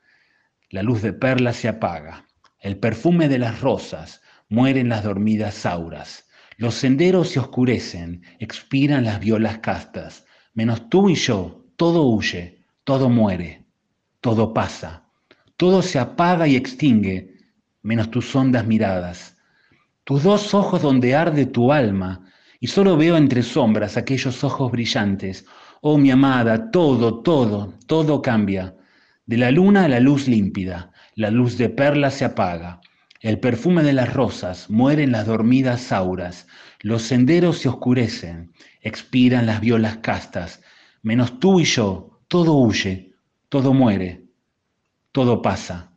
La 0.69 0.83
luz 0.83 1.01
de 1.01 1.13
perla 1.13 1.53
se 1.53 1.67
apaga. 1.67 2.25
El 2.59 2.77
perfume 2.77 3.29
de 3.29 3.39
las 3.39 3.61
rosas, 3.61 4.21
mueren 4.49 4.89
las 4.89 5.03
dormidas 5.03 5.65
auras. 5.65 6.27
Los 6.57 6.75
senderos 6.75 7.29
se 7.29 7.39
oscurecen, 7.39 8.23
expiran 8.39 9.05
las 9.05 9.19
violas 9.19 9.59
castas. 9.59 10.25
Menos 10.53 10.89
tú 10.89 11.09
y 11.09 11.15
yo, 11.15 11.65
todo 11.75 12.03
huye, 12.03 12.65
todo 12.83 13.09
muere, 13.09 13.65
todo 14.21 14.53
pasa, 14.53 15.03
todo 15.55 15.81
se 15.83 15.99
apaga 15.99 16.47
y 16.47 16.55
extingue, 16.55 17.36
menos 17.81 18.11
tus 18.11 18.35
hondas 18.35 18.65
miradas, 18.65 19.37
tus 20.03 20.23
dos 20.23 20.53
ojos 20.53 20.81
donde 20.81 21.15
arde 21.15 21.45
tu 21.45 21.71
alma, 21.71 22.27
y 22.59 22.67
solo 22.67 22.97
veo 22.97 23.17
entre 23.17 23.43
sombras 23.43 23.97
aquellos 23.97 24.43
ojos 24.43 24.71
brillantes. 24.71 25.45
Oh 25.81 25.97
mi 25.97 26.11
amada, 26.11 26.71
todo, 26.71 27.21
todo, 27.21 27.73
todo 27.85 28.21
cambia. 28.21 28.75
De 29.25 29.37
la 29.37 29.51
luna 29.51 29.85
a 29.85 29.87
la 29.87 29.99
luz 29.99 30.27
límpida, 30.27 30.91
la 31.15 31.29
luz 31.29 31.57
de 31.57 31.69
perla 31.69 32.09
se 32.09 32.25
apaga, 32.25 32.79
el 33.21 33.39
perfume 33.39 33.83
de 33.83 33.93
las 33.93 34.13
rosas 34.13 34.69
mueren 34.69 35.11
las 35.11 35.25
dormidas 35.25 35.91
auras, 35.91 36.47
los 36.81 37.01
senderos 37.01 37.57
se 37.59 37.69
oscurecen, 37.69 38.53
expiran 38.81 39.45
las 39.45 39.59
violas 39.59 39.97
castas, 39.97 40.61
menos 41.01 41.39
tú 41.39 41.59
y 41.59 41.65
yo, 41.65 42.21
todo 42.27 42.53
huye, 42.53 43.13
todo 43.49 43.73
muere, 43.73 44.23
todo 45.11 45.41
pasa. 45.41 45.91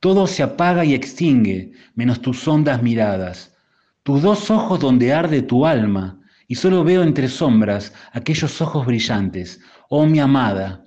Todo 0.00 0.26
se 0.26 0.42
apaga 0.42 0.84
y 0.84 0.94
extingue, 0.94 1.72
menos 1.94 2.20
tus 2.20 2.46
hondas 2.48 2.82
miradas, 2.82 3.54
tus 4.02 4.22
dos 4.22 4.50
ojos 4.50 4.80
donde 4.80 5.12
arde 5.12 5.42
tu 5.42 5.66
alma, 5.66 6.20
y 6.48 6.56
solo 6.56 6.82
veo 6.82 7.02
entre 7.02 7.28
sombras 7.28 7.92
aquellos 8.12 8.60
ojos 8.60 8.86
brillantes. 8.86 9.60
Oh 9.88 10.06
mi 10.06 10.18
amada, 10.18 10.84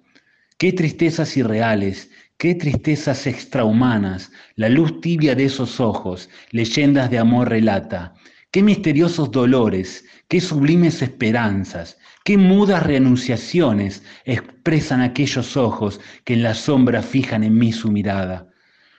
qué 0.58 0.74
tristezas 0.74 1.38
irreales, 1.38 2.10
qué 2.38 2.56
tristezas 2.56 3.28
extrahumanas, 3.28 4.32
la 4.56 4.68
luz 4.68 5.00
tibia 5.00 5.36
de 5.36 5.46
esos 5.46 5.80
ojos, 5.80 6.30
leyendas 6.52 7.10
de 7.10 7.20
amor 7.20 7.50
relata, 7.50 8.16
qué 8.52 8.62
misteriosos 8.62 9.32
dolores, 9.32 10.06
qué 10.28 10.42
sublimes 10.42 11.02
esperanzas, 11.02 11.98
Qué 12.26 12.38
mudas 12.38 12.84
renunciaciones 12.84 14.02
expresan 14.24 15.02
aquellos 15.02 15.58
ojos 15.58 16.00
que 16.24 16.36
en 16.36 16.44
la 16.44 16.54
sombra 16.54 17.02
fijan 17.02 17.44
en 17.44 17.58
mí 17.58 17.74
su 17.74 17.92
mirada. 17.92 18.53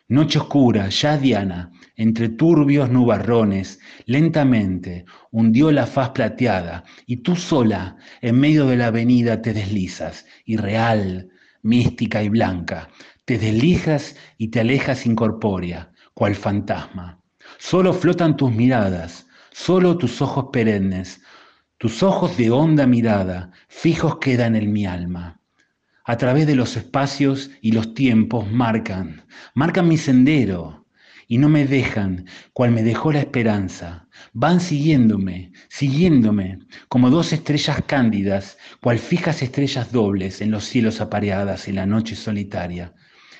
Noche 0.08 0.38
oscura, 0.38 0.90
ya 0.90 1.16
diana, 1.16 1.72
entre 1.96 2.28
turbios 2.28 2.90
nubarrones, 2.90 3.80
lentamente 4.04 5.06
hundió 5.30 5.72
la 5.72 5.86
faz 5.86 6.10
plateada, 6.10 6.84
y 7.06 7.18
tú 7.18 7.36
sola, 7.36 7.96
en 8.20 8.38
medio 8.38 8.66
de 8.66 8.76
la 8.76 8.88
avenida, 8.88 9.40
te 9.40 9.54
deslizas, 9.54 10.26
irreal, 10.44 11.30
mística 11.62 12.22
y 12.22 12.28
blanca, 12.28 12.90
te 13.24 13.38
deslizas 13.38 14.14
y 14.36 14.48
te 14.48 14.60
alejas 14.60 15.06
incorpórea, 15.06 15.90
cual 16.12 16.34
fantasma. 16.34 17.18
Solo 17.58 17.94
flotan 17.94 18.36
tus 18.36 18.52
miradas, 18.52 19.26
solo 19.52 19.96
tus 19.96 20.20
ojos 20.20 20.48
perennes, 20.52 21.22
tus 21.78 22.02
ojos 22.02 22.36
de 22.36 22.50
honda 22.50 22.86
mirada 22.86 23.52
fijos 23.68 24.18
quedan 24.18 24.54
en 24.54 24.70
mi 24.70 24.84
alma. 24.84 25.40
A 26.06 26.18
través 26.18 26.46
de 26.46 26.54
los 26.54 26.76
espacios 26.76 27.50
y 27.62 27.72
los 27.72 27.94
tiempos 27.94 28.50
marcan, 28.52 29.24
marcan 29.54 29.88
mi 29.88 29.96
sendero 29.96 30.84
y 31.26 31.38
no 31.38 31.48
me 31.48 31.66
dejan, 31.66 32.26
cual 32.52 32.72
me 32.72 32.82
dejó 32.82 33.10
la 33.10 33.20
esperanza. 33.20 34.06
Van 34.34 34.60
siguiéndome, 34.60 35.52
siguiéndome, 35.68 36.58
como 36.88 37.08
dos 37.08 37.32
estrellas 37.32 37.82
cándidas, 37.86 38.58
cual 38.82 38.98
fijas 38.98 39.40
estrellas 39.40 39.92
dobles 39.92 40.42
en 40.42 40.50
los 40.50 40.64
cielos 40.64 41.00
apareadas 41.00 41.68
en 41.68 41.76
la 41.76 41.86
noche 41.86 42.16
solitaria. 42.16 42.92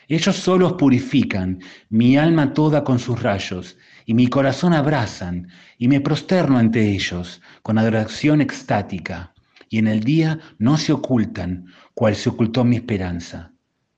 Ellos 0.09 0.37
solos 0.37 0.73
purifican 0.79 1.61
mi 1.91 2.17
alma 2.17 2.55
toda 2.55 2.83
con 2.83 2.99
sus 2.99 3.23
rayos 3.23 3.77
y 4.07 4.15
mi 4.15 4.29
corazón 4.29 4.73
abrazan 4.73 5.49
y 5.77 5.89
me 5.89 6.01
prosterno 6.01 6.57
ante 6.57 6.93
ellos 6.93 7.43
con 7.63 7.77
adoración 7.77 8.41
extática 8.41 9.35
y 9.69 9.79
en 9.79 9.89
el 9.89 10.05
día 10.05 10.39
no 10.59 10.77
se 10.77 10.93
ocultan 10.93 11.67
cual 11.95 12.15
se 12.17 12.29
ocultó 12.29 12.65
mi 12.65 12.77
esperanza. 12.77 13.53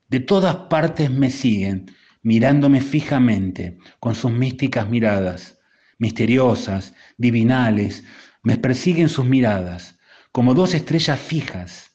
De 0.08 0.20
todas 0.20 0.54
partes 0.68 1.10
me 1.10 1.30
siguen 1.30 1.90
mirándome 2.22 2.80
fijamente 2.80 3.78
con 4.00 4.14
sus 4.14 4.30
místicas 4.30 4.88
miradas, 4.88 5.58
misteriosas, 5.98 6.94
divinales, 7.16 8.04
me 8.42 8.56
persiguen 8.56 9.08
sus 9.08 9.24
miradas 9.24 9.96
como 10.32 10.54
dos 10.54 10.74
estrellas 10.74 11.18
fijas, 11.18 11.92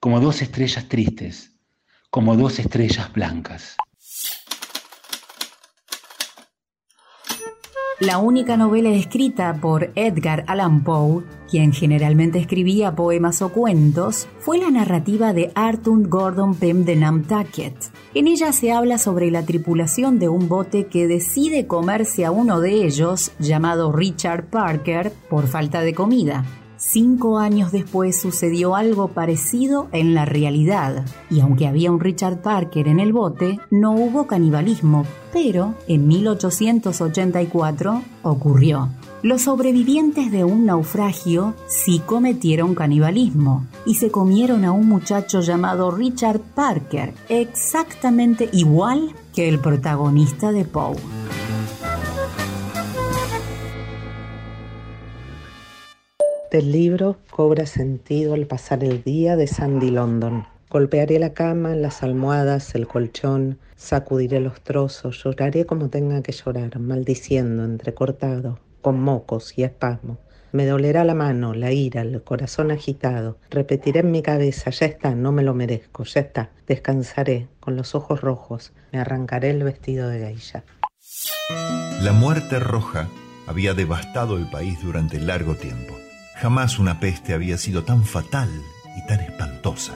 como 0.00 0.20
dos 0.20 0.42
estrellas 0.42 0.88
tristes 0.88 1.54
como 2.14 2.36
dos 2.36 2.60
estrellas 2.60 3.12
blancas. 3.12 3.76
La 8.00 8.18
única 8.18 8.56
novela 8.56 8.90
escrita 8.90 9.54
por 9.60 9.92
Edgar 9.94 10.44
Allan 10.48 10.82
Poe, 10.82 11.22
quien 11.48 11.72
generalmente 11.72 12.40
escribía 12.40 12.96
poemas 12.96 13.40
o 13.40 13.50
cuentos, 13.50 14.26
fue 14.40 14.58
la 14.58 14.68
narrativa 14.68 15.32
de 15.32 15.52
Arthur 15.54 16.08
Gordon 16.08 16.56
Pym 16.56 16.84
de 16.84 16.96
Nantucket. 16.96 17.76
En 18.14 18.26
ella 18.26 18.52
se 18.52 18.72
habla 18.72 18.98
sobre 18.98 19.30
la 19.30 19.46
tripulación 19.46 20.18
de 20.18 20.28
un 20.28 20.48
bote 20.48 20.86
que 20.88 21.06
decide 21.06 21.68
comerse 21.68 22.24
a 22.24 22.32
uno 22.32 22.60
de 22.60 22.84
ellos, 22.84 23.30
llamado 23.38 23.92
Richard 23.92 24.46
Parker, 24.46 25.12
por 25.30 25.46
falta 25.46 25.80
de 25.82 25.94
comida. 25.94 26.44
Cinco 26.86 27.38
años 27.38 27.72
después 27.72 28.20
sucedió 28.20 28.76
algo 28.76 29.08
parecido 29.08 29.88
en 29.92 30.14
la 30.14 30.26
realidad, 30.26 31.06
y 31.30 31.40
aunque 31.40 31.66
había 31.66 31.90
un 31.90 31.98
Richard 31.98 32.42
Parker 32.42 32.88
en 32.88 33.00
el 33.00 33.12
bote, 33.12 33.58
no 33.70 33.92
hubo 33.92 34.26
canibalismo, 34.26 35.06
pero 35.32 35.74
en 35.88 36.06
1884 36.06 38.02
ocurrió. 38.22 38.90
Los 39.22 39.42
sobrevivientes 39.42 40.30
de 40.30 40.44
un 40.44 40.66
naufragio 40.66 41.54
sí 41.66 42.02
cometieron 42.04 42.74
canibalismo 42.74 43.66
y 43.86 43.94
se 43.94 44.10
comieron 44.10 44.66
a 44.66 44.72
un 44.72 44.86
muchacho 44.86 45.40
llamado 45.40 45.90
Richard 45.90 46.40
Parker, 46.54 47.14
exactamente 47.30 48.50
igual 48.52 49.14
que 49.34 49.48
el 49.48 49.58
protagonista 49.58 50.52
de 50.52 50.66
Poe. 50.66 50.98
Del 56.54 56.70
libro 56.70 57.16
cobra 57.30 57.66
sentido 57.66 58.34
al 58.34 58.46
pasar 58.46 58.84
el 58.84 59.02
día 59.02 59.34
de 59.34 59.48
Sandy 59.48 59.90
London. 59.90 60.46
Golpearé 60.70 61.18
la 61.18 61.34
cama, 61.34 61.74
las 61.74 62.04
almohadas, 62.04 62.76
el 62.76 62.86
colchón, 62.86 63.58
sacudiré 63.74 64.38
los 64.38 64.60
trozos, 64.60 65.24
lloraré 65.24 65.66
como 65.66 65.88
tenga 65.88 66.22
que 66.22 66.30
llorar, 66.30 66.78
maldiciendo, 66.78 67.64
entrecortado, 67.64 68.60
con 68.82 69.00
mocos 69.00 69.58
y 69.58 69.64
espasmos. 69.64 70.18
Me 70.52 70.64
dolerá 70.64 71.02
la 71.02 71.16
mano, 71.16 71.54
la 71.54 71.72
ira, 71.72 72.02
el 72.02 72.22
corazón 72.22 72.70
agitado. 72.70 73.36
Repetiré 73.50 73.98
en 73.98 74.12
mi 74.12 74.22
cabeza, 74.22 74.70
ya 74.70 74.86
está, 74.86 75.16
no 75.16 75.32
me 75.32 75.42
lo 75.42 75.54
merezco, 75.54 76.04
ya 76.04 76.20
está. 76.20 76.50
Descansaré, 76.68 77.48
con 77.58 77.74
los 77.74 77.96
ojos 77.96 78.20
rojos, 78.20 78.72
me 78.92 79.00
arrancaré 79.00 79.50
el 79.50 79.64
vestido 79.64 80.08
de 80.08 80.20
geisha. 80.20 80.62
La 82.00 82.12
muerte 82.12 82.60
roja 82.60 83.08
había 83.48 83.74
devastado 83.74 84.36
el 84.36 84.48
país 84.48 84.78
durante 84.84 85.18
largo 85.18 85.56
tiempo. 85.56 85.93
Jamás 86.36 86.78
una 86.78 87.00
peste 87.00 87.34
había 87.34 87.58
sido 87.58 87.84
tan 87.84 88.04
fatal 88.04 88.50
y 88.96 89.06
tan 89.06 89.20
espantosa. 89.20 89.94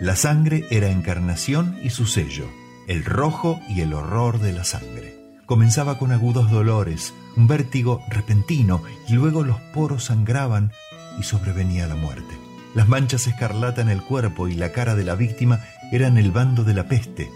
La 0.00 0.16
sangre 0.16 0.64
era 0.70 0.90
encarnación 0.90 1.78
y 1.82 1.90
su 1.90 2.06
sello, 2.06 2.48
el 2.86 3.04
rojo 3.04 3.60
y 3.68 3.80
el 3.80 3.94
horror 3.94 4.40
de 4.40 4.52
la 4.52 4.64
sangre. 4.64 5.14
Comenzaba 5.46 5.98
con 5.98 6.12
agudos 6.12 6.50
dolores, 6.50 7.14
un 7.36 7.46
vértigo 7.46 8.02
repentino 8.08 8.82
y 9.08 9.14
luego 9.14 9.44
los 9.44 9.60
poros 9.72 10.04
sangraban 10.04 10.72
y 11.18 11.22
sobrevenía 11.22 11.86
la 11.86 11.94
muerte. 11.94 12.36
Las 12.74 12.88
manchas 12.88 13.26
escarlata 13.26 13.80
en 13.80 13.88
el 13.88 14.02
cuerpo 14.02 14.48
y 14.48 14.54
la 14.54 14.72
cara 14.72 14.94
de 14.96 15.04
la 15.04 15.14
víctima 15.14 15.60
eran 15.92 16.18
el 16.18 16.30
bando 16.30 16.64
de 16.64 16.74
la 16.74 16.88
peste, 16.88 17.30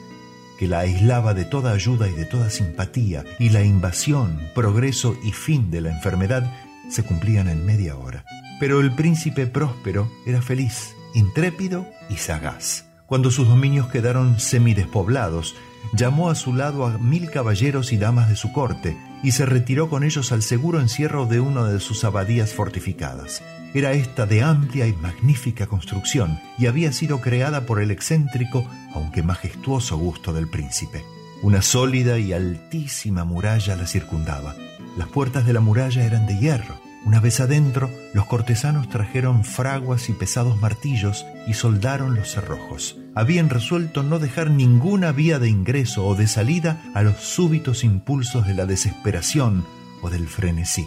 que 0.59 0.67
la 0.67 0.81
aislaba 0.81 1.33
de 1.33 1.47
toda 1.47 1.73
ayuda 1.73 2.09
y 2.09 2.12
de 2.12 2.27
toda 2.27 2.51
simpatía, 2.51 3.25
y 3.39 3.49
la 3.49 3.62
invasión, 3.62 4.39
progreso 4.55 5.17
y 5.25 5.33
fin 5.33 5.71
de 5.71 5.81
la 5.81 5.91
enfermedad 5.91 6.51
se 6.91 7.03
cumplían 7.03 7.49
en 7.49 7.65
media 7.65 7.97
hora. 7.97 8.25
Pero 8.59 8.81
el 8.81 8.93
príncipe 8.95 9.47
próspero 9.47 10.11
era 10.27 10.43
feliz, 10.43 10.95
intrépido 11.15 11.87
y 12.09 12.17
sagaz. 12.17 12.85
Cuando 13.07 13.31
sus 13.31 13.49
dominios 13.49 13.89
quedaron 13.89 14.39
semidespoblados, 14.39 15.57
llamó 15.93 16.31
a 16.31 16.35
su 16.35 16.55
lado 16.55 16.87
a 16.87 16.99
mil 16.99 17.31
caballeros 17.31 17.93
y 17.93 17.97
damas 17.97 18.29
de 18.29 18.37
su 18.37 18.53
corte 18.53 18.97
y 19.23 19.33
se 19.33 19.47
retiró 19.47 19.89
con 19.89 20.05
ellos 20.05 20.33
al 20.33 20.43
seguro 20.43 20.81
encierro 20.81 21.27
de 21.27 21.41
una 21.41 21.65
de 21.65 21.81
sus 21.81 22.05
abadías 22.05 22.53
fortificadas. 22.53 23.43
Era 23.75 23.93
esta 23.93 24.27
de 24.27 24.43
amplia 24.43 24.87
y 24.87 24.93
magnífica 24.95 25.67
construcción 25.67 26.41
y 26.59 26.67
había 26.67 26.93
sido 26.93 27.21
creada 27.21 27.67
por 27.67 27.81
el 27.81 27.91
excéntrico, 27.91 28.69
aunque 28.95 29.23
majestuoso 29.23 29.97
gusto 29.97 30.33
del 30.33 30.49
príncipe. 30.49 31.05
Una 31.43 31.62
sólida 31.62 32.19
y 32.19 32.33
altísima 32.33 33.25
muralla 33.25 33.77
la 33.77 33.87
circundaba. 33.87 34.55
Las 34.97 35.09
puertas 35.09 35.47
de 35.47 35.53
la 35.53 35.61
muralla 35.61 36.05
eran 36.05 36.27
de 36.27 36.39
hierro. 36.39 36.81
Una 37.05 37.21
vez 37.21 37.41
adentro, 37.41 37.91
los 38.12 38.27
cortesanos 38.27 38.89
trajeron 38.89 39.45
fraguas 39.45 40.09
y 40.11 40.12
pesados 40.12 40.61
martillos 40.61 41.25
y 41.47 41.55
soldaron 41.55 42.15
los 42.15 42.33
cerrojos. 42.33 42.99
Habían 43.15 43.49
resuelto 43.49 44.03
no 44.03 44.19
dejar 44.19 44.51
ninguna 44.51 45.11
vía 45.12 45.39
de 45.39 45.49
ingreso 45.49 46.07
o 46.07 46.15
de 46.15 46.27
salida 46.27 46.83
a 46.95 47.03
los 47.03 47.17
súbitos 47.17 47.85
impulsos 47.85 48.47
de 48.47 48.55
la 48.55 48.67
desesperación 48.67 49.65
o 50.03 50.11
del 50.11 50.29
frenesí. 50.29 50.87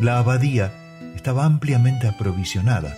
La 0.00 0.18
abadía 0.18 0.72
estaba 1.14 1.44
ampliamente 1.44 2.08
aprovisionada. 2.08 2.96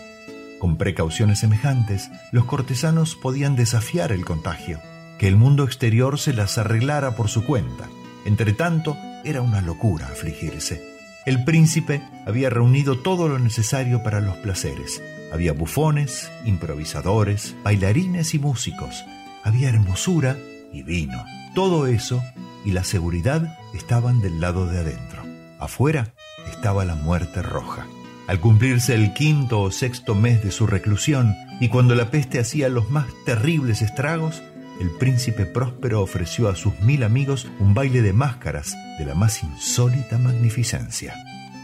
Con 0.61 0.77
precauciones 0.77 1.41
semejantes, 1.41 2.11
los 2.31 2.45
cortesanos 2.45 3.17
podían 3.17 3.57
desafiar 3.57 4.13
el 4.13 4.25
contagio, 4.25 4.81
que 5.19 5.27
el 5.27 5.37
mundo 5.37 5.65
exterior 5.65 6.21
se 6.21 6.33
las 6.33 6.59
arreglara 6.59 7.17
por 7.17 7.29
su 7.29 7.45
cuenta. 7.45 7.89
Entretanto, 8.25 8.97
era 9.25 9.43
una 9.43 9.61
locura 9.61 10.07
afligirse. 10.07 10.83
El 11.25 11.45
príncipe 11.45 12.03
había 12.27 12.51
reunido 12.51 12.99
todo 12.99 13.29
lo 13.29 13.39
necesario 13.39 14.03
para 14.03 14.21
los 14.21 14.37
placeres. 14.39 15.03
Había 15.33 15.53
bufones, 15.53 16.31
improvisadores, 16.45 17.55
bailarines 17.63 18.35
y 18.35 18.39
músicos. 18.39 19.05
Había 19.45 19.69
hermosura 19.69 20.37
y 20.73 20.83
vino. 20.83 21.25
Todo 21.55 21.87
eso 21.87 22.23
y 22.65 22.73
la 22.73 22.85
seguridad 22.85 23.59
estaban 23.75 24.21
del 24.21 24.41
lado 24.41 24.67
de 24.67 24.81
adentro. 24.81 25.23
Afuera 25.59 26.13
estaba 26.51 26.85
la 26.85 26.97
muerte 26.97 27.41
roja. 27.43 27.87
Al 28.27 28.41
cumplirse 28.41 28.95
el 28.95 29.15
quinto 29.15 29.61
o 29.61 29.71
sexto 29.71 30.15
mes 30.15 30.43
de 30.43 30.51
su 30.51 30.67
reclusión 30.67 31.35
y 31.61 31.69
cuando 31.69 31.95
la 31.95 32.11
peste 32.11 32.41
hacía 32.41 32.69
los 32.69 32.91
más 32.91 33.07
terribles 33.25 33.83
estragos, 33.83 34.43
el 34.81 34.91
príncipe 34.91 35.47
próspero 35.47 36.03
ofreció 36.03 36.49
a 36.49 36.57
sus 36.57 36.79
mil 36.81 37.03
amigos 37.03 37.47
un 37.61 37.75
baile 37.75 38.03
de 38.03 38.13
máscaras 38.13 38.75
de 38.99 39.05
la 39.05 39.15
más 39.15 39.43
insólita 39.43 40.19
magnificencia. 40.19 41.15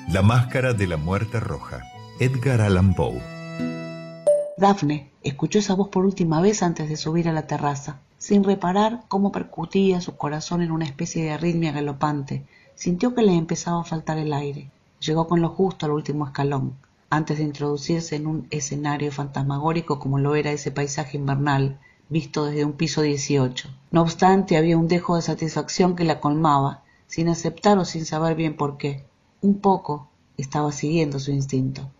La 0.09 0.23
máscara 0.23 0.73
de 0.73 0.87
la 0.87 0.97
muerte 0.97 1.41
roja. 1.41 1.83
Edgar 2.21 2.61
Allan 2.61 2.95
Poe. 2.95 3.21
Daphne 4.57 5.11
escuchó 5.23 5.59
esa 5.59 5.75
voz 5.75 5.89
por 5.89 6.05
última 6.05 6.41
vez 6.41 6.63
antes 6.63 6.89
de 6.89 6.97
subir 6.97 7.29
a 7.29 7.33
la 7.33 7.47
terraza, 7.47 8.01
sin 8.19 8.43
reparar 8.43 9.03
cómo 9.09 9.31
percutía 9.31 10.01
su 10.01 10.17
corazón 10.17 10.63
en 10.63 10.73
una 10.73 10.85
especie 10.85 11.23
de 11.23 11.31
arritmia 11.31 11.73
galopante. 11.73 12.45
Sintió 12.75 13.15
que 13.15 13.23
le 13.23 13.35
empezaba 13.35 13.81
a 13.81 13.85
faltar 13.85 14.19
el 14.19 14.33
aire. 14.33 14.71
Llegó 15.01 15.29
con 15.29 15.41
lo 15.41 15.51
justo 15.51 15.87
al 15.87 15.93
último 15.93 16.27
escalón, 16.27 16.75
antes 17.11 17.39
de 17.39 17.45
introducirse 17.45 18.17
en 18.17 18.27
un 18.27 18.47
escenario 18.51 19.13
fantasmagórico 19.13 19.99
como 19.99 20.19
lo 20.19 20.35
era 20.35 20.51
ese 20.51 20.71
paisaje 20.71 21.17
invernal, 21.17 21.79
visto 22.09 22.47
desde 22.47 22.65
un 22.65 22.73
piso 22.73 23.03
18. 23.03 23.69
No 23.91 24.03
obstante, 24.03 24.57
había 24.57 24.79
un 24.79 24.89
dejo 24.89 25.17
de 25.17 25.23
satisfacción 25.23 25.97
que 25.97 26.05
la 26.05 26.21
colmaba, 26.21 26.83
sin 27.07 27.29
aceptar 27.29 27.79
o 27.79 27.85
sin 27.85 28.05
saber 28.05 28.35
bien 28.35 28.57
por 28.57 28.77
qué. 28.77 29.07
Un 29.41 29.61
poco 29.61 30.09
estaba 30.37 30.73
siguiendo 30.73 31.19
su 31.19 31.31
instinto, 31.31 31.91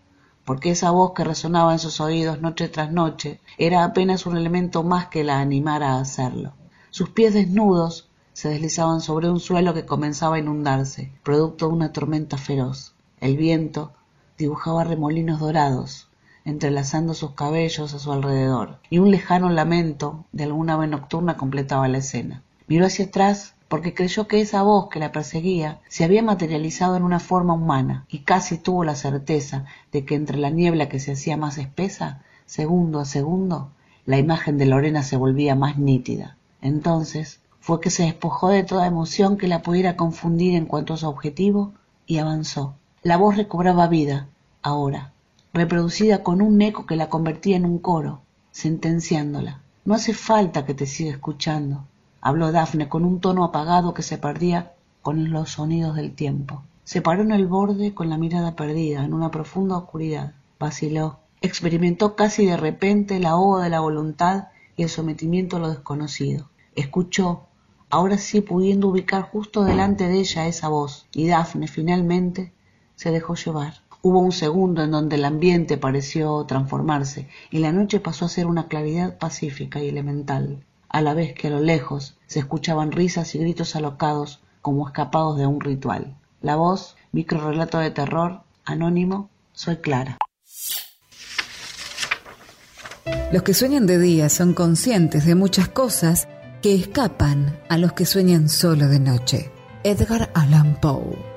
porque 0.45 0.71
esa 0.71 0.91
voz 0.91 1.13
que 1.13 1.23
resonaba 1.23 1.73
en 1.73 1.79
sus 1.79 1.99
oídos 2.01 2.41
noche 2.41 2.69
tras 2.69 2.91
noche 2.91 3.39
era 3.57 3.83
apenas 3.83 4.25
un 4.25 4.37
elemento 4.37 4.83
más 4.83 5.07
que 5.07 5.23
la 5.23 5.39
animara 5.39 5.93
a 5.93 6.01
hacerlo. 6.01 6.53
Sus 6.89 7.09
pies 7.09 7.33
desnudos 7.33 8.09
se 8.33 8.49
deslizaban 8.49 9.01
sobre 9.01 9.29
un 9.29 9.39
suelo 9.39 9.73
que 9.73 9.85
comenzaba 9.85 10.37
a 10.37 10.39
inundarse, 10.39 11.11
producto 11.23 11.67
de 11.67 11.73
una 11.73 11.91
tormenta 11.91 12.37
feroz. 12.37 12.93
El 13.19 13.37
viento 13.37 13.91
dibujaba 14.37 14.85
remolinos 14.85 15.39
dorados, 15.39 16.08
entrelazando 16.45 17.13
sus 17.13 17.31
cabellos 17.31 17.93
a 17.93 17.99
su 17.99 18.11
alrededor, 18.11 18.79
y 18.89 18.99
un 18.99 19.11
lejano 19.11 19.49
lamento 19.49 20.25
de 20.31 20.45
alguna 20.45 20.73
ave 20.73 20.87
nocturna 20.87 21.37
completaba 21.37 21.87
la 21.87 21.99
escena. 21.99 22.43
Miró 22.67 22.85
hacia 22.85 23.05
atrás 23.05 23.55
porque 23.67 23.93
creyó 23.93 24.27
que 24.27 24.41
esa 24.41 24.63
voz 24.63 24.89
que 24.89 24.99
la 24.99 25.11
perseguía 25.11 25.79
se 25.87 26.03
había 26.03 26.23
materializado 26.23 26.95
en 26.97 27.03
una 27.03 27.19
forma 27.19 27.53
humana, 27.53 28.05
y 28.09 28.19
casi 28.19 28.57
tuvo 28.57 28.83
la 28.83 28.95
certeza 28.95 29.65
de 29.91 30.05
que 30.05 30.15
entre 30.15 30.37
la 30.37 30.49
niebla 30.49 30.89
que 30.89 30.99
se 30.99 31.11
hacía 31.11 31.37
más 31.37 31.57
espesa, 31.57 32.23
segundo 32.45 32.99
a 32.99 33.05
segundo, 33.05 33.69
la 34.05 34.17
imagen 34.17 34.57
de 34.57 34.65
Lorena 34.65 35.03
se 35.03 35.17
volvía 35.17 35.53
más 35.53 35.77
nítida. 35.77 36.35
Entonces 36.61 37.41
fue 37.59 37.79
que 37.79 37.91
se 37.91 38.03
despojó 38.03 38.49
de 38.49 38.63
toda 38.63 38.87
emoción 38.87 39.37
que 39.37 39.47
la 39.47 39.61
pudiera 39.61 39.95
confundir 39.95 40.55
en 40.55 40.65
cuanto 40.65 40.95
a 40.95 40.97
su 40.97 41.07
objetivo 41.07 41.73
y 42.07 42.17
avanzó. 42.17 42.73
La 43.03 43.17
voz 43.17 43.37
recobraba 43.37 43.87
vida, 43.87 44.27
ahora, 44.63 45.13
reproducida 45.53 46.23
con 46.23 46.41
un 46.41 46.61
eco 46.61 46.85
que 46.85 46.95
la 46.95 47.09
convertía 47.09 47.57
en 47.57 47.65
un 47.65 47.79
coro, 47.79 48.21
sentenciándola. 48.51 49.61
No 49.85 49.93
hace 49.93 50.13
falta 50.13 50.65
que 50.65 50.73
te 50.73 50.85
siga 50.85 51.11
escuchando, 51.11 51.85
habló 52.21 52.51
Dafne 52.51 52.89
con 52.89 53.05
un 53.05 53.19
tono 53.19 53.43
apagado 53.43 53.93
que 53.93 54.03
se 54.03 54.17
perdía 54.17 54.73
con 55.01 55.31
los 55.31 55.51
sonidos 55.51 55.95
del 55.95 56.13
tiempo. 56.13 56.63
Se 56.83 57.01
paró 57.01 57.21
en 57.21 57.31
el 57.31 57.47
borde 57.47 57.93
con 57.93 58.09
la 58.09 58.17
mirada 58.17 58.55
perdida, 58.55 59.03
en 59.03 59.13
una 59.13 59.31
profunda 59.31 59.77
oscuridad. 59.77 60.33
Vaciló. 60.59 61.19
Experimentó 61.41 62.15
casi 62.15 62.45
de 62.45 62.57
repente 62.57 63.17
el 63.17 63.25
ahogo 63.25 63.59
de 63.59 63.69
la 63.69 63.79
voluntad 63.79 64.49
y 64.75 64.83
el 64.83 64.89
sometimiento 64.89 65.57
a 65.57 65.59
lo 65.59 65.69
desconocido. 65.69 66.49
Escuchó, 66.75 67.47
ahora 67.89 68.17
sí 68.17 68.41
pudiendo 68.41 68.89
ubicar 68.89 69.23
justo 69.23 69.63
delante 69.63 70.07
de 70.07 70.19
ella 70.19 70.47
esa 70.47 70.67
voz, 70.67 71.07
y 71.13 71.27
Dafne 71.27 71.67
finalmente 71.67 72.53
se 72.95 73.11
dejó 73.11 73.35
llevar. 73.35 73.78
Hubo 74.01 74.19
un 74.19 74.31
segundo 74.31 74.81
en 74.81 74.91
donde 74.91 75.17
el 75.17 75.25
ambiente 75.25 75.77
pareció 75.77 76.45
transformarse 76.45 77.27
y 77.51 77.59
la 77.59 77.73
noche 77.73 77.99
pasó 77.99 78.25
a 78.25 78.29
ser 78.29 78.47
una 78.47 78.67
claridad 78.67 79.17
pacífica 79.17 79.83
y 79.83 79.89
elemental, 79.89 80.63
a 80.87 81.01
la 81.01 81.13
vez 81.13 81.33
que 81.33 81.47
a 81.47 81.49
lo 81.49 81.59
lejos 81.59 82.17
se 82.25 82.39
escuchaban 82.39 82.93
risas 82.93 83.35
y 83.35 83.39
gritos 83.39 83.75
alocados 83.75 84.39
como 84.61 84.87
escapados 84.87 85.37
de 85.37 85.47
un 85.47 85.59
ritual. 85.59 86.15
La 86.41 86.55
voz, 86.55 86.95
microrelato 87.11 87.79
de 87.79 87.91
terror, 87.91 88.41
anónimo, 88.63 89.29
soy 89.51 89.77
Clara. 89.77 90.17
Los 93.33 93.43
que 93.43 93.53
sueñan 93.53 93.85
de 93.85 93.99
día 93.99 94.29
son 94.29 94.53
conscientes 94.53 95.25
de 95.25 95.35
muchas 95.35 95.67
cosas 95.67 96.29
que 96.61 96.73
escapan 96.73 97.59
a 97.67 97.77
los 97.77 97.91
que 97.91 98.05
sueñan 98.05 98.47
solo 98.47 98.87
de 98.87 98.99
noche. 98.99 99.51
Edgar 99.83 100.31
Allan 100.33 100.79
Poe. 100.79 101.28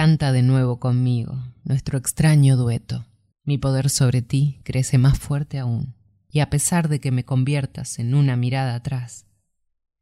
Canta 0.00 0.32
de 0.32 0.40
nuevo 0.40 0.80
conmigo 0.80 1.36
nuestro 1.62 1.98
extraño 1.98 2.56
dueto. 2.56 3.04
Mi 3.44 3.58
poder 3.58 3.90
sobre 3.90 4.22
ti 4.22 4.58
crece 4.64 4.96
más 4.96 5.18
fuerte 5.18 5.58
aún, 5.58 5.94
y 6.30 6.40
a 6.40 6.48
pesar 6.48 6.88
de 6.88 7.00
que 7.00 7.10
me 7.10 7.26
conviertas 7.26 7.98
en 7.98 8.14
una 8.14 8.34
mirada 8.34 8.76
atrás, 8.76 9.26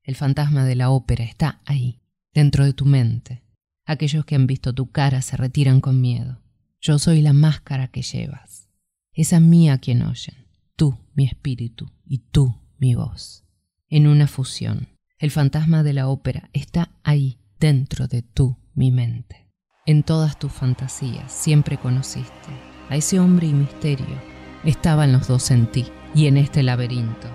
el 0.05 0.15
fantasma 0.15 0.65
de 0.65 0.77
la 0.77 0.91
ópera 0.91 1.25
está 1.25 1.62
ahí, 1.65 2.01
dentro 2.33 2.65
de 2.65 2.75
tu 2.75 2.85
mente. 2.85 3.43
Aquellos 3.87 4.25
que 4.25 4.37
han 4.37 4.47
visto 4.47 4.73
tu 4.73 4.93
cara 4.93 5.20
se 5.20 5.37
retiran 5.37 5.81
con 5.81 6.01
miedo. 6.01 6.45
Yo 6.81 7.01
soy 7.01 7.20
la 7.20 7.33
máscara 7.33 7.89
que 7.89 8.03
llevas. 8.03 8.69
Esa 9.12 9.41
mía 9.41 9.79
quien 9.79 10.03
oyen 10.03 10.47
tú 10.77 10.97
mi 11.12 11.25
espíritu 11.25 11.91
y 12.07 12.19
tú 12.19 12.55
mi 12.79 12.95
voz. 12.95 13.45
En 13.89 14.07
una 14.07 14.29
fusión, 14.29 14.91
el 15.19 15.33
fantasma 15.33 15.83
de 15.83 15.95
la 15.95 16.07
ópera 16.07 16.51
está 16.53 16.93
ahí, 17.03 17.41
dentro 17.59 18.07
de 18.07 18.23
tú, 18.23 18.59
mi 18.75 18.93
mente. 18.93 19.48
En 19.89 20.02
todas 20.02 20.39
tus 20.39 20.52
fantasías 20.52 21.32
siempre 21.32 21.78
conociste 21.78 22.51
a 22.90 22.97
ese 22.97 23.19
hombre 23.19 23.47
y 23.47 23.55
misterio. 23.55 24.20
Estaban 24.62 25.12
los 25.12 25.28
dos 25.28 25.51
en 25.51 25.66
ti 25.66 25.86
y 26.15 26.27
en 26.27 26.36
este 26.36 26.62
laberinto, 26.62 27.27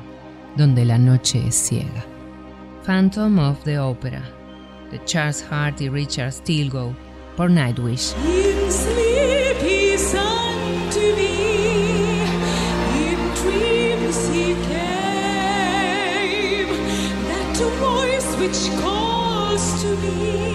donde 0.55 0.85
la 0.85 0.99
noche 0.99 1.47
es 1.47 1.55
ciega. 1.55 2.05
Phantom 2.85 3.39
of 3.39 3.63
the 3.63 3.79
Opera, 3.79 4.21
de 4.91 5.03
Charles 5.03 5.43
Hart 5.49 5.81
y 5.81 5.89
Richard 5.89 6.31
Stilgoe, 6.31 6.93
por 7.35 7.49
Nightwish. 7.49 8.13
which 18.39 18.69
calls 18.81 19.81
to 19.81 19.95
me. 19.97 20.52